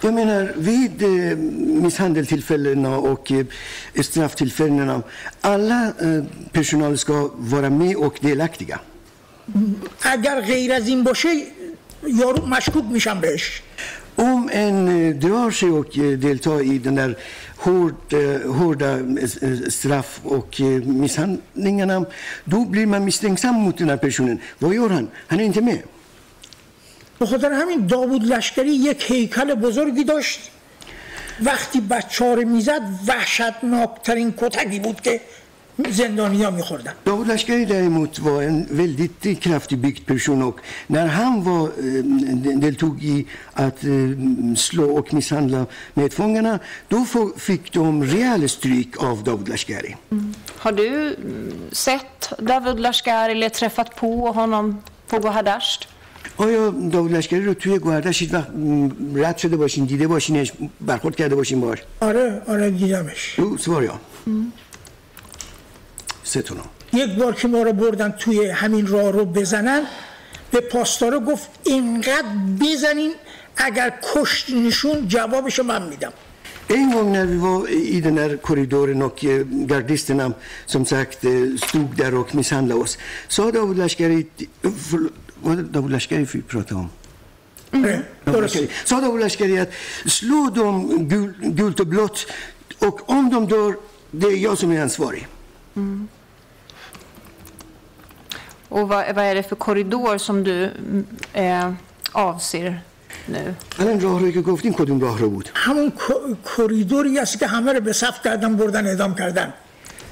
Jag 0.01 0.13
menar, 0.13 0.53
vid 0.57 1.03
eh, 1.03 1.37
misshandeltillfällena 1.83 2.97
och 2.97 3.31
eh, 3.31 3.45
strafftillfällena, 4.01 5.01
alla 5.41 5.85
eh, 5.85 6.23
personal 6.51 6.97
ska 6.97 7.29
vara 7.35 7.69
med 7.69 7.95
och 7.95 8.17
delaktiga. 8.21 8.79
اگر 10.01 10.41
غیر 10.41 10.73
از 10.73 10.87
این 10.87 11.03
باشه 11.03 11.29
یارو 12.07 12.45
مشکوک 12.45 12.83
میشن 12.91 13.19
بهش 13.19 13.61
Om 14.17 14.49
en 14.53 14.87
eh, 14.87 15.15
drar 15.15 15.51
sig 15.51 15.69
och 15.69 15.97
eh, 15.97 16.17
deltar 16.19 16.61
i 16.61 16.77
den 16.77 16.95
där 16.95 17.17
hård, 17.57 18.13
eh, 18.13 18.51
hårda 18.51 18.91
eh, 18.99 19.69
straff 19.69 20.19
och 20.23 20.61
eh, 20.61 20.65
misshandlingarna, 20.65 22.05
då 22.43 22.65
blir 22.65 22.85
man 22.85 23.05
misstänksam 23.05 23.55
mot 23.55 23.77
den 23.77 23.89
här 23.89 23.97
personen. 23.97 24.39
Vad 24.59 24.73
gör 24.73 24.89
han? 24.89 25.07
Han 25.27 25.39
är 25.39 25.43
inte 25.43 25.61
med. 25.61 25.79
به 27.20 27.26
خاطر 27.26 27.52
همین 27.52 27.86
داوود 27.86 28.24
لشکری 28.24 28.70
یک 28.70 29.10
هیکل 29.10 29.54
بزرگی 29.54 30.04
داشت. 30.04 30.40
وقتی 31.44 31.80
بچاره 31.80 32.44
می‌زد 32.44 32.82
وحشتناکترین 33.06 34.34
کتکی 34.36 34.78
بود 34.78 35.00
که 35.00 35.20
زندانیا 35.90 36.50
میخوردن. 36.50 36.94
داوود 37.04 37.30
لشکری 37.30 37.64
در 37.64 37.76
ایموت 37.76 38.20
و 38.20 38.28
این 38.28 38.62
ویلدیت 38.62 39.40
کرافتی 39.40 39.76
بیکت 39.76 40.02
پرشونوک. 40.02 40.54
نر 40.90 41.06
هم 41.06 41.48
و 41.48 41.68
دلتوگی 42.60 43.26
ات 43.56 43.78
سلو 44.56 44.98
و 44.98 45.02
میسندلا 45.12 45.66
میتفونگنا. 45.96 46.60
دو 46.90 47.04
فیک 47.36 47.72
دوم 47.72 48.02
ریال 48.02 48.44
استریک 48.44 48.98
آف 48.98 49.22
داوود 49.22 49.50
لشکری. 49.50 49.96
ها 50.64 50.70
دو 50.70 50.82
سیت 51.72 52.02
داوود 52.46 52.80
لشکری 52.80 53.34
لیت 53.34 53.52
ترفت 53.52 53.96
پو 53.96 54.28
و 54.28 54.32
هنم 54.32 54.78
فوگو 55.08 55.28
هدشت؟ 55.28 55.88
آیا 56.36 56.70
داود 56.70 57.12
لشکری 57.12 57.44
رو 57.44 57.54
توی 57.54 57.78
گوهردش 57.78 58.20
هیچ 58.20 58.34
وقت 58.34 58.48
رد 59.14 59.36
شده 59.36 59.56
باشین 59.56 59.84
دیده 59.84 60.06
باشینش 60.06 60.52
برخورد 60.80 61.16
کرده 61.16 61.34
باشین 61.34 61.60
باش 61.60 61.78
آره 62.00 62.42
آره 62.48 62.70
دیدمش. 62.70 63.34
رو 63.38 63.58
سوار 63.58 63.84
یا؟ 63.84 64.00
سه 66.22 66.42
تونو 66.42 66.60
یک 66.92 67.10
بار 67.10 67.34
که 67.34 67.48
ما 67.48 67.62
رو 67.62 67.72
بردن 67.72 68.10
توی 68.10 68.46
همین 68.46 68.86
راه 68.86 69.10
رو 69.10 69.24
بزنن 69.24 69.82
به 70.50 70.60
پاسدارا 70.60 71.20
گفت 71.20 71.48
اینقدر 71.64 72.28
بزنین 72.60 73.12
اگر 73.56 73.92
کشتینشون 74.14 75.08
جوابشو 75.08 75.62
من 75.62 75.82
میدم. 75.88 76.12
En 76.70 76.90
gång 76.92 77.12
när 77.12 77.26
vi 77.26 77.36
var 77.36 77.68
i 77.68 78.00
den 78.00 78.18
här 78.18 78.36
korridoren 78.36 79.02
och 79.02 79.24
eh, 79.24 79.42
gardisterna 79.46 80.32
som 80.66 80.84
sagt 80.86 81.18
stod 81.66 81.96
där 81.96 82.14
och 82.14 82.34
misshandlade 82.34 82.80
oss 82.80 82.98
Lashkari, 83.76 84.26
eh, 85.39 85.43
förlåt, 85.43 85.43
var 85.43 85.55
det 85.55 85.63
David 85.63 85.91
Lashkari 85.91 86.23
vi 86.33 86.41
pratade 86.41 86.75
om? 86.75 86.89
آره، 87.73 88.03
David 88.25 88.41
درست 88.41 88.55
Lashkari. 88.55 88.69
Sa 88.85 89.01
David 89.01 89.21
Lashkari 89.23 89.59
att 89.59 89.71
slå 90.05 90.49
dem 90.49 91.07
gul, 91.07 91.33
gult 91.59 91.79
och 91.79 91.87
blått 91.87 92.25
och 92.79 93.09
om 93.09 93.29
de 93.29 93.47
dör, 93.47 93.75
det 94.11 94.27
är 94.27 94.37
jag 94.37 94.57
som 94.57 94.71
är 94.71 94.81
ansvarig. 94.81 95.27
Och 98.69 98.87
vad, 98.89 99.15
vad 99.15 99.25
är 99.25 99.35
det 99.35 99.43
för 99.43 99.55
korridor 99.55 100.17
som 100.17 100.43
du 100.43 100.63
mm, 100.63 101.05
eh, 101.33 101.71
avser 102.11 102.81
nu? 103.27 103.53
الان 103.79 103.99
راه 104.01 104.19
روی 104.19 104.31
که 104.31 104.41
گفتین 104.41 104.73
کدوم 104.73 104.99
راه 105.01 105.19
رو 105.19 105.29
بود 105.29 105.49
همون 105.53 105.91
کو- 105.91 106.35
کریدوری 106.57 107.19
است 107.19 107.39
که 107.39 107.47
همه 107.47 107.73
رو 107.73 107.79
به 107.79 107.93
صف 107.93 108.23
کردن 108.23 108.57
بردن 108.57 108.87
اعدام 108.87 109.15
کردن 109.15 109.53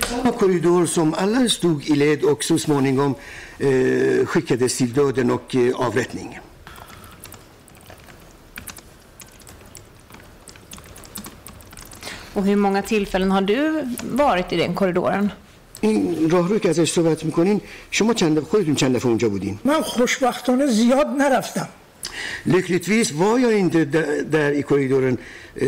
Samma 0.10 0.32
korridor 0.32 0.86
som 0.86 1.14
alla 1.14 1.50
stod 1.50 1.90
i 1.90 1.96
led 1.96 2.24
och 2.24 2.44
så 2.44 2.58
småningom 2.58 3.16
eh, 3.60 4.26
skickades 4.26 4.78
till 4.78 4.94
döden 4.94 5.32
och 5.32 5.56
eh, 5.56 5.76
avrättning. 5.76 6.40
Och 12.34 12.44
hur 12.46 12.56
många 12.56 12.82
tillfällen 12.82 13.32
har 13.32 13.42
du 13.42 13.88
varit 14.04 14.54
i 14.54 14.58
den 14.58 14.76
korridoren? 14.76 15.32
این 15.84 16.30
راه 16.30 16.50
رو 16.50 16.60
که 16.60 16.70
ازش 16.70 16.92
صحبت 16.92 17.24
میکنین 17.24 17.62
شما 17.92 18.14
چند 18.14 18.38
دفعه 18.38 18.50
خودتون 18.50 18.76
چند 18.76 18.96
دفعه 18.96 19.08
اونجا 19.08 19.30
بودین 19.30 19.60
من 19.64 19.82
خوشبختانه 19.82 20.68
زیاد 20.68 21.08
نرفتم 21.08 21.68
lyckligtvis 22.46 23.12
var 23.12 23.40
jag 23.40 23.54
inte 23.60 23.86
där, 23.86 24.24
där 24.24 24.52
i 24.52 24.62
korridoren 24.62 25.18
eh, 25.56 25.68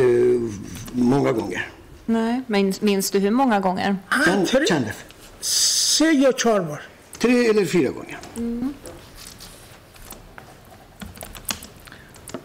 många 0.94 1.32
gånger 1.32 1.68
Nej, 2.13 2.43
men 2.47 2.73
minns 2.81 3.11
du 3.11 3.19
hur 3.19 3.31
många 3.31 3.61
gånger? 3.61 3.97
Ah, 4.09 4.15
Han 4.27 4.47
tre, 4.47 4.67
säg 5.41 6.23
jag 6.23 6.41
Charmar. 6.41 6.83
Tre 7.19 7.47
eller 7.47 7.65
fyra 7.65 7.91
gånger. 7.91 8.19
Mm. 8.37 8.75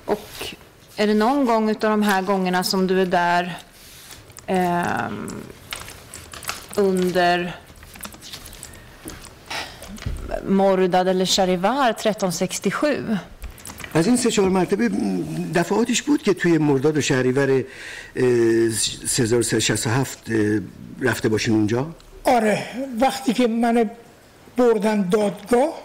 Och 0.06 0.56
är 0.96 1.08
det 1.08 1.14
någon 1.14 1.46
gång 1.46 1.70
av 1.70 1.76
de 1.76 2.04
här 2.04 2.22
gångerna 2.22 2.64
som 2.64 2.88
du 2.88 3.02
är 3.02 3.06
där 3.06 3.58
eh, 4.48 5.10
under 6.76 7.56
Mordad 10.48 11.08
eller 11.08 11.26
Charivar 11.26 11.90
1367? 11.90 13.18
از 13.96 14.08
این 14.08 14.18
سه 14.18 14.32
چهار 14.32 14.50
مرتبه 14.50 14.90
دفعاتش 15.56 16.02
بود 16.02 16.22
که 16.24 16.34
توی 16.34 16.58
مرداد 16.58 16.98
و 16.98 17.02
شهریور 17.02 17.50
اه، 17.52 17.64
1367 18.16 20.20
اه، 20.32 20.60
رفته 21.02 21.30
باشین 21.30 21.54
اونجا؟ 21.54 21.88
آره 22.24 22.64
وقتی 23.02 23.34
که 23.34 23.48
من 23.48 23.90
بردن 24.58 25.10
دادگاه 25.10 25.82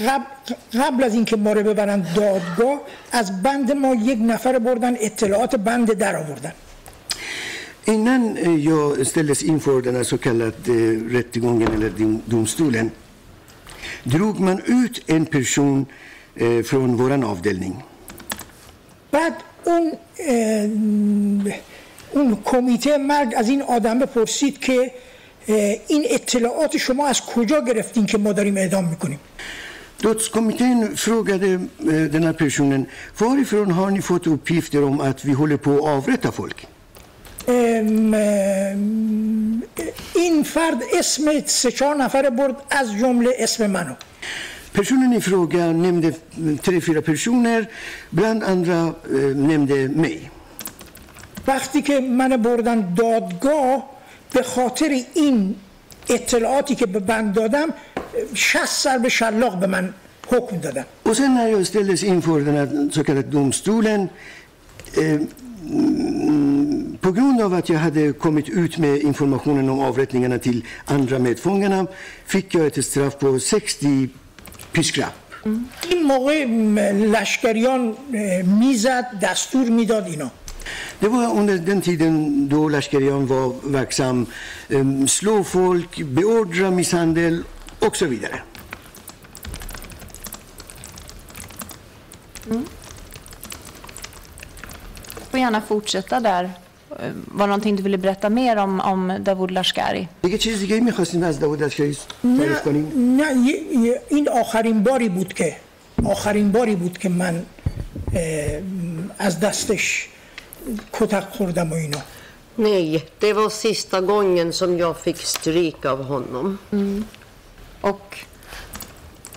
قبل, 0.00 0.24
قبل 0.82 1.04
از 1.04 1.14
اینکه 1.14 1.36
ما 1.36 1.52
رو 1.52 1.62
ببرن 1.62 2.00
دادگاه 2.14 2.80
از 3.12 3.42
بند 3.42 3.72
ما 3.72 3.94
یک 3.94 4.18
نفر 4.22 4.58
بردن 4.58 4.94
اطلاعات 5.00 5.56
بند 5.56 5.92
در 5.92 6.16
آوردن. 6.16 6.52
Innan 7.86 8.22
eh, 8.36 8.64
jag 8.72 9.06
ställdes 9.06 9.42
inför 9.42 9.82
den 9.82 9.94
här 9.98 10.02
så 10.12 10.18
kallade 10.18 10.74
rättegången 11.16 11.68
eller 11.76 11.90
dom- 12.00 12.22
domstolen 12.34 12.86
drog 14.14 14.34
man 14.48 14.58
ut 14.82 14.94
en 15.16 15.24
person 15.36 15.76
från 16.64 16.96
vår 16.96 17.12
avdelning. 17.24 17.82
بعد 19.12 19.34
اون 19.64 19.92
اون 22.12 22.38
کمیته 22.44 22.96
مرگ 22.96 23.34
از 23.36 23.48
این 23.48 23.62
آدم 23.62 24.06
پرسید 24.06 24.58
که 24.58 24.92
این 25.88 26.06
اطلاعات 26.10 26.76
شما 26.76 27.06
از 27.06 27.20
کجا 27.20 27.60
گرفتین 27.60 28.06
که 28.06 28.18
ما 28.18 28.32
داریم 28.32 28.56
اعدام 28.56 28.84
می‌کنیم 28.88 29.20
Dödskommittén 30.02 30.96
frågade 30.96 31.48
den 32.14 32.22
här 32.28 32.32
personen 32.32 32.86
varifrån 33.18 33.70
har 33.70 33.90
ni 33.90 34.02
fått 34.02 34.26
uppgifter 34.26 34.84
om 34.84 35.00
att 35.00 35.24
vi 35.24 35.32
håller 35.32 35.56
på 35.56 35.72
att 35.78 35.84
avrätta 35.84 36.32
folk? 36.32 36.66
این 40.14 40.42
فرد 40.42 40.82
اسم 40.98 41.42
سه 41.46 41.70
چهار 41.70 41.96
نفر 41.96 42.30
برد 42.30 42.56
از 42.70 42.92
جمله 43.00 43.30
اسم 43.38 43.66
منو 43.66 43.94
Personen 44.73 45.13
i 45.13 45.21
fråga 45.21 45.73
nämnde 45.73 46.13
mm, 46.37 46.57
tre, 46.57 46.81
fyra 46.81 47.01
personer, 47.01 47.65
bland 48.09 48.43
andra 48.43 48.93
eh, 49.11 49.35
nämnde 49.35 49.87
mig. 49.87 50.29
وقتی 51.47 51.81
که 51.81 51.99
من 51.99 52.37
بردن 52.37 52.93
دادگاه 52.93 53.89
به 54.33 54.43
خاطر 54.43 54.89
این 55.13 55.55
اطلاعاتی 56.09 56.75
که 56.75 56.85
به 56.85 56.99
بند 56.99 57.33
دادم 57.33 57.69
60 58.33 58.65
سر 58.65 58.97
به 58.97 59.09
شلاق 59.09 59.59
به 59.59 59.67
من 59.67 59.93
حکم 60.27 60.57
دادن 60.57 60.85
Och 61.03 61.17
sen 61.17 61.33
när 61.33 61.47
jag 61.47 61.67
ställdes 61.67 62.03
inför 62.03 62.39
den 62.39 62.55
här 62.55 62.89
så 62.91 63.03
kallade 63.03 63.27
domstolen 63.27 64.09
eh, 64.97 65.19
mm, 65.69 66.97
på 67.01 67.11
grund 67.11 67.41
av 67.41 67.53
att 67.53 67.69
jag 67.69 67.79
hade 67.79 68.13
kommit 68.13 68.49
ut 68.49 68.77
med 68.77 68.97
informationen 68.97 69.69
om 69.69 69.79
avrättningarna 69.79 70.37
till 70.39 70.65
andra 70.85 71.19
medfångarna 71.19 71.87
fick 72.25 72.55
jag 72.55 72.65
ett 72.65 72.85
straff 72.85 73.19
på 73.19 73.39
60 73.39 74.09
piskrapp. 74.72 75.14
این 75.88 76.02
موقع 76.02 76.44
لشکریان 76.92 77.96
می‌زد 78.60 79.06
دستور 79.22 79.66
می‌داد 79.68 80.06
اینا 80.06 80.30
Det 81.00 81.08
var 81.08 81.26
under 81.40 81.58
den 81.58 81.80
tiden 81.82 82.48
då 82.48 82.68
Lashkarian 82.68 83.26
var 83.26 83.46
verksam. 83.64 84.26
Eh, 84.68 85.06
slå 85.06 85.44
folk, 85.44 86.02
beordra 86.02 86.70
misshandel 86.70 87.44
och 87.78 87.96
så 87.96 88.06
vidare. 88.06 88.42
Du 92.48 92.62
får 95.30 95.40
gärna 95.40 95.60
fortsätta 95.60 96.20
där. 96.20 96.50
Eh, 96.91 97.11
Var 97.37 97.45
det 97.45 97.51
någonting 97.53 97.75
du 97.75 97.83
ville 97.83 97.97
berätta 97.97 98.29
mer 98.29 98.55
om, 98.57 98.79
om 98.79 99.01
Davud 99.23 99.51
Lashkari? 99.51 100.07
دیگه 100.21 100.37
چیز 100.37 100.59
دیگه 100.59 100.79
میخواستیم 100.79 101.23
از 101.23 101.39
داود 101.39 101.63
لشکری 101.63 101.97
تعریف 102.23 102.61
کنیم؟ 102.61 102.85
نه 103.17 103.33
یه- 103.47 103.77
یه- 103.85 104.01
این 104.09 104.29
آخرین 104.29 104.83
باری 104.83 105.09
بود 105.09 105.33
که 105.33 105.55
آخرین 106.05 106.51
باری 106.51 106.75
بود 106.75 106.97
که 106.97 107.09
من 107.09 107.43
اه، 108.15 108.61
از 109.19 109.39
دستش 109.39 110.09
کتک 110.93 111.23
خوردم 111.37 111.71
و 111.71 111.73
اینا 111.75 111.97
Nej, 112.59 113.03
det 113.19 113.33
var 113.33 113.49
sista 113.49 113.97
gången 114.01 114.47
som 114.53 114.69
jag 114.83 114.93
fick 115.05 115.17
stryk 115.37 115.85
av 115.85 115.99
honom. 116.11 116.45
Och 117.81 118.07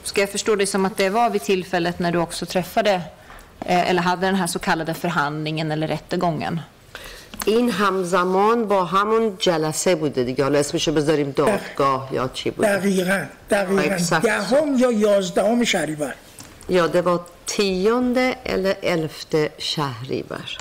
ska 0.02 0.20
jag 0.20 0.30
förstå 0.30 0.56
det 0.56 0.66
som 0.66 0.84
att 0.86 0.96
det 0.96 1.08
var 1.10 1.30
vid 1.30 1.42
tillfället 1.42 1.98
när 1.98 2.12
du 2.12 2.18
också 2.18 2.46
träffade 2.46 2.94
eh, 3.66 3.90
eller 3.90 4.02
hade 4.02 4.26
den 4.26 4.34
här 4.34 4.46
så 4.46 4.58
kallade 4.58 4.94
förhandlingen 4.94 5.72
eller 5.72 5.86
rättegången? 5.88 6.60
این 7.45 7.71
همزمان 7.71 8.67
با 8.67 8.85
همون 8.85 9.35
جلسه 9.39 9.95
بوده 9.95 10.23
دیگه 10.23 10.43
حالا 10.43 10.59
اسمشو 10.59 10.91
بذاریم 10.91 11.31
دادگاه 11.31 12.09
یا 12.11 12.29
چی 12.33 12.51
بود 12.51 12.65
دقیقا 12.65 13.25
دقیقا. 13.49 14.19
دهم 14.19 14.77
یا 14.77 14.91
یازدهم 14.91 15.63
شهریور 15.63 16.13
det 16.69 17.01
var 17.01 17.19
tionde 17.45 18.35
eller 18.43 18.75
elfte 18.81 19.49
Shahrivar. 19.57 20.57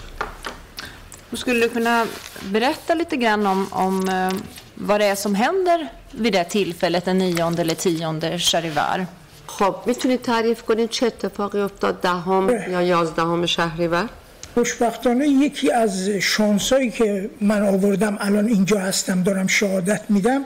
Då 1.31 1.37
skulle 1.37 1.61
du 1.61 1.69
kunna 1.69 2.07
berätta 2.43 2.95
lite 2.95 3.17
grann 3.17 3.47
om, 3.47 3.67
om 3.71 4.09
eh, 4.09 4.33
vad 4.75 5.01
det 5.01 5.07
är 5.07 5.15
som 5.15 5.35
händer 5.35 5.89
vid 6.11 6.33
det 6.33 6.45
tillfället, 6.45 7.05
den 7.05 7.19
nionde 7.19 7.63
eller 7.63 7.75
tionde 7.75 8.39
Sharivar. 8.39 9.07
خب 9.47 9.77
می‌تونید 9.87 10.23
تعریف 10.23 10.63
کنید 10.63 10.91
چه 10.91 11.07
اتفاقی 11.07 11.61
افتاد 11.61 12.01
دهم 12.01 12.51
یا 12.71 12.83
یازدهم 12.83 13.47
شهریور 13.47 14.09
خوشبختانه 14.55 15.29
یکی 15.29 15.71
از 15.71 16.09
شانسایی 16.09 16.91
که 16.91 17.31
من 17.41 17.69
آوردم 17.69 18.17
الان 18.21 18.47
اینجا 18.47 18.79
هستم 18.79 19.23
دارم 19.23 19.47
شهادت 19.47 20.03
میدم 20.09 20.45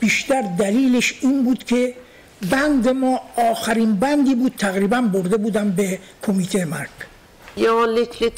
بیشتر 0.00 0.42
دلیلش 0.58 1.18
این 1.20 1.44
بود 1.44 1.64
که 1.64 1.94
بند 2.50 2.88
ما 2.88 3.20
آخرین 3.36 3.96
بندی 3.96 4.34
بود 4.34 4.54
تقریبا 4.58 5.00
برده 5.00 5.36
بودم 5.36 5.70
به 5.70 5.98
کمیته 6.26 6.64
مرگ. 6.64 6.88
یا 7.56 7.84
لیک 7.84 8.32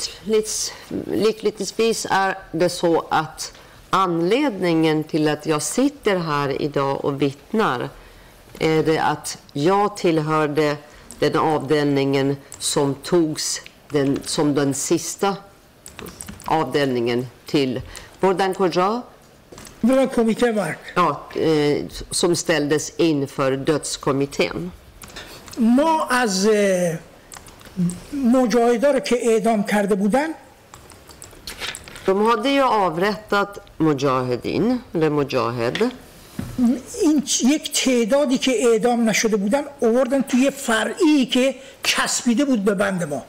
لیتیس 1.45 1.73
بیس 1.73 2.07
ار 2.11 2.37
ده 2.59 2.69
سو 2.69 3.05
ات 3.13 3.51
انلیدنگن 3.93 5.03
تیل 5.03 5.29
ات 5.29 5.47
یا 5.47 5.59
سیتر 5.59 6.17
هر 6.17 6.49
ایدا 6.59 6.95
و 6.95 7.11
ویتنر 7.11 7.89
ایده 8.61 9.05
ات 9.05 9.37
یا 9.55 9.89
تیل 9.97 10.19
den 11.21 11.37
avdelningen 11.37 12.37
som 12.59 12.89
togs 13.03 13.61
den, 13.90 14.20
som 14.26 14.54
den 14.54 14.74
sista 14.74 15.36
avdelningen 16.46 17.28
till 17.46 17.82
Bordan 18.22 18.54
Koja, 18.54 19.04
برای 19.84 20.08
کمیته 20.08 20.52
مرگ 20.52 20.78
ja, 20.96 21.22
eh, 21.36 21.86
som 22.12 22.36
ställdes 22.36 22.94
inför 22.98 23.52
dödskommittén. 23.52 24.72
ما 25.58 26.08
از 26.10 26.48
اه، 26.48 27.00
مجاهدا 28.14 28.92
رو 28.92 29.00
که 29.00 29.18
اعدام 29.22 29.64
کرده 29.64 29.96
بودن 29.96 30.28
De 32.06 32.26
hade 32.26 32.50
ju 32.50 32.64
avrättat 32.64 33.52
Mujahedin, 33.78 34.82
eller 34.94 35.10
Mujahed. 35.10 35.92
این 37.02 37.24
یک 37.44 37.84
تعدادی 37.86 38.38
که 38.38 38.52
اعدام 38.68 39.10
نشده 39.10 39.38
بودن 39.38 39.64
اووردن 39.80 40.22
توی 40.22 40.52
فرعی 40.52 41.26
که 41.26 41.56
چسبیده 41.84 42.46
بود 42.46 42.66
به 42.66 42.74
بند 42.74 43.04
ما 43.04 43.24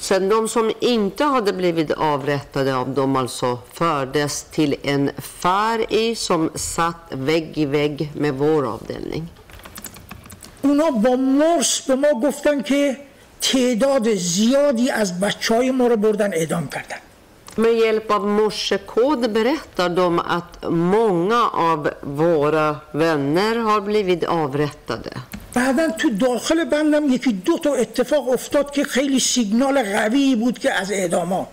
Sen 0.00 0.28
de 0.28 0.48
som 0.48 0.72
inte 0.80 1.24
hade 1.24 1.52
blivit 1.52 1.90
avrättade 1.90 2.76
av 2.76 2.88
dem 2.90 3.16
alltså 3.16 3.58
fördes 3.72 4.42
till 4.42 4.76
en 4.82 5.10
fari 5.18 6.14
som 6.14 6.50
satt 6.54 7.06
vägg 7.10 7.58
i 7.58 7.66
vägg 7.66 8.10
med 8.14 8.34
vår 8.34 8.66
avdelning. 8.66 9.28
اونا 10.62 10.90
با 10.90 11.16
مرس 11.16 11.80
به 11.80 11.94
ما 11.94 12.20
گفتن 12.20 12.62
که 12.62 12.96
تعداد 13.40 14.14
زیادی 14.14 14.90
از 14.90 15.20
بچه 15.20 15.54
های 15.54 15.70
ما 15.70 15.86
رو 15.86 15.96
بردن 15.96 16.34
اعدام 16.34 16.68
کردن 16.68 16.96
Med 17.58 17.78
hjälp 17.78 18.10
av 18.10 18.26
morsekod 18.26 19.30
berättar 19.30 19.88
de 19.88 20.18
att 20.20 20.70
många 20.70 21.48
av 21.48 21.90
våra 22.00 22.76
vänner 22.92 23.56
har 23.56 23.80
blivit 23.80 24.24
avrättade. 24.24 25.10
بعدا 25.53 25.89
تو 25.91 26.09
داخل 26.09 26.63
بندم 26.63 27.09
یکی 27.09 27.33
دو 27.33 27.57
تا 27.57 27.73
اتفاق 27.73 28.29
افتاد 28.29 28.71
که 28.71 28.83
خیلی 28.83 29.19
سیگنال 29.19 29.83
قوی 29.83 30.35
بود 30.35 30.59
که 30.59 30.73
از 30.73 30.91
اعدام 30.91 31.33
ها 31.33 31.47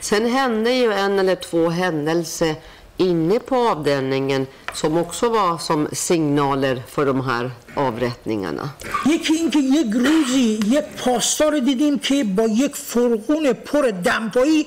Sen 0.00 0.26
hände 0.26 0.70
ju 0.72 0.92
en 0.92 1.18
eller 1.18 1.34
två 1.34 1.70
händelser 1.70 2.54
inne 2.96 3.38
på 3.38 3.56
avdelningen 3.56 4.46
som 4.74 4.98
också 4.98 5.28
var 5.28 5.58
som 5.58 5.88
signaler 5.92 6.82
för 6.88 7.06
de 7.06 7.20
här 7.20 7.50
avrättningarna. 7.74 8.70
یکی 9.06 9.34
اینکه 9.34 9.58
یک 9.58 9.86
روزی 9.94 10.60
یک 10.66 10.84
پاسدار 11.04 11.58
دیدیم 11.58 11.98
که 11.98 12.24
با 12.24 12.42
یک 12.42 12.76
فرقون 12.76 13.52
پر 13.52 13.90
دمپایی 14.04 14.66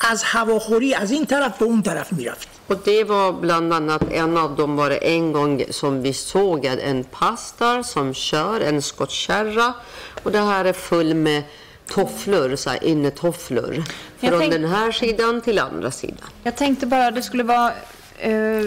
از 0.00 0.22
هواخوری 0.22 0.94
از 0.94 1.10
این 1.10 1.26
طرف 1.26 1.58
به 1.58 1.64
اون 1.64 1.82
طرف 1.82 2.12
می‌رفت 2.12 2.48
Och 2.70 2.78
det 2.84 3.04
var 3.04 3.32
bland 3.32 3.72
annat 3.72 4.02
en 4.12 4.36
av 4.36 4.56
dem 4.56 4.76
var 4.76 4.90
det 4.90 4.96
en 4.96 5.32
gång 5.32 5.64
som 5.70 6.02
vi 6.02 6.12
såg 6.12 6.64
en 6.64 7.04
pastor 7.04 7.82
som 7.82 8.14
kör 8.14 8.60
en 8.60 8.82
skottkärra 8.82 9.74
och 10.22 10.32
det 10.32 10.38
här 10.38 10.64
är 10.64 10.72
full 10.72 11.14
med 11.14 11.42
tofflor, 11.86 12.56
så 12.56 12.70
här 12.70 12.84
innetofflor. 12.84 13.82
Från 14.18 14.38
tänk- 14.38 14.52
den 14.52 14.64
här 14.64 14.92
sidan 14.92 15.40
till 15.40 15.58
andra 15.58 15.90
sidan. 15.90 16.28
Jag 16.42 16.56
tänkte 16.56 16.86
bara 16.86 17.10
det 17.10 17.22
skulle 17.22 17.42
vara 17.42 17.72
eh, 18.18 18.66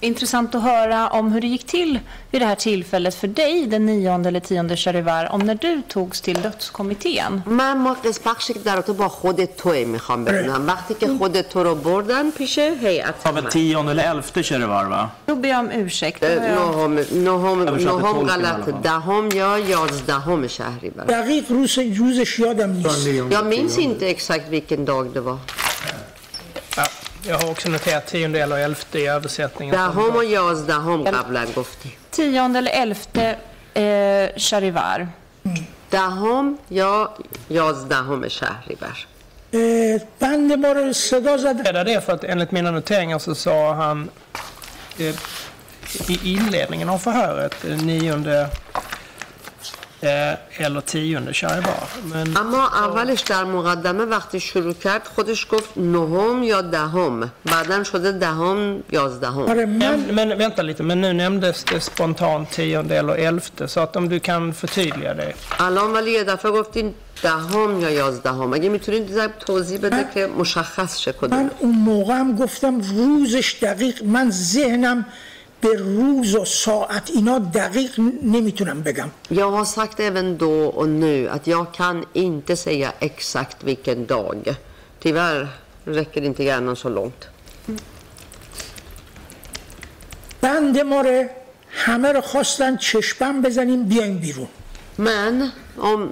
intressant 0.00 0.54
att 0.54 0.62
höra 0.62 1.08
om 1.08 1.32
hur 1.32 1.40
det 1.40 1.46
gick 1.46 1.66
till 1.66 1.98
vid 2.30 2.40
det 2.42 2.46
här 2.46 2.54
tillfället 2.54 3.14
för 3.14 3.28
dig 3.28 3.66
den 3.66 3.86
9 3.86 4.14
eller 4.28 4.40
10 4.40 4.76
Sharivar, 4.76 5.32
om 5.32 5.40
när 5.40 5.54
du 5.54 5.82
togs 5.88 6.20
till 6.20 6.38
dödskommittén. 6.42 7.42
من 7.46 7.78
ما 7.78 7.94
قص 8.04 8.18
بخشی 8.26 8.52
که 8.52 8.58
در 8.58 8.80
تو 8.80 8.94
با 8.94 9.08
خود 9.08 9.44
توی 9.44 9.84
میخوام 9.84 10.24
بدونم 10.24 10.66
وقتی 10.66 10.94
که 10.94 11.08
خود 11.18 11.40
تو 11.40 11.62
رو 11.64 11.74
بردن 11.74 12.30
پیش 12.30 12.58
هیئت 12.58 13.14
Av 13.26 13.34
من. 13.34 13.50
tionde 13.50 13.90
eller 13.90 14.04
elfte 14.04 14.42
Cherivar 14.42 14.84
va? 14.84 15.10
Då 15.26 15.34
ber 15.36 15.48
jag 15.48 15.58
om 15.60 15.70
ursäkt. 15.70 16.20
Då 16.20 16.26
har 16.26 16.34
jag- 16.34 16.40
نهم 16.42 16.94
نهم 17.28 17.68
översatte 17.68 17.96
نهم 17.96 18.14
tolken 18.14 18.28
i 18.28 18.32
alla 18.32 18.52
غلط 18.52 18.64
fall. 18.64 18.82
دهم 18.82 19.28
یا 19.40 19.58
یازدهم 19.58 20.46
شهریور 20.46 21.04
دقیق 21.04 21.44
روز 21.50 21.78
روزش 21.78 22.38
یادم 22.38 22.70
نیست 22.70 23.06
Jag 23.36 23.46
minns 23.46 23.78
inte 23.78 24.04
exakt 24.16 24.48
vilken 24.48 24.84
dag 24.84 25.04
det 25.14 25.20
var. 25.20 25.38
Ja, 26.76 26.84
jag 27.26 27.38
har 27.38 27.50
också 27.50 27.68
noterat 27.68 28.06
tionde 28.06 28.42
eller 28.42 28.56
elfte 28.58 28.98
i 28.98 29.06
översättningen. 29.06 29.74
دهم 29.74 30.16
و 30.16 30.22
یازدهم 30.24 31.04
قبلا 31.04 31.46
گفتی 31.56 31.96
10 32.10 32.56
eller 32.56 32.70
11 32.74 33.36
eh, 33.74 34.36
Sharivar. 34.36 35.06
دهم 35.90 36.58
یا 36.70 37.10
یازدهم 37.50 38.28
شهریور 38.28 39.06
اه، 39.54 40.00
بند 40.20 40.52
ما 40.52 40.72
رو 40.72 40.92
صدا 40.92 41.36
زد 41.36 41.66
Är 41.66 41.84
det 41.84 42.00
för 42.00 42.12
att 42.12 42.24
enligt 42.24 42.50
mina 42.50 42.70
noteringar 42.70 43.18
så 43.18 43.34
sa 43.34 43.72
han 43.74 44.10
eh, 44.98 45.14
i 46.08 46.32
inledningen 46.34 46.88
av 46.88 46.98
förhöret, 46.98 47.64
eh, 47.64 47.76
nionde 47.76 48.48
eller 50.01 50.81
tionde 50.81 51.33
Sharivar. 51.33 51.87
Men 52.13 52.37
اما 52.37 52.67
اولش 52.67 53.21
در 53.21 53.43
مقدمه 53.43 54.05
وقتی 54.05 54.39
شروع 54.39 54.73
کرد 54.73 55.07
خودش 55.15 55.47
گفت 55.51 55.77
نهم 55.77 56.43
یا 56.43 56.61
دهم 56.61 57.31
بعدا 57.45 57.83
شده 57.83 58.11
دهم 58.11 58.83
یازدهم 58.91 59.49
آره 59.49 59.65
من 59.65 60.07
Men, 60.07 60.15
men 60.15 60.37
vänta 60.37 60.61
lite, 60.61 60.83
men 60.83 61.01
nu 61.01 61.13
nämndes 61.13 61.63
det 61.63 61.81
spontant 61.81 62.51
tionde 62.51 62.95
eller 62.95 63.15
elfte, 63.15 63.67
så 63.67 63.79
att 63.79 63.95
om 63.95 64.09
du 64.09 64.19
kan 64.19 64.53
förtydliga 64.53 65.13
det. 65.13 65.33
الان 65.59 65.93
ولی 65.93 66.11
یه 66.11 66.23
دفعه 66.23 66.51
گفتین 66.51 66.93
دهم 67.23 67.81
یا 67.81 67.89
یازدهم 67.89 68.53
اگه 68.53 68.69
می‌تونید 68.69 69.37
توضیح 69.39 69.79
بده 69.79 70.07
که 70.13 70.27
مشخص 70.27 70.97
شه 70.97 71.11
کدوم 71.11 71.39
من 71.39 71.51
اون 71.59 71.75
موقع 71.75 72.13
هم 72.13 72.35
گفتم 72.35 72.81
روزش 72.81 73.55
دقیق 73.61 74.03
من 74.03 74.31
ذهنم 74.31 75.05
به 75.60 75.68
روز 75.76 76.34
و 76.34 76.44
ساعت 76.44 77.10
اینا 77.14 77.38
دقیق 77.38 78.00
نمیتونم 78.22 78.82
بگم 78.82 79.10
Jag 79.28 79.50
har 79.50 79.64
sagt 79.64 80.00
även 80.00 80.38
då 80.38 80.66
och 80.66 80.88
nu 80.88 81.28
att 81.28 81.46
jag 81.46 81.74
kan 81.74 82.04
inte 82.12 82.56
säga 82.56 82.92
exakt 82.98 83.64
vilken 83.64 84.06
dag. 84.06 84.54
Tyvärr 85.00 85.48
räcker 85.84 86.22
inte 86.22 86.44
hjärnan 86.44 86.76
så 86.76 86.88
långt. 86.88 87.28
بند 90.40 90.80
ما 90.80 91.00
رو 91.00 91.28
همه 91.68 92.12
رو 92.12 92.20
خواستن 92.20 92.76
چشمم 92.76 93.42
بزنیم 93.42 93.84
بیایم 93.84 94.18
بیرون 94.18 94.48
Men 94.96 95.50
om 95.78 96.10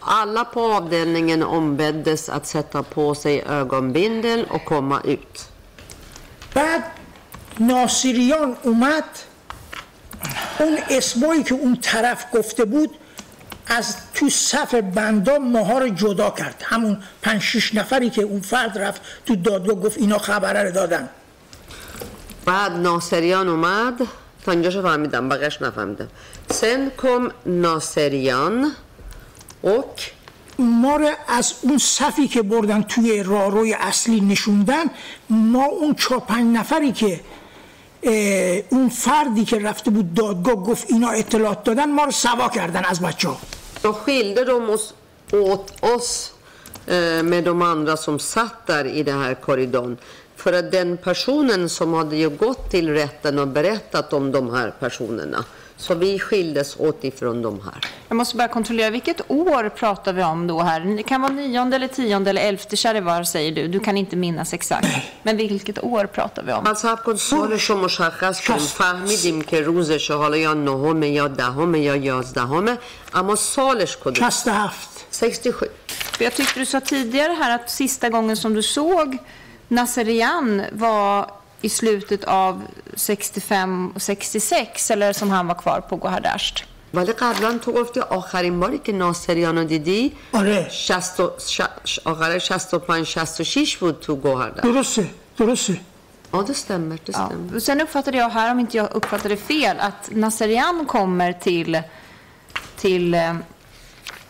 alla 0.00 0.44
på 0.44 0.60
avdelningen 0.60 1.42
ombeddes 1.42 2.28
att 2.28 2.46
sätta 2.46 2.82
på 2.82 3.14
sig 3.14 3.42
ögonbindel 3.42 4.46
och 4.50 4.64
komma 4.64 5.00
ut. 5.04 5.48
بعد 6.54 6.82
ناصریان 7.59 8.57
اومد. 8.63 9.03
اون 10.59 10.77
اسمایی 10.89 11.43
که 11.43 11.55
اون 11.55 11.77
طرف 11.81 12.25
گفته 12.33 12.65
بود 12.65 12.89
از 13.67 13.95
تو 14.13 14.29
صف 14.29 14.73
بندا 14.73 15.37
ماها 15.37 15.79
رو 15.79 15.89
جدا 15.89 16.29
کرد. 16.29 16.63
همون 16.65 16.97
پنج 17.21 17.41
شیش 17.41 17.75
نفری 17.75 18.09
که 18.09 18.21
اون 18.21 18.41
فرد 18.41 18.77
رفت 18.77 19.01
تو 19.25 19.35
دادگاه 19.35 19.75
گفت 19.75 19.97
اینا 19.97 20.17
خبره 20.17 20.63
رو 20.63 20.71
دادن. 20.71 21.09
بعد 22.45 22.71
ناصریان 22.71 23.47
اومد. 23.47 24.01
تا 24.45 24.51
اینجاشو 24.51 24.81
فهمیدم 24.81 25.29
بقیش 25.29 25.61
نفهمیدم. 25.61 26.07
sen 26.51 27.01
kom 27.01 27.31
ناصریان. 27.45 28.71
och 29.63 30.01
ما 30.59 30.95
رو 30.95 31.09
از 31.27 31.53
اون 31.61 31.77
صفی 31.77 32.27
که 32.27 32.41
بردن 32.41 32.81
توی 32.81 33.23
راهروی 33.23 33.73
اصلی 33.73 34.21
نشوندن 34.21 34.85
ما 35.29 35.65
اون 35.65 35.95
چهار 35.95 36.19
پنج 36.19 36.57
نفری 36.57 36.91
که 36.91 37.21
اون 38.70 38.88
فردی 38.88 39.44
که 39.44 39.58
رفته 39.58 39.90
بود 39.90 40.14
دادگاه 40.14 40.54
گفت 40.54 40.84
اینا 40.88 41.10
اطلاعات 41.10 41.64
دادن 41.64 41.92
ما 41.92 42.04
رو 42.04 42.10
سوا 42.10 42.48
کردن 42.48 42.84
از 42.84 43.00
بچه 43.00 43.28
ها 43.28 43.36
Då 43.82 43.92
skilde 43.92 44.44
de 44.44 44.70
oss 44.70 44.94
åt 45.32 45.84
oss 45.84 46.32
eh, 46.86 47.22
med 47.22 47.44
de 47.44 47.62
andra 47.62 47.96
som 47.96 48.18
satt 48.18 48.66
där 48.66 48.84
i 48.84 49.02
den 49.02 49.18
här 49.18 49.34
korridorn. 49.34 49.96
För 50.36 50.52
att 50.52 50.72
den 50.72 50.96
personen 50.96 51.68
som 51.68 51.94
hade 51.94 52.16
ju 52.16 52.28
gått 52.28 52.70
till 52.70 52.88
rätten 52.88 53.38
och 53.38 53.48
berättat 53.48 54.12
om 54.12 54.32
de 54.32 54.54
här 54.54 54.72
personerna. 54.80 55.44
Så 55.84 55.94
vi 55.94 56.18
skildes 56.18 56.76
åt 56.78 57.04
ifrån 57.04 57.42
de 57.42 57.60
här. 57.64 57.84
Jag 58.08 58.16
måste 58.16 58.36
bara 58.36 58.48
kontrollera, 58.48 58.90
vilket 58.90 59.30
år 59.30 59.68
pratar 59.68 60.12
vi 60.12 60.22
om 60.22 60.46
då 60.46 60.60
här? 60.60 60.80
Det 60.80 61.02
kan 61.02 61.20
vara 61.22 61.32
nionde 61.32 61.76
eller 61.76 61.88
tionde 61.88 62.30
eller 62.30 62.42
elfte 62.42 62.76
Sharivar 62.76 63.24
säger 63.24 63.52
du. 63.52 63.68
Du 63.68 63.80
kan 63.80 63.96
inte 63.96 64.16
minnas 64.16 64.52
exakt. 64.52 64.88
Men 65.22 65.36
vilket 65.36 65.84
år 65.84 66.04
pratar 66.04 66.42
vi 66.42 66.52
om? 66.52 66.66
از 66.66 66.78
صبر 66.78 66.96
کن 67.02 67.16
سالش 67.16 67.70
رو 67.70 67.76
مشخص 67.76 68.46
کن 68.46 68.58
فهمیدیم 68.58 69.42
که 69.42 69.60
روزش 69.60 70.10
حالا 70.10 70.36
یا 70.36 70.54
نهمه 70.54 71.08
یا 71.08 71.28
دهمه 71.28 71.80
یا 71.80 71.96
یازدهمه 71.96 72.78
اما 73.14 73.36
سالش 73.36 73.96
کدوم 73.96 74.30
67 74.30 74.88
67 75.10 75.70
För 76.16 76.24
jag 76.24 76.34
tyckte 76.34 76.60
du 76.60 76.66
sa 76.66 76.80
tidigare 76.80 77.32
här 77.32 77.54
att 77.54 77.70
sista 77.70 78.08
gången 78.08 78.36
som 78.36 78.54
du 78.54 78.62
såg 78.62 79.18
Nasserian 79.68 80.62
var 80.72 81.30
i 81.62 81.68
slutet 81.68 82.24
av 82.24 82.62
65 82.96 83.92
och 83.94 84.02
66, 84.02 84.90
eller 84.90 85.12
som 85.12 85.30
han 85.30 85.46
var 85.46 85.54
kvar 85.54 85.80
på 85.80 85.96
Gohardasht. 85.96 86.64
ولی 86.94 87.12
قبلا 87.12 87.58
تو 87.58 87.72
گفتی 87.72 88.00
آخرین 88.00 88.60
باری 88.60 88.78
که 88.78 88.92
ناصریان 88.92 89.58
رو 89.58 89.64
دیدی 89.64 90.12
آره 90.32 90.68
60 90.70 91.20
و- 91.20 91.30
ش- 91.84 91.98
آخر 92.04 92.38
65 92.38 93.06
66 93.06 93.76
بود 93.76 94.00
تو 94.00 94.16
گوهردن 94.16 94.62
درسته 94.72 95.10
درسته 95.38 95.80
Ja, 96.32 96.42
det 96.42 96.54
stämmer. 96.54 96.98
Det 97.06 97.12
Ja. 97.12 97.26
stämmer. 97.26 97.56
Och 97.56 97.62
Sen 97.62 97.80
uppfattade 97.80 98.18
jag 98.18 98.28
här, 98.30 98.50
om 98.50 98.58
inte 98.60 98.76
jag 98.76 98.88
uppfattade 98.92 99.36
fel, 99.36 99.76
att 99.80 100.10
Nasserian 100.10 100.86
kommer 100.86 101.32
till, 101.32 101.82
till 102.76 103.14
eh, 103.14 103.34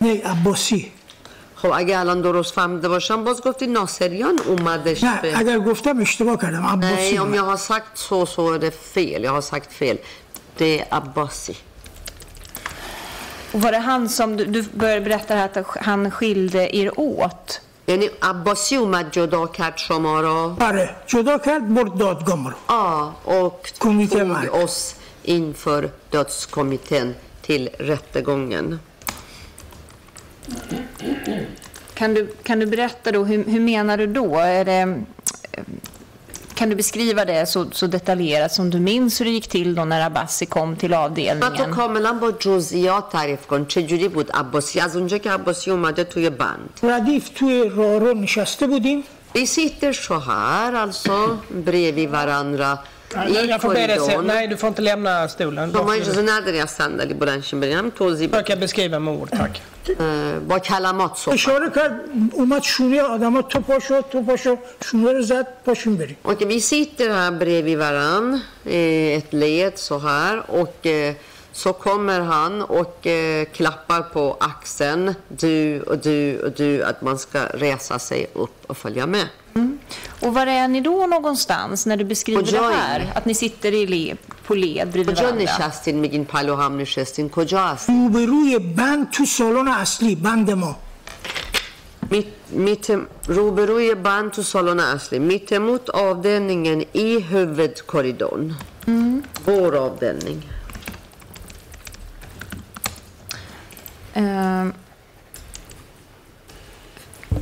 نه 0.00 0.22
عباسی 0.24 0.92
خب 1.65 1.71
اگه 1.73 1.99
الان 1.99 2.21
درست 2.21 2.53
فهمیده 2.53 2.87
باشم 2.89 3.23
باز 3.23 3.41
گفتی 3.41 3.67
ناصریان 3.67 4.39
اومدش 4.47 5.03
نه 5.03 5.21
به 5.21 5.37
اگر 5.37 5.59
گفتم 5.59 5.99
اشتباه 6.01 6.37
کردم 6.37 6.65
عباسی 6.65 6.95
Nej, 6.95 7.19
om 7.19 7.25
اومد. 7.25 7.35
jag 7.35 7.43
har 7.43 7.57
sagt 7.57 7.97
så 7.97 8.25
så 8.25 8.53
är 8.53 8.59
det 8.59 8.71
fel. 8.71 9.23
Jag 9.23 9.31
har 9.31 9.41
sagt 9.41 9.73
fel. 9.73 9.97
Det 10.57 10.79
är 10.79 10.85
Abbasi. 10.91 11.55
och 13.53 13.61
var 13.61 13.71
det 13.71 13.77
han 13.77 14.09
som, 14.09 14.37
du, 14.37 14.45
du 14.45 14.61
började 14.61 15.01
berätta 15.01 15.35
här 15.35 15.45
att 15.45 15.67
han 15.81 16.11
skilde 16.11 16.75
er 16.75 16.99
åt. 16.99 17.61
یعنی 17.87 18.09
عباسی 18.21 18.75
اومد 18.75 19.07
جدا 19.11 19.47
کرد 19.47 19.77
شما 19.77 20.21
را 20.21 20.57
آره 20.61 20.95
جدا 21.07 21.37
کرد 21.37 21.73
برد 21.75 21.97
دادگاه 21.97 22.53
رو 23.25 23.51
Kommitté 23.79 24.19
tog 24.19 24.27
Mark. 24.27 24.53
oss 24.63 24.95
inför 25.23 25.89
dödskommittén 26.11 27.15
till 27.41 27.69
rättegången. 27.79 28.79
Kan 31.94 32.14
du, 32.14 32.26
kan 32.42 32.58
du 32.58 32.66
berätta 32.66 33.12
då, 33.12 33.24
hur, 33.24 33.44
hur 33.44 33.60
menar 33.60 33.96
du 33.96 34.06
då? 34.06 34.36
Är 34.36 34.64
det, 34.64 34.80
eh, 35.52 35.64
kan 36.54 36.68
du 36.68 36.76
beskriva 36.76 37.24
det 37.24 37.46
så, 37.46 37.66
så 37.72 37.86
detaljerat 37.86 38.52
som 38.52 38.70
du 38.70 38.80
minns 38.80 39.20
hur 39.20 39.24
det 39.24 39.30
gick 39.30 39.48
till 39.48 39.74
då 39.74 39.84
när 39.84 40.06
Abbasi 40.06 40.46
kom 40.46 40.76
till 40.76 40.90
من 40.90 40.96
تو 40.96 41.02
avdelningen? 41.02 41.74
کاملا 41.74 42.12
با 42.12 42.30
جزئیات 42.30 43.12
تعریف 43.12 43.46
کن 43.46 43.66
چجوری 43.66 44.08
بود 44.08 44.30
عباسی 44.34 44.80
از 44.80 44.96
اونجا 44.96 45.18
که 45.18 45.30
عباسی 45.30 45.70
اومده 45.70 46.04
توی 46.04 46.30
بند 46.30 46.80
ردیف 46.82 47.28
توی 47.28 47.68
راه 47.68 47.98
رو 47.98 48.14
نشسته 48.14 48.66
بودیم 48.66 49.04
Vi 49.34 49.46
sitter 49.46 49.92
så 49.92 50.18
här 50.18 50.72
alltså 50.72 51.38
bredvid 51.66 52.10
varandra 52.10 52.78
i 53.28 53.46
Jag 53.48 53.60
får 53.60 53.68
be 53.68 53.86
dig 53.86 53.88
se. 53.88 54.00
korridoren. 54.00 54.26
Nej, 54.26 54.48
du 54.48 54.56
får 54.56 54.68
inte 54.68 54.82
lämna 54.82 55.28
stolen. 55.28 55.72
شما 55.72 55.92
اجازه 55.92 56.22
نداری 56.22 56.60
از 56.60 56.70
صندلی 56.70 57.14
بلند 57.14 57.42
شین 57.42 57.60
برین 57.60 57.76
هم 57.76 57.90
توضیح 57.90 58.28
بده. 58.28 58.42
Försöka 58.42 58.56
beskriva 58.56 58.98
med 58.98 59.14
ord, 59.14 59.30
tack. 59.30 59.60
اه، 60.00 60.38
با 60.38 60.58
کلمات 60.58 61.16
صحبت 61.16 61.34
اشاره 61.34 61.70
کرد 61.70 62.00
اومد 62.32 62.62
شونه 62.62 63.02
آدما 63.02 63.42
تو 63.42 63.60
پاشو 63.60 64.02
تو 64.02 64.22
پاشو 64.22 64.56
شونه 64.84 65.12
رو 65.12 65.22
زد 65.22 65.46
پاشین 65.66 65.96
بریم 65.96 66.16
Och 66.24 66.42
vi 66.42 66.60
sitter 66.60 67.10
här 67.10 67.30
bredvid 67.30 67.78
varann 67.78 68.40
i 68.64 69.12
ett 69.14 69.32
led 69.32 69.78
så 69.78 69.98
här 69.98 70.50
och 70.50 70.86
eh, 70.86 71.14
så 71.52 71.72
kommer 71.72 72.20
han 72.20 72.62
och 72.62 73.06
eh, 73.06 73.44
klappar 73.44 74.02
på 74.02 74.36
axeln, 74.40 75.14
du 75.28 75.80
och 75.80 75.98
du 75.98 76.40
och 76.40 76.52
du, 76.52 76.82
att 76.84 77.02
man 77.02 77.18
ska 77.18 77.40
resa 77.44 77.98
sig 77.98 78.26
upp 78.34 78.58
och 78.66 78.76
följa 78.76 79.06
med. 79.06 79.26
Och 80.20 80.34
var 80.34 80.46
är 80.46 80.68
ni 80.68 80.80
då 80.80 81.06
någonstans 81.06 81.86
när 81.86 81.96
du 81.96 82.04
beskriver 82.04 82.40
Och 82.40 82.46
det 82.46 82.56
jag 82.56 82.72
är- 82.72 82.76
här? 82.76 83.12
Att 83.14 83.24
ni 83.24 83.34
sitter 83.34 83.72
i 83.74 83.86
le, 83.86 84.16
på 84.46 84.54
led 84.54 84.88
bredvid 84.90 85.16
کجا 85.16 85.22
varandra? 85.24 85.44
نشستین 85.44 86.00
میگین 86.00 86.24
پلو 86.24 86.54
هم 86.54 86.78
نشستین 86.80 87.28
کجا 87.28 87.60
هستین 87.60 87.96
روبروی 88.14 88.58
بند 88.58 89.10
تو 89.10 89.24
سالن 89.26 89.68
اصلی 89.68 90.14
بند 90.16 90.50
ما 90.50 90.74
Mitt, 92.10 92.32
mitt, 92.66 92.90
روبروی 93.28 93.94
بند 93.94 94.30
تو 94.32 94.42
سالن 94.42 94.80
اصلی 94.80 95.18
mittemot 95.18 95.88
avdelningen 95.88 96.84
i 96.92 97.20
huvudkorridorn. 97.20 98.54
Vår 99.44 99.76
avdelning. 99.76 100.40
Ehm, 104.14 104.72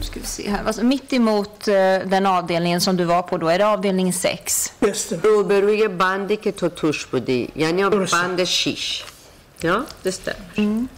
ska 0.02 0.20
vi 0.20 0.26
se 0.26 0.50
här. 0.50 0.64
Alltså, 0.64 0.84
mitt 0.84 1.12
emot 1.12 1.68
eh, 1.68 1.74
den 2.06 2.26
avdelningen 2.26 2.80
som 2.80 2.96
du 2.96 3.04
var 3.04 3.22
på 3.22 3.38
då, 3.38 3.48
är 3.48 3.58
det 3.58 3.66
avdelning 3.66 4.12
6? 4.12 4.72
روبروی 5.22 5.88
بندی 5.88 6.36
که 6.36 6.52
تو 6.52 6.68
توش 6.68 7.06
بودی 7.06 7.50
یعنی 7.54 7.84
بند 7.84 8.44
6 8.44 9.04
Ja, 9.60 9.82
det 10.02 10.12
stämmer. 10.12 10.88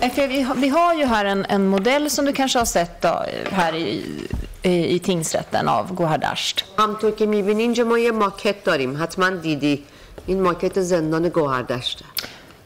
Nej, 0.00 0.10
för 0.10 0.26
vi, 0.26 0.40
har, 0.40 0.54
vi 0.54 0.68
har 0.68 0.94
ju 0.94 1.04
här 1.04 1.24
en, 1.24 1.44
en 1.44 1.66
modell 1.66 2.10
som 2.10 2.24
du 2.24 2.32
kanske 2.32 2.58
har 2.58 2.66
sett 2.66 3.02
då, 3.02 3.24
här 3.50 3.74
i, 3.74 4.04
i, 4.62 4.94
i 4.94 4.98
tingsrätten 4.98 5.68
av 5.68 5.94
Gohardasht. 5.94 6.64
همطور 6.78 7.10
که 7.10 7.26
میبینی 7.26 7.62
اینجا 7.62 7.84
ما 7.84 7.98
یه 7.98 8.12
ماکت 8.12 8.64
داریم 8.64 9.02
حتما 9.02 9.30
دیدی 9.30 9.84
این 10.26 10.42
ماکت 10.42 10.80
زندان 10.80 11.28
گوهردشته 11.28 12.04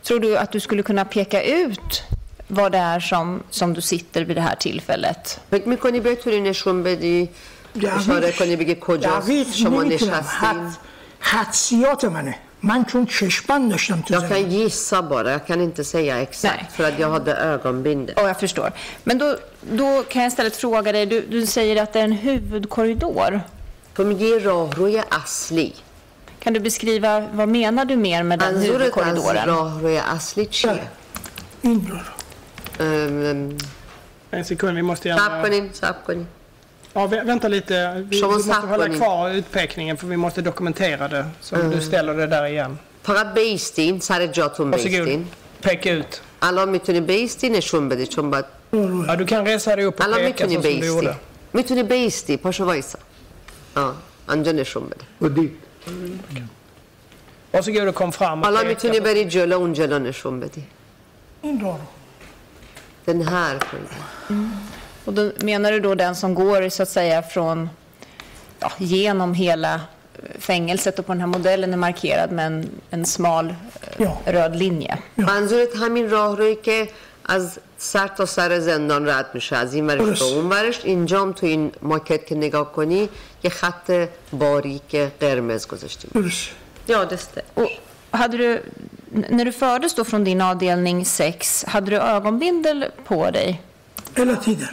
Tror 0.03 0.21
du 0.21 0.37
att 0.37 0.53
du 0.53 0.61
skulle 0.61 0.83
kunna 0.83 1.05
peka 1.05 1.43
ut 1.43 2.03
vad 2.47 2.73
det 2.73 2.79
är 2.79 3.01
som, 3.01 3.43
som 3.51 3.75
du 3.75 3.81
sitter 3.81 4.25
vid 4.25 4.37
det 4.37 4.41
här 4.41 4.55
tillfället? 4.55 5.41
فکر 5.51 5.69
میکنی 5.69 6.01
بتونی 6.01 6.41
نشون 6.41 6.83
بدی 6.83 7.29
اشاره 7.83 8.33
کنی 8.33 8.57
بگی 8.57 8.75
کجاست 8.81 9.27
دقیق 9.29 9.53
شما 9.53 9.83
نمیتونم 9.83 10.15
نشستین 10.15 10.49
حد 10.49 10.77
حدسیات 11.21 12.05
منه 12.05 12.35
من 12.63 12.85
چون 12.85 13.07
چشمند 13.07 13.71
داشتم 13.71 14.01
تو 14.01 14.15
Jag 14.15 14.21
زندان 14.21 14.29
kan 14.29 14.51
gissa 14.51 15.03
bara, 15.03 15.31
jag 15.31 15.47
kan 15.47 15.61
inte 15.61 15.85
säga 15.85 16.21
exakt 16.21 16.73
för 16.73 16.85
att 16.89 16.99
jag 16.99 17.11
hade 17.11 17.35
ögonbindel. 17.35 18.15
Ja, 18.19 18.27
jag 18.27 18.41
förstår. 18.41 18.73
Men 19.05 19.19
då, 19.19 19.37
då 19.73 20.03
kan 20.03 20.23
jag 20.23 20.29
istället 20.29 20.57
fråga 20.57 20.93
dig, 20.93 21.07
du, 21.07 21.21
du 21.21 21.47
säger 21.47 21.83
att 21.83 21.93
det 21.93 22.01
är 22.01 22.05
en 22.05 22.13
huvudkorridor. 22.13 23.41
De 23.97 24.13
ger 24.13 24.41
راهروی 24.41 25.03
اصلی 25.11 25.75
Kan 26.44 26.54
du 26.54 26.60
beskriva, 26.60 27.28
vad 27.34 27.50
menar 27.50 27.86
du 27.86 27.96
mer 27.96 28.24
med 28.24 28.40
den 28.40 28.62
huvudkorridoren? 28.62 29.48
En 34.32 34.46
sekund, 34.46 34.76
vi 34.76 34.82
måste 34.82 35.08
gärna... 35.08 35.22
Ja, 36.94 37.08
vänta 37.08 37.48
lite. 37.48 38.06
Vi, 38.10 38.24
måste 38.24 38.54
hålla 38.54 38.90
kvar 38.90 39.30
utpekningen 39.32 39.98
för 39.98 40.08
vi 40.08 40.18
måste 40.18 40.42
dokumentera 40.42 41.08
det. 41.08 41.26
Så 41.42 41.56
mm. 41.56 41.72
du 41.72 41.82
ställer 41.82 42.14
det 42.14 42.28
där 42.28 42.46
igen. 42.46 42.78
Varsågod, 44.72 45.26
Peka 45.62 45.92
ut. 45.92 46.22
Ja, 49.08 49.16
du 49.16 49.26
kan 49.26 49.46
resa 49.46 49.76
dig 49.76 49.86
upp 49.86 50.00
och 50.00 50.16
peka 50.16 50.48
så 50.48 50.54
som 50.54 50.62
du 50.62 50.88
gjorde. 50.88 51.16
Mituni 51.52 51.84
bisti, 51.84 52.38
pasha 52.38 52.66
vaisa. 52.66 52.98
Ja, 53.74 53.94
anjan 54.26 54.60
är. 54.60 54.68
Och 55.20 55.32
dit? 55.32 55.60
kom 57.95 58.13
fram 58.13 58.41
och 58.41 58.45
حالا 58.47 58.61
peka. 58.61 58.69
میتونی 58.69 59.01
بری 59.01 59.25
جلو 59.25 59.57
اون 59.57 59.73
جلو 59.73 59.99
نشون 59.99 60.41
بدی 60.41 60.65
این 61.43 61.61
رو 61.61 61.79
den 63.07 63.23
här 63.23 63.59
korridoren. 63.59 64.61
Och 65.05 65.13
då 65.13 65.33
menar 65.45 65.73
du 65.73 65.81
då 65.81 65.95
den 65.95 66.17
som 66.17 66.35
går 66.35 66.69
så 66.69 66.83
att 66.83 66.89
säga 66.89 67.23
från, 67.23 67.71
ja, 68.61 68.73
genom 68.79 69.35
hela 69.35 69.81
fängelset 70.39 70.99
och 70.99 71.07
på 71.07 71.13
den 71.13 71.21
här 71.21 71.27
modellen 71.29 71.73
är 71.73 71.77
markerad 71.77 72.33
med 72.33 72.47
en, 72.47 72.71
en 72.91 73.05
smal 73.05 73.55
eh, 73.99 74.11
röd 74.27 74.57
linje. 74.57 74.99
منظورت 75.17 75.77
همین 75.77 76.11
راه 76.11 76.37
روی 76.37 76.55
که 76.55 76.89
از 77.25 77.59
سر 77.79 78.09
تا 78.09 78.27
سر 78.27 78.59
زندان 78.59 79.09
رد 79.09 79.27
میشه 79.35 79.57
از 79.57 79.75
این 79.75 79.87
ورش 79.87 79.99
به 79.99 80.05
درست. 80.07 80.23
اون 80.23 80.49
ورش 80.49 80.85
اینجام 80.85 81.33
تو 81.33 81.47
این 81.47 81.73
ماکت 81.83 82.27
که 82.27 82.35
نگاه 82.35 82.73
کنی 82.73 83.09
یه 83.43 83.51
خط 83.51 83.91
باریک 84.31 84.97
قرمز 85.21 85.67
گذاشتیم 85.67 86.11
درست 86.15 86.49
Ja, 86.89 87.05
det 87.05 87.19
stämmer. 87.19 87.45
Och 87.55 87.71
hade 88.19 88.37
du, 88.37 88.51
n- 89.15 89.25
när 89.31 89.45
du 89.45 89.53
fördes 89.53 89.95
då 89.95 90.05
från 90.05 90.25
din 90.25 90.41
avdelning 90.41 91.05
6, 91.05 91.65
hade 91.69 91.91
du 91.91 91.97
ögonbindel 91.97 92.85
på 93.05 93.31
dig? 93.31 93.63
hela 94.17 94.37
tiden 94.37 94.69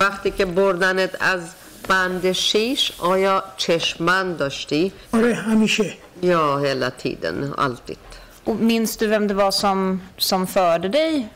وقتی 0.00 0.30
که 0.30 0.44
بردنت 0.46 1.10
از 1.20 1.40
بند 1.88 2.32
شیش 2.32 2.92
آیا 2.98 3.42
چشمند 3.56 4.36
داشتی؟ 4.38 4.92
آره 5.12 5.34
همیشه 5.34 5.94
Ja, 6.22 6.58
hela 6.58 6.90
tiden. 6.90 7.54
Alltid. 7.58 7.98
Och 8.44 8.56
minns 8.56 8.96
du 8.96 9.06
vem 9.06 9.26
det 9.26 9.34
var 9.34 9.50
som, 9.50 10.00
som 10.18 10.46
förde 10.46 10.88
dig 10.88 11.12
från 11.12 11.28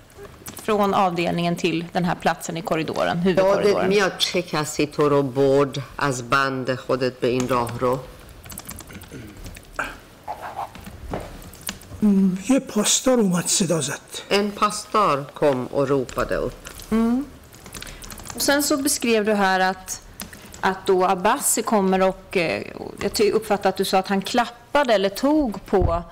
avdelningen 0.94 1.56
till 1.56 1.84
den 1.92 2.04
här 2.04 2.14
platsen 2.14 2.56
i 2.56 2.62
korridoren, 2.62 3.16
یادت 3.18 3.26
huvudkorridoren? 3.26 3.88
میاد 3.88 4.18
چه 4.18 4.42
کسی 4.42 4.86
تو 4.86 5.08
رو 5.08 5.22
برد 5.22 5.78
از 5.96 6.30
بند 6.30 6.74
خودت 6.74 7.20
به 7.20 7.28
این 7.28 7.48
راه 7.48 7.78
رو؟ 7.78 7.98
م، 12.02 12.30
یه 12.48 12.60
پاسدار 12.60 13.18
اومد 13.20 13.46
صدا 13.46 13.80
زد 13.80 14.00
En 14.30 14.50
pastor 14.60 15.24
kom 15.34 15.66
och 15.66 15.88
ropade 15.88 16.36
upp. 16.36 16.62
Och 18.34 18.42
sen 18.42 18.62
så 18.62 18.76
beskrev 18.76 19.24
du 19.24 19.32
här 19.34 19.60
att, 19.60 20.00
att 20.60 20.86
då 20.86 21.04
Abbasi 21.04 21.62
kommer 21.62 22.02
och, 22.02 22.36
eh, 22.36 22.62
och 22.76 22.92
jag 23.02 23.12
ty- 23.12 23.30
uppfattar 23.32 23.68
att 23.68 23.76
du 23.76 23.84
sa 23.84 23.98
att 23.98 24.08
han 24.08 24.22
klappade 24.22 24.94
eller 24.94 25.08
tog 25.08 25.66
på 25.66 26.02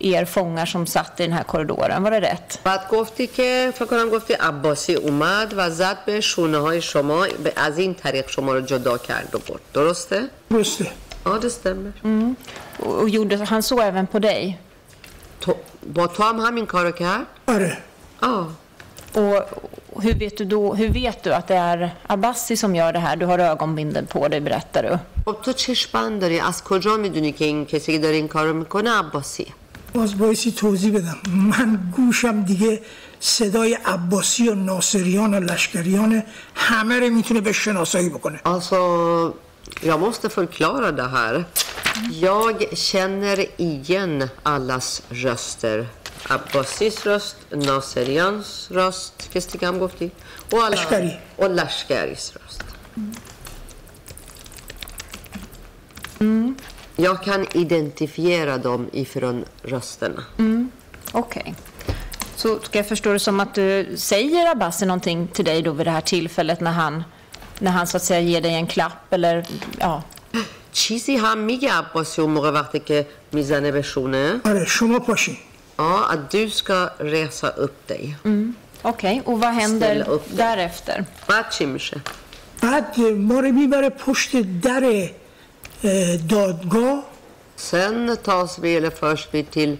er 0.00 0.24
fångar 0.24 0.66
som 0.66 0.86
satt 0.86 1.20
i 1.20 1.22
den 1.22 1.32
här 1.32 1.42
korridoren. 1.42 2.02
Var 2.02 2.10
det 2.10 2.20
rätt? 2.20 2.58
بعد 2.64 2.88
گفتی 2.90 3.26
که 3.26 3.72
فکر 3.74 3.84
کنم 3.84 4.08
گفتی 4.10 4.32
عباسی 4.34 4.94
اومد 4.94 5.54
و 5.56 5.70
زد 5.70 5.98
به 6.06 6.20
شونه 6.20 6.58
های 6.58 6.82
شما 6.82 7.26
به- 7.44 7.52
از 7.56 7.78
این 7.78 7.94
طریق 7.94 8.28
شما 8.28 8.52
رو 8.54 8.60
جدا 8.60 8.98
کرد 8.98 9.34
و 9.34 9.38
برد 9.38 9.60
درسته؟ 9.74 10.22
درسته 10.50 10.86
Ja, 11.26 11.38
det 11.38 11.50
stämmer. 11.50 11.92
Mm. 12.04 12.36
Och, 12.78 12.94
och 13.02 13.08
gjorde 13.08 13.36
han 13.44 13.62
så 13.62 13.80
även 13.80 14.06
på 14.06 14.18
dig? 14.18 14.58
تو 15.40 15.54
با 15.94 16.06
تو 16.06 16.22
هم 16.22 16.40
همین 16.40 16.66
کارو 16.66 16.90
کرد؟ 16.92 17.26
آره 17.48 17.78
Ja. 18.22 18.46
Och 19.14 20.02
hur 20.04 20.14
vet 20.14 20.36
du 20.38 20.44
då, 20.44 20.74
hur 20.74 20.88
vet 20.88 21.22
du 21.24 21.30
att 21.34 21.46
det 21.48 21.56
är 21.56 21.90
Abbasi 22.06 22.56
som 22.56 22.74
gör 22.74 22.92
det 22.92 22.98
här? 22.98 23.16
Du 23.16 23.26
har 23.26 23.38
ögonbindel 23.38 24.06
på 24.06 24.28
dig, 24.28 24.40
berättar 24.40 24.82
du. 24.82 24.98
خب 25.24 25.36
تو 25.42 25.52
چشمند 25.52 26.20
داری 26.20 26.40
از 26.40 26.64
کجا 26.64 26.96
میدونی 26.96 27.32
که 27.32 27.44
این 27.44 27.66
کسی 27.66 27.92
که 27.92 27.98
داره 27.98 28.14
این 28.16 28.28
کارو 28.28 28.52
میکنه 28.52 28.90
عباسیه 28.90 29.46
باز 29.93 30.17
بایستی 30.17 30.51
توضیح 30.51 30.91
بدم 30.97 31.17
من 31.31 31.91
گوشم 31.95 32.41
دیگه 32.43 32.81
صدای 33.19 33.73
عباسی 33.85 34.49
و 34.49 34.55
ناصریان 34.55 35.33
و 35.33 35.39
لشکریان 35.39 36.23
همه 36.55 36.99
رو 36.99 37.09
می‌تونه 37.09 37.41
به 37.41 37.51
شناسایی 37.51 38.09
بکنه 38.09 38.39
Alltså, 38.45 38.73
jag 39.83 39.99
måste 39.99 40.29
förklara 40.29 40.91
det 40.91 41.07
här. 41.07 41.45
Jag 42.27 42.55
känner 42.89 43.37
igen 43.61 44.29
allas 44.43 45.01
röster. 45.23 45.85
Abbasis 46.29 46.95
röst, 47.05 47.35
Naserians 47.51 48.69
röst, 48.71 49.63
هم 49.63 49.79
گفتی 49.79 50.11
و 50.51 50.55
alla- 50.55 50.69
لشکری. 50.69 51.11
och 51.37 51.49
Lashkaris 51.55 52.33
röst. 52.33 52.63
Jag 56.96 57.22
kan 57.22 57.46
identifiera 57.54 58.58
dem 58.58 58.88
ifrån 58.92 59.44
rösterna. 59.62 60.24
Okej. 61.12 61.54
Så 62.36 62.58
ska 62.60 62.78
jag 62.78 62.88
förstå 62.88 63.12
det 63.12 63.18
som 63.18 63.40
att 63.40 63.54
du 63.54 63.96
säger 63.96 64.50
Abbasi 64.50 64.86
någonting 64.86 65.28
till 65.28 65.44
dig 65.44 65.62
då 65.62 65.72
vid 65.72 65.86
det 65.86 65.90
här 65.90 66.00
tillfället 66.00 66.60
när 66.60 66.70
han, 66.72 67.04
när 67.58 67.70
han 67.70 67.86
så 67.86 67.96
att 67.96 68.02
säga 68.04 68.20
ger 68.20 68.40
dig 68.40 68.54
en 68.54 68.66
klapp 68.66 69.12
eller 69.12 69.46
ja. 69.78 70.02
چیزی 70.72 71.16
هم 71.16 71.38
میگه 71.38 71.72
عباسی 71.72 72.22
اون 72.22 72.30
موقع 72.30 72.50
وقتی 72.50 72.80
که 72.80 73.06
میزنه 73.32 73.70
به 73.72 73.82
شونه 73.82 74.40
آره 74.44 74.64
شما 74.64 74.98
پاشین 74.98 75.36
Ja, 75.78 76.04
att 76.12 76.30
du 76.30 76.50
ska 76.50 76.90
resa 76.98 77.48
upp 77.48 77.88
dig. 77.88 78.16
Okej, 78.82 79.22
och 79.24 79.40
vad 79.40 79.54
händer 79.54 79.86
Ställa 79.86 80.04
upp 80.04 80.28
dig. 80.28 80.36
därefter? 80.36 81.04
بعد 81.28 81.50
چی 81.50 81.66
میشه؟ 81.66 82.00
بعد 82.62 83.00
ما 83.00 83.40
رو 83.40 83.52
میبره 83.52 83.90
پشت 83.90 84.36
در 84.62 85.08
اه، 85.84 86.16
دادگاه 86.16 87.04
Sen 87.58 88.16
tas 88.22 88.58
vi, 88.58 88.76
eller 88.76 88.90
förs 88.90 89.28
vi 89.30 89.42
till 89.44 89.76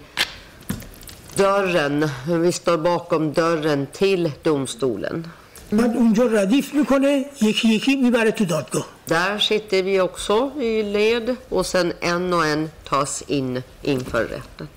dörren. 1.35 2.09
Vi 2.27 2.51
står 2.51 2.77
bakom 2.77 3.33
dörren 3.33 3.87
till 3.93 4.31
domstolen. 4.43 5.27
بعد 5.71 5.95
اونجا 5.97 6.25
ردیف 6.25 6.73
میکنه 6.73 7.25
یکی 7.41 7.67
یکی 7.67 7.95
میبره 7.95 8.31
تو 8.31 8.45
دادگاه 8.45 8.85
Där 9.07 9.39
sitter 9.39 9.83
vi 9.83 10.01
också 10.01 10.51
i 10.61 10.83
led 10.83 11.35
och 11.49 11.65
sen 11.65 11.93
en 12.01 12.33
och 12.33 12.45
en 12.45 12.69
tas 12.89 13.23
in 13.27 13.63
inför 13.81 14.23
rätten. 14.23 14.67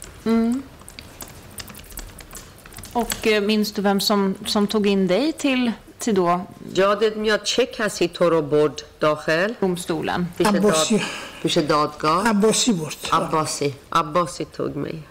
Och 2.92 3.26
eh, 3.26 3.42
minns 3.42 3.72
du 3.72 3.82
vem 3.82 4.00
som, 4.00 4.34
som 4.46 4.66
tog 4.66 4.86
in 4.86 5.06
dig 5.06 5.32
till, 5.32 5.72
till 5.99 6.13
då. 6.15 6.41
یادت 6.75 7.17
میاد 7.17 7.43
چه 7.43 7.65
کسی 7.65 8.07
تو 8.07 8.29
رو 8.29 8.41
برد 8.41 8.81
داخل 8.99 9.53
domstolen. 9.61 10.21
پیش 10.37 10.47
داد- 10.47 10.55
عباسی 10.55 11.01
پیش 11.43 11.57
دادگاه 11.57 12.27
عباسی 12.29 12.73
برد 12.73 12.95
عباسی 13.13 13.73
عباسی 13.91 14.45
توگمی 14.45 15.03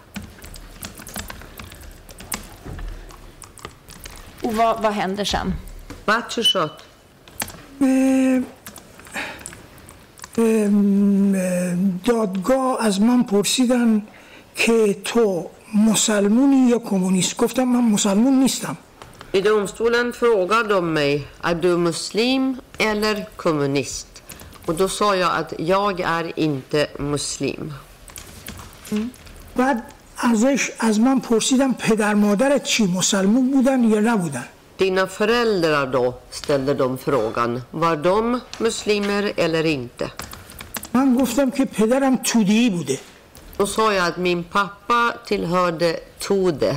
Och 4.43 4.53
vad, 4.53 4.81
vad 4.81 4.93
händer 4.93 5.25
sen? 5.25 5.53
بعد 6.05 6.27
چی 6.27 6.43
شد 6.43 6.71
اه، 7.81 7.87
ام، 10.37 11.35
اه، 11.35 11.75
دادگاه 12.05 12.85
از 12.85 13.01
من 13.01 13.23
پرسیدن 13.23 14.01
که 14.55 14.97
تو 15.03 15.49
مسلمونی 15.75 16.69
یا 16.69 16.79
کمونیست 16.79 17.37
گفتم 17.37 17.63
من 17.63 17.83
مسلمون 17.91 18.39
نیستم 18.39 18.77
I 19.32 19.40
domstolen 19.40 20.12
frågade 20.12 20.68
de 20.68 20.92
mig, 20.92 21.28
är 21.42 21.54
du 21.54 21.76
muslim 21.76 22.56
eller 22.78 23.28
kommunist? 23.36 24.22
Och 24.66 24.74
då 24.74 24.88
sa 24.88 25.16
jag 25.16 25.32
att 25.36 25.52
jag 25.58 26.00
är 26.00 26.38
inte 26.38 26.86
muslim. 26.98 27.74
بعد 29.54 29.82
ازش 30.16 30.70
از 30.78 31.00
من 31.00 31.20
پرسیدم 31.20 31.74
پدر 31.74 32.14
مادرت 32.14 32.64
چی 32.64 32.86
مسلمون 32.86 33.50
بودن 33.50 33.84
یا 33.84 34.00
نبودن 34.00 34.44
Dina 34.78 35.06
föräldrar 35.06 35.86
då, 35.86 36.14
ställde 36.30 36.74
de 36.74 36.98
frågan. 36.98 37.62
Var 37.70 37.96
de 37.96 38.40
muslimer 38.58 39.32
eller 39.36 39.64
inte? 39.66 40.10
من 40.92 41.14
گفتم 41.14 41.50
که 41.50 41.64
پدرم 41.64 42.16
تودی 42.16 42.70
بوده 42.70 42.98
Då 43.56 43.66
sa 43.66 43.92
jag 43.92 44.06
att 44.06 44.16
min 44.16 44.44
pappa 44.44 45.14
tillhörde 45.26 46.00
Tode. 46.18 46.76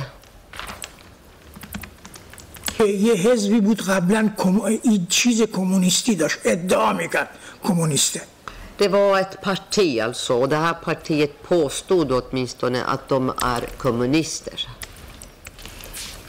که 2.81 2.87
یه 2.87 3.13
حزبی 3.13 3.59
بود 3.61 3.81
قبلا. 3.81 4.29
این 4.81 5.07
چیز 5.09 5.41
کمونیستی 5.41 6.15
داشت 6.15 6.37
ادعا 6.45 6.93
می‌کرد 6.93 7.29
کمونیسته 7.63 8.21
Det 8.79 8.87
var 8.87 9.19
ett 9.19 9.35
parti 9.41 9.89
alltså 9.99 10.33
och 10.41 10.49
det 10.49 10.61
här 10.67 10.77
partiet 10.89 11.33
påstod 11.43 12.07
åtminstone 12.11 12.79
att 12.93 13.03
de 13.09 13.33
är 13.55 13.61
kommunister. 13.83 14.59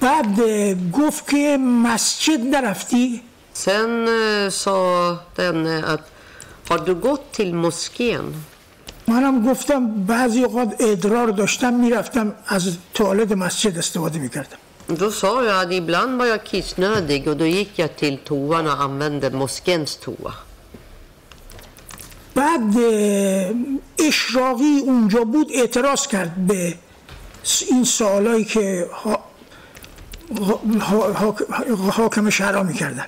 بعد 0.00 0.40
گفت 0.92 1.30
که 1.30 1.58
مسجد 1.58 2.40
نرفتی 2.54 3.22
Sen 3.54 3.90
sa 4.62 4.78
denne 5.36 5.76
att 5.94 6.04
har 6.68 6.78
du 6.78 6.94
gått 6.94 7.32
till 7.32 7.54
moskén? 7.54 8.24
منم 9.08 9.50
گفتم 9.50 10.04
بعضی 10.04 10.44
اوقات 10.44 10.74
ادرار 10.80 11.28
داشتم 11.28 11.74
می‌رفتم 11.74 12.34
از 12.46 12.76
توالت 12.94 13.32
مسجد 13.32 13.78
استفاده 13.78 14.18
می‌کردم 14.18 14.61
Då 14.91 15.11
sa 15.11 15.43
jag 15.43 15.65
att 15.65 15.71
ibland 15.71 16.17
var 16.19 16.25
jag 16.25 16.43
kissnödig 16.43 17.27
och 17.27 17.37
då 17.37 17.45
gick 17.45 17.79
jag 17.79 17.95
till 17.95 18.17
toan 18.17 18.67
och 18.67 18.81
använde 18.81 19.29
moskéns 19.29 19.95
toa. 19.97 20.33
بعد 22.35 22.77
اه، 22.77 23.51
اشراقی 24.07 24.79
اونجا 24.85 25.23
بود 25.23 25.47
اعتراض 25.53 26.07
کرد 26.07 26.47
به 26.47 26.73
س- 27.43 27.63
این 27.71 27.83
سوالایی 27.83 28.45
که 28.45 28.87
ها... 28.93 29.23
ها... 30.79 31.13
ها... 31.13 31.35
حاکم 31.91 32.29
شهرها 32.29 32.63
میکردن 32.63 33.05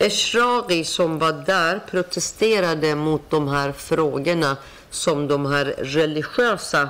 Eshraghi 0.00 0.84
som 0.84 1.18
var 1.18 1.32
där 1.32 1.80
protesterade 1.90 2.94
mot 2.94 3.30
de 3.30 3.48
här 3.48 3.72
frågorna 3.72 4.56
som 4.90 5.28
de 5.28 5.46
här 5.46 5.64
religiösa 5.78 6.82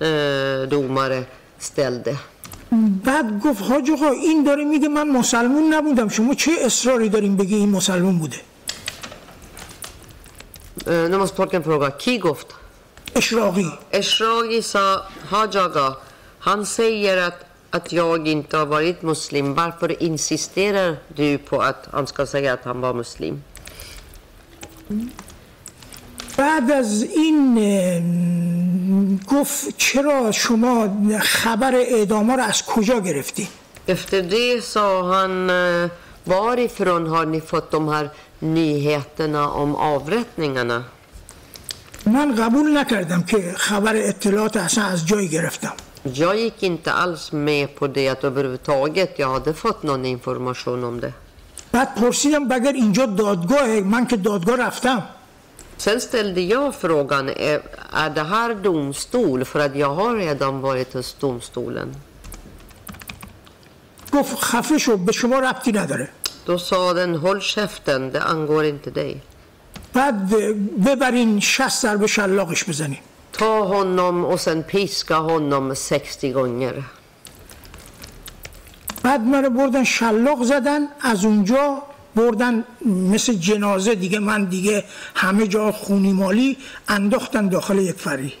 eh, 0.00 0.68
domare 0.68 1.24
ställde. 1.58 2.16
بعد 3.03 3.39
گفت 3.39 3.61
حاج 3.61 3.91
آقا 3.91 4.09
این 4.09 4.43
داره 4.43 4.63
میگه 4.63 4.87
من 4.87 5.09
مسلمون 5.09 5.73
نبودم. 5.73 6.09
شما 6.09 6.33
چه 6.33 6.51
اصراری 6.61 7.09
داریم 7.09 7.37
بگی 7.37 7.55
این 7.55 7.69
مسلمون 7.69 8.19
بوده؟ 8.19 8.37
نماز 10.87 11.35
پرکن 11.35 11.59
فروگا 11.59 11.89
کی 11.89 12.19
گفت؟ 12.19 12.47
اشراقی. 13.15 13.71
اشراقی 13.91 14.61
سا 14.61 15.03
حاج 15.31 15.57
آقا 15.57 15.97
هم 16.41 16.63
سیرت 16.63 17.33
ات 17.73 17.93
یاگ 17.93 18.27
انتا 18.27 18.65
وارید 18.65 19.05
مسلم. 19.05 19.53
برپر 19.53 19.95
انسیستیرر 19.99 20.93
دو 21.15 21.37
پو 21.37 21.55
ات 21.55 21.75
هم 21.93 22.05
سکا 22.05 22.25
سگه 22.25 22.51
ات 22.51 22.67
هم 22.67 22.81
با 22.81 22.93
مسلم. 22.93 23.41
بعد 26.37 26.71
از 26.71 27.03
این 27.03 27.55
گفت 29.27 29.77
چرا 29.77 30.31
شما 30.31 30.89
خبر 31.21 31.75
اعدام 31.75 32.31
رو 32.31 32.43
از 32.43 32.65
کجا 32.65 32.99
گرفتی 32.99 33.47
Efter 33.87 34.21
det 34.21 34.63
sa 34.73 34.87
han, 35.13 35.49
eh, 35.49 35.89
varifrån 36.23 37.07
har 37.07 37.25
ni 37.25 37.41
fått 37.41 37.71
de 37.71 37.87
här 37.87 38.09
nyheterna 38.39 39.49
om 39.49 39.75
avrättningarna? 39.75 40.83
من 42.05 42.35
قبول 42.35 42.77
نکردم 42.77 43.23
که 43.23 43.53
خبر 43.57 43.95
اطلاعات 43.95 44.57
اصلا 44.57 44.83
از 44.83 45.07
جایی 45.07 45.27
گرفتم 45.27 45.73
Jag 46.13 46.35
gick 46.37 46.63
inte 46.63 46.91
alls 46.93 47.31
med 47.31 47.75
på 47.75 47.87
det 47.87 48.09
att 48.09 48.23
överhuvudtaget 48.23 49.19
jag 49.19 49.29
hade 49.29 49.53
fått 49.53 49.83
någon 49.83 50.05
information 50.05 50.83
om 50.83 50.99
det. 50.99 51.13
بعد 51.71 51.95
پرسیدم 51.95 52.47
بگر 52.47 52.73
اینجا 52.73 53.05
دادگاهه 53.05 53.81
من 53.81 54.07
که 54.07 54.17
دادگاه 54.17 54.55
رفتم 54.55 55.03
Sen 55.77 56.01
ställde 56.01 56.41
jag 56.41 56.75
frågan, 56.75 57.29
är, 57.29 57.61
är 57.93 58.09
det 58.09 58.23
här 58.23 58.55
domstol? 58.55 59.45
För 59.45 59.59
att 59.59 59.75
jag 59.75 59.93
har 59.95 60.15
redan 60.15 60.61
varit 60.61 60.93
hos 60.93 61.13
domstolen. 61.13 61.95
گفت 64.13 64.39
خفه 64.39 64.77
شو 64.77 64.97
به 64.97 65.11
شما 65.11 65.39
ربطی 65.39 65.71
نداره 65.71 66.09
Då 66.45 66.59
sa 66.59 66.93
den, 66.93 67.15
håll 67.15 67.41
käften, 67.41 68.11
det 68.11 68.21
angår 68.21 68.65
inte 68.65 68.91
dig. 68.91 69.21
بعد 69.93 70.33
اه، 70.33 70.53
ببرین 70.85 71.41
60 71.41 71.87
ضربه 71.87 72.07
شلاقش 72.07 72.63
بزنین 72.63 72.99
Ta 73.31 73.63
honom 73.63 74.25
och 74.25 74.39
sen 74.39 74.63
piska 74.63 75.15
honom 75.15 75.75
60 75.75 76.31
gånger. 76.31 76.83
بعد 79.03 79.21
منو 79.21 79.49
بردن 79.49 79.83
شلاق 79.83 80.43
زدن 80.43 80.87
از 81.01 81.25
اونجا 81.25 81.83
بردن 82.15 82.63
مثل 82.85 83.33
جنازه 83.33 83.95
دیگه 83.95 84.19
من 84.19 84.45
دیگه 84.45 84.83
همه 85.15 85.47
جا 85.47 85.71
خونی 85.71 86.13
مالی 86.13 86.57
انداختن 86.87 87.49
داخل 87.49 87.79
یک 87.79 87.95
فری 87.95 88.33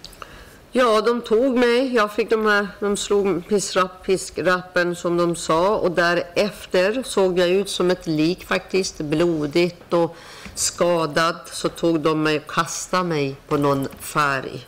Ja, 0.77 1.01
de 1.01 1.21
tog 1.21 1.57
mig. 1.57 1.93
Jag 1.93 2.11
fick 2.11 2.29
de 2.29 2.45
här, 2.45 2.67
de 2.79 2.97
slog 2.97 3.47
piskrapp, 3.47 4.05
piskrappen 4.05 4.95
som 4.95 5.17
de 5.17 5.35
sa 5.35 5.75
och 5.75 5.91
därefter 5.91 7.03
såg 7.03 7.39
jag 7.39 7.49
ut 7.49 7.69
som 7.69 7.91
ett 7.91 8.07
lik 8.07 8.45
faktiskt, 8.45 8.97
blodigt 8.97 9.93
och 9.93 10.15
skadad. 10.55 11.35
Så 11.51 11.69
tog 11.69 11.99
de 11.99 12.23
mig 12.23 12.37
och 12.37 12.51
kastade 12.51 13.03
mig 13.03 13.35
på 13.47 13.57
någon 13.57 13.87
färg. 13.99 14.67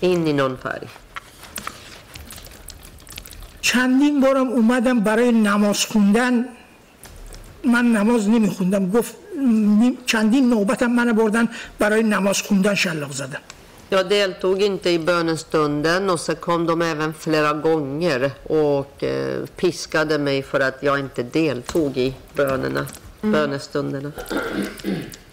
In 0.00 0.26
i 0.26 0.32
någon 0.32 0.58
färg. 0.58 0.88
چندین 3.60 4.20
بارم 4.20 4.48
اومدم 4.48 5.00
برای 5.00 5.32
نماز 5.32 5.84
خوندن 5.84 6.44
من 7.68 7.92
نماز 7.92 8.28
نمیخوندم 8.28 8.90
گفت 8.90 9.14
چندین 10.06 10.50
نوبتم 10.50 10.90
منو 10.90 11.12
بردن 11.14 11.48
برای 11.78 12.02
نماز 12.02 12.42
خوندن 12.42 12.74
شلاق 12.74 13.12
زدن 13.12 13.42
Jag 13.90 14.08
deltog 14.08 14.62
inte 14.62 14.90
i 14.90 14.98
bönestunden 14.98 16.10
och 16.10 16.20
så 16.20 16.34
kom 16.34 16.66
de 16.66 16.82
även 16.82 17.14
flera 17.14 17.52
gånger 17.52 18.30
och 18.42 19.04
eh, 19.04 19.44
piskade 19.56 20.18
mig 20.18 20.42
för 20.42 20.60
att 20.60 20.78
jag 20.80 20.98
inte 20.98 21.22
deltog 21.22 21.96
i 21.96 22.14
bönerna, 22.36 22.86
bönestunderna. 23.22 24.12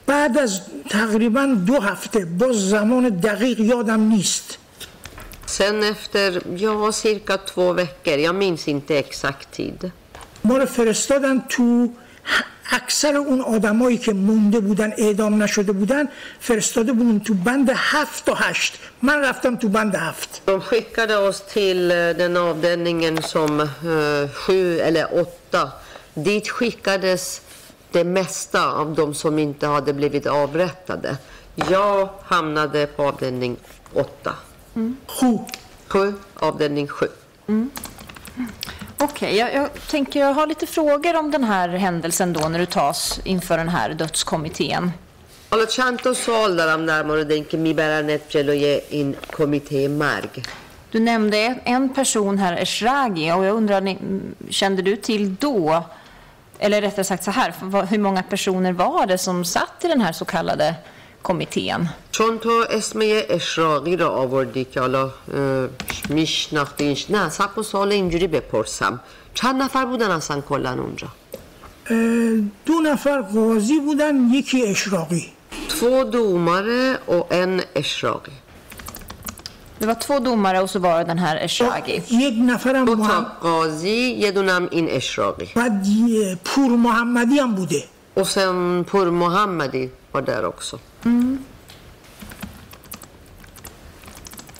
بعد 0.06 0.38
از 0.38 0.62
تقریبا 0.90 1.46
دو 1.68 1.80
هفته 1.80 2.26
باز 2.26 2.56
زمان 2.70 3.10
دقیق 3.10 3.60
یادم 3.60 4.02
نیست 4.02 4.60
Sen 5.46 5.84
efter, 5.84 6.42
ja, 6.58 6.92
cirka 6.92 7.38
två 7.38 7.74
veckor, 7.74 8.18
jag 8.18 8.36
minns 8.36 8.68
inte 8.68 8.98
exakt 8.98 9.52
tid. 9.52 9.92
ما 10.42 10.58
رو 10.58 10.66
فرستادن 10.66 11.42
تو 11.50 11.90
اکثر 12.71 13.17
اون 13.17 13.41
آدمایی 13.41 13.99
که 13.99 14.13
مونده 14.13 14.61
بودن 14.61 14.93
اعدام 14.99 15.43
نشده 15.43 15.73
بودن 15.73 16.09
فرستاده 16.41 16.93
بودن 16.93 17.19
تو 17.19 17.35
بند 17.35 17.71
هفت 17.75 18.25
تا 18.25 18.35
هشت 18.35 18.79
من 19.03 19.21
رفتم 19.21 19.57
تو 19.57 19.69
بند 19.69 19.95
هفت 19.95 20.43
De 20.47 20.61
skickade 20.61 21.17
oss 21.29 21.41
till 21.55 21.91
eh, 21.91 22.17
den 22.23 22.37
avdelningen 22.37 23.23
som 23.23 23.61
eh, 23.61 23.67
sju 24.33 24.79
eller 24.81 25.07
åtta. 25.23 25.73
Dit 26.15 26.49
skickades 26.49 27.41
det 27.93 28.05
mesta 28.05 28.73
av 28.73 28.95
de 28.95 29.15
som 29.15 29.39
inte 29.39 29.67
hade 29.67 29.93
blivit 29.93 30.27
avrättade. 30.27 31.17
Jag 31.71 32.09
hamnade 32.23 32.87
på 32.87 33.03
avdelning 33.09 33.57
åtta. 33.93 34.35
خو 35.07 35.39
Sju, 35.89 36.13
avdelning 36.35 36.89
sju. 36.89 37.09
Okej, 38.98 39.08
okay, 39.08 39.38
jag, 39.38 39.54
jag, 39.54 39.70
tänker 39.88 40.20
jag 40.20 40.34
har 40.34 40.48
lite 40.48 40.68
frågor 40.68 41.16
om 41.16 41.32
den 41.32 41.44
här 41.44 41.70
händelsen 41.70 42.34
då 42.34 42.50
när 42.50 42.60
du 42.60 42.66
tas 42.66 43.20
inför 43.24 43.58
den 43.58 43.70
här 43.70 43.90
dödskommittén. 43.90 44.92
Alla 45.50 45.66
100 45.80 46.14
sol 46.14 46.58
daram 46.58 46.86
närmare 46.86 47.44
che 47.44 47.58
mi 47.58 47.74
baranet 47.74 48.30
preloje 48.30 48.82
in 48.90 49.16
kommitté 49.32 49.90
marg. 49.90 50.44
Du 50.92 51.00
nämnde 51.00 51.60
en 51.64 51.90
person 51.90 52.38
här, 52.38 52.58
Eshragi, 52.58 53.32
och 53.32 53.46
jag 53.46 53.56
undrar, 53.56 53.98
kände 54.50 54.82
du 54.82 54.96
till 54.96 55.36
då, 55.36 55.84
eller 56.60 56.82
rättare 56.82 57.04
sagt 57.04 57.24
så 57.24 57.32
här, 57.32 57.54
hur 57.90 58.00
många 58.00 58.24
personer 58.24 58.72
var 58.72 59.06
det 59.06 59.18
som 59.18 59.46
satt 59.46 59.84
i 59.86 59.88
den 59.88 60.02
här 60.02 60.12
så 60.12 60.26
kallade 60.26 60.76
kommittén? 61.28 61.82
چون 62.12 62.40
تو 62.40 62.66
اسم 62.70 63.02
یه 63.02 63.26
اشراقی 63.30 63.96
رو 63.96 64.08
آوردی 64.10 64.66
که 64.66 64.80
حالا 64.80 65.04
اه، 65.04 65.12
میشناختینش 66.10 67.12
نه 67.12 67.30
سب 67.30 67.58
و 67.58 67.64
سوال 67.64 67.92
اینجوری 67.92 68.28
بپرسم. 68.28 69.00
چند 69.34 69.62
نفر 69.62 69.86
بودن 69.86 70.12
اصلا 70.12 70.42
کلا 70.42 70.72
اونجا؟ 70.72 71.08
دو 72.66 72.74
نفر 72.84 73.22
قاضی 73.22 73.80
بودن 73.80 74.16
یکی 74.34 74.68
اشراقی. 74.68 75.26
Två 75.70 76.04
domare 76.04 76.98
och 77.08 77.34
en 77.34 77.62
اشراقی. 77.76 78.32
Det 79.80 79.86
var 79.86 79.94
två 79.94 80.20
domare 80.20 80.62
och 80.62 80.70
så 80.70 80.80
var 80.80 80.98
det 80.98 81.04
den 81.04 81.20
här 81.20 81.46
Eshagi. 81.46 82.02
یک 82.12 82.34
نفرم 82.48 82.86
دو 82.86 82.96
تا 82.96 83.26
قاضی 83.42 83.90
یه 83.90 84.32
دونم 84.32 84.68
این 84.72 84.90
اشراقی. 84.90 85.50
بعد 85.56 85.86
پور 86.46 86.72
محمدی 86.72 87.40
هم 87.40 87.56
بوده. 87.56 87.84
och 88.16 88.28
sen 88.28 88.86
Pur 88.92 89.12
Mohammadi 89.12 89.90
var 90.15 90.23
där 90.23 90.45
också 90.45 90.79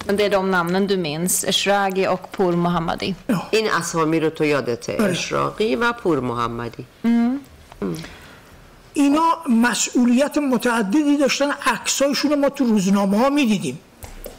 Men 0.05 0.17
det 0.17 0.25
är 0.25 0.31
de 0.31 0.51
namnen 0.51 0.87
du 0.87 0.97
minns, 0.97 1.45
Eshagi 1.45 2.07
och 2.07 2.37
Pur 2.37 2.53
Mohammadi. 2.53 3.15
این 3.51 3.71
اسامی 3.71 4.21
رو 4.21 4.31
تو 4.31 4.45
یادته 4.45 4.97
اشراقی 5.01 5.77
و 5.77 5.93
پور 5.93 6.21
محمدی 6.21 6.87
اینا 8.95 9.29
مسئولیت 9.49 10.39
متعددی 10.39 11.17
داشتن 11.17 11.51
عکسایشون 11.67 12.31
رو 12.31 12.37
ما 12.37 12.49
تو 12.49 12.65
روزنامه 12.65 13.19
ها 13.19 13.31
میدیدیم 13.31 13.79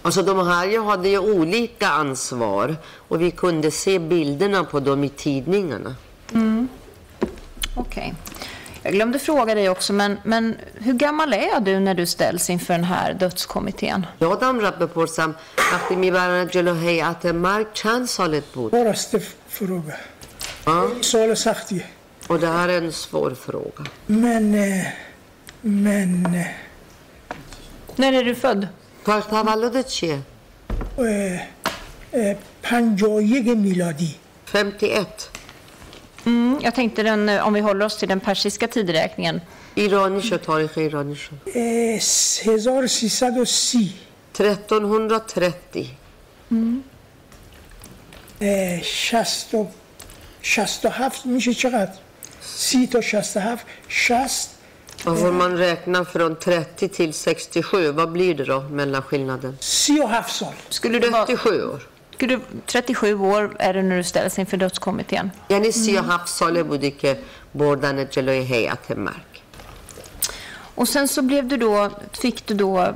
Alltså 0.03 0.21
de 0.21 0.47
här 0.47 0.65
ju 0.67 0.83
hade 0.83 1.09
ju 1.09 1.19
olika 1.19 1.89
ansvar 1.89 2.75
och 3.09 3.21
vi 3.21 3.31
kunde 3.31 3.71
se 3.71 3.99
bilderna 3.99 4.63
på 4.63 4.79
dem 4.79 5.03
i 5.03 5.09
tidningarna. 5.09 5.95
Okej. 7.75 8.13
Jag 8.85 8.93
glömde 8.93 9.19
fråga 9.19 9.55
dig 9.55 9.69
också, 9.69 9.93
men, 9.93 10.17
men 10.23 10.55
hur 10.75 10.93
gammal 10.93 11.33
är 11.33 11.59
du 11.59 11.79
när 11.79 11.93
du 11.93 12.05
ställs 12.05 12.49
inför 12.49 12.73
den 12.73 12.83
här 12.83 13.13
dödskommittén? 13.13 14.05
یادم 14.19 14.59
رفت 14.59 14.77
بپرسم 14.79 15.35
وقتی 15.73 15.95
میبرن 15.95 16.47
جلو 16.47 16.73
هیئت 16.73 17.25
مرگ 17.25 17.67
چند 17.73 18.05
سالت 18.07 18.43
بود؟ 18.53 18.75
راسته 18.75 19.21
فروغه 19.49 19.95
Ja. 20.65 20.87
سوال 21.01 21.35
سختیه 21.37 21.83
Och 22.27 22.39
det 22.39 22.47
här 22.47 22.69
är 22.69 22.81
en 22.81 22.91
svår 22.91 23.31
fråga. 23.45 23.83
من 24.07 24.55
اه، 24.55 24.85
من 25.61 26.25
اه، 26.25 26.45
När 27.95 28.13
är 28.13 28.23
du 28.23 28.35
född? 28.35 28.67
تولدت 29.05 29.87
چیه؟ 29.87 30.19
اه، 30.97 31.39
اه، 32.13 32.35
پنجاه 32.61 33.09
و 33.11 33.21
یک 33.21 33.47
میلادی 33.57 34.15
51. 34.45 35.29
Mm, 36.25 36.59
jag 36.61 36.75
tänkte 36.75 37.03
den, 37.03 37.29
om 37.29 37.53
vi 37.53 37.59
håller 37.59 37.85
oss 37.85 37.97
till 37.97 38.07
den 38.09 38.19
persiska 38.19 38.67
tideräkningen. 38.67 39.41
ایرانی 39.75 40.21
شد 40.21 40.41
تاریخ 40.41 40.77
ایرانی 40.77 41.15
شد 41.15 41.33
اه، 41.55 41.95
1330 41.95 43.93
1330 44.33 45.87
اه، 48.41 48.81
60 48.83 49.57
و 49.57 49.65
67 50.41 51.25
میشه 51.25 51.53
چقدر؟ 51.53 51.93
30 52.41 52.87
تا 52.87 53.01
67 53.01 53.59
60 53.87 54.55
Vad 55.05 55.19
får 55.19 55.31
man 55.31 55.57
räkna 55.57 56.05
från 56.05 56.35
30 56.35 56.89
till 56.89 57.13
67? 57.13 57.91
Vad 57.91 58.11
blir 58.11 58.33
det 58.35 58.45
då 58.45 58.59
mellan 58.61 59.01
skillnaden? 59.01 59.57
37 59.57 60.07
سال 60.27 60.53
Skulle 60.69 60.99
du 60.99 61.09
vara, 61.09 61.25
37 61.25 61.63
år. 61.63 61.87
skulle 62.15 62.35
du, 62.35 62.41
37 62.65 63.13
år 63.15 63.55
är 63.59 63.73
det 63.73 63.81
när 63.83 63.97
du 63.97 64.03
ställs 64.03 64.39
inför 64.39 64.57
dödskommittén. 64.57 65.31
یعنی 65.49 65.71
37 65.71 66.25
ساله 66.25 66.63
بودی 66.63 66.91
که 66.91 67.17
بردن 67.53 68.05
جلوی 68.09 68.41
هیئت 68.43 68.91
مرگ 68.91 69.31
Och 70.75 70.87
sen 70.87 71.07
så 71.07 71.21
blev 71.21 71.47
du 71.47 71.57
då, 71.57 71.89
fick 72.13 72.47
du 72.47 72.53
då, 72.53 72.93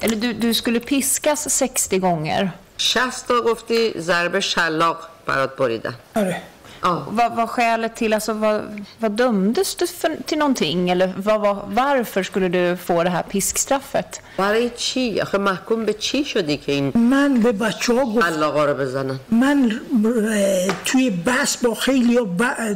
eller 0.00 0.16
du, 0.16 0.32
du 0.32 0.54
skulle 0.54 0.80
piskas 0.80 1.58
60 1.58 1.98
gånger. 1.98 2.50
60 2.76 3.28
تا 3.28 3.40
گفتی 3.40 3.92
ضرب 3.98 4.40
شلاق 4.40 4.98
برات 5.26 5.56
بریدن 5.56 5.94
آره 6.16 6.42
Ja. 6.81 7.05
Vad 7.09 7.35
var 7.35 7.47
skälet 7.47 7.95
till, 7.95 8.13
alltså 8.13 8.33
vad, 8.33 8.85
vad 8.99 9.11
dömdes 9.11 9.75
du 9.75 9.87
för, 9.87 10.17
till 10.25 10.37
någonting? 10.37 10.89
Eller 10.89 11.13
vad 11.17 11.41
var, 11.41 11.65
varför 11.67 12.23
skulle 12.23 12.49
du 12.49 12.77
få 12.77 13.03
det 13.03 13.09
här 13.09 13.23
piskstraffet? 13.23 14.21
برای 14.37 14.69
چی؟ 14.69 15.21
آخه 15.21 15.37
محکوم 15.37 15.85
به 15.85 15.93
چی 15.93 16.25
شدی 16.25 16.57
که 16.57 16.71
این 16.71 16.91
من 16.97 17.33
به 17.33 17.51
بچه 17.51 17.93
ها 17.93 18.05
گفت 18.05 18.33
شلاقا 18.33 18.65
رو 18.65 18.73
بزنن؟ 18.73 19.19
من 19.31 19.81
اه، 20.05 20.75
توی 20.85 21.09
بحث 21.09 21.57
با 21.57 21.75
خیلی 21.75 22.19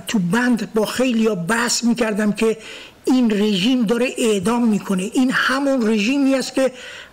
تو 0.07 0.19
بند 0.19 0.73
با 0.73 0.85
خیلی 0.85 1.35
بحث 1.35 1.84
می‌کردم 1.84 2.31
که 2.31 2.57
این 3.05 3.31
رژیم 3.31 3.84
داره 3.85 4.09
اعدام 4.17 4.67
می‌کنه 4.67 5.03
این 5.13 5.31
همون 5.31 5.89
رژیمی 5.89 6.35
است 6.35 6.53
که 6.53 6.71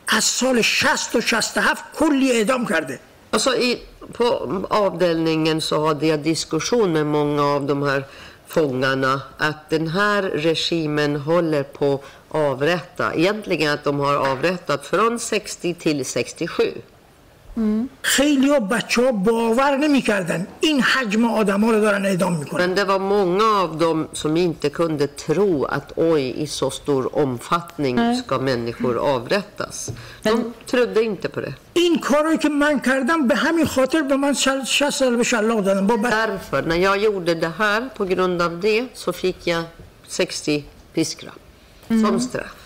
از 0.09 0.25
سال 0.25 0.63
60 0.63 1.13
تا 1.13 1.21
67 1.21 1.85
کلی 1.95 2.33
اعدام 2.33 2.67
کرده 2.67 3.01
i, 3.33 3.77
på 4.13 4.65
avdelningen 4.71 5.61
så 5.61 5.87
hade 5.87 6.07
jag 6.07 6.21
diskussion 6.21 6.93
med 6.93 7.07
många 7.07 7.45
av 7.45 7.67
de 7.67 7.83
här 7.83 8.05
fångarna 8.47 9.21
att 9.37 9.71
den 9.71 9.89
här 9.89 10.23
regimen 10.23 11.17
håller 11.17 11.63
på 11.63 11.95
att 11.95 12.01
avrätta. 12.35 13.15
Egentligen 13.15 13.73
att 13.73 13.85
de 13.85 14.01
har 14.01 14.15
avrättat 14.15 14.87
från 14.87 15.19
60 15.19 15.75
till 15.75 16.05
67. 16.05 16.73
خیلی 18.02 18.60
بچه 18.60 19.06
ها 19.06 19.12
باور 19.12 19.78
نمیکردن 19.78 20.48
این 20.60 20.82
حجم 20.82 21.26
آدم 21.26 21.62
ها 21.62 21.72
رو 21.72 21.80
دارن 21.80 22.06
اعدام 22.06 22.34
میکنن 22.34 22.68
Men 22.68 22.76
det 22.76 22.84
var 22.84 23.00
många 23.00 23.44
av 23.64 23.78
dem 23.78 24.08
som 24.14 24.38
inte 24.38 24.70
kunde 24.70 25.08
tro 25.08 25.66
att 25.66 25.94
oj, 25.96 26.34
i 26.44 26.48
så 26.48 26.70
stor 26.70 27.16
omfattning 27.16 28.16
ska 28.16 28.38
människor 28.38 28.98
avrättas. 29.16 29.92
De 30.24 30.54
trodde 30.66 31.04
inte 31.04 31.30
på 31.30 31.42
det. 31.42 31.54
این 31.74 32.00
کارایی 32.00 32.38
که 32.38 32.50
من 32.50 32.80
کردم 32.80 33.28
به 33.28 33.36
همین 33.36 33.66
خاطر 33.66 34.02
به 34.02 34.16
من 34.16 34.34
60 34.34 34.90
سال 34.90 35.16
به 35.16 35.24
شلاق 35.24 35.64
دادن 35.64 35.88
با 35.88 35.98
بچه 35.98 36.10
Därför, 36.10 36.62
när 36.62 36.76
jag 36.76 36.98
gjorde 36.98 37.36
det 37.36 37.52
här, 37.58 37.90
på 37.98 38.06
grund 38.06 38.42
av 38.42 38.60
det, 38.60 38.88
så 38.94 39.14
fick 39.14 39.48
jag 39.48 39.64
60 40.08 40.64
piskrapp 40.94 41.40
som 41.88 42.20
straff. 42.20 42.59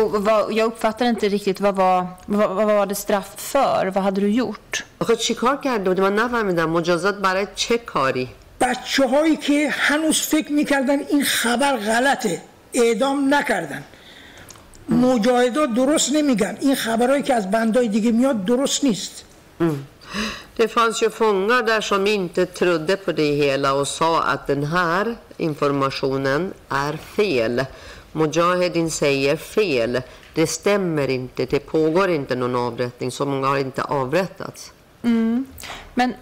Och 0.00 0.24
vad, 0.24 0.52
jag 0.52 0.66
uppfattar 0.66 1.06
inte 1.06 1.28
riktigt, 1.28 1.60
vad 1.60 1.74
var, 1.74 2.06
vad, 2.26 2.50
vad 2.50 2.66
var 2.66 2.86
det 2.86 2.94
straff 2.94 3.30
för? 3.36 3.92
Vad 3.94 4.04
hade 4.04 4.20
du 4.20 4.30
gjort? 4.30 4.84
آخه 4.98 5.16
چیکار 5.16 5.56
کرده 5.64 5.84
بودی 5.90 6.00
من 6.00 6.14
نفهمیدم 6.14 6.70
مجازات 6.70 7.14
برای 7.14 7.46
چه 7.54 7.78
کاری 7.78 8.28
بچه 8.60 9.06
هایی 9.06 9.36
که 9.36 9.68
هنوز 9.70 10.20
فکر 10.20 10.52
می‌کردن 10.52 10.98
این 11.00 11.24
خبر 11.24 11.76
غلطه 11.76 12.42
اعدام 12.74 13.34
نکردن 13.34 13.84
مجاهدا 14.88 15.66
درست 15.66 16.12
نمیگن 16.12 16.56
این 16.60 16.74
خبرهایی 16.74 17.22
که 17.22 17.34
از 17.34 17.50
بندای 17.50 17.88
دیگه 17.88 18.12
میاد 18.12 18.44
درست 18.44 18.84
نیست 18.84 19.24
Det 20.58 20.68
fanns 20.68 21.02
ju 21.02 21.10
fångar 21.10 21.62
där 21.62 21.80
som 21.80 22.06
inte 22.06 22.46
trodde 22.46 22.96
på 22.96 23.12
det 23.12 23.32
hela 23.44 23.72
och 23.72 23.88
sa 23.88 24.22
att 24.22 24.46
den 24.46 24.64
här 24.64 25.16
informationen 25.36 26.52
är 26.68 26.94
fel. 27.16 27.64
Mujahedin 28.11 28.91
säger 28.91 29.35
fel. 29.35 30.01
Det 30.33 30.47
stämmer 30.47 31.09
inte. 31.09 31.45
Det 31.45 31.59
pågår 31.59 32.09
inte 32.09 32.35
någon 32.35 32.55
avrättning. 32.55 33.11
Så 33.11 33.25
många 33.25 33.47
har 33.47 33.57
inte 33.57 33.83
avrättats. 33.83 34.71
Men 35.93 36.13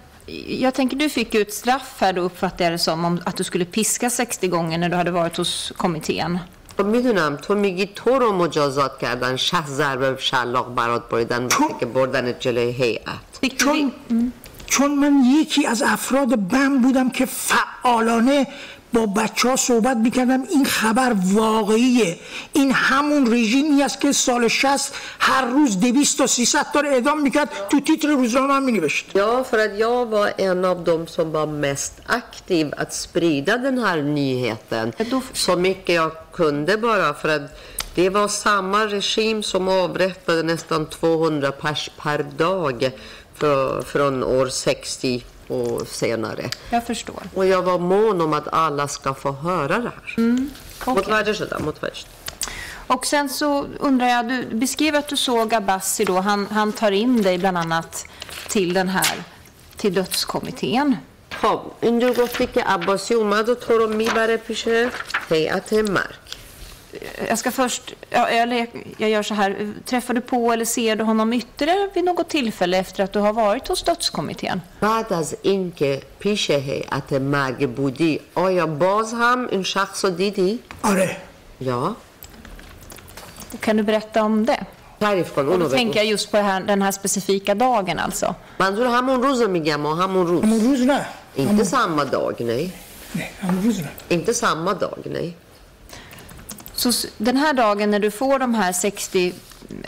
jag 0.47 0.73
tänker, 0.73 0.97
du 0.97 1.09
fick 1.09 1.33
ju 1.33 1.41
ett 1.41 1.53
straff 1.53 1.95
här 1.99 2.13
då 2.13 2.21
uppfattar 2.21 2.65
jag 2.65 2.73
det 2.73 2.77
som, 2.77 3.05
om 3.05 3.21
att 3.25 3.37
du 3.37 3.43
skulle 3.43 3.65
piska 3.65 4.09
60 4.09 4.47
gånger 4.47 4.77
när 4.77 4.89
du 4.89 4.95
hade 4.95 5.11
varit 5.11 5.37
hos 5.37 5.73
kommittén. 5.77 6.39
خب 6.77 6.85
میدونم 6.85 7.35
تو 7.35 7.55
میگی 7.55 7.85
تو 7.85 8.19
رو 8.19 8.31
مجازات 8.31 8.99
کردن 8.99 9.35
شه 9.35 9.67
ضربه 9.67 10.17
شلاق 10.19 10.75
برات 10.75 11.09
بریدن 11.09 11.43
وقتی 11.43 11.73
که 11.79 11.85
بردن 11.85 12.39
جلوی 12.39 12.71
هیئت 12.71 13.39
Fick 13.43 13.49
du, 13.49 13.63
چون 13.63 13.91
چون 14.65 14.95
من 14.95 15.23
یکی 15.41 15.67
از 15.67 15.81
افراد 15.81 16.35
بم 16.35 16.81
بودم 16.81 17.09
که 17.09 17.25
فعالانه 17.25 18.47
با 18.96 19.06
بچه 19.06 19.48
ها 19.48 19.56
صحبت 19.56 19.96
می‌کردم 19.96 20.42
این 20.50 20.64
خبر 20.64 21.16
واقعیه 21.32 22.18
این 22.52 22.72
همون 22.72 23.32
رژیمی 23.32 23.82
است 23.82 24.00
که 24.00 24.12
سال 24.12 24.48
60 24.48 24.94
هر 25.18 25.44
روز 25.44 25.80
200 25.80 26.18
تا 26.18 26.26
300 26.26 26.66
تا 26.72 26.80
اعدام 26.80 27.22
می‌کرد 27.22 27.48
تو 27.70 27.80
تیتر 27.80 28.08
روزنامه 28.08 28.54
هم 28.54 28.62
مینوشت 28.62 29.06
Ja, 29.14 29.44
för 29.50 29.58
att 29.58 29.78
jag 29.78 30.06
var 30.06 30.32
en 30.38 30.64
av 30.64 30.84
dem 30.84 31.06
som 31.06 31.32
var 31.32 31.46
mest 31.46 31.92
aktiv 32.06 32.72
att 32.76 32.94
sprida 32.94 33.56
den 33.56 33.78
här 33.78 34.02
nyheten 34.02 34.92
så 35.32 35.56
mycket 35.56 35.94
jag 35.94 36.12
kunde 36.32 36.76
bara 36.76 37.14
för 37.14 37.28
att 37.28 37.46
det 37.94 38.08
var 38.10 38.28
samma 38.28 38.86
regim 38.86 39.42
som 39.42 39.68
avrättade 39.68 40.42
nästan 40.42 40.86
200 40.86 41.52
pers 41.52 41.90
per 42.02 42.22
dag 42.22 42.90
för, 43.34 43.82
från 43.82 44.24
år 44.24 44.48
60 44.48 45.24
och 45.47 45.87
senare. 45.87 46.49
jag 46.69 46.87
förstår. 46.87 47.23
Och 47.33 47.45
jag 47.45 47.61
var 47.61 47.79
mån 47.79 48.21
om 48.21 48.33
att 48.33 48.47
alla 48.53 48.87
ska 48.87 49.13
få 49.13 49.31
höra 49.31 49.79
det 49.79 49.91
här. 49.95 50.47
متوجه 50.87 51.33
شدم 51.33 51.65
متوجه 51.65 51.95
شدم. 51.95 52.11
Och 52.87 53.05
sen 53.05 53.29
så 53.29 53.65
undrar 53.79 54.07
jag, 54.07 54.27
du 54.27 54.45
beskrev 54.45 54.95
att 54.95 55.07
du 55.07 55.17
såg 55.17 55.53
Abbasi 55.53 56.05
då, 56.05 56.19
han, 56.19 56.47
han 56.51 56.71
tar 56.71 56.91
in 56.91 57.21
dig 57.21 57.37
bland 57.37 57.57
annat 57.57 58.05
till 58.47 58.73
den 58.73 58.89
här, 58.89 59.23
till 59.77 59.93
dödskommittén. 59.93 60.97
خب 61.41 61.59
اینجور 61.81 62.13
گفتی 62.13 62.47
که 62.47 62.63
عباسی 62.63 63.13
اومد 63.13 63.49
و 63.49 63.55
تو 63.55 63.77
رو 63.77 63.87
میبره 63.87 64.37
پیش 64.37 64.67
هیئت 65.29 65.73
مرگ 65.73 66.24
Jag 67.29 67.37
ska 67.39 67.51
först 67.51 67.93
Ja, 68.09 68.27
eller 68.27 68.67
jag 68.97 69.09
gör 69.09 69.23
så 69.23 69.33
här. 69.33 69.73
Träffar 69.85 70.13
du 70.13 70.21
på 70.21 70.51
eller 70.53 70.65
ser 70.65 70.95
du 70.95 71.03
honom 71.03 71.33
ytterligare 71.33 71.89
vid 71.93 72.03
något 72.03 72.29
tillfälle 72.29 72.77
efter 72.77 73.03
att 73.03 73.13
du 73.13 73.19
har 73.19 73.33
varit 73.33 73.67
hos 73.67 73.83
dödskommittén? 73.83 74.61
بعد 74.79 75.13
از 75.13 75.35
اینکه 75.41 76.01
پیش 76.19 76.49
هیئت 76.51 77.13
مرگ 77.13 77.69
بودی 77.75 78.19
آیا 78.33 78.67
باز 78.67 79.13
هم 79.13 79.47
این 79.51 79.63
شخص 79.63 80.05
رو 80.05 80.11
دیدی؟ 80.11 80.59
آره 80.81 81.17
Ja. 81.59 81.95
Kan 83.61 83.77
du 83.77 83.83
berätta 83.83 84.23
om 84.23 84.45
det? 84.45 84.65
تعریف 84.99 85.31
کن 85.33 85.45
Och 85.47 85.51
اونو 85.51 85.63
då 85.63 85.69
بگو 85.69 85.77
tänker 85.77 85.99
jag 85.99 86.05
just 86.05 86.31
på 86.31 86.37
det 86.37 86.43
här, 86.43 86.59
den 86.61 86.81
här 86.81 86.91
specifika 86.91 87.55
dagen 87.55 87.99
alltså. 87.99 88.35
منظور 88.59 88.85
همون 88.85 89.23
روز 89.23 89.41
رو 89.41 89.47
میگم 89.47 89.85
و 89.85 89.93
همون 89.93 90.27
روز 90.27 90.43
همون 90.43 90.61
روز 90.61 90.81
نه 90.85 91.05
Inte 91.37 91.65
samma 91.65 92.03
dag, 92.05 92.35
nej. 92.39 92.71
نه 93.15 93.27
همون 93.41 93.63
روز 93.63 93.79
نه 93.79 93.89
Inte 94.09 94.33
samma 94.33 94.73
dag, 94.73 94.99
nej. 95.05 95.33
Så 96.75 96.89
s- 96.89 97.05
den 97.17 97.37
här 97.37 97.53
dagen 97.53 97.91
när 97.91 97.99
du 97.99 98.11
får 98.11 98.39
de 98.39 98.53
här 98.55 98.71
60 98.73 99.33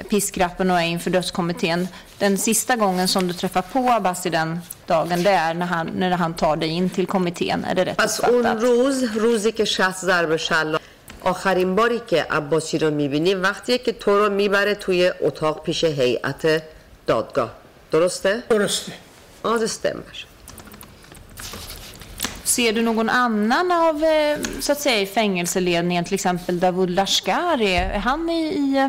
piskrappen 0.09 0.71
och 0.71 0.77
är 0.81 0.85
inför 0.85 1.11
dödskommittén, 1.11 1.88
den 2.19 2.38
sista 2.38 2.75
gången 2.75 3.07
som 3.07 3.27
du 3.27 3.34
träffar 3.34 3.61
på 3.61 3.80
Abbasi 3.89 4.30
den 4.30 4.59
dagen, 4.88 5.23
det 5.23 5.30
är 5.30 5.53
när 5.53 5.65
han, 5.65 5.88
när 5.88 6.11
han 6.11 6.34
tar 6.34 6.55
dig 6.55 6.69
in 6.69 6.89
till 6.89 7.07
kommittén. 7.07 7.65
Är 7.65 7.75
det 7.75 7.85
rätt 7.85 7.97
پس 7.97 8.19
اون 8.19 8.45
uppfattat? 8.45 8.63
روز 8.63 9.03
روزی 9.03 9.51
که 9.51 9.65
شخص 9.65 10.01
ضرب 10.05 10.38
شلاق 10.38 10.81
آخرین 11.21 11.75
باری 11.75 11.99
که 12.07 12.25
عباسی 12.30 12.77
رو 12.77 12.91
میبینی 12.91 13.35
وقتیه 13.35 13.77
که 13.77 13.91
تو 13.93 14.17
رو 14.17 14.30
میبره 14.30 14.75
توی 14.75 15.11
اتاق 15.21 15.63
پیش 15.63 15.84
هیئت 15.84 16.63
دادگاه 17.07 17.51
درسته؟ 17.91 18.43
درسته 18.49 18.91
Ja, 19.45 19.57
det 19.57 19.67
stämmer. 19.67 20.26
Ser 22.47 22.73
du 22.73 22.81
någon 22.81 23.09
annan 23.09 23.71
av 23.71 24.03
eh, 24.03 24.38
så 24.59 24.71
att 24.71 24.80
säga, 24.80 24.99
i 25.01 25.05
fängelseledningen, 25.05 26.03
till 26.05 26.13
exempel 26.13 26.59
Davud 26.59 26.89
Lashkari? 26.89 27.75
Är 27.75 27.99
han 27.99 28.30
i, 28.30 28.41
i 28.43 28.77
eh, 28.77 28.88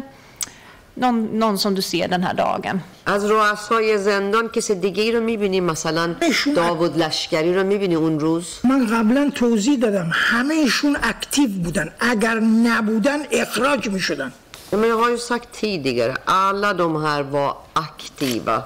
någon, 0.95 1.24
någon 1.39 1.59
som 1.59 1.74
du 1.74 1.82
ser 1.82 2.09
den 2.09 2.23
här 2.23 2.35
dagen? 2.35 2.81
از 3.07 3.24
رؤسای 3.24 3.99
زندان 3.99 4.49
کسی 4.49 4.74
دیگه 4.74 5.03
ای 5.03 5.12
رو 5.12 5.20
میبینی 5.20 5.61
مثلا 5.61 6.15
ایشون- 6.20 6.55
داوود 6.55 6.99
لشکری 6.99 7.55
رو 7.55 7.65
میبینی 7.65 7.95
اون 7.95 8.20
روز 8.20 8.47
من 8.65 8.86
قبلا 8.86 9.31
توضیح 9.35 9.78
دادم 9.78 10.11
همهشون 10.15 10.97
اکتیو 11.03 11.49
بودن 11.65 11.89
اگر 12.01 12.35
نبودن 12.41 13.19
اخراج 13.31 13.89
می 13.89 14.01
شدن 14.01 14.32
Ja, 14.73 14.77
men 14.81 14.89
jag 14.89 14.99
har 14.99 15.11
ju 15.11 15.19
sagt 15.19 15.49
tidigare, 15.61 16.15
alla 16.24 16.70
de 16.74 17.03
här 17.07 17.23
var 17.23 17.57
aktiva. 17.73 18.57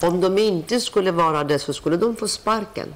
Om 0.00 0.20
de 0.20 0.38
inte 0.38 0.80
skulle 0.80 1.12
vara 1.12 1.44
det 1.44 1.58
så 1.58 1.72
skulle 1.72 1.96
de 1.96 2.16
få 2.16 2.28
sparken. 2.28 2.88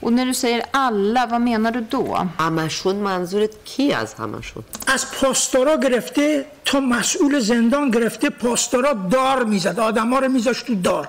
Och 0.00 0.12
när 0.12 0.26
du 0.26 0.34
säger 0.34 0.62
alla, 0.70 1.26
vad 1.26 1.40
menar 1.40 1.70
du 1.70 1.80
då? 1.80 2.28
همشون 2.38 2.96
منظورت 2.96 3.64
کی 3.64 3.92
از 3.92 4.14
همشون؟ 4.14 4.64
از 4.86 5.06
پاسدارا 5.20 5.76
گرفته 5.76 6.46
تا 6.64 6.80
مسئول 6.80 7.40
زندان 7.40 7.90
گرفته 7.90 8.30
پاسدارا 8.30 8.92
دار 8.92 9.44
میزد 9.44 9.80
آدم 9.80 10.12
ها 10.12 10.18
رو 10.18 10.28
میذاشت 10.28 10.66
تو 10.66 10.74
دار 10.74 11.08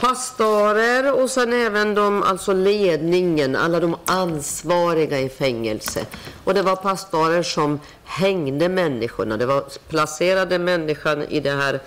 Pastorer 0.00 1.22
och 1.22 1.30
sen 1.30 1.52
även 1.52 1.94
de, 1.94 2.22
alltså 2.22 2.52
ledningen, 2.52 3.56
alla 3.56 3.80
de 3.80 3.96
ansvariga 4.06 5.20
i 5.20 5.28
fängelse. 5.28 6.06
Och 6.44 6.54
det 6.54 6.62
var 6.62 6.76
pastorer 6.76 7.42
som 7.42 7.80
hängde 8.04 8.68
människorna. 8.68 9.36
Det 9.36 9.46
var 9.46 9.64
placerade 9.88 10.58
människan 10.58 11.22
i 11.22 11.40
det 11.40 11.50
här 11.50 11.80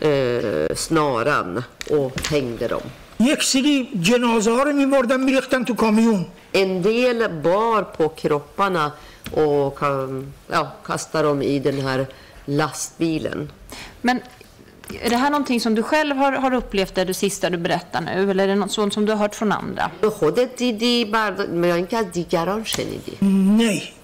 eh, 0.00 0.76
snaran 0.76 1.62
och 1.90 2.28
hängde 2.30 2.68
dem. 2.68 2.82
یک 3.20 3.42
سری 3.42 3.88
جنازه 4.00 4.50
ها 4.50 4.62
رو 4.62 4.72
میبردن 4.72 5.20
میریختن 5.20 5.64
تو 5.64 5.74
کامیون 5.74 6.26
En 6.52 6.82
del 6.82 7.18
bar 7.46 7.82
på 7.96 8.04
kropparna 8.08 8.84
och 9.42 9.78
ka- 9.80 10.26
ja, 10.56 10.62
kastade 10.88 11.28
dem 11.28 11.42
i 11.42 11.58
den 11.58 11.78
här 11.86 12.06
lastbilen. 12.44 13.40
Men 14.02 14.16
är 15.02 15.10
det 15.10 15.16
här 15.16 15.30
någonting 15.30 15.60
som 15.60 15.74
du 15.74 15.82
själv 15.82 16.16
har, 16.16 16.32
har 16.32 16.52
upplevt, 16.54 16.94
det, 16.94 17.04
det 17.04 17.14
sista 17.14 17.50
du 17.50 17.58
berättar 17.58 18.00
nu? 18.00 18.30
Eller 18.30 18.44
är 18.44 18.48
det 18.48 18.54
något 18.54 18.72
sånt 18.72 18.92
som 18.94 19.06
du 19.06 19.12
har 19.12 19.18
hört 19.18 19.34
från 19.34 19.52
andra? 19.52 19.90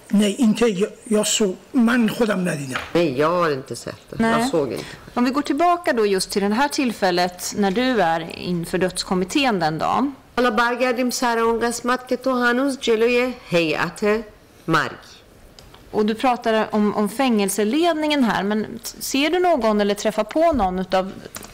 خودت 0.11 0.19
دیدی 0.19 0.35
برد... 0.37 0.37
یا 0.37 0.37
اینکه 0.37 0.65
از 0.65 0.67
دیگران 0.67 0.67
شنیدی 0.67 0.67
نه 0.67 0.67
نه 0.67 0.67
inte 0.67 0.67
jag, 0.67 0.89
jag 1.09 1.27
så, 1.27 1.53
من 1.73 2.09
خودم 2.09 2.39
ندیدم 2.49 2.79
Nej, 2.95 3.17
jag 3.19 3.29
har 3.29 3.49
inte 3.51 3.75
sett 3.75 4.09
det. 4.09 4.27
Jag 4.27 4.47
såg 4.49 4.71
inte. 4.71 4.85
Om 5.15 5.23
vi 5.25 5.31
går 5.31 5.41
tillbaka 5.41 5.93
då 5.93 6.05
just 6.05 6.31
till 6.31 6.41
det 6.49 6.55
här 6.55 6.67
tillfället 6.67 7.53
när 7.57 7.71
du 7.71 8.01
är 8.01 8.35
inför 8.37 8.77
dödskommittén 8.77 9.59
den 9.59 9.77
dagen. 9.79 10.15
حالا 10.37 10.51
برگردیم 10.51 11.09
سر 11.09 11.37
اون 11.39 11.59
قسمت 11.59 12.07
که 12.07 12.15
تو 12.17 12.31
هنوز 12.31 12.77
جلوی 12.81 13.33
هیئت 13.49 14.23
مرگ 14.67 14.91
Och 15.91 16.05
du 16.05 16.13
pratar 16.15 16.67
om, 16.71 16.95
om 16.95 17.09
fängelseledningen 17.09 18.23
här, 18.23 18.43
men 18.43 18.59
t- 18.63 19.01
ser 19.01 19.29
du 19.29 19.39
någon 19.39 19.81
eller 19.81 19.93
träffar 19.93 20.23
på 20.23 20.51
någon 20.53 20.79
utav, 20.79 21.11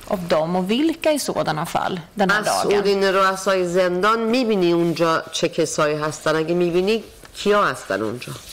av 0.08 0.20
dem 0.28 0.56
och 0.56 0.72
vilka 0.72 1.12
i 1.12 1.20
sådana 1.20 1.66
fall 1.66 2.00
den 2.16 2.30
här 2.30 2.42
dagen? 2.44 2.68
مسئولین 2.68 3.04
رؤسای 3.04 3.68
زندان 3.68 4.20
میبینی 4.20 4.72
اونجا 4.74 5.24
چه 5.32 5.50
کسایی 5.50 5.96
هستن 5.96 6.36
اگه 6.36 6.56
میبینی 6.56 7.04
کیا 7.36 7.64
هستن 7.66 8.02
اونجا 8.02 8.34
س- 8.34 8.47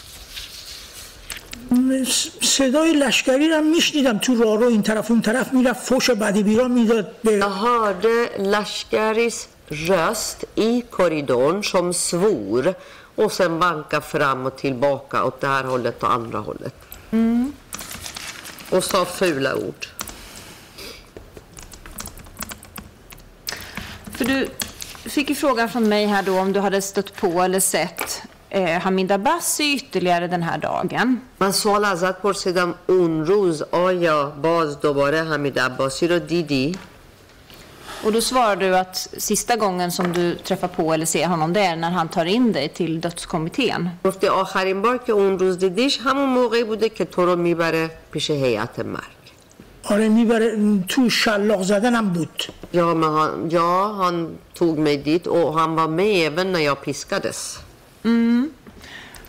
صدای 2.41 2.93
لشکری 2.93 3.49
رو 3.49 3.61
میشنیدم 3.61 4.19
تو 4.19 4.35
راه 4.35 4.59
رو 4.59 4.67
این 4.67 4.83
طرف 4.83 5.11
اون 5.11 5.21
طرف 5.21 5.53
میرفت 5.53 5.87
فوش 5.87 6.11
بدی 6.11 6.43
بیرا 6.43 6.69
میداد 6.69 7.15
به 7.25 7.33
Jag 7.33 7.51
hörde 7.51 8.29
Lashkaris 8.39 9.49
röst 9.71 10.45
i 10.55 10.83
korridorn 10.91 11.63
som 11.63 11.93
svor 11.93 12.75
och 13.17 13.33
sen 13.33 13.59
vanka 13.59 14.01
fram 14.01 14.47
och 14.47 14.57
tillbaka 14.57 15.25
åt 15.25 15.41
det 15.41 15.47
här 15.47 15.65
hållet 15.65 16.03
och 16.03 16.13
andra 16.13 16.39
hållet. 16.39 16.75
Och 18.71 18.85
sa 18.85 19.05
fula 19.05 19.55
ord. 19.57 19.87
För 24.13 24.25
du 24.25 24.49
fick 25.11 25.29
ju 25.29 25.35
frågan 25.35 25.69
från 25.69 25.89
mig 25.89 26.07
här 26.07 26.23
då 26.23 26.39
om 26.39 26.53
du 26.53 26.61
hade 26.61 26.83
stött 26.83 27.17
på 27.17 27.43
eller 27.43 27.61
sett 27.61 28.23
eh, 28.51 28.79
Hamid 28.81 29.13
Abbasi 29.13 29.75
ytterligare 29.75 30.27
den 30.29 30.43
här 30.43 30.59
dagen. 30.59 31.21
من 31.41 31.53
سوال 31.53 31.85
ازت 31.85 32.17
پرسیدم 32.23 32.75
اون 32.87 33.27
روز 33.27 33.63
آیا 33.73 34.31
باز 34.43 34.81
دوباره 34.81 35.23
حمید 35.25 35.59
عباسی 35.59 36.09
رو 36.09 36.19
دیدی؟ 36.19 36.77
Och 38.05 38.13
då 38.13 38.21
svarade 38.21 38.69
du 38.69 38.77
att 38.77 38.97
sista 39.19 39.57
gången 39.57 39.93
som 39.93 40.13
du 40.13 40.35
träffar 40.35 40.69
på 40.69 40.93
eller 40.95 41.07
ser 41.07 41.27
honom 41.27 41.53
det 41.53 41.61
är 41.61 41.77
när 41.77 41.91
han 41.91 42.09
tar 42.09 42.25
in 42.25 42.53
dig 42.53 42.69
till 42.69 43.01
dödskommittén. 43.01 43.89
گفتی 44.05 44.27
آخرین 44.29 44.83
بار 44.83 44.99
که 44.99 45.13
اون 45.13 45.39
روز 45.39 45.59
دیدیش 45.59 45.99
همون 46.05 46.29
موقعی 46.29 46.65
بوده 46.65 46.89
که 46.89 47.05
تو 47.05 47.27
رو 47.27 47.37
میبره 47.37 47.91
پیش 48.13 48.31
هیئت 48.31 48.79
مرگ. 48.79 49.21
آره 49.85 50.09
میبره 50.09 50.57
تو 50.89 51.11
شلاق 51.11 51.63
زدنم 51.63 52.09
بود 52.13 52.43
Ja, 52.73 52.95
men 52.95 53.13
han, 53.19 53.51
ja, 53.51 53.93
han 54.01 54.39
tog 54.55 54.79
mig 54.79 54.97
dit 54.97 55.27
och 55.27 55.55
han 55.59 55.75
var 55.77 55.89
med 55.89 56.27
även 56.27 56.53
när 56.53 56.61
jag 56.61 56.81
piskades. 56.85 57.59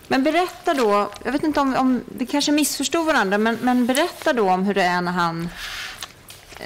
Men 0.07 0.23
berätta 0.23 0.73
då, 0.73 1.11
jag 1.23 1.31
vet 1.31 1.43
inte 1.43 1.59
om, 1.59 1.75
om 1.75 2.01
vi 2.17 2.25
kanske 2.25 2.51
missförstod 2.51 3.05
varandra, 3.05 3.37
men, 3.37 3.57
men 3.61 3.85
berätta 3.85 4.33
då 4.33 4.49
om 4.49 4.63
hur 4.63 4.73
det 4.73 4.83
är 4.83 5.01
när 5.01 5.11
han 5.11 5.49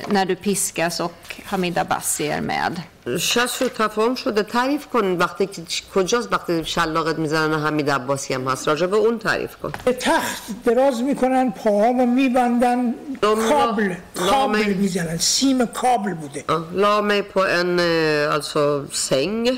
när 0.07 0.25
du 0.25 0.35
piskas 0.35 0.99
och 0.99 1.41
Hamid 1.45 1.77
Abbasi 1.77 2.27
är 2.27 2.41
med. 2.41 2.81
شاید 3.19 3.49
شد 3.49 3.67
تفاهم 3.67 4.15
شده 4.15 4.43
تعریف 4.43 4.85
کن 4.87 5.17
وقتی 5.17 5.47
که 5.47 5.61
کجاست 5.93 6.33
وقتی 6.33 6.65
شلاقت 6.65 7.17
میزنن 7.19 7.65
حمید 7.65 7.89
عباسی 7.89 8.33
هم 8.33 8.47
هست 8.47 8.67
راجع 8.67 8.87
به 8.87 8.95
اون 8.95 9.19
تعریف 9.19 9.55
کن 9.55 9.71
به 9.85 9.93
تخت 9.93 10.43
دراز 10.65 11.01
میکنن 11.01 11.51
پاهامو 11.51 12.05
میبندن 12.05 12.95
کابل 13.21 13.39
کابل 13.49 13.95
لامه. 14.15 14.65
میزنن 14.65 15.17
سیم 15.17 15.65
کابل 15.65 16.13
بوده 16.13 16.43
Ja, 16.47 16.63
la 16.73 17.01
mig 17.01 17.23
på 17.23 17.47
en 17.47 17.79
eh, 17.79 18.33
alltså, 18.33 18.85
säng 18.91 19.57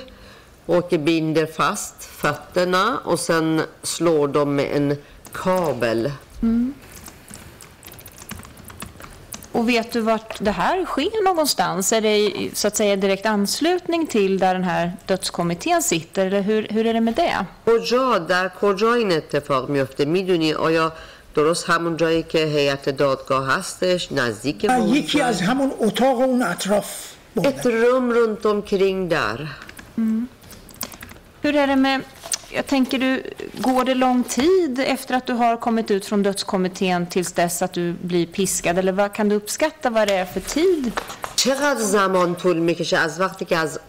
och 0.65 0.89
binder 0.99 1.45
fast 1.45 2.03
fötterna 2.03 2.99
och 3.03 3.19
sen 3.19 3.61
slår 3.83 4.27
de 4.27 4.55
med 4.55 4.75
en 4.75 4.97
kabel. 5.33 6.11
Och 9.51 9.69
vet 9.69 9.91
du 9.91 10.01
vart 10.01 10.37
det 10.39 10.51
här 10.51 10.85
sker 10.85 11.23
någonstans? 11.23 11.93
Är 11.93 12.01
det 12.01 12.17
i, 12.17 12.51
så 12.53 12.67
att 12.67 12.75
säga 12.75 12.95
direkt 12.95 13.25
anslutning 13.25 14.07
till 14.07 14.39
där 14.39 14.53
den 14.53 14.63
här 14.63 14.91
dödskommittén 15.05 15.81
sitter? 15.81 16.25
Eller 16.25 16.41
hur, 16.41 16.67
hur 16.69 16.85
är 16.85 16.93
det 16.93 17.01
med 17.01 17.13
det? 17.13 17.45
کجا 17.65 18.19
در 18.19 18.49
کجا 18.49 18.93
این 18.93 19.11
اتفاق 19.11 19.69
میفته 19.69 20.05
میدونی 20.05 20.53
آیا 20.53 20.91
درست 21.35 21.69
همون 21.69 21.97
جایی 21.97 22.23
که 22.23 22.37
هیئت 22.37 22.89
دادگاه 22.89 23.57
هستش 23.57 24.11
نزدیک 24.11 24.61
به 24.61 24.67
و 24.67 24.71
اونجا؟ 24.71 24.95
یکی 24.95 25.21
از 25.21 25.41
همون 25.41 25.71
اتاق 25.79 26.19
اون 26.19 26.43
اطراف 26.43 27.17
ett 27.43 27.65
rum 27.65 28.11
runt 28.11 28.45
omkring 28.45 29.09
där 29.09 29.49
Hur 31.41 31.55
är 31.55 31.67
det 31.67 31.75
med, 31.75 32.01
jag 32.49 32.67
tänker 32.67 32.99
du, 32.99 33.23
går 33.53 33.83
det 33.85 33.93
lång 33.95 34.23
tid 34.23 34.79
efter 34.79 35.15
att 35.15 35.25
du 35.25 35.33
har 35.33 35.57
kommit 35.57 35.91
ut 35.91 36.05
från 36.05 36.23
dödskommittén 36.23 37.07
tills 37.07 37.31
dess 37.31 37.61
att 37.61 37.73
du 37.73 37.93
blir 37.93 38.25
piskad? 38.25 38.77
Eller 38.79 38.91
vad 38.91 39.13
kan 39.13 39.29
du 39.29 39.35
uppskatta 39.35 39.89
vad 39.89 40.07
det 40.07 40.13
är 40.13 40.25
för 40.25 40.39
tid? 40.39 40.91
چقدر 41.35 41.79
زمان 41.81 42.35
طول 42.35 42.57
میکشه 42.57 42.97
از 42.97 43.19
وقتی 43.19 43.45
که 43.45 43.57
از 43.57 43.79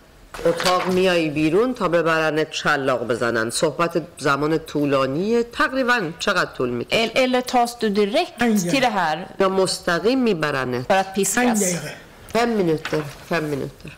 اتاق 0.45 0.86
میای 0.93 1.31
بیرون 1.31 1.74
تا 1.74 1.89
ببرنت 1.89 2.53
شلاق 2.53 3.07
بزنن 3.07 3.51
صحبت 3.51 4.03
زمان 4.19 4.59
طولانیه 4.59 5.43
تقریبا 5.43 6.11
چقدر 6.19 6.51
طول 6.57 6.70
میکشه 6.70 7.07
El- 7.07 7.11
Eller 7.24 7.40
tas 7.40 7.78
du 7.81 7.89
direkt 7.90 8.39
till 8.70 8.81
det 8.81 8.89
här 9.01 9.27
یا 9.40 9.49
مستقیم 9.49 10.19
میبرنت 10.24 10.86
för 10.86 10.97
att 10.97 11.15
piskas? 11.15 11.62
fem 12.32 12.57
minuter 12.57 13.03
fem 13.28 13.51
minuter 13.51 13.90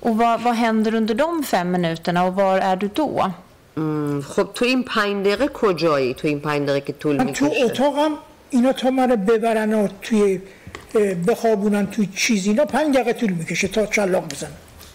Och 0.00 0.16
vad, 0.16 0.40
vad 0.40 0.54
händer 0.54 0.94
under 0.94 1.14
de 1.14 1.42
fem 1.42 1.70
minuterna 1.70 2.24
och 2.24 2.34
var 2.34 2.58
är 2.58 2.76
du 2.76 2.88
då? 2.94 3.30
م، 3.76 4.20
خب 4.22 4.48
تو 4.54 4.64
این 4.64 4.82
پنج 4.82 5.26
دقیقه 5.26 5.48
کجایی 5.48 6.14
تو 6.14 6.28
این 6.28 6.40
پنج 6.40 6.68
دقیقه 6.68 6.86
که 6.86 6.92
طول 6.92 7.16
من 7.16 7.32
تو 7.32 7.44
میکشه 7.44 7.64
اتاقم 7.64 8.12
اینا 8.50 8.72
تا 8.72 8.90
منو 8.90 9.16
ببرن 9.16 9.74
و 9.74 9.88
توی 10.02 10.40
اه، 10.94 11.14
بخوابونن 11.14 11.86
توی 11.86 12.08
چیز 12.16 12.46
اینا 12.46 12.64
پنج 12.64 12.94
دقیقه 12.94 13.12
طول 13.12 13.30
میکشه 13.30 13.68
تا 13.68 13.92
شلاق 13.92 14.24
بزنن 14.28 14.50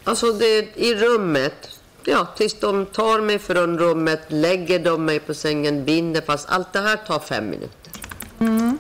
Alltså 0.06 0.28
det, 0.34 0.78
i 0.88 0.90
rummet, 0.96 1.60
ja 2.06 2.22
tills 2.38 2.56
de 2.60 2.86
tar 2.86 3.22
mig 3.22 3.40
från 3.40 3.80
rummet, 3.80 4.22
lägger 4.30 4.80
de 4.80 5.06
mig 5.06 5.20
på 5.20 5.34
sängen, 5.34 5.86
binder 5.86 6.22
fast 6.22 6.50
allt 6.50 6.74
det 6.74 6.80
här 6.80 6.98
tar 7.08 7.20
fem 7.20 7.46
minuter. 7.50 7.92
Mm. 8.40 8.80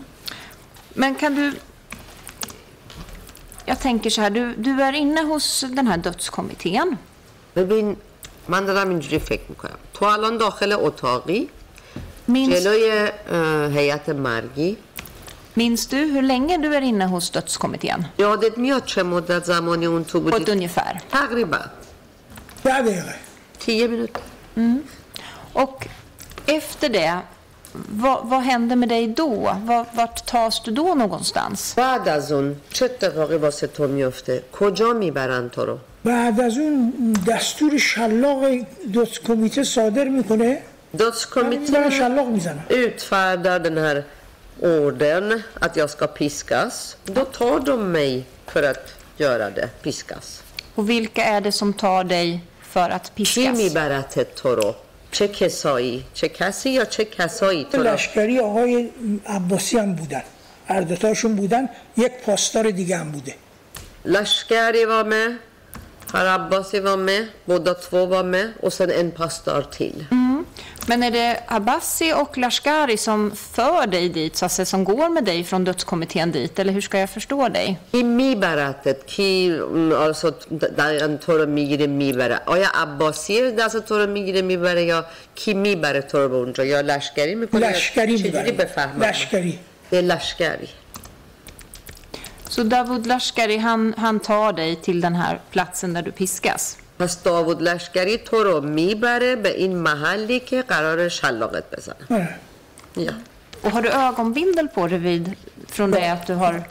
Men 0.93 1.15
kan 1.15 1.35
du... 1.35 1.45
Jag 3.65 3.79
tänker 3.79 4.09
så 4.09 4.21
här, 4.21 4.29
du, 4.29 4.55
du 4.55 4.81
är 4.81 4.93
inne 4.93 5.21
hos 5.21 5.65
den 5.69 5.87
här 5.87 5.97
dödskommittén. 5.97 6.97
ببین 7.55 7.95
من 8.47 8.65
دارم 8.65 8.89
اینجوری 8.89 9.19
فکر 9.19 9.41
میکنم 9.49 9.77
تو 9.93 10.05
الان 10.05 10.37
داخل 10.37 10.71
اتاقی 10.73 11.49
Minns, 12.27 12.53
جلوی 12.53 12.91
اه، 13.31 13.67
هیئت 13.69 14.09
مرگی 14.09 14.77
minns 15.55 15.87
du 15.87 15.97
hur 15.97 16.21
länge 16.21 16.57
du 16.57 16.75
är 16.75 16.81
inne 16.81 17.05
hos 17.05 17.29
dödskommittén? 17.31 18.05
یادت 18.19 18.57
میاد 18.57 18.85
چه 18.85 19.03
مدت 19.03 19.45
زمانی 19.45 19.85
اون 19.85 20.03
تو 20.05 20.21
På 20.21 20.27
ett 20.29 20.33
بودی؟ 20.33 20.51
ungefär. 20.51 21.01
تقریبا 21.11 21.59
ده 22.63 22.81
دقیقه 22.81 23.15
tio 23.59 23.87
minuter. 23.87 24.21
Och 25.53 25.87
efter 26.45 26.89
det, 26.89 27.19
vad, 27.75 28.25
vad 28.25 28.41
händer 28.41 28.75
med 28.75 28.89
dig 28.89 29.07
då? 29.07 29.57
Var, 29.65 29.85
vart 29.93 30.25
tas 30.25 30.63
du 30.63 30.71
då 30.71 30.95
någonstans? 30.95 31.75
بعد 31.75 32.07
از 32.07 32.31
اون 32.31 32.55
چه 32.73 32.85
اتفاقی 32.85 33.35
واسه 33.35 33.67
تو 33.67 33.87
میفته؟ 33.87 34.43
کجا 34.51 34.93
میبرن 34.93 35.49
تو 35.49 35.65
رو؟ 35.65 35.77
بعد 36.03 36.41
از 36.41 36.57
اون 36.57 36.93
دستور 37.27 37.77
شلاق 37.77 38.65
دوست 38.93 39.23
کمیته 39.23 39.63
صادر 39.63 40.07
میکنه 40.09 40.61
برن 40.93 41.11
Dödskommittén 41.11 41.89
شلاق 41.91 42.27
میزنن 42.27 42.65
utfärdar 42.69 43.59
den 43.59 43.77
här 43.77 44.03
orden 44.59 45.43
att 45.59 45.77
jag 45.77 45.89
ska 45.89 46.07
piskas. 46.07 46.97
Då 47.05 47.25
tar 47.25 47.59
de 47.59 47.91
mig 47.91 48.25
för 48.47 48.63
att 48.63 48.93
göra 49.17 49.49
det, 49.49 49.69
piskas. 49.81 50.43
Och 50.75 50.89
vilka 50.89 51.23
är 51.23 51.41
det 51.41 51.51
som 51.51 51.73
tar 51.73 52.03
dig 52.03 52.43
för 52.61 52.89
att 52.89 53.15
کی 53.15 53.23
piskas? 53.23 53.57
میبرد 53.57 54.27
تو 54.35 54.55
رو؟ 54.55 54.75
چه 55.16 55.28
کسایی؟ 55.28 56.04
چه 56.14 56.28
کسی 56.28 56.70
یا 56.70 56.84
چه 56.84 57.04
کسایی 57.04 57.66
تو؟ 57.72 57.82
لشکری 57.82 58.38
آقای 58.38 58.90
عباسی 59.26 59.78
هم 59.78 59.94
بودن 59.94 60.22
هر 60.68 60.80
دوتاشون 60.80 61.34
بودن 61.34 61.68
یک 61.96 62.12
پاسدار 62.26 62.70
دیگه 62.70 62.96
هم 62.96 63.10
بوده 63.12 63.34
Lashkari 64.04 64.84
var 64.92 65.04
med, 65.04 65.28
Herr 66.12 66.28
Abbasi 66.36 66.80
var 66.80 66.96
med, 66.96 67.22
båda 67.46 67.74
två 67.74 68.06
var 68.06 68.24
med 68.24 68.46
och 68.62 68.72
sen 68.72 68.90
en 68.90 69.10
pastor 69.10 69.62
till. 69.62 70.04
Men 70.88 71.02
är 71.02 71.10
det 71.10 71.40
Abbasi 71.46 72.12
och 72.12 72.38
Lashkari 72.38 72.96
som 72.96 73.36
för 73.36 73.86
dig 73.86 74.08
dit, 74.08 74.36
så 74.36 74.44
alltså, 74.44 74.64
som 74.64 74.84
går 74.84 75.08
med 75.08 75.24
dig 75.24 75.44
från 75.44 75.64
dödskommittén 75.64 76.32
dit, 76.32 76.58
eller 76.58 76.72
hur 76.72 76.80
ska 76.80 76.98
jag 76.98 77.10
förstå 77.10 77.48
dig? 77.48 77.78
I 77.92 78.02
mibarat, 78.02 78.86
ki 79.06 79.58
Lashkari. 86.82 88.18
Lashkari. 88.98 89.58
Det 89.90 89.96
är 89.98 90.02
Lashkari. 90.02 90.68
Så 92.48 92.62
Davud 92.62 93.06
Lashkari, 93.06 93.56
han, 93.56 93.94
han 93.96 94.20
tar 94.20 94.52
dig 94.52 94.76
till 94.76 95.00
den 95.00 95.14
här 95.14 95.40
platsen 95.50 95.92
där 95.92 96.02
du 96.02 96.12
piskas? 96.12 96.78
پس 96.98 97.22
داوود 97.22 97.62
لشکری 97.62 98.18
تو 98.18 98.42
رو 98.42 98.60
می‌بره 98.60 99.36
به 99.36 99.58
این 99.58 99.76
محلی 99.76 100.40
که 100.40 100.62
قرار 100.62 101.08
شلاقت 101.08 101.64
بزنه. 101.76 102.06
آره. 102.10 102.34
یا. 102.96 103.12
Och 103.62 103.72
har 103.72 103.82
du 103.82 103.88
ögonbindel 103.88 104.68
på 104.68 104.86
dig 104.86 104.98
vid, 104.98 105.34
från 105.68 105.90
det 105.90 106.12
att 106.12 106.26
du 106.26 106.34
har 106.34 106.62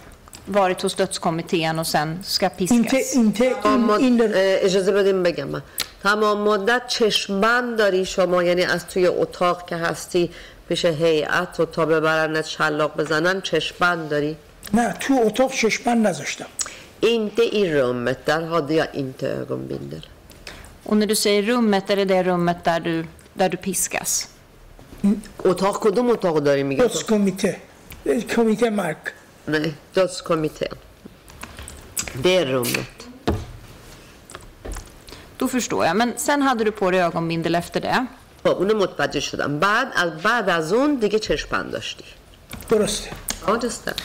varit 0.46 0.82
hos 0.82 0.96
dödskommittén 0.96 1.80
och 1.80 1.88
sen 1.88 2.20
ska 2.24 2.46
inte, 2.46 2.58
piskas? 2.58 3.16
inte 3.16 3.46
in, 3.46 3.54
اما 3.64 4.00
in 4.00 4.22
اه، 4.22 4.30
اجازه 4.36 4.92
بدیم 4.92 5.24
بگم. 5.24 5.48
من 5.48 5.62
تمام 6.04 6.42
مدت 6.42 6.88
چشمند 6.88 7.78
داری 7.78 8.06
شما 8.06 8.44
یعنی 8.44 8.64
از 8.64 8.88
توی 8.88 9.08
اتاق 9.08 9.70
که 9.70 9.76
هستی 9.76 10.32
پیش 10.70 10.86
هیئت 10.86 11.60
و 11.60 11.66
تا 11.66 11.86
ببرنت 11.86 12.46
شلاق 12.46 12.98
بزنن 12.98 13.42
چشمند 13.42 14.10
داری؟ 14.10 14.38
نه 14.74 14.96
تو 15.00 15.14
اتاق 15.26 15.52
چشمن 15.52 16.02
نذاشتم. 16.02 16.46
Inte 17.02 17.44
i 17.44 17.74
rummet, 17.74 18.26
där 18.26 18.42
hade 18.42 18.74
jag 18.74 18.88
inte 18.94 19.28
ögonbindel. 19.28 20.08
Och 20.85 20.97
när 20.97 21.07
du 21.07 21.17
säger 21.17 21.43
rummet, 21.43 21.91
är 21.91 21.97
det 21.97 22.05
det 22.05 22.23
rummet 22.23 22.65
där 22.65 22.81
du, 22.81 23.07
där 23.35 23.49
du 23.49 23.57
piskas? 23.57 24.29
اتاق 25.45 25.81
کدوم 25.81 26.11
اتاق 26.11 26.39
داری 26.43 26.63
میگه 26.63 26.83
دوست 26.83 27.07
کمیته 27.07 27.57
کمیته 28.29 28.71
مرگ 28.71 28.97
Nej, 29.47 29.75
dödskommittén. 29.95 30.75
Det 32.23 32.45
rummet. 32.45 32.97
Då 35.39 35.49
förstår 35.49 35.87
jag. 35.87 35.97
Men 35.97 36.13
sen 36.17 36.43
hade 36.43 36.65
du 36.65 36.71
på 36.73 36.91
dig 36.91 37.01
ögonbindel 37.01 37.55
efter 37.55 37.81
det. 37.81 38.07
خب 38.43 38.49
اونو 38.49 38.75
متوجه 38.75 39.21
شدم 39.21 39.59
بعد 39.59 39.89
از 39.97 40.23
بعد 40.23 40.49
از 40.49 40.73
اون 40.73 40.95
دیگه 40.95 41.19
چشمند 41.19 41.73
داشتی 41.73 42.05
درسته 42.71 43.11
Ja, 43.47 43.57
det 43.57 43.71
stämmer. 43.71 44.01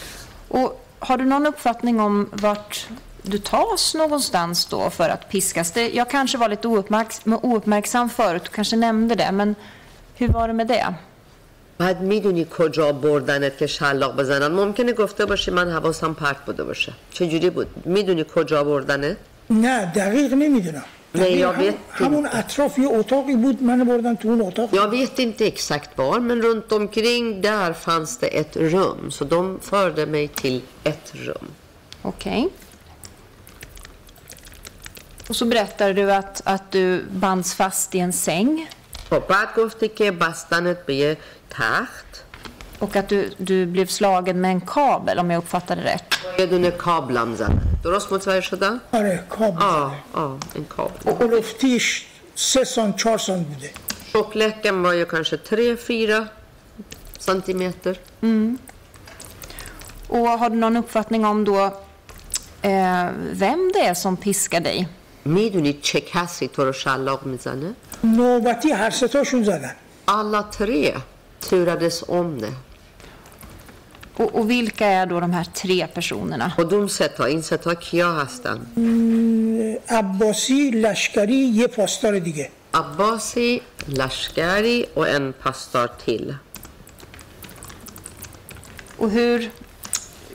Och 0.48 0.86
har 1.00 1.18
du 1.18 1.26
någon 1.26 1.46
uppfattning 1.48 2.00
om 2.00 2.30
vart 2.32 2.88
du 3.22 3.38
tas 3.40 3.96
någonstans 3.96 4.66
då 4.66 4.90
för 4.90 5.10
att 5.10 5.30
piskas? 5.30 5.72
Det, 5.72 5.90
jag 5.90 6.10
kanske 6.10 6.38
var 6.38 6.50
lite 6.50 6.68
ouppmärks 6.68 7.22
ouppmärksam 7.42 8.10
förut, 8.10 8.44
du 8.44 8.50
kanske 8.50 8.76
nämnde 8.76 9.16
det, 9.16 9.32
men 9.32 9.56
hur 10.16 10.28
var 10.28 10.48
det 10.48 10.54
med 10.54 10.68
det? 10.68 10.94
بعد 11.78 12.02
میدونی 12.02 12.46
کجا 12.46 12.92
بردنت 12.92 13.58
که 13.58 13.68
شلاق 13.68 14.16
بزنن 14.16 14.48
ممکنه 14.52 14.94
گفته 14.94 15.26
باشی 15.26 15.52
من 15.52 15.70
حواسم 15.72 16.14
پرت 16.14 16.46
بوده 16.46 16.64
باشه 16.64 16.94
چجوری 17.12 17.50
بود 17.50 17.68
میدونی 17.86 18.26
کجا 18.36 18.64
بردنت 18.64 19.18
نه 19.50 19.92
دقیق 19.96 20.34
نمیدونم 20.34 20.84
Nej, 21.16 21.18
دقیق 21.20 21.38
jag 21.40 21.54
هم- 21.54 21.62
vet 21.62 21.76
همون 21.92 22.26
اطراف 22.32 22.78
یه 22.78 22.88
اتاقی 22.88 23.36
بود 23.36 23.64
من 23.64 23.84
بردن 23.84 24.16
تو 24.16 24.28
اون 24.28 24.42
اتاق 24.42 24.74
Jag 24.74 24.88
vet 24.88 25.20
inte 25.20 25.46
exakt 25.46 25.90
var, 25.98 26.20
men 26.20 26.42
runt 26.42 26.72
omkring 26.72 27.42
där 27.42 27.74
fanns 27.74 28.18
det 28.18 28.28
ett 28.28 28.58
rum. 28.58 29.12
Så 29.12 29.24
de 29.26 29.60
förde 29.62 30.06
mig 30.06 30.28
till 30.28 30.62
ett 30.84 31.12
rum. 31.26 31.48
Okej. 32.02 32.50
Och 35.30 35.36
så 35.36 35.46
berättar 35.46 35.94
du 35.94 36.12
att, 36.12 36.42
att 36.46 36.72
du 36.72 37.06
bands 37.10 37.54
fast 37.54 37.96
i 37.96 38.00
en 38.00 38.14
säng 38.14 38.70
خب 39.10 39.28
بعد 39.28 39.48
گفتی 39.58 39.88
که 39.88 40.12
بستنت 40.12 40.86
به 40.86 40.96
یه 40.96 41.18
تخت 41.50 42.06
och 42.80 42.96
att 42.96 43.10
du, 43.10 43.30
du 43.38 43.66
blev 43.66 43.86
slagen 43.86 44.42
med 44.42 44.52
en 44.52 44.62
kabel, 44.62 45.20
om 45.20 45.32
jag 45.32 45.38
uppfattade 45.38 45.82
rätt. 45.84 46.16
با 46.38 46.44
یه 46.44 46.46
دونه 46.46 46.72
کابلم 46.72 47.36
زدن 47.36 47.62
درست 47.84 48.14
متوجه 48.14 48.42
شدم؟ 48.42 48.82
آره 48.94 49.24
کابل 49.30 49.64
آه 49.64 49.96
آه 50.14 50.38
این 50.56 50.66
کابل 50.66 51.12
قلفتیش 51.12 52.06
سه 52.36 52.64
سان 52.64 52.94
چهار 52.94 53.18
سان 53.18 53.44
بوده 53.44 53.70
Tjockleken 54.12 54.84
var 54.84 54.94
ju 54.94 55.06
kanske 55.06 55.36
3-4 55.36 56.28
centimeter. 57.20 58.00
Och 60.08 60.20
har 60.20 60.50
du 60.50 60.56
någon 60.56 60.78
uppfattning 60.78 61.26
om 61.26 61.46
då 61.46 61.66
eh, 62.62 63.08
vem 63.32 63.72
det 63.74 63.80
är 63.80 63.94
som 63.94 64.18
piskar 64.18 64.60
dig? 64.60 64.88
میدونید 65.26 65.82
چه 65.82 66.02
کسی 66.02 66.48
تو 66.48 66.66
رو 66.66 66.72
شلاق 66.72 67.26
میزنه؟ 67.26 67.74
نوبتی 68.04 68.72
هر 68.72 68.90
ستاشون 68.90 69.44
زدن 69.44 69.76
Alla 70.08 70.44
tre 70.44 70.94
turades 71.50 72.04
om 72.08 72.42
det. 72.42 72.54
Och, 74.18 74.36
och 74.36 74.50
vilka 74.50 74.86
är 74.86 75.06
då 75.06 75.20
de 75.20 75.34
här 75.34 75.44
tre 75.44 75.88
personerna? 75.88 76.52
کدوم 76.58 76.88
ستا؟ 76.88 77.26
این 77.26 77.42
ستا 77.42 77.74
کیا 77.74 78.14
هستن؟ 78.14 78.60
عباسی 79.90 80.72
لشکری 80.72 81.36
یه 81.36 81.68
پاسدار 81.68 82.20
دیگه 82.20 82.50
Abbasi, 82.76 83.62
Lashkari 83.88 84.86
och 84.94 85.08
en 85.08 85.34
pastor 85.34 85.88
till. 86.06 86.36
Och 88.98 89.12
hur, 89.12 89.52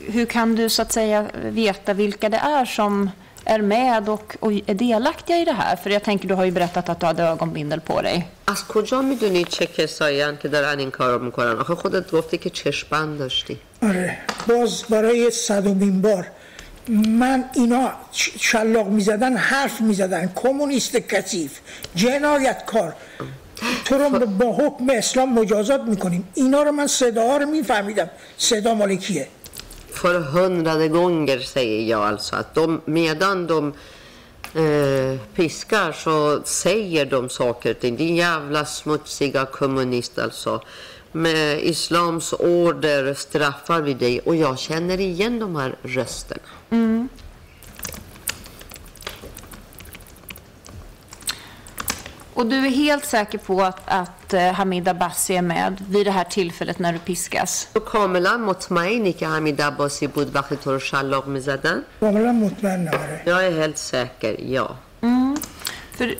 hur 0.01 0.25
kan 0.25 0.55
du 0.55 0.69
så 0.69 0.81
att 0.81 0.91
säga 0.91 1.25
veta 1.33 1.93
vilka 1.93 2.29
det 2.29 2.37
är 2.37 2.65
som 2.65 3.09
är 3.54 3.60
med 3.76 4.08
och, 4.08 4.36
och 4.40 4.52
är 4.52 4.74
delaktiga 4.74 5.36
i 5.42 5.44
det 5.44 5.52
här? 5.62 5.76
För 5.82 5.90
jag 5.90 6.02
tänker, 6.02 6.28
du 6.28 6.34
har 6.34 6.44
ju 6.44 6.50
berättat 6.50 6.88
att 6.88 7.00
du 7.00 7.06
hade 7.06 7.22
ögonbindel 7.22 7.80
på 7.80 8.02
dig. 8.02 8.18
از 8.46 8.64
کجا 8.68 9.02
می‌دونی 9.02 9.44
چه 9.44 9.66
کسایی 9.66 10.20
هن 10.20 10.36
که 10.42 10.48
دارن 10.48 10.78
این 10.78 10.90
کار 10.90 11.18
رو 11.18 11.24
می‌کنن؟ 11.24 11.56
آخه 11.60 11.74
خودت 11.74 12.10
گفتی 12.10 12.38
که 12.38 12.50
چشمند 12.50 13.18
داشتی. 13.18 13.58
آره. 13.82 14.18
باز 14.48 14.84
برای 14.90 15.30
صدومین 15.30 16.02
بار. 16.02 16.26
من 16.88 17.44
اینا 17.54 17.92
شلاق 18.40 18.88
می‌زدن 18.88 19.36
حرف 19.36 19.80
می‌زدن. 19.80 20.32
کمونیست 20.34 20.96
کثیف. 20.96 21.52
جنایتکار 21.94 22.94
تو 23.84 23.98
رو 23.98 24.26
با 24.26 24.52
حکم 24.52 24.90
اسلام 24.90 25.32
مجازات 25.32 25.80
می‌کنیم. 25.80 26.28
اینا 26.34 26.62
رو 26.62 26.72
من 26.72 26.86
صدا 26.86 27.36
رو 27.36 27.46
میفهمیدم. 27.46 28.10
صدا 28.38 28.74
مال 28.74 28.96
För 29.96 30.20
hundrade 30.20 30.88
gånger 30.88 31.38
säger 31.38 31.90
jag 31.90 32.00
alltså 32.00 32.36
att 32.36 32.54
de, 32.54 32.80
medan 32.84 33.46
de 33.46 33.72
eh, 34.54 35.20
piskar 35.34 35.92
så 35.92 36.40
säger 36.44 37.06
de 37.06 37.28
saker 37.28 37.74
till 37.74 37.96
din 37.96 38.16
jävla 38.16 38.64
smutsiga 38.64 39.46
kommunist 39.46 40.18
alltså. 40.18 40.60
Med 41.12 41.62
islams 41.62 42.32
order 42.32 43.14
straffar 43.14 43.80
vi 43.80 43.94
dig 43.94 44.20
och 44.20 44.36
jag 44.36 44.58
känner 44.58 45.00
igen 45.00 45.38
de 45.38 45.56
här 45.56 45.76
rösterna. 45.82 46.40
Mm. 46.70 47.08
Och 52.35 52.45
du 52.45 52.55
är 52.65 52.69
helt 52.69 53.05
säker 53.05 53.37
på 53.37 53.61
att, 53.61 53.79
att 53.85 54.33
eh, 54.33 54.51
Hamid 54.53 54.87
Abbasi 54.87 55.35
är 55.35 55.41
med 55.41 55.83
vid 55.89 56.05
det 56.05 56.11
här 56.11 56.23
tillfället 56.23 56.79
när 56.79 56.93
du 56.93 56.99
piskas? 56.99 57.67
تو 57.73 57.79
کاملا 57.79 58.37
مطمئنی 58.37 59.13
که 59.13 59.27
حمید 59.27 59.61
عباسی 59.61 60.07
بود 60.07 60.35
وقتی 60.35 60.55
تو 60.55 60.71
رو 60.71 60.79
شلاق 60.79 61.27
میزدن؟ 61.27 61.83
کاملا 61.99 62.31
مطمئنم 62.31 62.87
آره 62.93 63.21
Jag 63.25 63.45
är 63.45 63.51
helt 63.61 63.77
säker, 63.77 64.35
ja. 64.57 64.75
För 65.97 66.15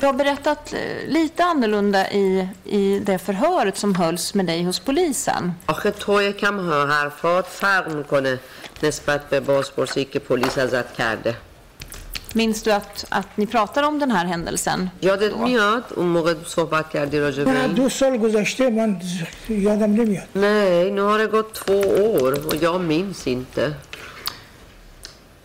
du 0.00 0.06
har 0.06 0.12
berättat 0.12 0.72
eh, 0.72 1.08
lite 1.08 1.44
annorlunda 1.44 2.10
i, 2.10 2.48
i 2.64 2.98
det 2.98 3.18
förhöret 3.18 3.76
som 3.76 3.94
hölls 3.94 4.34
med 4.34 4.46
dig 4.46 4.64
hos 4.64 4.78
polisen. 4.80 5.54
آخه 5.66 5.90
تو 5.90 6.22
یکم 6.22 6.56
ها- 6.58 6.86
حرفات 6.86 7.46
فرق 7.46 7.94
میکنه 7.94 8.38
نسبت 8.82 9.28
به 9.30 9.40
بازپرسی 9.40 10.04
که 10.04 10.18
پلیس 10.18 10.58
ازت 10.58 10.92
کرده 10.94 11.34
Minns 12.34 12.62
du 12.62 12.72
att, 12.72 13.04
att 13.08 13.36
ni 13.36 13.46
pratar 13.46 13.82
om 13.82 13.98
den 13.98 14.10
här 14.10 14.24
händelsen? 14.24 14.90
یادت 15.00 15.36
میاد 15.36 15.84
اون 15.96 16.06
موقع 16.06 16.34
صحبت 16.44 16.90
کردی 16.90 17.18
راجع 17.18 17.44
به 17.44 17.50
نه 17.50 17.60
این؟ 17.60 17.74
دو 17.74 17.88
سال 17.88 18.18
گذشته 18.18 18.70
من 18.70 19.00
یادم 19.48 19.92
نمیاد 19.92 20.28
Nej, 20.32 20.90
nu 20.90 21.02
har 21.02 21.18
det 21.18 21.26
gått 21.26 21.54
två 21.54 21.78
år 22.22 22.46
och 22.46 22.56
jag 22.60 22.80
minns 22.80 23.26
inte. 23.26 23.74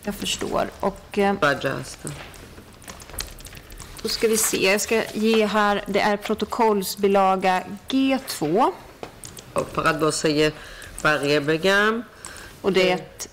Jag 0.03 0.15
förstår. 0.15 0.69
Och 0.79 1.17
eh, 1.17 1.35
Raja 1.41 1.73
هستم. 1.73 2.11
då 4.03 4.09
ska 4.09 4.27
vi 4.27 4.37
se. 4.37 4.71
Jag 4.71 4.81
ska 4.81 5.03
ge 5.13 5.45
här, 5.45 5.83
det 5.87 5.99
är 5.99 6.17
protokollsbilaga 6.17 7.63
G2. 7.89 8.71
Och 9.53 9.67
فقط 9.75 10.01
واسه 10.01 10.51
بقیه 11.03 11.39
بگم 11.39 12.03
Och 12.61 12.73
det 12.73 12.91
är 12.91 12.95
ett 12.95 13.28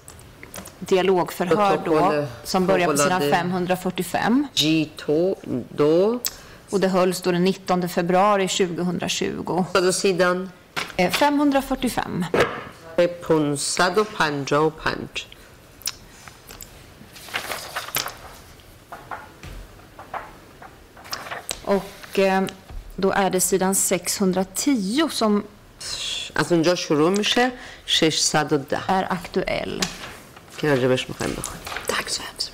dialogförhör 0.80 1.80
då, 1.86 2.26
som 2.44 2.66
börjar 2.68 2.88
på 2.88 2.98
sidan 2.98 3.22
545. 3.22 4.48
Och 6.70 6.80
det 6.80 6.88
hölls 6.88 7.22
då 7.22 7.32
den 7.32 7.44
19 7.44 7.90
februari 7.90 8.48
2020. 8.48 9.66
På 9.74 9.80
sidan? 9.94 10.50
Eh, 10.96 11.12
545. 11.12 12.26
Och 21.64 22.20
eh, 22.20 22.44
då 22.96 23.12
är 23.12 23.30
det 23.30 23.42
sidan 23.42 23.76
610 23.76 25.10
som 25.12 25.44
är 28.88 29.14
aktuell. 29.14 29.82
شروع 30.61 30.73
میشه 30.73 30.87
610 30.87 30.87
är 30.87 30.87
aktuell. 30.87 30.87
که 30.87 30.89
راجبش 30.89 31.09
میخوایم 31.09 31.33
بخونیم 31.33 31.62
Tack 31.89 32.09
så 32.09 32.23
hemskt. 32.23 32.53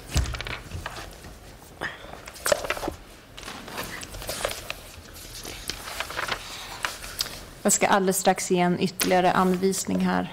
Jag 7.62 7.72
ska 7.72 7.86
alldeles 7.86 8.18
strax 8.18 8.50
ge 8.50 8.58
en 8.58 8.80
ytterligare 8.80 9.32
anvisning 9.32 10.00
här. 10.00 10.30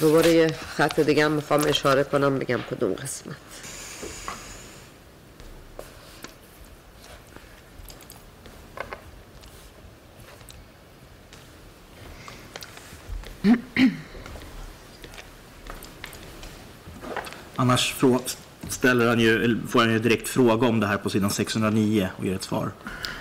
دوباره 0.00 0.32
یه 0.34 0.54
خط 0.76 1.00
دیگه 1.00 1.24
هم 1.24 1.32
میخوام 1.32 1.64
اشاره 1.68 2.04
کنم 2.04 2.38
بگم 2.38 2.60
کدوم 2.70 2.94
قسمت 2.94 3.36
Annars 17.64 17.94
frå- 17.98 18.36
ställer 18.68 19.08
han 19.08 19.20
ju, 19.20 19.44
eller 19.44 19.58
får 19.68 19.80
han 19.80 19.92
ju 19.92 19.98
direkt 19.98 20.28
fråga 20.28 20.68
om 20.68 20.80
det 20.80 20.86
här 20.86 20.96
på 20.96 21.10
sidan 21.10 21.30
609 21.30 22.08
och 22.18 22.24
ger 22.26 22.34
ett 22.34 22.42
svar. 22.42 22.72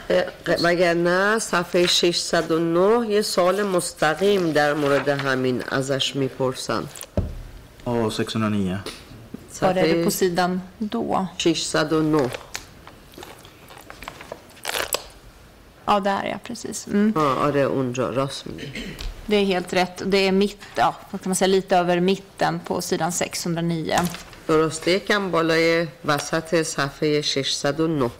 اه، 0.09 0.23
وگرنه 0.63 1.39
صفحه 1.39 1.85
609 1.87 3.05
یه 3.11 3.21
سال 3.21 3.63
مستقیم 3.63 4.51
در 4.51 4.73
مورد 4.73 5.09
همین 5.09 5.63
ازش 5.71 6.15
میپرسن 6.15 6.83
Ja, 7.85 8.09
609. 8.11 8.77
Var 9.61 9.69
är 9.69 9.73
det 9.73 9.81
صفحه 9.81 10.03
på 10.03 10.11
sidan 10.11 10.61
då? 10.77 11.27
609 11.37 12.29
Ja, 15.85 15.99
där 15.99 16.23
ja, 16.25 16.37
precis. 16.43 16.87
Mm. 16.87 17.13
آه 17.17 17.47
آره 17.47 17.61
اونجا 17.61 18.09
راست 18.09 18.45
میگی 18.47 18.83
Det 19.27 19.35
är 19.35 19.45
helt 19.45 19.73
rätt. 19.73 20.01
Det 20.05 20.17
är 20.27 20.31
mitt, 20.31 20.61
ja, 20.75 20.95
vad 21.11 21.21
kan 21.21 21.29
man 21.29 21.35
säga, 21.35 21.47
lite 21.47 21.77
över 21.77 21.99
mitten 21.99 22.59
på 22.59 22.81
sidan 22.81 23.11
609. 23.11 23.99
درسته 24.48 24.90
یکم 24.90 25.30
بالای 25.30 25.86
وسط 26.04 26.62
صفحه 26.62 27.20
609 27.20 28.10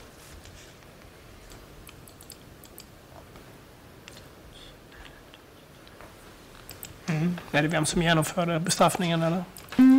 Är 7.52 7.62
det 7.62 7.68
vem 7.68 7.86
som 7.86 8.02
genomförde 8.02 8.60
bestraffningen 8.60 9.22
eller? 9.22 9.44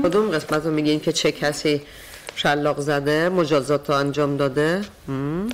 کدوم 0.04 0.32
قسمت 0.32 0.66
رو 0.66 0.72
میگین 0.72 1.00
که 1.00 1.12
چه 1.12 1.32
کسی 1.32 1.82
شلاق 2.36 2.80
زده 2.80 3.30
مجازات 3.30 3.90
رو 3.90 3.95
انجام 3.95 4.38
داده 4.38 4.82
مم. 5.08 5.50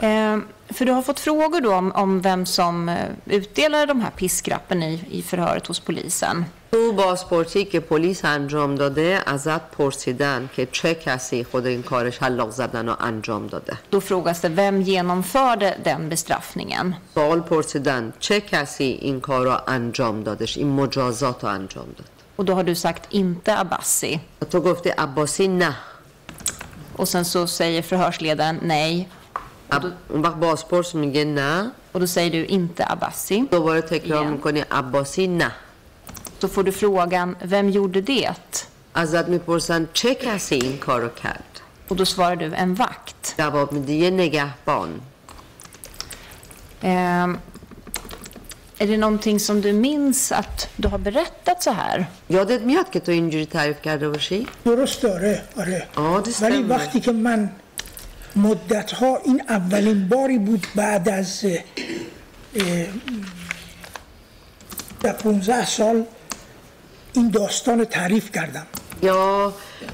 Eh, 0.00 0.38
för 0.74 0.84
du 0.84 0.92
har 0.92 1.02
fått 1.02 1.20
frågor 1.20 1.60
då 1.60 1.74
om, 1.74 1.92
om 1.92 2.20
vem 2.20 2.46
som 2.46 2.88
eh, 2.88 2.96
utdelade 3.26 3.86
de 3.86 4.00
här 4.00 4.10
piskrappen 4.10 4.82
i, 4.82 5.00
i 5.10 5.22
förhöret 5.22 5.66
hos 5.66 5.80
polisen. 5.80 6.44
تو 6.72 6.92
بازپرسی 6.92 7.64
که 7.64 7.80
پلیس 7.80 8.24
انجام 8.24 8.74
داده 8.74 9.20
ازت 9.26 9.70
پرسیدن 9.70 10.48
که 10.56 10.66
چه 10.72 10.94
کسی 10.94 11.44
خود 11.44 11.66
این 11.66 11.82
کار 11.82 12.10
شلاق 12.10 12.50
زدن 12.50 12.88
رو 12.88 12.96
انجام 13.00 13.46
داده 13.46 13.78
Då 13.90 14.00
frågas 14.00 14.40
det 14.40 14.48
vem 14.48 14.82
genomförde 14.82 15.74
den 15.84 16.08
bestraffningen? 16.08 16.94
سوال 17.14 17.40
پرسیدن 17.40 18.12
چه 18.18 18.40
کسی 18.40 18.84
این 18.84 19.20
کار 19.20 19.44
رو 19.44 19.56
انجام 19.66 20.22
دادش 20.22 20.56
این 20.58 20.68
مجازات 20.70 21.44
رو 21.44 21.50
انجام 21.50 21.86
داد 21.98 22.06
Och 22.36 22.44
då 22.44 22.54
har 22.54 22.64
du 22.64 22.74
sagt 22.74 23.02
inte 23.10 23.58
Abbasi. 23.58 24.20
و 24.42 24.44
تو 24.44 24.60
گفتی 24.60 24.88
عباسی 24.90 25.48
نه 25.48 25.74
Och 26.96 27.08
sen 27.08 27.24
så 27.24 27.46
säger 27.46 27.82
förhörsledaren 27.82 28.58
nej. 28.62 29.08
عب... 29.72 29.84
اون 30.08 30.20
وقت 30.22 30.36
بازپرس 30.36 30.94
میگه 30.94 31.24
نه 31.24 31.70
Och 31.94 32.00
då 32.00 32.06
säger 32.06 32.30
du 32.30 32.44
inte 32.46 32.84
Abbasi. 32.84 33.48
دوباره 33.50 33.80
تکرار 33.80 34.22
Igen. 34.22 34.32
میکنی 34.32 34.60
عباسی 34.70 35.26
نه 35.26 35.52
Så 36.42 36.48
får 36.48 36.62
du 36.64 36.72
frågan 36.72 37.36
vem 37.44 37.70
gjorde 37.70 38.00
det? 38.00 38.30
ازت 38.94 39.28
میپرسن 39.28 39.88
چه 39.92 40.14
کسی 40.14 40.54
این 40.54 40.78
کار 40.78 41.00
رو 41.00 41.08
کرد 41.08 41.60
Och 41.90 41.96
då 41.96 42.04
svarar 42.04 42.36
du 42.36 42.54
en 42.54 42.74
vakt. 42.74 43.34
جواب 43.38 43.72
میدی 43.72 43.92
یه 43.94 44.10
نگهبان 44.10 45.00
Ehm, 46.82 47.38
är 48.78 48.86
det 48.86 48.96
någonting 48.96 49.40
som 49.40 49.60
du 49.60 49.72
minns 49.72 50.32
att 50.32 50.68
du 50.76 50.88
har 50.88 50.98
berättat 50.98 51.62
så 51.62 51.70
här? 51.70 52.04
یادت 52.28 52.60
میاد 52.60 52.90
که 52.90 53.00
تو 53.00 53.12
اینجوری 53.12 53.46
تعریف 53.46 53.82
کرده 53.82 54.08
باشی 54.08 54.46
درست 54.64 55.02
داره 55.02 55.42
آره 55.56 55.88
آه 55.96 56.22
det 56.22 56.42
ولی 56.42 56.62
stämmer. 56.62 56.70
وقتی 56.70 57.00
که 57.00 57.12
من 57.12 57.50
مدت 58.36 58.92
ها 58.92 59.16
این 59.24 59.42
اولین 59.48 60.08
باری 60.08 60.38
بود 60.38 60.66
بعد 60.74 61.08
از 61.08 61.44
اه، 61.44 61.52
اه، 62.56 62.86
در 65.00 65.12
15 65.12 65.66
سال 65.66 66.04
این 67.12 67.30
داستان 67.30 67.78
رو 67.78 67.84
تعریف 67.84 68.30
کردم 68.32 68.66
Ja, 69.02 69.52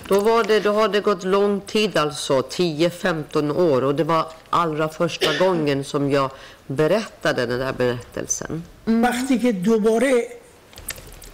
då, 0.08 0.20
var 0.20 0.44
det, 0.44 0.60
då 0.60 0.72
har 0.72 0.88
det 0.88 1.00
gått 1.00 1.24
lång 1.24 1.60
tid 1.60 1.96
alltså, 1.96 2.40
10-15 2.40 3.50
år. 3.50 3.84
Och 3.84 3.94
det 3.94 4.04
var 4.04 4.26
allra 4.50 4.88
första 4.88 5.38
gången 5.38 5.84
som 5.84 6.10
jag 6.10 6.30
berättade 6.66 7.46
den 7.46 7.58
där 7.58 7.72
berättelsen. 7.72 8.62
وقتی 8.86 9.38
که 9.38 9.52
دوباره 9.52 10.26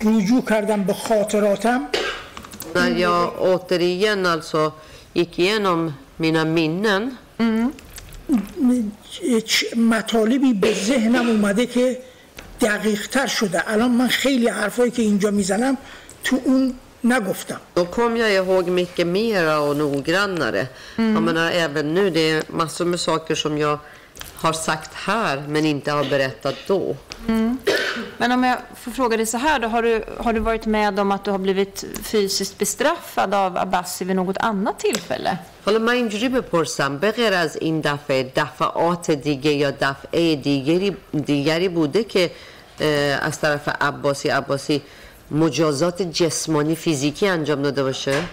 رجوع 0.00 0.42
کردم 0.48 0.84
به 0.84 0.94
خاطراتم 0.94 1.86
När 2.74 2.90
jag 2.90 3.32
återigen 3.38 4.26
alltså 4.26 4.72
gick 5.12 5.38
igenom 5.38 5.92
mina 6.19 6.43
minnen 6.45 7.03
چ- 9.45 9.77
مطالبی 9.77 10.53
به 10.53 10.73
ذهنم 10.73 11.29
اومده 11.29 11.65
که 11.65 11.97
دقیق 12.61 13.07
تر 13.07 13.27
شده 13.27 13.71
الان 13.71 13.91
من 13.91 14.07
خیلی 14.07 14.47
حرفایی 14.47 14.91
که 14.91 15.01
اینجا 15.01 15.31
می‌زنم 15.31 15.77
تو 16.23 16.39
اون 16.45 16.73
نگفتم 17.03 17.59
Då 17.75 17.85
kom 17.85 18.17
jag 18.17 18.31
ihåg 18.33 18.69
mycket 18.69 19.07
mera 19.07 19.59
och 19.59 19.75
noggrannare. 19.77 20.63
Jag 20.97 21.23
menar, 21.29 21.51
även 21.51 21.93
nu, 21.93 22.09
det 22.09 22.31
är 22.31 22.43
massor 22.61 22.85
med 22.85 22.99
saker 22.99 23.35
som 23.35 23.57
jag 23.57 23.79
har 24.35 24.53
sagt 24.53 24.93
här 24.93 25.43
men 25.47 25.65
inte 25.65 25.91
har 25.91 26.03
berättat 26.03 26.55
då. 26.67 26.95
Men 28.17 28.31
om 28.31 28.43
jag 28.43 28.57
får 28.75 28.91
fråga 28.91 29.17
dig 29.17 29.25
så 29.25 29.37
här 29.37 29.59
då, 29.59 29.67
har 29.67 29.81
du, 29.83 30.03
har 30.23 30.33
du 30.33 30.39
varit 30.39 30.65
med 30.65 30.99
om 30.99 31.11
att 31.11 31.25
du 31.25 31.31
har 31.31 31.37
blivit 31.37 31.85
fysiskt 32.03 32.57
bestraffad 32.57 33.33
av 33.33 33.57
Abbasi 33.57 34.05
vid 34.05 34.15
något 34.15 34.37
annat 34.37 34.79
tillfälle? 34.79 35.37
حالا 35.65 35.79
من 35.79 35.93
اینجوری 35.93 36.29
بپرسم 36.29 36.97
به 36.97 37.11
غیر 37.11 37.33
از 37.33 37.57
این 37.61 37.81
دفعه 37.81 38.31
دفعات 38.35 39.11
دیگه 39.11 39.51
یا 39.51 39.71
دفعه 39.71 40.35
دیگری 40.35 40.97
دیگری 41.25 41.69
بوده 41.69 42.03
که 42.03 42.31
از 43.21 43.39
طرف 43.39 43.69
عباسی 43.81 44.29
عباسی 44.29 44.81
مجازات 45.31 46.01
جسمانی 46.01 46.75
فیزیکی 46.75 47.27
انجام 47.27 47.61
داده 47.61 47.83
باشه 47.83 48.23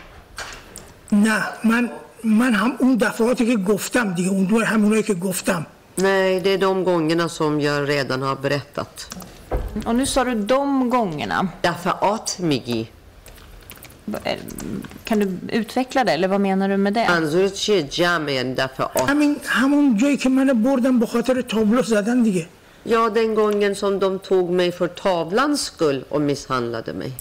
نه 1.12 1.44
من 1.64 1.90
من 2.24 2.54
هم 2.54 2.72
اون 2.78 2.96
دفعاتی 2.96 3.46
که 3.46 3.56
گفتم 3.56 4.14
دیگه 4.14 4.30
اون 4.30 4.44
دو 4.44 4.64
همونایی 4.64 5.02
که 5.02 5.14
گفتم 5.14 5.66
Nej, 5.95 6.39
det 6.39 6.49
är 6.49 6.57
de 6.57 6.83
gångerna 6.83 7.29
som 7.29 7.61
jag 7.61 7.89
redan 7.89 8.21
har 8.21 8.35
berättat. 8.35 9.15
Och 9.85 9.95
nu 9.95 10.05
sa 10.05 10.23
du 10.23 10.35
de 10.35 10.89
gångerna. 10.89 11.47
دفعات 11.63 12.35
میگی 12.39 12.87
Eh, 14.23 14.37
Kan 15.05 15.19
du 15.19 15.37
utveckla 15.59 16.03
det, 16.03 16.11
eller 16.11 16.27
vad 16.27 16.41
menar 16.41 16.69
du 16.69 16.77
med 16.77 16.93
det? 16.93 17.07
منظور 17.09 17.49
چیه 17.49 17.83
جمع 17.83 18.31
یعنی 18.31 18.53
دفعات 18.53 19.09
همین 19.09 19.35
همون 19.45 19.97
جایی 19.97 20.17
که 20.17 20.29
من 20.29 20.63
بردم 20.63 20.99
به 20.99 21.05
خاطر 21.05 21.41
تابلو 21.41 21.81
زدن 21.83 22.23
دیگه 22.23 22.45
Ja, 22.85 23.09
den 23.09 23.35
gången 23.35 23.75
som 23.75 23.99
de 23.99 24.19
tog 24.19 24.49
mig 24.49 24.71
för 24.71 24.87
tavlans 24.87 25.61
skull 25.61 26.03
och 26.09 26.21
misshandlade 26.21 26.93
mig. 26.93 27.11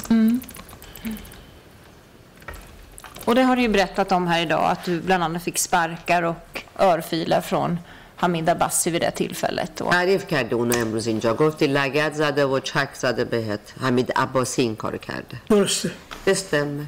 Och 3.24 3.34
det 3.34 3.42
har 3.42 3.56
du 3.56 3.62
ju 3.62 3.68
berättat 3.68 4.12
om 4.12 4.26
här 4.26 4.42
idag, 4.42 4.70
att 4.70 4.84
du 4.84 5.00
bland 5.00 5.24
annat 5.24 5.42
fick 5.42 5.58
sparkar 5.58 6.22
och 6.22 6.62
örfilar 6.78 7.40
från 7.40 7.78
Hamid 8.16 8.48
Abbasi 8.48 8.90
vid 8.90 9.00
det 9.02 9.10
tillfället. 9.10 9.80
Och, 9.80 9.90
تعریف 9.92 10.26
کرده 10.26 10.54
اونو 10.56 10.74
امروز 10.78 11.06
اینجا 11.06 11.34
گفتی 11.34 11.66
لگت 11.66 12.14
زده 12.14 12.44
و 12.46 12.60
چک 12.60 12.88
زده 12.94 13.24
بهت 13.24 13.60
حمید 13.80 14.12
عباسی 14.16 14.62
این 14.62 14.76
کار 14.76 14.96
کرده 14.96 15.36
درسته 15.50 15.90
Det 16.26 16.34
stämmer. 16.34 16.86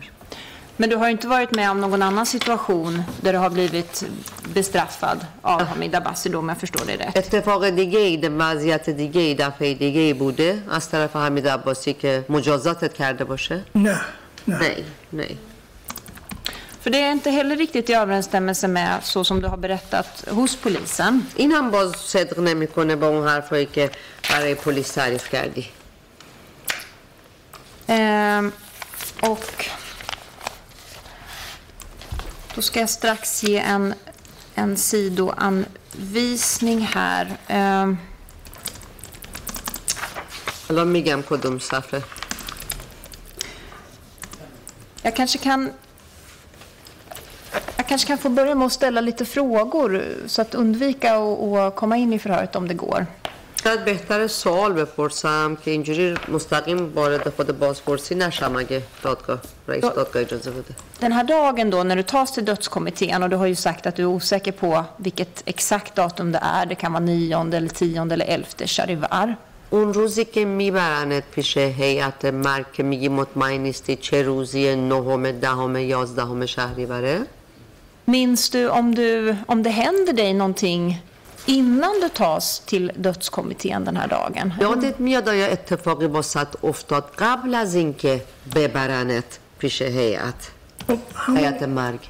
men 0.79 0.89
du 0.91 0.97
har 0.97 1.07
ju 1.07 1.13
inte 1.13 1.29
varit 1.29 1.53
med 1.57 1.71
om 1.71 1.81
någon 1.81 2.03
annan 2.03 2.27
situation 2.27 3.03
där 3.23 3.33
du 3.33 3.39
har 3.39 3.51
blivit 3.51 4.05
bestraffad 4.55 5.19
av 5.43 5.63
Hamid 5.63 5.95
Abbasi 5.95 6.29
då, 6.29 6.39
om 6.39 6.49
jag 6.49 6.59
förstår 6.59 6.85
dig 6.87 6.97
rätt. 6.97 7.17
اتفاق 7.17 7.69
دیگه 7.71 7.99
ای 7.99 8.17
ده- 8.17 8.29
وضعیت 8.29 8.91
دیگه 8.91 9.21
ای 9.21 9.35
دفعه 9.35 9.75
دیگه 9.75 10.01
ای 10.01 10.13
بوده 10.15 10.63
از 10.71 10.89
طرف 10.91 11.17
حمید 11.17 11.49
عباسی 11.49 11.93
که 11.95 12.25
مجازاتت 12.29 12.93
کرده 12.95 13.25
باشه 13.25 13.61
نه 13.75 14.01
نه 14.49 14.59
nej 14.59 14.83
nej 15.13 15.37
För 16.87 16.91
det 16.91 17.01
är 17.01 17.13
inte 17.13 17.31
heller 17.31 17.57
riktigt 17.57 17.91
i 17.91 17.95
överensstämmelse 17.95 18.69
med 18.69 18.99
så 19.03 19.25
som 19.25 19.41
du 19.41 19.49
har 19.49 19.57
berättat 19.57 20.25
hos 20.29 20.57
polisen. 20.57 21.27
این 21.37 21.53
هم 21.53 21.71
باز 21.71 21.93
صدق 21.97 22.39
نمیکنه 22.39 22.97
با 22.97 23.09
اون 23.09 23.29
حرفایی 23.29 23.67
که 23.67 23.91
برای 24.31 24.55
پلیس 24.55 24.91
تعریف 24.91 25.29
کردی 25.29 25.69
Ehm, 27.87 28.53
och 29.21 29.65
då 32.55 32.63
ska 32.63 32.81
jag 32.81 32.91
strax 32.91 33.45
ge 33.45 33.59
en, 33.59 33.95
en 34.55 34.77
sidoanvisning 34.77 36.81
här. 36.81 37.37
Ehm, 37.49 37.99
حالا 40.69 40.85
میگم 40.85 41.23
کدوم 41.23 41.59
صفحه 41.59 42.03
jag 45.03 45.17
kanske 45.17 45.39
kan 45.39 45.71
jag 47.77 47.87
kanske 47.89 48.09
kan 48.09 48.19
få 48.19 48.29
börja 48.29 48.55
med 48.55 48.67
att 48.67 48.73
ställa 48.73 49.01
lite 49.01 49.25
frågor 49.25 50.05
så 50.27 50.43
att 50.43 50.55
undvika 50.55 51.17
att 51.17 51.59
att 51.59 51.77
komma 51.77 51.97
in 51.97 52.13
i 52.13 52.19
förhöret 52.19 52.57
om 52.57 52.69
det 52.69 52.75
går. 52.75 53.07
شاید 53.65 53.85
بهتر 53.85 54.27
سوال 54.27 54.73
بپرسم 54.73 55.57
که 55.65 55.71
اینجوری 55.71 56.15
مستقیم 56.29 56.93
وارد 56.95 57.29
خود 57.37 57.59
بازپرسی 57.59 58.15
نشم 58.15 58.57
اگه 58.57 58.83
دادگاه 59.03 59.41
رئیس 59.69 59.85
دادگاه 59.85 60.23
اجازه 60.23 60.51
بده 60.51 60.75
Den 61.01 61.13
här 61.13 61.25
dagen 61.25 61.71
då 61.71 61.83
när 61.83 61.97
du 61.97 62.03
tas 62.03 62.33
till 62.33 62.45
dödskommittén 62.45 63.23
och 63.23 63.31
du 63.31 63.37
har 63.37 63.47
ju 63.47 63.55
sagt 63.55 63.87
att 63.87 63.97
du 63.97 64.03
är 64.03 64.07
osäker 64.07 64.53
på 64.53 64.85
vilket 64.97 65.43
exakt 65.47 65.95
datum 65.95 66.33
det 66.33 66.39
är. 66.43 66.67
Det 66.67 66.75
kan 66.75 66.93
vara 66.93 67.05
nionde 67.05 67.57
eller 67.57 67.69
tionde 67.69 68.15
eller 68.15 68.27
elfte 68.27 68.67
Sharivar. 68.67 69.37
اون 69.71 69.95
روزی 69.95 70.25
که 70.25 70.45
میبرنت 70.45 71.23
پیش 71.31 71.57
هیئت 71.57 72.25
مرگ 72.25 72.73
که 72.73 72.83
میگی 72.83 73.09
مطمئن 73.09 73.61
نیستی 73.61 73.97
چه 73.97 74.23
روزی 74.23 74.77
نهم 74.77 75.33
دهم 75.33 75.77
یازدهم 75.77 76.47
شهریوره 76.47 77.21
Minns 78.07 78.51
du 78.51 78.69
om, 78.69 78.95
du 78.95 79.37
om 79.47 79.63
det 79.63 79.71
händer 79.71 80.13
dig 80.13 80.35
någonting 80.35 81.03
innan 81.47 82.01
du 82.01 82.09
tas 82.09 82.63
till 82.67 82.93
dödskommittén 82.97 83.85
den 83.85 83.97
här 83.97 84.09
dagen? 84.09 84.53
یادت 84.61 85.01
میاد 85.01 85.29
آیا 85.29 85.47
اتفاقی 85.47 86.07
واسط 86.07 86.65
افتاد 86.65 87.05
قبل 87.19 87.55
از 87.55 87.75
اینکه 87.75 88.23
ببرنت 88.55 89.39
پیش 89.59 89.83
هیئت 89.83 90.51
خب 90.87 90.99
همون 91.15 91.39
هیئت 91.39 91.63
مرگ 91.63 92.01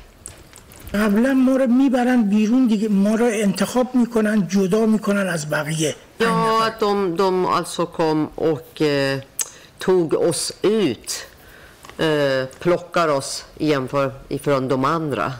قبلا 0.94 1.34
ما 1.34 1.56
رو 1.56 1.66
میبرن 1.66 2.22
بیرون 2.22 2.66
دیگه 2.66 2.88
ما 2.88 3.14
رو 3.14 3.26
انتخاب 3.32 3.94
میکنن 3.94 4.48
جدا 4.48 4.86
میکنن 4.86 5.28
از 5.28 5.50
بقیه 5.50 5.94
Ja, 6.20 6.66
att 6.66 6.80
de, 6.80 7.16
de 7.16 7.46
alltså 7.46 7.86
kom 7.86 8.26
och 8.34 8.82
eh, 8.82 9.18
tog 9.78 10.14
oss 10.14 10.52
ut. 10.62 11.26
Eh, 11.98 12.44
plockar 12.58 13.08
oss 13.08 13.44
jämför 13.58 14.12
ifrån 14.28 14.68
de 14.68 14.84
andra. 14.84 15.32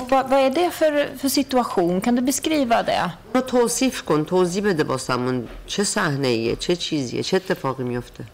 Och 0.00 0.10
vad, 0.10 0.30
vad 0.30 0.40
är 0.40 0.50
det 0.50 0.70
för, 0.70 1.16
för 1.18 1.28
situation? 1.28 2.00
Kan 2.00 2.14
du 2.14 2.22
beskriva 2.22 2.82
det? 2.82 3.10
توصیف 3.46 4.02
کن 4.02 4.24
توضیح 4.24 4.64
بده 4.64 4.84
واسمون 4.84 5.48
چه 5.66 5.84
صحنه 5.84 6.28
ایه 6.28 6.56
چه 6.56 6.76
چیزیه 6.76 7.22
چه 7.22 7.36
اتفاقی 7.36 7.84
میفته 7.84 8.24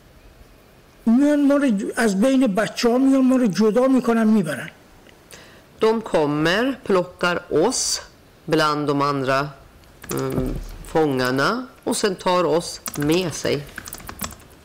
میان 1.06 1.46
ما 1.46 1.56
رو 1.56 1.70
از 1.96 2.20
بین 2.20 2.46
بچه 2.46 2.90
ها 2.90 2.98
میان 2.98 3.24
ما 3.24 3.36
رو 3.36 3.46
جدا 3.46 3.88
می‌کنن 3.88 4.26
می‌برن 4.26 4.70
De 5.80 6.00
kommer, 6.00 6.78
plockar 6.86 7.36
oss 7.66 8.00
bland 8.46 8.86
de 8.86 9.02
andra 9.02 9.48
mm, 10.10 10.54
fångarna 10.86 11.66
och 11.84 11.96
sen 11.96 12.14
tar 12.14 12.44
oss 12.44 12.80
med 12.96 13.34
sig. 13.34 13.62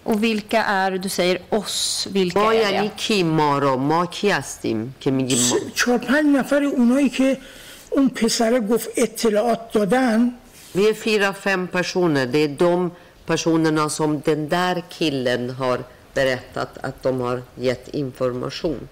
Och 0.05 0.23
vilka 0.23 0.63
är, 0.65 0.91
du 0.99 1.09
säger 1.09 1.39
oss, 1.51 2.07
vilka 2.11 2.39
ما 2.41 2.53
är 2.55 2.71
یعنی 2.71 2.89
det? 2.89 2.97
کی 2.97 3.23
ما 3.23 3.59
رو 3.59 3.77
ما 3.77 4.07
کی 4.07 4.31
هستیم 4.31 4.95
که 5.01 5.11
میگیم 5.11 5.39
ما 5.39 5.45
س- 5.59 5.73
چهار 5.75 5.99
پنج 5.99 6.27
نفر 6.37 6.63
اونایی 6.63 7.09
که 7.09 7.39
اون 7.91 8.09
پسره 8.09 8.61
گفت 8.61 8.89
اطلاعات 8.97 9.73
دادن 9.73 10.33
Vi 10.75 10.89
är 10.89 10.95
fyra, 10.95 11.33
fem 11.33 11.63
personer. 11.77 12.27
Det 12.27 12.39
är 12.39 12.49
de 12.49 12.91
personerna 13.27 13.89
som 13.89 14.11
den 14.31 14.49
där 14.49 14.83
killen 14.99 15.51
har 15.51 15.79
berättat 16.15 16.79
att 16.89 17.03
de 17.03 17.21
har 17.21 17.43
gett 17.67 17.89
information. 17.89 18.89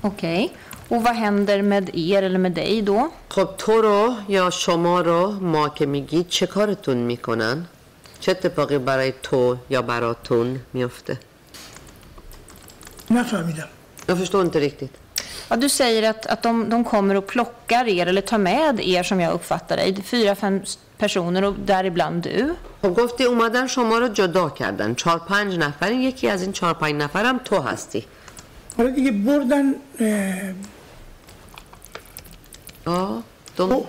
Okej. 0.00 0.52
Och 0.88 1.02
vad 1.02 1.14
händer 1.16 1.62
med 1.62 1.90
er 1.94 2.22
eller 2.22 2.38
med 2.38 2.52
dig 2.52 2.82
då? 2.82 3.10
خب 3.28 3.48
تو 3.58 3.72
رو 3.82 4.14
یا 4.28 4.50
شما 4.50 5.00
رو 5.00 5.30
ما 5.40 5.68
که 5.68 5.86
میگید 5.86 6.28
چه 6.28 6.46
کارتون 6.46 6.96
میکنن؟ 6.96 7.66
چه 8.19 8.31
اتفاقی 8.31 8.77
برای 8.77 9.13
تو 9.23 9.57
یا 9.69 9.81
براتون 9.81 10.59
میفته؟ 10.73 11.19
نفهمیدم 13.11 13.67
Jag 14.09 14.17
förstår 14.17 14.45
inte 14.45 14.59
riktigt. 14.59 14.93
Ja, 15.49 15.55
du 15.55 15.69
säger 15.69 16.09
att, 16.09 16.25
att 16.25 16.41
de, 16.43 16.69
de 16.69 16.83
kommer 16.83 17.15
och 17.15 17.27
plockar 17.27 17.87
er 17.87 18.07
eller 18.07 18.21
tar 18.21 18.37
med 18.37 18.79
er 18.79 19.03
som 19.03 19.19
jag 19.19 19.33
uppfattar 19.33 19.77
dig. 19.77 20.01
Fyra, 20.03 20.35
fem 20.35 20.61
personer 20.97 21.43
och 21.43 21.55
däribland 21.65 22.23
du. 22.23 22.55
خب 22.81 22.93
گفتی 22.93 23.23
اومدن 23.23 23.67
شما 23.67 23.97
رو 23.97 24.07
جدا 24.07 24.49
کردن 24.49 24.95
چهار 24.95 25.19
پنج 25.19 25.57
نفر 25.57 25.91
یکی 25.91 26.29
از 26.29 26.41
این 26.41 26.51
چهار 26.51 26.73
پنج 26.73 26.95
نفرم 26.95 27.37
تو 27.37 27.59
هستی 27.59 28.05
حالا 28.77 28.89
دیگه 28.89 29.11
بردن 29.11 29.65
اه، 29.99 30.53
Ja, 32.85 33.23
de, 33.57 33.83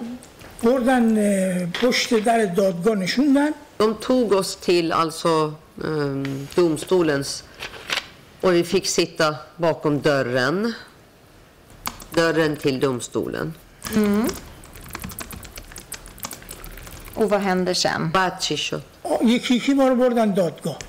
بردن 0.62 1.04
اه، 1.18 1.66
پشت 1.66 2.18
در 2.18 2.44
دادگاه 2.44 2.94
نشوندن 2.94 3.50
de 3.78 3.94
tog 3.94 4.32
oss 4.32 4.56
till 4.56 4.92
alltså 4.92 5.54
um, 5.76 6.48
domstolens 6.54 7.44
och 8.40 8.54
vi 8.54 8.64
fick 8.64 8.86
sitta 8.86 9.36
bakom 9.56 10.00
dörren. 10.00 10.72
Dörren 12.10 12.56
till 12.56 12.80
domstolen. 12.80 13.54
Mm. 13.94 14.28
Och 17.14 17.30
vad 17.30 17.40
händer 17.40 17.74
sen? 17.74 18.10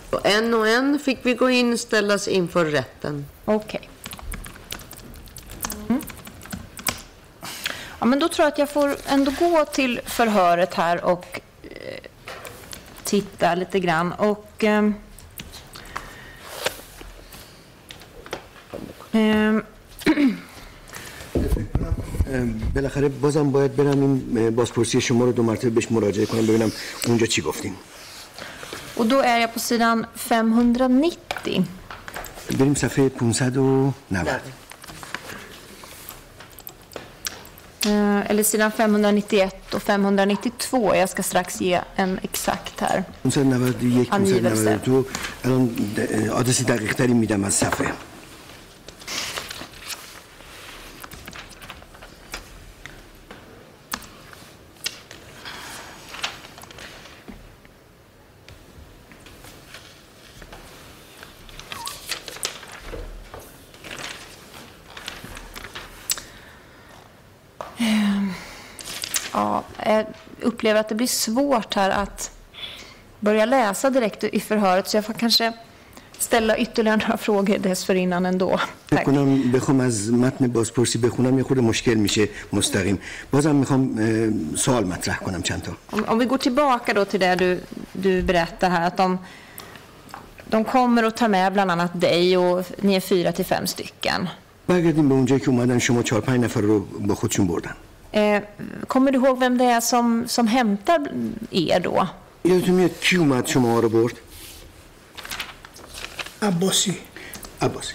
Och 0.09 0.25
en 0.25 0.53
och 0.53 0.67
en 0.67 0.99
fick 0.99 1.19
vi 1.21 1.33
gå 1.33 1.49
in 1.49 1.73
och 1.73 1.79
ställas 1.79 2.27
inför 2.27 2.65
rätten. 2.65 3.25
Okej. 3.45 3.65
Okay. 3.65 3.89
Ja, 7.99 8.05
men 8.05 8.19
då 8.19 8.29
tror 8.29 8.43
jag 8.43 8.51
att 8.51 8.59
jag 8.59 8.69
får 8.69 8.95
ändå 9.07 9.33
gå 9.39 9.65
till 9.65 10.01
förhöret 10.05 10.73
här 10.73 11.03
och 11.03 11.41
eh, 11.63 11.69
titta 13.09 13.55
lite 13.55 13.79
grann. 13.79 14.11
Och, 14.29 14.63
eh, 14.63 14.85
eh, 19.13 19.63
بالاخره 22.75 23.09
بازم 23.09 23.51
باید 23.51 23.75
برم 23.75 24.01
این 24.01 24.49
بازپرسی 24.49 25.01
شما 25.01 25.25
رو 25.25 25.31
دو 25.31 25.43
مرتبه 25.43 25.69
بهش 25.69 25.91
مراجعه 25.91 26.25
کنم 26.25 26.41
ببینم 26.47 26.71
اونجا 27.07 27.25
چی 27.25 27.41
گفتیم 27.41 27.75
و 28.97 29.03
دو 29.03 29.19
är 29.19 29.37
jag 29.37 29.53
på 29.53 29.59
sidan 29.59 30.05
590 30.29 31.65
بریم 32.59 32.73
صفحه 32.73 33.09
590 33.09 34.58
eller 37.85 38.43
sidan 38.43 38.71
591 38.71 39.73
och 39.73 39.81
592. 39.83 40.95
Jag 40.95 41.09
ska 41.09 41.23
strax 41.23 41.61
ge 41.61 41.81
en 41.95 42.19
exakt 42.23 42.79
här. 42.79 43.03
591 43.31 44.07
Angivelse. 44.09 44.79
Ja, 69.32 69.62
jag 69.86 70.06
upplever 70.40 70.80
att 70.80 70.88
det 70.88 70.94
blir 70.94 71.06
svårt 71.06 71.74
här 71.74 71.90
att 71.90 72.30
börja 73.20 73.44
läsa 73.44 73.90
direkt 73.90 74.24
i 74.24 74.40
förhöret 74.40 74.88
så 74.88 74.96
jag 74.96 75.04
får 75.04 75.12
kanske 75.14 75.52
ställa 76.18 76.56
ytterligare 76.58 76.96
några 76.96 77.16
frågor 77.16 77.58
dessförinnan 77.58 78.26
ändå. 78.26 78.58
فکر 78.86 78.96
Tack. 78.96 79.04
کنم 79.04 79.52
بخوام 79.52 79.80
از 79.80 80.12
متن 80.12 80.48
بازپرسی 80.48 80.98
بخونم 80.98 81.38
یه 81.38 81.44
خورده 81.44 81.62
مشکل 81.62 81.94
میشه 81.94 82.28
مستقیم 82.52 82.98
بازم 83.30 83.56
میخوام 83.56 83.82
اه، 83.98 84.56
سوال 84.56 84.84
مطرح 84.84 85.18
کنم 85.18 85.42
چند 85.42 85.62
تا 85.62 85.72
Om, 85.92 86.04
om 86.08 86.18
vi 86.18 86.24
går 86.26 86.38
tillbaka 86.38 86.92
då 86.94 87.04
till 87.04 87.20
det 87.20 87.34
du, 87.34 87.60
du 87.92 88.22
berättar 88.22 88.70
här 88.70 88.86
att 88.86 88.96
de, 88.96 89.18
de 90.50 90.64
kommer 90.64 91.04
och 91.04 91.14
tar 91.16 91.28
med 91.28 91.52
bland 91.52 91.70
annat 91.70 92.00
dig 92.00 92.36
och 92.38 92.64
ni 92.82 92.94
är 92.94 93.00
fyra 93.00 93.32
till 93.32 93.44
fem 93.44 93.66
stycken. 93.66 94.28
برگردیم 94.66 95.08
به 95.08 95.14
اونجایی 95.14 95.40
که 95.40 95.48
اومدن 95.48 95.78
شما 95.78 96.02
چهار 96.02 96.20
پنج 96.22 96.44
نفر 96.44 96.60
رو 96.60 96.80
با 96.80 97.14
خودشون 97.14 97.46
بردن 97.46 97.70
Eh, 97.70 97.87
kommer 98.86 99.12
du 99.12 99.18
ihåg 99.18 99.38
vem 99.38 99.58
det 99.58 99.64
är 99.64 99.80
som, 99.80 100.24
som 100.28 100.46
hämtar 100.46 100.98
er 101.50 101.80
då? 101.80 102.08
یادتون 102.44 102.74
میاد 102.74 102.90
کی 103.00 103.16
اومد 103.16 103.46
شما 103.46 103.80
رو 103.80 103.88
برد 103.88 104.14
عباسی 106.42 106.98
عباسی 107.60 107.94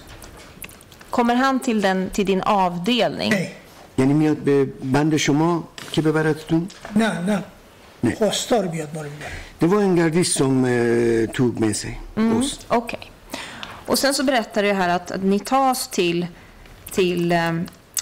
Kommer 1.09 1.35
han 1.35 1.59
till, 1.59 1.81
den, 1.81 2.09
till 2.09 2.25
din 2.25 2.41
avdelning? 2.41 3.31
نه 3.33 3.51
یعنی 3.97 4.13
میاد 4.13 4.37
به 4.37 4.65
بند 4.83 5.17
شما 5.17 5.63
که 5.91 6.01
ببردتون 6.01 6.67
نه 6.95 7.19
نه 7.21 7.43
نه. 8.03 8.15
خواستار 8.15 8.67
بیاد 8.67 8.89
ما 8.95 9.01
رو 9.01 9.09
میبره 9.09 9.31
Det 9.61 9.67
var 9.67 9.81
en 9.81 9.95
gardist 9.95 10.37
som 10.37 10.65
eh, 10.65 11.29
tog 11.33 11.59
med 11.59 11.75
sig 11.75 12.01
oss. 12.39 12.59
Okej. 12.67 13.11
Och 13.85 13.99
sen 13.99 14.13
så 14.13 14.23
berättar 14.23 14.63
du 14.63 14.71
här 14.73 14.89
att, 14.89 15.11
att 15.11 15.23
ni 15.23 15.39
tas 15.39 15.87
till, 15.87 16.27
till 16.91 17.31
eh, 17.31 17.53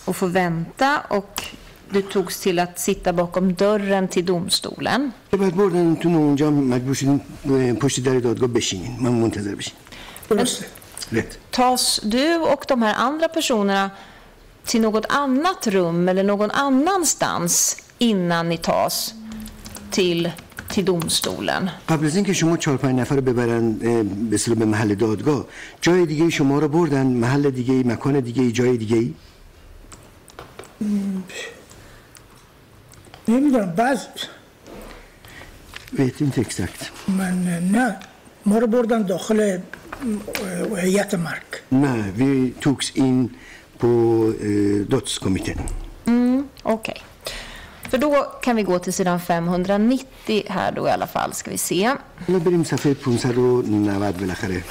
och 0.06 0.16
får 0.16 0.27
vänta 0.27 1.01
och 1.09 1.43
du 1.91 2.01
togs 2.01 2.40
till 2.40 2.59
att 2.59 2.80
sitta 2.80 3.14
bakom 3.14 3.53
dörren 3.53 4.07
till 4.07 4.25
domstolen. 4.25 5.11
بعد 5.32 5.56
بردنتون 5.56 6.16
و 6.16 6.17
اونجا 6.17 6.51
مجبور 6.51 6.93
شدین 6.93 7.22
اه، 7.49 7.74
پشت 7.74 8.03
در 8.03 8.19
دادگاه 8.19 8.49
بشینین 8.49 8.98
من 9.01 9.11
منتظر 9.11 9.56
بشین 9.56 9.74
درسته 10.30 10.66
rätt. 11.11 11.40
Tas 11.51 11.99
du 12.03 12.35
och 12.35 12.66
de 12.67 12.82
här 12.82 12.95
andra 12.95 13.27
personerna 13.27 13.90
till 14.66 14.82
något 14.82 15.06
annat 15.09 15.67
rum 15.67 16.09
eller 16.09 16.24
någon 16.24 16.51
annanstans 16.51 17.77
innan 17.98 18.49
ni 18.49 18.57
tas 18.57 19.14
till, 19.91 20.32
till 20.69 20.85
domstolen? 20.85 21.69
قبل 21.90 22.06
از 22.06 22.16
اینکه 22.16 22.33
شما 22.33 22.57
چهار 22.57 22.77
پنج 22.77 22.99
نفر 22.99 23.16
رو 23.16 23.22
ببرن 23.22 23.66
اه، 23.82 24.03
به 24.03 24.35
اصطلاح 24.35 24.57
به 24.57 24.66
محل 24.66 24.95
دادگاه 24.95 25.45
جای 25.82 26.06
دیگه 26.06 26.30
شما 26.30 26.59
رو 26.59 26.67
بردن 26.67 27.07
محل 27.07 27.49
دیگه 27.49 27.74
مکان 27.74 28.19
دیگه 28.19 28.51
جای 28.51 28.77
دیگه 28.77 29.14
Yngden 33.26 33.75
bast. 33.76 34.28
Vet 35.91 36.20
inte 36.20 36.41
exakt. 36.41 36.92
Men 37.07 37.49
eh, 37.49 37.62
nej, 37.62 37.92
morbrordan 38.42 39.02
dödade 39.02 39.62
eh, 40.42 40.78
eh, 40.78 40.89
Jättemark. 40.89 41.55
Nej, 41.68 42.02
vi 42.17 42.55
togs 42.60 42.91
in 42.91 43.36
på 43.78 43.86
eh, 44.41 44.86
dödskommittén. 44.86 45.59
Mm, 46.07 46.49
Okej. 46.62 46.92
Okay. 46.92 47.02
För 47.91 47.99
då 47.99 48.23
kan 48.42 48.57
vi 48.57 48.62
gå 48.62 48.78
till 48.78 48.92
sidan 48.92 49.20
590 49.20 50.44
här 50.49 50.73
då 50.73 50.89
i 50.89 50.91
alla 50.91 51.07
fall, 51.07 51.33
ska 51.33 51.51
vi 51.51 51.59
se. 51.59 51.94
Nu 52.26 52.41
blir 52.41 52.52
det 52.52 52.57
navad 53.86 54.17
velakare. 54.20 54.62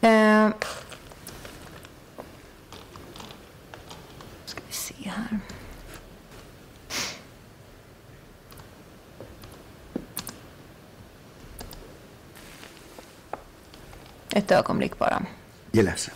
Eh, 0.00 0.35
se 5.05 5.05
här. 5.09 5.39
Ett 14.29 14.51
ögonblick 14.51 14.97
bara. 14.99 15.25
یه 15.71 15.83
لحظه 15.83 16.11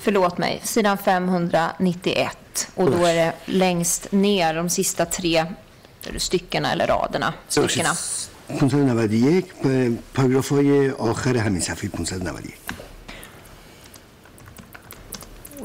Förlåt 0.00 0.38
mig, 0.38 0.60
sidan 0.64 0.98
591. 0.98 2.68
Och 2.74 2.90
då 2.90 3.04
är 3.04 3.14
det 3.14 3.32
längst 3.44 4.12
ner, 4.12 4.54
de 4.54 4.68
sista 4.68 5.04
tre 5.06 5.46
styckena 6.16 6.72
eller 6.72 6.86
raderna. 6.86 7.34
Styckena. 7.48 7.94
591 8.48 9.44
پ- 9.62 9.96
پاراگراف 10.12 10.48
های 10.52 10.90
آخر 10.90 11.36
همین 11.36 11.60
صفحه 11.60 11.88
591 11.88 12.54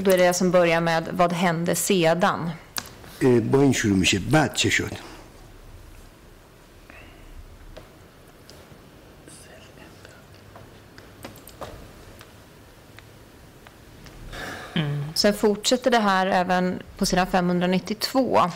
då 0.08 0.12
är 0.12 0.18
det 0.18 0.28
det 0.28 0.34
som 0.34 0.52
börjar 0.52 0.82
med 0.82 1.10
vad 1.12 1.34
hände 1.34 1.76
sedan? 1.76 2.50
اه، 3.22 3.40
با 3.40 3.62
این 3.62 3.74
شروع 3.74 3.98
میشه 3.98 4.20
بعد 4.20 4.53
چه 4.53 4.70
شد 4.70 4.92
Sen 15.16 15.34
fortsätter 15.34 15.92
det 15.92 16.00
här 16.00 16.28
även 16.28 16.80
på 16.98 17.06
sidan 17.06 17.28
592. 17.28 18.52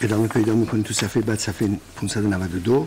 ادامه 0.00 0.28
پیدا 0.28 0.54
میکنه 0.54 0.82
تو 0.82 0.94
صفحه 0.94 1.22
بعد 1.22 1.38
صفحه 1.38 1.68
592 1.96 2.86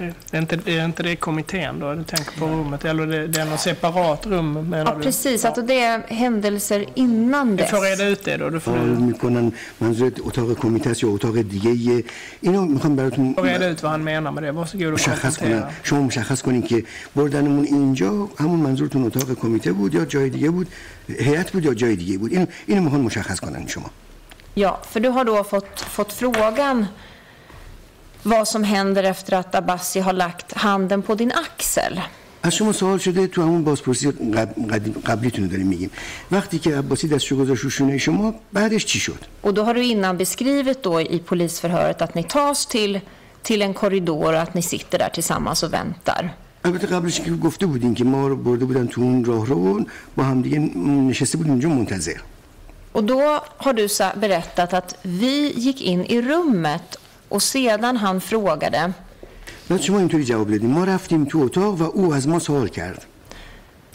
inte. 0.00 0.14
Det 0.30 0.36
är 0.36 0.40
inte 0.40 0.56
det, 0.56 0.78
är 0.78 0.84
inte 0.84 1.02
det 1.02 1.16
kommittén 1.16 1.78
då? 1.80 1.94
Du 1.94 2.04
tänker 2.04 2.38
på 2.40 2.46
rummet? 2.46 2.84
Eller 2.84 3.06
det, 3.06 3.26
det 3.26 3.40
är 3.40 3.44
något 3.44 3.60
separat 3.60 4.26
rum 4.26 4.52
menar 4.70 4.90
Ja, 4.92 4.94
du? 4.98 5.02
precis. 5.02 5.44
Att 5.44 5.66
det 5.66 5.80
är 5.80 5.98
händelser 6.08 6.86
innan 6.94 7.50
Du 7.50 7.56
dess. 7.56 7.70
får 7.70 7.80
reda 7.90 8.04
ut 8.08 8.24
det 8.24 8.36
då. 8.36 8.50
Du 8.50 8.60
får 8.60 8.72
کار 8.72 8.84
میکنن 8.84 9.52
منظورت 9.78 10.20
اتاق 10.20 10.54
کمیته 10.58 10.90
است 10.90 11.02
یا 11.02 11.08
اتاق 11.08 11.36
دیگه 11.42 12.02
اینو 12.40 12.64
میخوام 12.66 12.96
براتون 12.96 13.34
får 13.34 13.42
reda 13.42 13.68
ut 13.68 13.82
vad 13.82 13.90
han 13.92 14.04
menar 14.04 14.30
med 14.30 14.42
det. 14.42 14.52
Varsågod 14.52 14.86
och 14.86 14.92
مشخص 14.92 15.36
کنن 15.36 15.60
komplettera. 15.62 15.72
شما 15.82 16.02
مشخص 16.02 16.42
کنین 16.42 16.62
که 16.62 16.84
بردنمون 17.16 17.64
اینجا 17.64 18.28
همون 18.38 18.60
منظورتون 18.60 19.04
اتاق 19.04 19.34
کمیته 19.34 19.72
بود 19.72 19.94
یا 19.94 20.04
جای 20.04 20.30
دیگه 20.30 20.50
بود 20.50 20.68
هیئت 21.08 21.50
بود 21.52 21.64
یا 21.64 21.74
جای 21.74 21.96
دیگه 21.96 22.18
بود 22.18 22.32
اینو 22.32 22.46
اینو 22.66 22.82
میخوان 22.82 23.00
مشخص 23.02 23.40
کنن 23.40 23.66
شما 23.66 23.90
Ja, 24.64 24.72
för 24.92 25.00
du 25.00 25.08
har 25.16 25.24
då 25.24 25.44
fått, 25.44 25.80
fått 25.96 26.12
frågan 26.12 26.86
vad 28.22 28.48
som 28.48 28.64
händer 28.64 29.02
efter 29.02 29.32
att 29.40 29.54
Abbasi 29.54 30.00
har 30.00 30.12
lagt 30.12 30.52
handen 30.56 31.02
på 31.02 31.14
din 31.14 31.32
axel. 31.32 32.00
از 32.42 32.54
شما 32.54 32.72
سوال 32.72 32.98
شده 32.98 33.26
تو 33.26 33.42
همون 33.42 33.64
بازپرسی 33.64 34.10
قب- 34.10 34.68
قدیم- 34.72 35.02
قبلیتون 35.06 35.44
رو 35.44 35.50
داریم 35.50 35.66
میگیم 35.66 35.90
وقتی 36.30 36.58
که 36.58 36.78
عباسی 36.78 37.08
دستشو 37.08 37.36
گذاشت 37.36 37.64
رو 37.64 37.70
شونه 37.70 37.98
شما 37.98 38.34
بعدش 38.52 38.84
چی 38.84 38.98
شد 39.00 39.18
Och 39.42 39.54
då 39.54 39.62
har 39.64 39.74
du 39.74 39.82
innan 39.84 40.16
beskrivit 40.16 40.82
då 40.82 41.00
i 41.00 41.18
polisförhöret 41.18 42.02
att 42.02 42.14
ni 42.14 42.22
tas 42.22 42.66
till, 42.66 43.00
till 43.42 43.62
en 43.62 43.74
korridor 43.74 44.32
och 44.34 44.40
att 44.40 44.54
ni 44.54 44.62
sitter 44.62 44.98
där 44.98 45.08
tillsammans 45.08 45.62
och 45.62 45.72
väntar. 45.72 46.34
البته 46.64 46.86
قبلش 46.86 47.20
که 47.20 47.30
گفته 47.30 47.66
بودین 47.66 47.94
که 47.94 48.04
ما 48.04 48.28
رو 48.28 48.36
برده 48.36 48.64
بودن 48.64 48.86
تو 48.86 49.00
اون 49.00 49.24
راه 49.24 49.46
رو 49.46 49.84
با 50.16 50.22
هم 50.22 50.42
دیگه 50.42 50.58
نشسته 51.10 51.38
بودیم 51.38 51.52
اونجا 51.52 51.68
منتظر 51.68 52.20
Och 52.92 53.04
då 53.04 53.20
har 53.64 53.72
du 53.72 53.88
sa- 53.88 54.16
berättat 54.16 54.74
att 54.74 54.94
vi 55.02 55.52
gick 55.56 55.80
in 55.82 56.04
i 56.04 56.20
rummet 56.22 56.98
och 57.30 57.42
sedan 57.42 57.96
han 57.96 58.20
frågade 58.20 58.92
بعد 59.68 59.80
شما 59.80 59.98
اینطوری 59.98 60.24
جواب 60.24 60.50
دادیم 60.50 60.70
ما 60.70 60.84
رفتیم 60.84 61.24
تو 61.24 61.38
اتاق 61.38 61.80
و 61.80 61.82
او 61.82 62.14
از 62.14 62.28
ما 62.28 62.38
سوال 62.38 62.68
کرد 62.68 63.06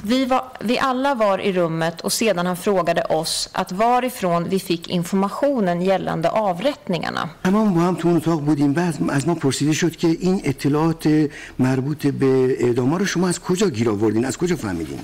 vi, 0.04 0.26
var, 0.26 0.44
vi 0.60 0.80
alla 0.80 1.16
var 1.16 1.38
i 1.42 1.52
rummet 1.54 2.02
och 2.02 2.14
sedan 2.14 2.46
han 2.46 2.58
frågade 2.58 3.02
oss 3.02 3.50
att 3.52 3.72
varifrån 3.72 4.50
vi 4.50 4.60
fick 4.60 4.88
informationen 4.88 5.82
gällande 5.82 6.30
avrättningarna. 6.30 7.30
تمام 7.44 7.74
با 7.74 7.82
هم 7.82 7.96
تو 7.96 8.08
اون 8.08 8.18
اتاق 8.18 8.42
بودیم 8.42 8.74
بعد 8.74 8.98
از 9.10 9.28
ما 9.28 9.36
پرسیده 9.36 9.74
شد 9.74 9.96
که 9.96 10.08
این 10.08 10.42
اطلاعات 10.44 11.30
مربوط 11.60 12.08
به 12.08 12.58
اعداما 12.60 12.98
رو 12.98 13.06
شما 13.06 13.28
از 13.28 13.40
کجا 13.40 13.70
گیر 13.70 13.90
آوردین 13.90 14.26
از 14.26 14.38
کجا 14.38 14.56
فهمیدین 14.56 15.00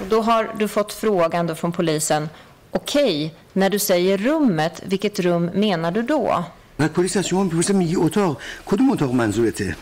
Och 0.00 0.06
då 0.06 0.20
har 0.22 0.54
du 0.58 0.68
fått 0.68 0.92
frågan 0.92 1.46
då 1.46 1.54
från 1.54 1.72
polisen. 1.72 2.28
Okej, 2.70 3.34
när 3.52 3.70
du 3.70 3.78
säger 3.78 4.18
rummet, 4.18 4.82
vilket 4.86 5.20
rum 5.20 5.50
menar 5.54 5.90
du 5.90 6.02
då? 6.02 6.44
بعد 6.82 6.92
پلیس 6.92 7.16
از 7.16 7.26
شما 7.26 7.44
میپرسه 7.44 7.72
میگی 7.74 7.96
اتاق 7.96 8.40
کدوم 8.66 8.90
اتاق 8.90 9.12
منظورته 9.14 9.76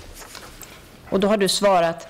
Och 1.10 1.20
då 1.20 1.28
har 1.28 1.36
du 1.36 1.48
svarat. 1.48 2.06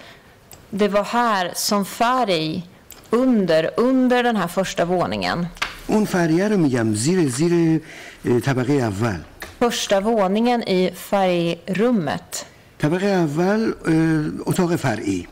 Det 0.71 0.89
var 0.89 1.05
här 1.05 1.53
som 1.55 1.85
färg 1.85 2.63
under, 3.11 3.71
under 3.77 4.23
den 4.23 4.37
här 4.37 4.47
första 4.47 4.85
våningen. 4.85 5.47
اون 5.87 6.05
فریه 6.05 6.49
رو 6.49 6.57
میگم 6.57 6.95
زیر 6.95 7.29
زیر 7.29 7.81
اه، 8.25 8.41
طبقه 8.41 8.73
اول 8.73 9.19
Första 9.61 10.01
våningen 10.01 10.63
i 10.69 10.91
färgrummet. 11.11 12.45
طبقه 12.79 13.07
اول 13.07 13.73
اه، 13.87 14.51
اتاق 14.51 14.77
فرعی 14.77 15.29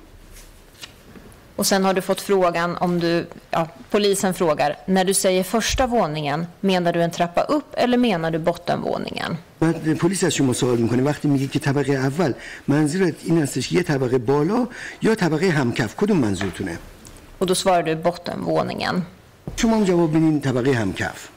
Och 1.58 1.66
sen 1.66 1.84
har 1.84 1.94
du 1.94 2.00
fått 2.00 2.20
frågan 2.20 2.76
om 2.76 3.00
du, 3.00 3.26
ja, 3.50 3.68
polisen 3.90 4.34
frågar, 4.34 4.76
när 4.86 5.04
du 5.04 5.14
säger 5.14 5.42
första 5.42 5.86
våningen, 5.86 6.46
menar 6.60 6.92
du 6.92 7.02
en 7.02 7.10
trappa 7.10 7.42
upp 7.42 7.74
eller 7.76 7.98
menar 7.98 8.30
du 8.30 8.38
bottenvåningen? 8.38 9.36
بعد 9.60 9.94
پلیس 9.98 10.24
از 10.24 10.34
شما 10.34 10.52
سوال 10.52 10.78
میکنه 10.78 11.02
وقتی 11.02 11.28
میگه 11.28 11.46
که 11.46 11.58
طبقه 11.58 11.92
اول 11.92 12.32
منظورت 12.66 13.14
این 13.24 13.42
هستش 13.42 13.72
یه 13.72 13.82
طبقه 13.82 14.18
بالا 14.18 14.66
یا 15.02 15.14
طبقه 15.14 15.48
همکف 15.48 15.96
کدوم 15.96 16.16
منظورتونه 16.16 16.78
Och 17.38 17.46
då 17.46 17.54
svarar 17.54 17.82
du 17.82 17.94
bottenvåningen. 17.96 19.02
شما 19.56 19.76
هم 19.76 19.84
جواب 19.84 20.10
بدین 20.10 20.40
طبقه 20.40 20.72
همکف 20.72 21.28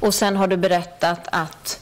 Och 0.00 0.14
sen 0.14 0.36
har 0.36 0.46
du 0.46 0.56
berättat 0.56 1.28
att 1.32 1.80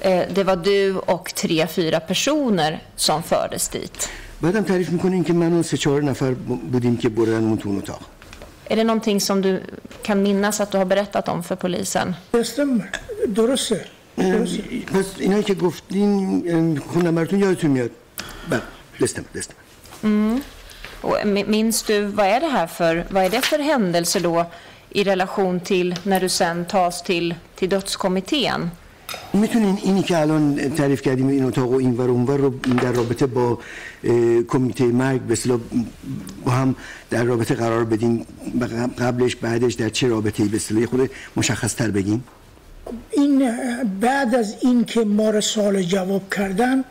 eh, 0.00 0.22
det 0.34 0.44
var 0.44 0.56
du 0.56 0.96
och 0.96 1.34
tre, 1.34 1.66
fyra 1.66 2.00
personer 2.00 2.82
som 2.96 3.22
fördes 3.22 3.68
dit. 3.68 4.08
بعدم 4.40 4.62
تعریف 4.62 4.88
میکنین 4.90 5.24
که 5.24 5.32
من 5.32 5.52
و 5.52 5.62
سه 5.62 5.76
چهار 5.76 6.02
نفر 6.02 6.34
بودیم 6.72 6.96
که 6.96 7.08
بردن 7.08 7.56
تو 7.56 7.68
اون 7.68 7.78
اتاق 7.78 8.00
Är 8.70 8.76
det 8.76 8.84
någonting 8.84 9.20
som 9.20 9.42
du 9.42 9.60
kan 10.02 10.22
minnas 10.22 10.60
att 10.60 10.70
du 10.72 10.78
har 10.78 10.84
berättat 10.84 11.28
om 11.28 11.42
för 11.42 11.56
polisen? 11.56 12.14
Det 12.32 12.44
stämmer. 12.44 12.84
درسته 13.34 13.84
درسته 14.18 14.62
پس 14.94 15.04
اینایی 15.18 15.42
که 15.42 15.54
گفتین 15.54 16.78
خون 16.78 17.06
نمبرتون 17.06 17.38
یادتون 17.38 17.70
میاد 17.70 17.90
بله 18.50 18.62
دستم 19.00 19.24
دستم 19.34 19.54
Och 21.02 21.16
mi- 21.34 21.44
minns 21.56 21.82
du, 21.82 21.96
vad 22.18 22.26
är 22.26 22.40
det 22.40 22.46
här 22.58 22.66
för, 22.66 22.94
vad 23.10 23.24
är 23.24 23.30
det 23.30 23.42
för 23.52 23.58
händelser 23.58 24.20
då 24.20 24.46
i 24.90 25.04
relation 25.04 25.60
till 25.60 25.94
när 26.10 26.20
du 26.20 26.28
sen 26.28 26.64
tas 26.64 27.02
till, 27.02 27.34
till 27.56 27.68
dödskommittén? 27.68 28.70
میتونین 29.34 29.78
اینی 29.82 30.02
که 30.02 30.18
الان 30.18 30.70
تعریف 30.76 31.02
کردیم 31.02 31.28
این 31.28 31.44
اتاق 31.44 31.70
و 31.70 31.74
این 31.76 31.96
ور 31.96 32.08
و 32.10 32.12
اون 32.12 32.24
ور 32.26 32.36
رو 32.36 32.50
در 32.82 32.92
رابطه 32.92 33.26
با 33.26 33.46
اه، 33.50 33.58
کمیته 34.47 34.85
مرگ 34.85 35.21
به 35.21 35.33
اصطلاح 35.33 35.59
با 36.45 36.51
هم 36.51 36.75
در 37.09 37.23
رابطه 37.23 37.55
قرار 37.55 37.85
بدین 37.85 38.25
و 38.59 38.65
قبلش 38.99 39.35
بعدش 39.35 39.73
در 39.73 39.89
چه 39.89 40.07
رابطه 40.07 40.45
به 40.45 40.55
اصطلاح 40.55 40.85
خود 40.85 41.11
مشخص 41.35 41.73
تر 41.73 41.91
بگین 41.91 42.23
این 43.11 43.51
بعد 44.01 44.35
از 44.35 44.55
این 44.61 44.85
که 44.85 45.03
ما 45.03 45.29
رو 45.29 45.41
سال 45.41 45.83
جواب 45.83 46.33
کردن 46.33 46.83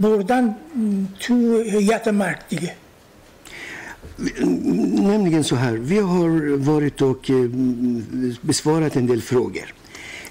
بردن 0.00 0.56
تو 1.20 1.62
هیئت 1.62 2.08
مرگ 2.08 2.38
دیگه 2.48 2.72
Nämligen 5.12 5.44
så 5.44 5.56
här, 5.56 5.72
vi 5.72 5.98
har 5.98 6.30
varit 6.56 7.02
och 7.02 7.30
eh, 7.30 7.36
besvarat 8.42 8.96
en 8.96 9.06
del 9.06 9.22
frågor. 9.22 9.74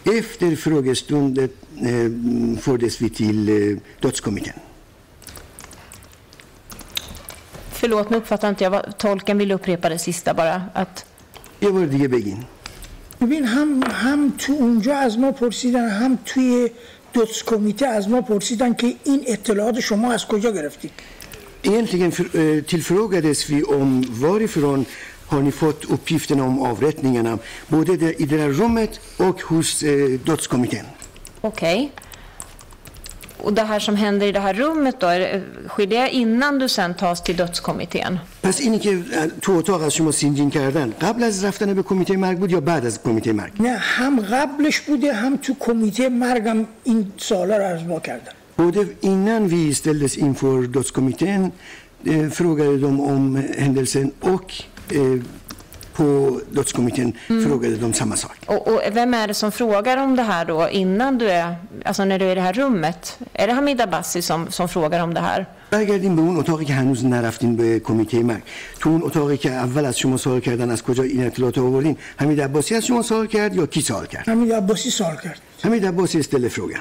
Efter 0.04 0.56
frågestunden 0.56 1.50
eh, 1.90 2.10
fördes 2.62 3.02
vi 3.02 3.10
till 3.10 3.50
eh, 3.50 3.78
dödskommittén. 4.02 4.70
Förlåt, 7.81 8.11
nu 8.11 8.17
uppfattar 8.17 8.49
inte 8.49 8.65
jag. 8.65 8.70
Vad, 8.70 8.99
tolken 8.99 9.39
vill 9.39 9.53
upprepa 9.53 9.89
det 9.89 9.99
sista 9.99 10.35
bara. 10.35 10.62
Att, 10.75 11.05
یه 11.61 11.70
بار 11.70 11.86
دیگه 11.86 12.09
بگین 12.09 12.45
ببین 13.20 13.45
هم 13.45 13.83
هم 13.83 14.33
تو 14.39 14.53
اونجا 14.53 14.97
از 14.97 15.19
ما 15.19 15.33
پرسیدن 15.33 15.89
هم 15.89 16.19
توی 16.25 16.70
دوتس 17.12 17.43
کمیته 17.43 17.86
از 17.86 18.09
ما 18.09 18.23
پرسیدن 18.23 18.75
که 18.75 18.95
این 19.05 19.25
اطلاعات 19.27 19.81
شما 19.81 20.12
از 20.12 20.27
کجا 20.27 20.53
gräftید 20.53 20.91
Egentligen 21.62 22.12
för, 22.12 22.25
eh, 22.25 22.62
tillfrågades 22.65 23.51
vi 23.51 23.62
om 23.62 24.03
varifrån 24.27 24.86
har 25.27 25.43
ni 25.43 25.53
fått 25.53 25.85
uppgifterna 25.85 26.45
om 26.45 26.62
avrättningarna 26.62 27.39
både 27.69 27.97
där, 27.97 28.23
i 28.23 28.27
det 28.27 28.36
där 28.36 28.49
rummet 28.49 29.01
och 29.17 29.43
hos 29.43 29.83
eh, 29.83 30.09
dödskommittén. 30.27 30.86
Okej. 31.41 31.93
Och 33.44 33.53
det 33.53 33.64
här 33.64 33.80
som 33.80 33.95
händer 33.95 34.28
i 34.28 34.32
det 34.32 34.40
här 34.40 34.53
rummet 34.53 35.00
då, 35.00 35.08
sker 35.68 35.86
det 35.86 36.10
innan 36.10 36.60
du 36.60 36.68
sen 36.70 36.94
tas 36.94 37.24
till 37.24 37.36
dödskommittén? 37.36 38.20
پس 38.44 38.61
اینی 38.61 38.80
که 38.80 39.03
تو 39.42 39.52
اتاق 39.52 39.82
از 39.84 39.94
شما 39.94 40.11
سینجین 40.11 40.50
کردن 40.50 40.94
قبل 41.02 41.24
از 41.24 41.44
رفتن 41.44 41.74
به 41.74 41.84
کمیته 41.84 42.18
مرگ 42.18 42.38
بود 42.40 42.52
یا 42.52 42.61
بعد 42.61 42.86
از 42.86 43.03
کمیته 43.03 43.34
مرگ 43.34 43.52
نه 43.60 43.78
هم 43.78 44.20
قبلش 44.20 44.80
بوده 44.80 45.14
هم 45.14 45.38
تو 45.38 45.56
کمیته 45.60 46.10
مرگم 46.10 46.66
این 46.84 47.11
سوالا 47.18 47.58
رو 47.58 47.66
از 47.66 47.84
ما 47.84 48.00
کردن 48.00 48.32
Både 48.58 48.86
innan 49.02 49.48
vi 49.48 49.74
ställdes 49.74 50.18
inför 50.18 50.58
dödskommittén 50.61 51.52
eh, 52.06 52.30
frågade 52.30 52.78
de 52.78 53.00
om 53.14 53.44
händelsen 53.58 54.11
och 54.20 54.53
eh, 54.92 55.20
på 56.01 56.41
dödskommittén 56.51 57.12
frågade 57.27 57.77
de 57.77 57.93
samma 57.93 58.17
sak. 58.17 58.36
Och, 58.47 58.69
och 58.69 58.81
vem 58.93 59.15
är 59.15 59.27
det 59.28 59.35
som 59.35 59.53
frågar 59.53 59.97
om 59.97 60.17
det 60.17 60.23
här 60.23 60.45
då 60.45 60.69
innan 60.69 61.19
du 61.19 61.31
är, 61.31 61.57
alltså 61.85 62.05
när 62.05 62.19
du 62.19 62.25
är 62.25 62.33
i 62.33 62.35
det 62.35 62.41
här 62.41 62.53
rummet? 62.53 63.19
Är 63.33 63.47
det 63.47 63.53
Hamid 63.53 63.81
Abbasi 63.81 64.23
som, 64.23 64.51
som 64.51 64.69
frågar 64.69 65.01
om 65.03 65.15
det 65.15 65.20
här? 65.20 65.47
برگردیم 65.70 66.17
به 66.17 66.23
اون 66.23 66.36
اتاقی 66.36 66.65
که 66.65 66.73
هنوز 66.73 67.05
نرفتین 67.05 67.57
به 67.57 67.81
کمیته 67.81 68.23
مرگ 68.23 68.43
تو 68.81 68.91
اون 68.91 69.03
اتاقی 69.03 69.36
که 69.36 69.51
اول 69.51 69.85
از 69.85 69.99
شما 69.99 70.17
سوال 70.17 70.41
کردن 70.41 70.70
از 70.70 70.83
کجا 70.83 71.03
این 71.03 71.27
اطلاعات 71.27 71.59
رو 71.59 71.67
آوردین 71.67 71.97
حمید 72.17 72.41
عباسی 72.41 72.75
از 72.75 72.86
شما 72.86 73.03
سوال 73.03 73.27
کرد 73.27 73.57
یا 73.57 73.67
کی 73.67 73.81
سوال 73.81 74.07
کرد 74.07 74.28
حمید 74.28 74.53
عباسی 74.53 74.91
سوال 74.91 75.17
کرد 75.17 75.39
حمید 75.62 75.86
عباسی 75.86 76.23
ställer 76.23 76.49
frågan 76.49 76.81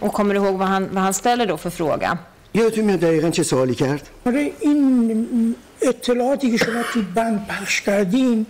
Och 0.00 0.12
kommer 0.12 0.34
du 0.34 0.40
ihåg 0.40 0.58
vad 0.58 0.68
han, 0.68 0.88
vad 0.92 1.02
han 1.02 1.14
ställer 1.14 1.46
då 1.46 1.56
för 1.56 1.70
fråga? 1.70 2.18
یادتون 2.54 2.84
میاد 2.84 3.00
دقیقا 3.00 3.30
چه 3.30 3.42
سوالی 3.42 3.74
کرد 3.74 4.08
آره 4.26 4.52
این 4.60 5.54
اطلاعاتی 5.82 6.50
که 6.50 6.56
شما 6.64 6.82
تو 6.92 7.02
بند 7.14 7.46
پخش 7.48 7.80
کردین 7.80 8.46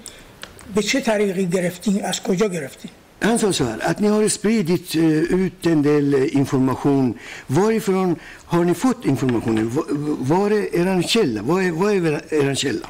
به 0.75 0.83
چه 0.83 1.01
طریقی 1.01 1.47
گرفتین 1.47 2.05
از 2.05 2.23
کجا 2.23 2.49
گرفتین 2.49 2.91
Han 3.25 3.39
sa 3.39 3.53
så 3.53 3.65
här, 3.65 3.79
att 3.91 3.99
ni 4.01 4.09
har 4.09 4.29
spridit 4.29 4.87
eh, 4.95 5.03
ut 5.45 5.67
en 5.67 5.81
del 5.83 6.07
eh, 6.15 6.37
information. 6.43 7.15
Varifrån 7.47 8.17
har 8.53 8.65
ni 8.65 8.75
fått 8.75 9.01
informationen? 9.12 9.65
Va- 9.77 9.89
Var 10.33 10.51
är 10.51 10.65
er 10.81 11.03
källa? 11.03 11.41
Vad 11.43 11.59
är, 11.67 11.71
vad 11.71 11.91
är 11.95 12.23
er 12.33 12.55
källa? 12.55 12.87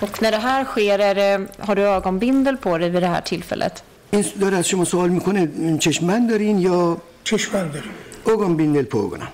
Och 0.00 0.22
när 0.22 0.30
det 0.30 0.38
här 0.38 0.64
sker, 0.64 0.98
är 0.98 1.14
det, 1.14 1.46
har 1.66 1.74
du 1.76 1.82
ögonbindel 1.82 2.56
på 2.56 2.78
dig 2.78 2.90
vid 2.90 3.02
det 3.02 3.06
här 3.08 3.20
tillfället? 3.20 3.82
این 4.12 4.24
داره 4.40 4.56
از 4.56 4.66
شما 4.68 4.84
سوال 4.84 5.10
میکنه 5.10 5.48
چشمند 5.78 6.30
دارین 6.30 6.58
یا 6.58 6.96
چشمند 7.24 7.72
داریم 7.72 7.90
ögonbindel 8.26 8.84
på 8.92 8.98
ögonen. 9.06 9.28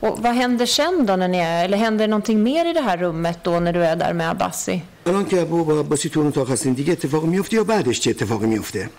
Och 0.00 0.18
vad 0.22 0.34
händer 0.34 0.66
sen 0.66 1.06
då 1.06 1.16
när 1.16 1.28
ni 1.28 1.38
är, 1.38 1.64
eller 1.64 1.78
händer 1.78 2.06
det 2.06 2.10
någonting 2.10 2.42
mer 2.42 2.64
i 2.70 2.72
det 2.72 2.80
här 2.80 2.96
rummet 2.96 3.38
då 3.42 3.60
när 3.60 3.72
du 3.72 3.84
är 3.84 3.96
där 3.96 4.12
med 4.12 4.30
Abbasi? 4.30 4.82
الان 5.06 5.24
که 5.24 5.44
با 5.44 5.64
با 5.64 5.80
عباسی 5.80 6.08
تو 6.08 6.20
اون 6.20 6.28
اتاق 6.28 6.50
هستین 6.50 6.72
دیگه 6.72 6.92
اتفاقی 6.92 7.26
میفته 7.26 7.56
یا 7.56 7.64
بعدش 7.64 8.00
چه 8.00 8.10
اتفاقی 8.10 8.46
میفته 8.46 8.90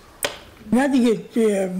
نه 0.72 0.88
دیگه 0.88 1.12
اه، 1.36 1.70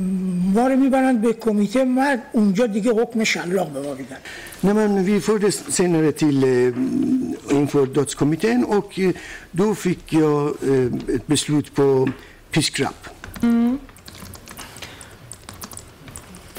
ما 0.54 0.68
رو 0.68 0.76
میبرن 0.76 1.20
به 1.20 1.32
کمیته 1.32 1.84
مرگ 1.84 2.20
اونجا 2.32 2.66
دیگه 2.66 2.92
حکم 2.92 3.24
شلاق 3.24 3.68
به 3.72 3.80
ما 3.80 3.94
میدن 3.94 4.16
Nej, 4.62 4.74
men 4.74 5.04
vi 5.04 5.20
fördes 5.20 5.56
senare 5.78 6.12
till 6.12 6.38
eh, 6.44 7.56
inför 7.60 7.86
dödskommittén 7.86 8.64
och 8.64 8.98
eh, 8.98 9.10
då 9.50 9.74
fick 9.74 10.12
jag 10.12 10.42
eh, 10.46 11.14
ett 11.16 11.26
beslut 11.26 11.74
på 11.74 12.08
piskrapp. 12.50 13.08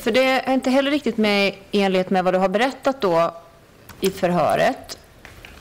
För 0.04 0.12
det 0.12 0.24
är 0.24 0.54
inte 0.54 0.70
heller 0.70 0.92
riktigt 0.92 1.18
med 1.18 1.54
i 1.72 1.82
enlighet 1.82 2.10
med 2.10 2.24
vad 2.24 2.34
du 2.34 2.38
har 2.38 2.50
berättat 2.50 3.02
då 3.02 3.34
i 4.02 4.10
förhöret. 4.10 4.98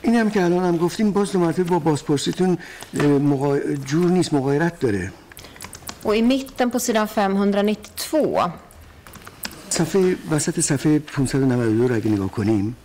این 0.02 0.14
هم 0.14 0.30
که 0.30 0.44
الان 0.44 0.64
هم 0.64 0.76
گفتیم 0.76 1.10
باز 1.12 1.32
دو 1.32 1.38
مرتبه 1.38 1.64
با 1.64 1.78
بازپرسیتون 1.78 2.58
اه، 3.00 3.06
مقا... 3.06 3.58
جور 3.86 4.10
نیست 4.10 4.32
مقایرت 4.34 4.80
داره 4.80 5.12
Och 6.04 6.16
i 6.16 6.22
mitten 6.22 6.70
på 6.70 6.80
sidan 6.80 7.08
592 7.08 8.50
صفحه 9.70 10.16
وسط 10.30 10.60
صفحه 10.60 10.98
592 10.98 11.88
رو 11.88 11.94
اگه 11.94 12.10
نگاه 12.10 12.30
کنیم 12.30 12.76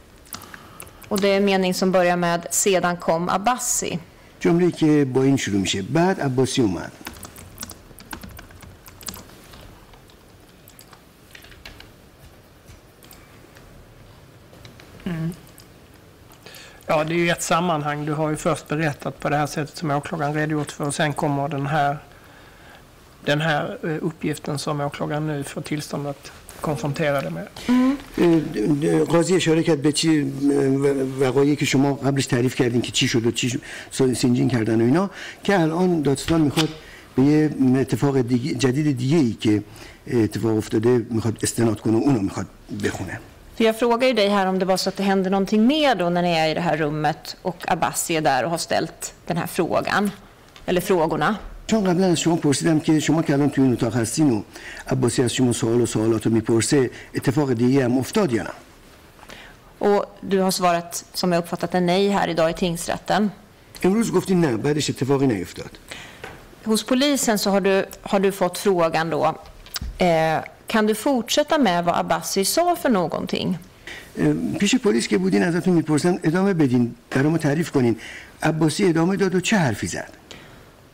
och 1.09 1.19
det 1.19 1.27
är 1.27 1.38
en 1.38 1.45
mening 1.45 1.73
som 1.73 1.91
börjar 1.91 2.17
med 2.17 2.48
sedan 2.51 2.98
kom 2.98 3.30
Abbasi. 3.30 3.99
جمله 4.40 4.72
که 4.72 5.06
با 5.14 5.23
این 5.23 5.38
شروع 5.38 5.61
میشه 5.61 5.82
بعد 5.82 6.22
عباسی 6.22 6.61
اومد 6.61 6.91
Ja, 16.88 17.03
det 17.03 17.14
är 17.14 17.17
ju 17.17 17.30
ett 17.30 17.41
sammanhang. 17.41 18.06
Du 18.06 18.14
har 18.14 18.30
ju 18.30 18.35
först 18.35 18.67
berättat 18.67 19.19
på 19.19 19.30
det 19.30 19.35
här 19.35 19.48
sättet 19.48 19.77
som 19.77 19.91
åklagaren 19.91 20.33
redogjort 20.33 20.72
för 20.72 20.88
och 20.88 20.95
sen 20.95 21.14
kommer 21.14 21.48
den 21.49 21.65
här, 21.65 21.98
den 23.25 23.41
här 23.41 23.77
eh, 23.83 23.98
uppgiften 24.01 24.59
som 24.59 24.82
åklagaren 24.82 25.27
nu 25.27 25.43
får 25.43 25.61
tillstånd 25.61 26.07
att 26.07 26.32
konfrontera 26.61 27.22
det 27.22 27.30
med. 27.30 27.48
اه، 28.17 29.03
قاضی 29.06 29.35
اشاره 29.35 29.64
کرد 29.64 29.82
به 29.82 29.91
چی 29.91 30.09
اه، 30.09 31.27
وقایعی 31.27 31.56
که 31.56 31.65
شما 31.65 31.93
قبلش 31.93 32.25
تعریف 32.25 32.56
کردین 32.56 32.82
که 32.82 32.91
چی 32.91 33.07
شد 33.07 33.25
و 33.25 33.32
چی 33.32 33.49
شد، 33.49 34.14
سینجین 34.14 34.49
کردن 34.49 34.82
و 34.82 34.85
اینا 34.85 35.09
که 35.43 35.59
الان 35.59 36.01
دادستان 36.01 36.41
میخواد 36.41 36.69
به 37.15 37.22
یه 37.23 37.49
اتفاق 37.75 38.22
دیگه 38.22 38.53
جدید 38.56 38.98
دیگه 38.98 39.17
ای 39.17 39.33
که 39.33 39.64
اتفاق 40.07 40.57
افتاده 40.57 41.06
میخواد 41.09 41.38
استناد 41.43 41.82
کنه 41.82 41.98
و 41.98 42.01
اونو 42.01 42.19
میخواد 42.19 42.48
بخونه 42.83 43.19
För 43.57 43.64
jag 43.64 43.80
frågar 43.80 44.07
ju 44.07 44.14
dig 44.14 44.27
här 44.27 44.45
om 44.45 44.59
det 44.59 44.65
var 44.65 44.77
så 44.77 44.90
att 44.90 44.98
det 44.98 45.03
hände 45.03 45.30
någonting 45.30 45.67
mer 45.67 45.95
då 45.95 46.09
när 46.09 46.22
ni 46.22 46.32
är 46.32 46.48
i 46.49 46.53
det 46.53 46.61
här 46.61 46.77
rummet 46.77 47.35
och 47.41 47.65
Abbasi 47.67 48.15
är 48.15 48.22
där 48.22 48.43
och 48.43 48.49
har 48.49 48.57
ställt 48.57 49.14
den 49.25 49.38
här 49.38 49.48
frågan, 49.48 50.11
eller 50.65 50.82
frågorna. 50.82 51.35
چون 51.67 51.83
قبلا 51.83 52.07
از 52.07 52.19
شما 52.19 52.35
پرسیدم 52.35 52.80
که 52.80 52.99
شما 52.99 53.23
که 53.23 53.33
الان 53.33 53.49
توی 53.49 53.64
این 53.64 53.73
اتاق 53.73 53.95
هستین 53.95 54.32
و 54.32 54.41
عباسی 54.88 55.23
از 55.23 55.33
شما 55.33 55.53
سوال 55.53 55.82
و 55.82 55.85
سوالات 55.85 56.25
رو 56.25 56.32
میپرسه 56.32 56.90
اتفاق 57.15 57.53
دیگه 57.53 57.83
هم 57.85 57.98
افتاد 57.98 58.33
یا 58.33 58.43
نه 58.43 58.49
Och 59.80 60.06
du 60.22 60.40
har 60.40 60.51
svarat, 60.51 61.06
som 61.14 61.32
jag 61.32 61.40
uppfattat 61.40 61.72
det, 61.72 61.80
nej 61.80 62.09
här 62.09 62.27
idag 62.27 62.49
i 62.49 62.53
tingsrätten. 62.53 63.32
امروز 63.83 64.11
گفتین 64.11 64.41
نه 64.41 64.57
بعدش 64.57 64.90
اتفاقی 64.90 65.27
نیفتاد 65.27 65.72
Hos 66.65 66.83
polisen 66.83 67.38
så 67.40 67.49
har 67.49 67.61
du, 67.61 67.85
har 68.01 68.19
du 68.19 68.32
fått 68.32 68.57
frågan 68.57 69.09
då, 69.09 69.35
eh, 69.98 70.38
kan 70.72 70.86
du 70.86 70.94
fortsätta 70.94 71.58
med 71.58 71.84
vad 71.84 71.97
Abbasi 72.02 72.44
sa 72.44 72.76
för 72.82 72.90
någonting? 73.00 73.58
پیش 74.60 74.74
پلیس 74.74 75.08
که 75.08 75.18
بودین 75.18 75.42
ازتون 75.42 75.74
می‌پرسن 75.74 76.18
ادامه 76.22 76.55
بدین 76.55 76.94
برامو 77.10 77.38
تعریف 77.38 77.70
کنین 77.70 77.97
عباسی 78.42 78.84
ادامه 78.88 79.16
داد 79.16 79.34
و 79.34 79.40
چه 79.40 79.56
حرفی 79.56 79.86
زد 79.86 80.12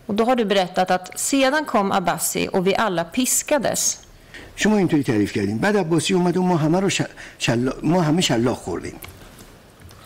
Och 0.07 0.15
då 0.15 0.25
har 0.25 0.37
du 0.37 0.45
berättat 0.45 0.91
att 0.91 1.19
sedan 1.21 1.65
kom 1.65 1.93
Abbasi 1.93 2.49
och 2.53 2.67
vi 2.67 2.75
alla 2.75 3.05
piskades. 3.05 3.99
شما 4.57 4.77
اینطوری 4.77 5.03
تعریف 5.03 5.33
کردین 5.33 5.59
بعد 5.59 5.77
عباسی 5.77 6.15
اومد 6.15 6.37
و 6.37 6.43
ما 6.43 6.57
همه 6.57 6.81
رو 6.81 6.91
شل... 6.91 7.05
شلا... 7.39 7.73
ما 7.83 8.03
همه 8.03 8.21
شلاق 8.21 8.57
خوردیم 8.57 8.95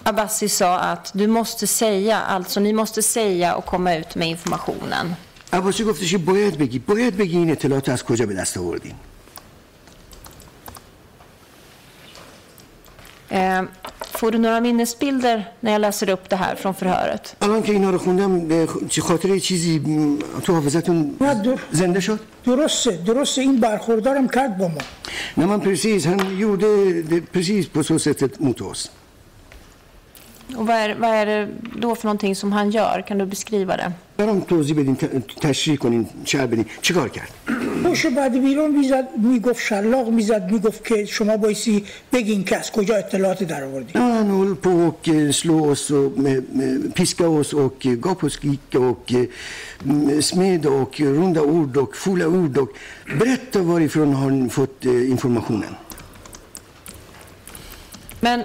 Abbasi 0.04 0.48
sa 0.48 0.78
att 0.78 1.10
du 1.14 1.26
måste 1.26 1.66
säga, 1.66 2.18
alltså 2.20 2.60
ni 2.60 2.72
måste 2.72 3.02
säga 3.02 3.54
och 3.54 3.64
komma 3.66 3.94
ut 3.94 4.16
med 4.16 4.28
informationen. 4.28 5.16
عباسی 5.52 5.84
گفتش 5.84 6.14
باید 6.14 6.58
بگی 6.58 6.78
باید 6.78 7.16
بگی 7.16 7.36
این 7.36 7.50
اطلاعات 7.50 7.88
از 7.88 8.04
کجا 8.04 8.26
به 8.26 8.34
دست 8.34 8.56
آوردین 8.56 8.94
får 14.11 14.31
du 14.31 14.37
några 14.37 14.59
minnesbilder 14.59 15.49
när 15.59 15.71
jag 15.71 15.81
läser 15.81 16.09
upp 16.09 16.29
det 16.29 16.35
här 16.35 16.55
från 16.55 16.73
förhöret? 16.73 17.35
الان 17.41 17.61
که 17.63 17.71
اینا 17.71 17.89
رو 17.91 17.97
خوندم 17.97 18.51
اه، 18.51 18.67
چه 18.89 19.01
خاطره 19.01 19.39
چیزی 19.39 19.79
م، 19.79 20.19
تو 20.43 20.53
حافظتون 20.53 21.15
نه 21.21 21.33
در- 21.43 21.57
زنده 21.71 21.99
شد 21.99 22.19
درسته 22.45 22.91
درسته 22.91 23.41
این 23.41 23.59
برخوردارم 23.59 24.27
کرد 24.29 24.57
با 24.57 24.67
ما 24.67 24.81
När 25.37 25.47
man 25.47 25.61
precis, 25.61 26.05
han 26.05 26.19
gjorde 26.43 26.67
det 27.11 27.21
precis 27.31 27.67
på 27.67 27.79
Och 30.57 30.67
vad 30.67 30.75
är, 30.75 30.95
vad 30.95 31.09
är 31.09 31.25
det 31.25 31.47
då 31.81 31.95
för 31.95 32.05
någonting 32.05 32.35
som 32.35 32.51
han 32.51 32.71
gör? 32.71 33.01
Kan 33.07 33.17
du 33.17 33.25
beskriva 33.25 33.77
det? 33.77 33.91
برام 34.17 34.41
توضیح 34.41 34.75
بدین 34.77 34.95
ت- 34.95 35.41
تشریح 35.41 35.77
کنین 35.77 36.07
شهر 36.25 36.47
بدین 36.47 36.65
چیکار 36.81 37.09
کرد 37.09 37.29
پشت 37.83 38.05
بعد 38.07 38.31
بیرون 38.41 38.71
میزد 38.71 39.07
میگفت 39.17 39.61
شلاق 39.61 40.09
میزد 40.09 40.51
میگفت 40.51 40.85
که 40.87 41.05
شما 41.05 41.37
بایستی 41.37 41.85
بگین 42.13 42.43
که 42.43 42.57
از 42.57 42.71
کجا 42.71 42.95
اطلاعات 42.95 43.43
در 43.43 43.63
آوردی 43.63 43.93
Ja, 43.93 43.99
han 44.01 44.27
höll 44.39 44.55
på 44.55 44.69
och 44.69 45.09
eh, 45.09 45.31
slå 45.31 45.71
oss 45.71 45.91
och 45.91 46.17
med, 46.19 46.43
med, 46.55 46.93
piska 46.95 47.27
oss 47.27 47.53
och 47.53 47.85
eh, 47.85 47.91
gav 48.05 48.13
på 48.15 48.29
skrika 48.29 48.79
och 48.79 49.13
eh, 49.13 49.25
m- 49.85 50.21
smed 50.21 50.65
och 50.65 50.99
runda 50.99 51.41
ord 51.41 51.77
och 51.77 51.95
fula 51.95 52.27
ord 52.27 52.57
och 52.57 52.69
berätta 53.19 53.59
varifrån 53.61 54.13
har 54.13 54.29
ni 54.31 54.49
fått 54.49 54.85
eh, 54.85 55.11
informationen. 55.15 55.73
Men 58.19 58.39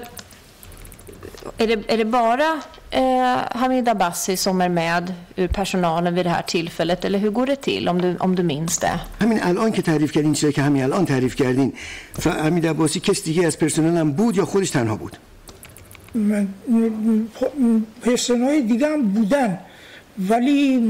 Är 1.58 1.68
det, 1.68 1.94
är 1.94 1.98
det 1.98 2.06
bara 2.06 2.62
eh, 2.92 3.60
Hamid 3.62 3.90
Abbasi 3.90 4.38
som 4.38 4.62
är 4.62 4.70
med 4.70 5.14
ur 5.36 5.48
personalen 5.48 6.16
vid 6.16 6.26
det 6.26 6.30
här 6.30 6.42
tillfället? 6.42 7.06
Eller 7.06 7.20
hur 7.20 7.30
går 7.30 7.46
det 7.46 7.56
till 7.56 7.90
om 7.90 8.02
du, 8.02 8.18
om 8.20 8.36
du 8.36 8.44
minns 8.44 8.78
det? 8.78 9.00
همین 9.22 9.44
الان 9.44 9.72
که 9.72 9.82
تعریف 9.82 10.12
کردین 10.12 10.34
چیزایی 10.34 10.54
که 10.54 10.62
همین 10.62 10.84
الان 10.84 11.06
تعریف 11.06 11.36
کردین 11.36 11.74
فهمید 12.14 12.68
عباسی 12.68 13.00
کس 13.00 13.24
دیگه 13.24 13.48
از 13.48 13.60
پرسنل 13.60 13.98
هم 13.98 14.12
بود 14.12 14.38
یا 14.38 14.46
خودش 14.46 14.70
تنها 14.70 14.96
بود 14.96 15.18
پرسنهای 18.02 18.62
دیگه 18.62 18.88
هم 18.88 19.02
بودن 19.02 19.60
ولی 20.30 20.82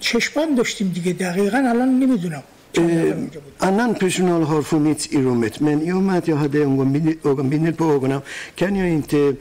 چشمان 0.00 0.54
داشتیم 0.54 0.88
دیگه 0.88 1.12
دقیقا 1.12 1.58
الان 1.58 1.98
نمی‌دونم 1.98 2.42
چند 2.73 2.91
نفر 2.91 3.13
اونجا 3.13 3.39
بود. 3.39 3.53
Annan 3.59 3.95
personal 3.95 4.43
har 4.43 4.61
funnits 4.61 5.07
i 5.07 5.17
rummet 5.17 5.59
men 5.59 5.81
i 5.81 5.91
och 5.91 6.03
med 6.07 6.17
att 6.17 6.27
jag 6.27 6.35
hade 6.35 6.57
ögonbindel, 6.57 7.15
ögonbindel 7.23 7.73
på 7.73 7.83
ögonen 7.83 8.21
kan 8.55 8.75
jag 8.75 8.89
inte 8.89 9.35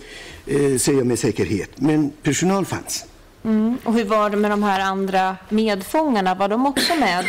eh, 0.46 0.76
säga 0.78 1.04
med 1.04 1.18
säkerhet. 1.18 1.70
Men 1.80 2.12
personal 2.22 2.64
fanns. 2.66 3.04
Mm. 3.44 3.78
Och 3.84 3.94
hur 3.94 4.04
var 4.04 4.30
det 4.30 4.36
med 4.36 4.50
de 4.50 4.62
här 4.62 4.80
andra 4.80 5.36
medfångarna? 5.48 6.34
Var 6.34 6.48
de 6.48 6.66
också 6.66 6.94
med 6.94 7.24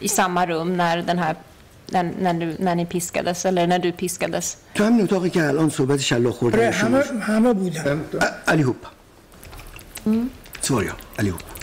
i 0.00 0.08
samma 0.08 0.46
rum 0.46 0.76
när, 0.76 0.96
den 1.02 1.18
här, 1.18 1.36
när, 1.86 2.12
när, 2.20 2.34
du, 2.34 2.56
när 2.58 2.74
ni 2.74 2.86
piskades? 2.86 3.44
Eller 3.46 3.66
när 3.66 3.78
du 3.78 3.92
piskades? 3.92 4.56
تو 4.74 4.84
همین 4.84 5.04
اتاقی 5.04 5.30
که 5.30 5.48
الان 5.48 5.70
صحبت 5.70 6.00
شلاق 6.00 6.26
آره 6.26 6.32
خوردن 6.32 6.70
شما 6.72 6.98
همه 6.98 7.20
همه 7.20 7.52
بودن 7.52 8.00
allihopa. 8.46 8.88
Svar 10.60 10.82
ja, 10.82 10.92
allihopa. 11.16 11.57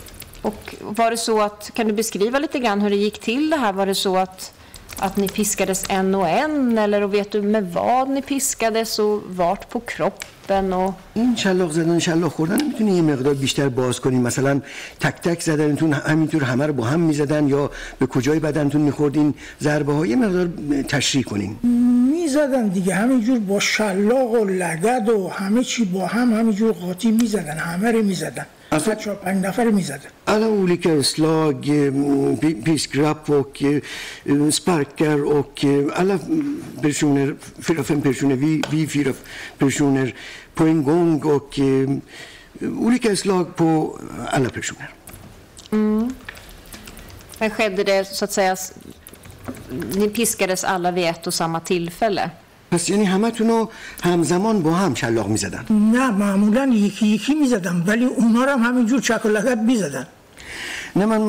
Och 0.47 0.75
var 0.99 1.09
det 1.11 1.17
så 1.17 1.35
att, 1.47 1.61
kan 1.75 1.87
du 1.87 1.93
beskriva 1.93 2.39
lite 2.39 2.59
grann 2.59 2.81
hur 2.81 2.89
det 2.89 2.95
gick 2.95 3.19
till 3.19 3.49
det 3.49 3.57
här? 3.63 3.73
Var 3.73 3.85
det 3.85 3.95
så 3.95 4.17
att, 4.17 4.53
att 4.99 5.17
ni 5.17 5.27
piskades 5.27 5.83
en 5.89 6.15
och 6.15 6.27
en? 6.43 6.77
Eller 6.77 7.01
och 7.03 7.13
vet 7.13 7.31
du 7.31 7.41
med 7.41 7.63
vad 7.73 8.09
ni 8.09 8.21
piskades 8.21 8.99
och 8.99 9.23
vart 9.41 9.69
på 9.69 9.79
kroppen? 9.79 10.73
Och, 10.73 10.93
این 11.13 11.35
شلاق 11.35 11.71
زدن 11.71 11.99
شلاق 11.99 12.31
خوردن 12.31 12.65
می‌تونی 12.67 12.95
یه 12.95 13.01
مقدار 13.01 13.33
بیشتر 13.33 13.69
باز 13.69 13.99
کنین 13.99 14.21
مثلا 14.21 14.61
تک 14.99 15.15
تک 15.21 15.41
زدنتون 15.41 15.93
همینطور 15.93 16.43
همه 16.43 16.67
رو 16.67 16.73
با 16.73 16.83
هم 16.83 16.99
می‌زدن 16.99 17.47
یا 17.47 17.71
به 17.99 18.05
کجای 18.07 18.39
بدنتون 18.39 18.81
میخوردین 18.81 19.33
ضربه 19.61 19.93
های 19.93 20.15
مقدار 20.15 20.49
تشریح 20.87 21.23
کنین 21.23 21.55
می‌زدن 22.11 22.67
دیگه 22.67 22.93
همینجور 22.95 23.39
با 23.39 23.59
شلاق 23.59 24.31
و 24.31 24.45
لگد 24.45 25.09
و 25.09 25.27
همه 25.29 25.63
چی 25.63 25.85
با 25.85 26.05
هم 26.05 26.33
همینجور 26.33 26.71
قاطی 26.71 27.11
می‌زدن 27.11 27.57
همه 27.57 27.91
رو 27.91 28.03
می‌زدن 28.03 28.45
Alltså, 28.77 28.91
att 28.91 29.01
köpa 29.01 29.29
en 29.29 29.45
affär 29.45 29.71
missade. 29.71 30.01
Alla 30.25 30.47
olika 30.47 31.03
slag, 31.03 31.55
eh, 31.69 32.63
piskrapp 32.63 33.29
och 33.29 33.63
eh, 33.63 33.81
eh, 34.25 34.49
sparkar 34.49 35.25
och 35.25 35.65
alla 35.95 36.19
personer, 36.81 37.35
fyra, 37.59 37.83
fem 37.83 38.01
personer, 38.01 38.35
vi, 38.35 38.63
vi 38.71 38.87
fyra 38.87 39.13
personer 39.57 40.15
på 40.53 40.63
en 40.63 40.83
gång 40.83 41.21
och 41.21 41.59
olika 42.79 43.15
slag 43.15 43.55
på 43.55 43.99
alla 44.27 44.49
personer. 44.49 44.89
Mm. 45.71 46.13
Men 47.39 47.49
skedde 47.49 47.83
det 47.83 48.05
så 48.05 48.25
att 48.25 48.31
säga, 48.31 48.55
ni 49.95 50.09
piskades 50.09 50.63
alla 50.63 50.91
vid 50.91 51.05
ett 51.05 51.27
och 51.27 51.33
samma 51.33 51.59
tillfälle? 51.59 52.29
پس 52.71 52.89
یعنی 52.89 53.05
همه 53.05 53.31
تونو 53.31 53.67
همزمان 54.03 54.61
با 54.61 54.73
هم 54.73 54.93
شلاق 54.93 55.27
می 55.27 55.37
زدن. 55.37 55.65
نه 55.69 56.11
معمولا 56.11 56.65
یکی 56.73 57.07
یکی 57.07 57.35
می‌زدم 57.35 57.83
ولی 57.87 58.05
اونا 58.05 58.43
رو 58.43 58.51
هم 58.51 58.63
همینجور 58.63 59.01
چکلکت 59.01 59.57
می 59.57 59.75
زدن. 59.75 60.07
نه 60.95 61.05
من 61.05 61.21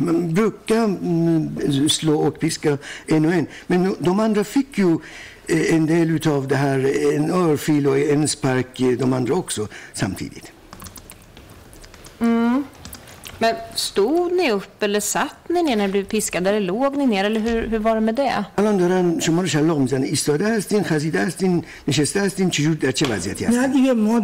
من 0.00 0.28
بگم 0.28 0.96
سلو 1.88 2.12
اوک 2.12 2.34
پیس 2.38 2.58
که 2.58 2.78
اینو 3.06 3.28
این 3.28 3.46
من 3.68 3.82
دومن 4.04 4.34
رفیکیو 4.34 4.98
این 5.48 5.84
دیلو 5.84 6.18
تاو 6.18 6.46
ده 6.46 6.56
هر 6.56 6.78
این 6.78 7.30
اور 7.30 7.56
فیلو 7.56 7.90
این 7.90 8.26
سپرک 8.26 8.82
دومن 8.82 9.26
رو 9.26 9.36
اکسو 9.36 9.68
Men 13.42 13.54
stod 13.74 14.32
ni 14.32 14.50
upp 14.50 14.82
eller 14.82 15.00
satt 15.00 15.48
ni 15.48 15.62
ner 15.62 15.76
när 15.76 15.86
ni 15.86 15.92
blev 15.92 16.04
piskade? 16.04 16.50
Eller 16.50 16.60
låg 16.60 16.96
ni 16.96 17.06
ner? 17.06 17.24
Eller 17.24 17.40
hur, 17.40 17.68
hur 17.68 17.78
var 17.78 17.94
det 17.94 18.00
med 18.00 18.14
det? 18.14 18.44
الان 18.56 18.76
دارن 18.76 19.20
شما 19.20 19.42
رو 19.42 19.48
شلاق 19.48 19.78
می‌زنن 19.78 20.02
ایستاده 20.02 20.56
هستین 20.56 20.84
خزیده 20.84 21.20
هستین 21.20 21.64
نشسته 21.88 22.20
هستین 22.20 22.50
چجور 22.50 22.74
در 22.74 22.92
چه 22.92 23.06
وضعیتی 23.06 23.44
نه 23.44 23.50
هستین 23.50 23.72
دیگه 23.72 23.92
ما 23.92 24.20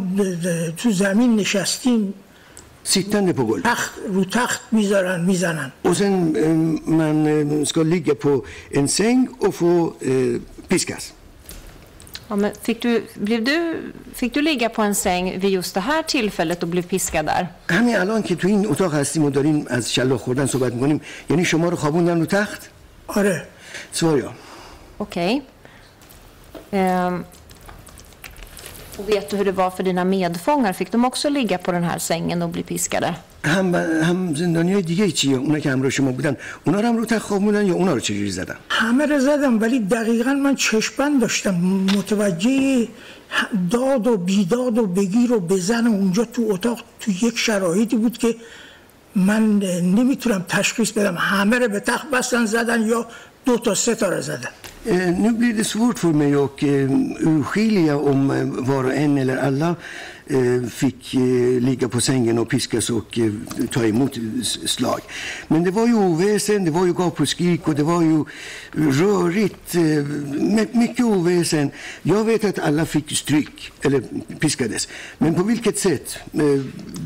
تو 0.76 0.90
زمین 0.90 1.36
نشستیم 1.36 2.14
sittande 2.84 3.32
på 3.32 3.42
golvet 3.48 3.64
تخت 3.64 3.92
رو 4.08 4.24
تخت 4.24 4.60
می‌ذارن 4.72 5.24
می‌زنن 5.24 5.72
och 5.84 5.96
sen 5.96 6.36
eh, 6.36 6.48
man 7.00 7.26
eh, 7.26 7.64
ska 7.64 7.82
ligga 7.82 8.14
på 8.14 8.44
en 8.70 8.88
säng 8.88 9.28
och 9.38 9.54
få 9.54 9.94
eh, 10.00 10.40
piskas 10.68 11.12
Ja, 12.29 12.35
men 12.35 12.51
fick, 12.61 12.81
du, 12.81 13.03
blev 13.13 13.43
du, 13.43 13.91
fick 14.15 14.33
du 14.33 14.41
ligga 14.41 14.69
på 14.69 14.81
en 14.81 14.95
säng 14.95 15.39
vid 15.39 15.51
just 15.51 15.73
det 15.73 15.79
här 15.81 16.03
tillfället 16.03 16.63
och 16.63 16.69
blev 16.69 16.81
piskad 16.81 17.25
där? 17.25 17.47
همین 17.69 17.95
الان 17.95 18.23
که 18.23 18.35
تو 18.35 18.47
این 18.47 18.67
اتاق 18.67 18.93
هستیم 18.93 19.23
و 19.23 19.29
داریم 19.29 19.65
از 19.69 19.93
شلاق 19.93 20.19
خوردن 20.19 20.45
صحبت 20.45 20.73
میکنیم 20.73 21.01
یعنی 21.29 21.45
شما 21.45 21.69
رو 21.69 21.75
خوابوندن 21.77 22.19
رو 22.19 22.25
تخت 22.25 22.69
آره 23.07 23.47
سوار 23.91 24.17
ja 24.19 24.31
Okej. 24.97 25.41
Ehm, 26.71 27.25
Och 28.97 29.09
vet 29.09 29.29
du 29.29 29.37
hur 29.37 29.45
det 29.45 29.51
var 29.51 29.69
för 29.69 29.83
dina 29.83 30.03
medfångar? 30.03 30.73
Fick 30.73 30.91
de 30.91 31.05
också 31.05 31.29
ligga 31.29 31.57
på 31.57 31.71
den 31.71 31.83
här 31.83 31.97
sängen 31.99 32.41
och 32.41 32.49
bli 32.49 32.63
piskade? 32.63 33.15
هم 33.46 33.74
هم 33.74 34.34
زندانی 34.34 34.82
دیگه 34.82 35.10
چیه 35.10 35.36
اونا 35.36 35.58
که 35.58 35.70
همراه 35.70 35.90
شما 35.90 36.12
بودن 36.12 36.36
اونا 36.64 36.80
رو 36.80 36.88
هم 36.88 36.96
رو 36.96 37.04
تخت 37.04 37.30
یا 37.30 37.74
اونا 37.74 37.94
رو 37.94 38.00
چجوری 38.00 38.30
زدن؟ 38.30 38.56
همه 38.68 39.06
رو 39.06 39.18
زدم 39.20 39.60
ولی 39.60 39.78
دقیقا 39.80 40.32
من 40.32 40.54
چشمن 40.54 41.18
داشتم. 41.18 41.54
متوجه 41.96 42.88
داد 43.70 44.06
و 44.06 44.16
بیداد 44.16 44.78
و 44.78 44.86
بگیر 44.86 45.32
و 45.32 45.40
بزن 45.40 45.86
اونجا 45.86 46.24
تو 46.24 46.42
اتاق 46.50 46.80
تو 47.00 47.10
یک 47.10 47.38
شرایطی 47.38 47.96
بود 47.96 48.18
که 48.18 48.36
من 49.16 49.58
نمی‌تونم 49.82 50.44
تشخیص 50.48 50.90
بدم 50.90 51.16
همه 51.18 51.58
رو 51.58 51.68
به 51.68 51.80
تخت 51.80 52.10
بستن 52.10 52.46
زدن 52.46 52.82
یا 52.82 53.06
دو 53.44 53.58
تا 53.58 53.74
سه 53.74 53.94
تا 53.94 54.08
رو 54.08 54.20
زدن. 54.20 54.50
Nu 55.24 55.30
blir 55.40 55.54
det 55.60 55.64
svårt 55.64 55.98
för 55.98 56.12
mig 56.22 56.34
att 56.34 56.62
urskilja 57.20 57.96
om 57.96 58.28
var 58.70 58.84
och 58.84 58.94
en 58.94 59.18
eller 59.18 59.36
alla 59.36 59.76
Eh, 60.28 60.68
fick 60.68 61.14
eh, 61.14 61.20
ligga 61.60 61.88
på 61.88 62.00
sängen 62.00 62.38
och 62.38 62.48
piskas 62.48 62.90
och 62.90 63.18
eh, 63.18 63.32
ta 63.70 63.84
emot 63.84 64.18
slag. 64.64 65.00
Men 65.48 65.64
det 65.64 65.70
var 65.70 65.86
ju 65.86 65.94
oväsen, 65.94 66.64
det 66.64 66.70
var 66.70 66.86
ju 66.86 66.92
gap 66.92 67.20
och 67.20 67.28
skrik 67.28 67.68
och 67.68 67.74
det 67.74 67.82
var 67.82 68.02
ju 68.02 68.24
rörigt. 68.72 69.74
Mycket 70.74 71.04
oväsen. 71.04 71.70
Jag 72.02 72.24
vet 72.24 72.44
att 72.44 72.58
alla 72.58 72.86
fick 72.86 73.16
stryk, 73.16 73.72
eller 73.82 74.02
piskades. 74.38 74.88
Men 75.18 75.34
på 75.34 75.42
vilket 75.42 75.78
sätt 75.78 76.18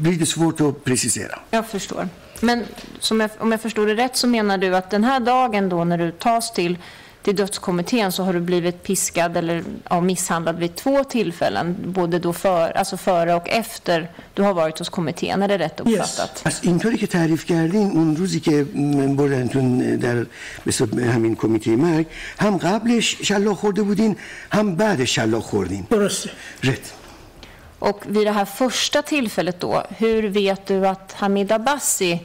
blir 0.03 0.19
det 0.19 0.27
svårt 0.27 0.61
att 0.61 0.85
precisera. 0.85 1.39
Jag 1.51 1.69
förstår. 1.69 2.09
Men 2.41 2.65
som 2.99 3.21
jag, 3.21 3.31
om 3.39 3.53
jag 3.53 3.61
förstår 3.61 3.87
det 3.87 3.95
rätt 3.95 4.17
så 4.17 4.27
menar 4.27 4.59
du 4.59 4.77
att 4.77 4.91
den 4.91 5.05
här 5.05 5.21
dagen 5.21 5.69
då 5.69 5.85
när 5.85 5.99
du 5.99 6.13
tas 6.13 6.53
till 6.53 6.79
till 7.26 7.36
dödskommittén 7.36 8.12
så 8.12 8.24
har 8.24 8.34
du 8.34 8.40
blivit 8.40 8.84
piskad 8.84 9.38
eller 9.38 9.64
ja, 9.90 10.02
misshandlad 10.02 10.60
vid 10.60 10.76
två 10.76 11.04
tillfällen, 11.04 11.76
både 11.80 12.20
då 12.20 12.34
för, 12.34 12.78
alltså 12.78 12.98
före 12.98 13.34
och 13.34 13.50
efter 13.50 14.12
du 14.34 14.42
har 14.42 14.54
varit 14.54 14.80
hos 14.80 14.90
kommittén. 14.90 15.42
Är 15.42 15.48
det 15.48 15.58
rätt 15.58 15.80
uppfattat? 15.80 16.44
Yes. 16.46 16.60
اینطوری 16.64 16.98
که 16.98 17.08
تعریف 17.08 17.46
کردین 17.46 17.92
اون 17.92 18.16
روزی 18.16 18.40
که 18.40 18.64
بردنتون 19.18 19.96
در 19.96 20.26
همین 21.14 21.36
کمیته 21.36 21.76
مرگ 21.76 22.06
هم 22.38 22.58
قبلش 22.58 23.18
شلاق 23.22 23.58
خورده 23.58 23.84
بودین 23.84 24.16
هم 24.50 24.76
بعدش 24.76 25.16
شلاق 25.16 25.44
خوردین 25.44 25.88
درسته 25.90 26.30
rätt 26.64 26.94
Och 27.80 28.04
vid 28.06 28.28
det 28.28 28.32
här 28.32 28.46
första 28.46 29.02
tillfället 29.02 29.60
då, 29.60 29.84
hur 29.98 30.24
vet 30.30 30.66
du 30.66 30.88
att 30.88 31.14
Hamid 31.14 31.52
Abbasi 31.52 32.20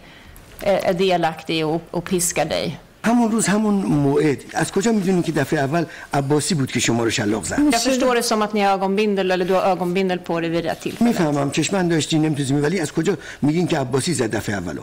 är 0.61 0.95
delaktig 0.95 1.67
och, 1.67 1.83
och 1.91 2.05
piskar 2.05 2.45
dig? 2.45 2.79
همون 3.06 3.32
روز 3.32 3.46
همون 3.48 3.74
موعد 3.74 4.40
از 4.54 4.72
کجا 4.72 4.92
می‌دونین 4.92 5.24
که 5.24 5.32
دفعه 5.32 5.60
اول 5.60 5.86
عباسی 6.14 6.56
بود 6.56 6.72
که 6.72 6.80
شما 6.80 7.04
رو 7.04 7.10
شلاق 7.10 7.44
زد 7.44 7.60
Jag 7.72 7.82
förstår 7.82 8.16
det 8.16 8.24
som 8.24 8.42
att 8.42 8.54
ni 8.54 8.60
har 8.60 8.72
ögonbindel 8.78 9.32
eller 9.32 9.46
du 9.46 9.54
har 9.54 9.66
ögonbindel 9.76 10.20
på 10.20 10.40
dig 10.40 10.50
vid 10.50 10.64
det 10.64 10.70
här 10.70 10.76
tillfället. 10.76 11.02
می‌فهمم 11.02 11.52
چشمن 11.52 11.88
داشتی 11.88 12.20
نمی‌تونی 12.20 12.62
ولی 12.62 12.80
از 12.80 12.92
کجا 12.92 13.18
میگین 13.42 13.68
که 13.68 13.80
عباسی 13.80 14.14
زد 14.14 14.36
دفعه 14.36 14.56
اولو 14.56 14.82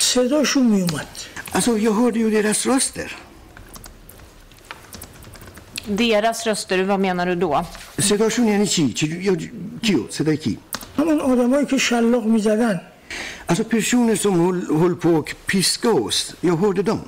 صداشون 0.00 0.66
میومد 0.66 1.06
Alltså 1.54 1.78
jag 1.78 1.92
hörde 1.92 2.18
ju 2.18 2.30
deras 2.30 2.60
röster. 2.72 3.08
Deras 6.04 6.38
röster, 6.46 6.78
vad 6.82 7.00
menar 7.00 7.26
du 7.26 7.34
då? 7.34 7.64
صداشون 8.00 8.48
یعنی 8.48 8.66
چی؟ 8.66 8.92
چی... 8.92 9.06
یا... 9.06 9.36
کیو؟ 9.82 10.10
صدای 10.10 10.36
کی؟ 10.36 10.58
همون 10.98 11.20
آدمایی 11.20 11.66
که 11.66 11.78
شلاق 11.78 12.24
می‌زدن 12.24 12.80
Alltså 13.45 13.63
personer 13.63 14.15
som 14.15 14.39
höll, 14.39 14.79
höll 14.79 14.95
på 14.95 15.17
att 15.17 15.45
piska 15.45 15.91
oss. 15.91 16.35
Jag 16.41 16.57
hörde 16.57 16.83
dem. 16.83 17.01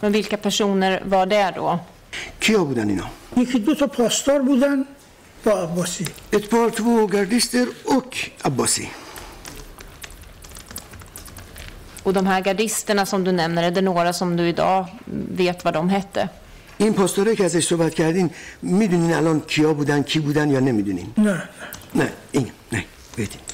Men 0.00 0.12
vilka 0.12 0.36
personer 0.36 1.02
var 1.06 1.26
det 1.26 1.52
då? 1.56 1.78
کیا 2.40 2.64
بودن 2.64 2.88
اینا؟ 2.88 3.06
یکی 3.36 3.58
دو 3.58 3.74
تا 3.74 3.86
پاسدار 3.86 4.40
بودن 4.42 4.84
با 5.44 5.52
عباسی 5.62 6.06
Ett 6.30 6.50
par 6.50 6.70
två 6.70 7.06
gardister 7.06 7.66
och 7.84 8.16
Abbasi. 8.42 8.90
Och 12.02 12.12
de 12.12 12.26
här 12.26 12.40
gardisterna 12.40 13.06
som 13.06 13.24
du 13.24 13.32
nämner, 13.32 13.62
är 13.62 13.70
det 13.70 13.80
några 13.80 14.12
som 14.12 14.36
du 14.36 14.48
idag 14.48 14.86
vet 15.40 15.64
vad 15.64 15.74
de 15.74 15.88
hette? 15.88 16.28
این 16.78 16.92
پاسدارایی 16.94 17.36
که 17.36 17.44
ازش 17.44 17.66
صحبت 17.66 17.94
کردین 17.94 18.30
میدونین 18.62 19.14
الان 19.14 19.40
کیا 19.40 19.74
بودن 19.74 20.02
کی 20.02 20.20
بودن 20.20 20.50
یا 20.50 20.60
نمیدونین؟ 20.60 21.12
نه 21.16 21.42
نه 21.94 22.08
این 22.32 22.50
نه 22.72 22.84
vet 23.18 23.20
inte. 23.20 23.51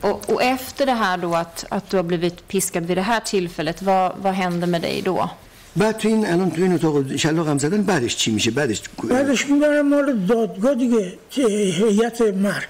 Och, 0.00 0.30
och 0.30 0.42
efter 0.42 0.86
det 0.86 0.92
här 0.92 1.16
då 1.16 1.34
att, 1.34 1.64
att 1.68 1.90
du 1.90 1.96
har 1.96 2.04
blivit 2.04 2.48
piskad 2.48 2.86
vid 2.86 2.96
det 2.96 3.02
här 3.02 3.20
tillfället, 3.20 3.82
vad, 3.82 4.12
vad 4.22 4.34
händer 4.34 4.66
med 4.66 4.82
dig 4.82 5.02
då? 5.02 5.30
بعد 5.76 5.98
تو 5.98 6.08
این 6.08 6.26
الان 6.26 6.50
تو 6.50 6.62
این 6.62 6.72
اتاق 6.72 7.16
شلاق 7.16 7.48
هم 7.48 7.58
زدن 7.58 7.82
بعدش 7.82 8.16
چی 8.16 8.30
میشه 8.30 8.50
بعدش 8.50 8.82
بعدش 9.04 9.46
میبرم 9.48 9.88
مال 9.88 10.26
دادگاه 10.26 10.74
دیگه 10.74 11.18
هیئت 11.30 12.20
مرگ 12.20 12.68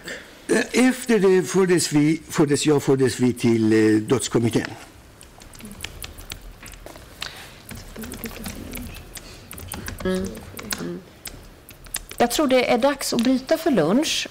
Efter 0.72 1.18
det 1.18 1.42
fördes, 1.42 1.92
vi, 1.92 2.20
fördes 2.30 2.66
jag 2.66 2.82
fördes 2.82 3.20
vi 3.20 3.32
till 3.32 3.72
eh, 3.72 4.00
dödskommittén. 4.00 4.70
Jag 12.18 12.30
tror 12.30 12.46
det 12.46 12.72
är 12.72 12.78
dags 12.78 13.12
att 13.12 13.22
bryta 13.22 13.58
för 13.58 13.70
lunch 13.70 14.28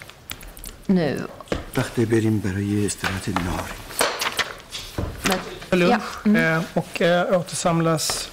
nu. 0.85 1.19
وقت 1.77 1.99
بریم 1.99 2.39
برای 2.39 2.85
استراحت 2.85 3.29
نهار. 3.29 3.69
För 5.69 5.77
lunch 5.77 6.37
eh, 6.37 6.61
och 6.73 7.01
eh, 7.01 7.39
återsamlas. 7.39 8.29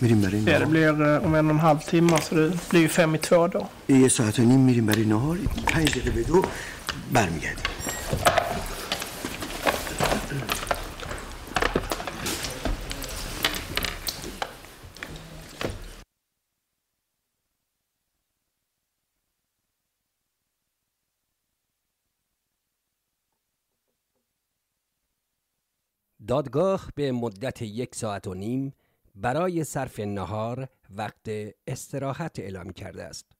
میریم 0.00 0.20
برای 0.20 0.38
Ja, 0.38 0.44
det 0.44 0.52
نهار. 0.58 0.64
blir 0.66 1.14
eh, 1.16 1.24
om 1.26 1.34
en 1.34 1.46
och 1.46 1.54
en 1.54 1.60
halv 1.60 1.78
timme 1.78 2.18
så 2.28 2.34
det 2.34 2.68
blir 2.70 2.80
ju 2.80 2.88
fem 2.88 3.14
i 3.14 3.18
två 3.18 3.46
då. 3.48 3.68
یه 3.88 4.08
ساعت 4.08 4.38
و 4.38 4.42
نیم 4.42 4.60
میریم 4.60 4.86
برای 4.86 5.04
نهار 5.04 5.38
پنج 5.66 5.88
دقیقه 5.90 6.10
به 6.10 6.22
دو 6.22 6.44
برمیگردیم 7.12 7.64
دادگاه 26.27 26.89
به 26.95 27.11
مدت 27.11 27.61
یک 27.61 27.95
ساعت 27.95 28.27
و 28.27 28.33
نیم 28.33 28.73
برای 29.15 29.63
صرف 29.63 29.99
نهار 29.99 30.67
وقت 30.89 31.29
استراحت 31.67 32.39
اعلام 32.39 32.69
کرده 32.69 33.03
است. 33.03 33.34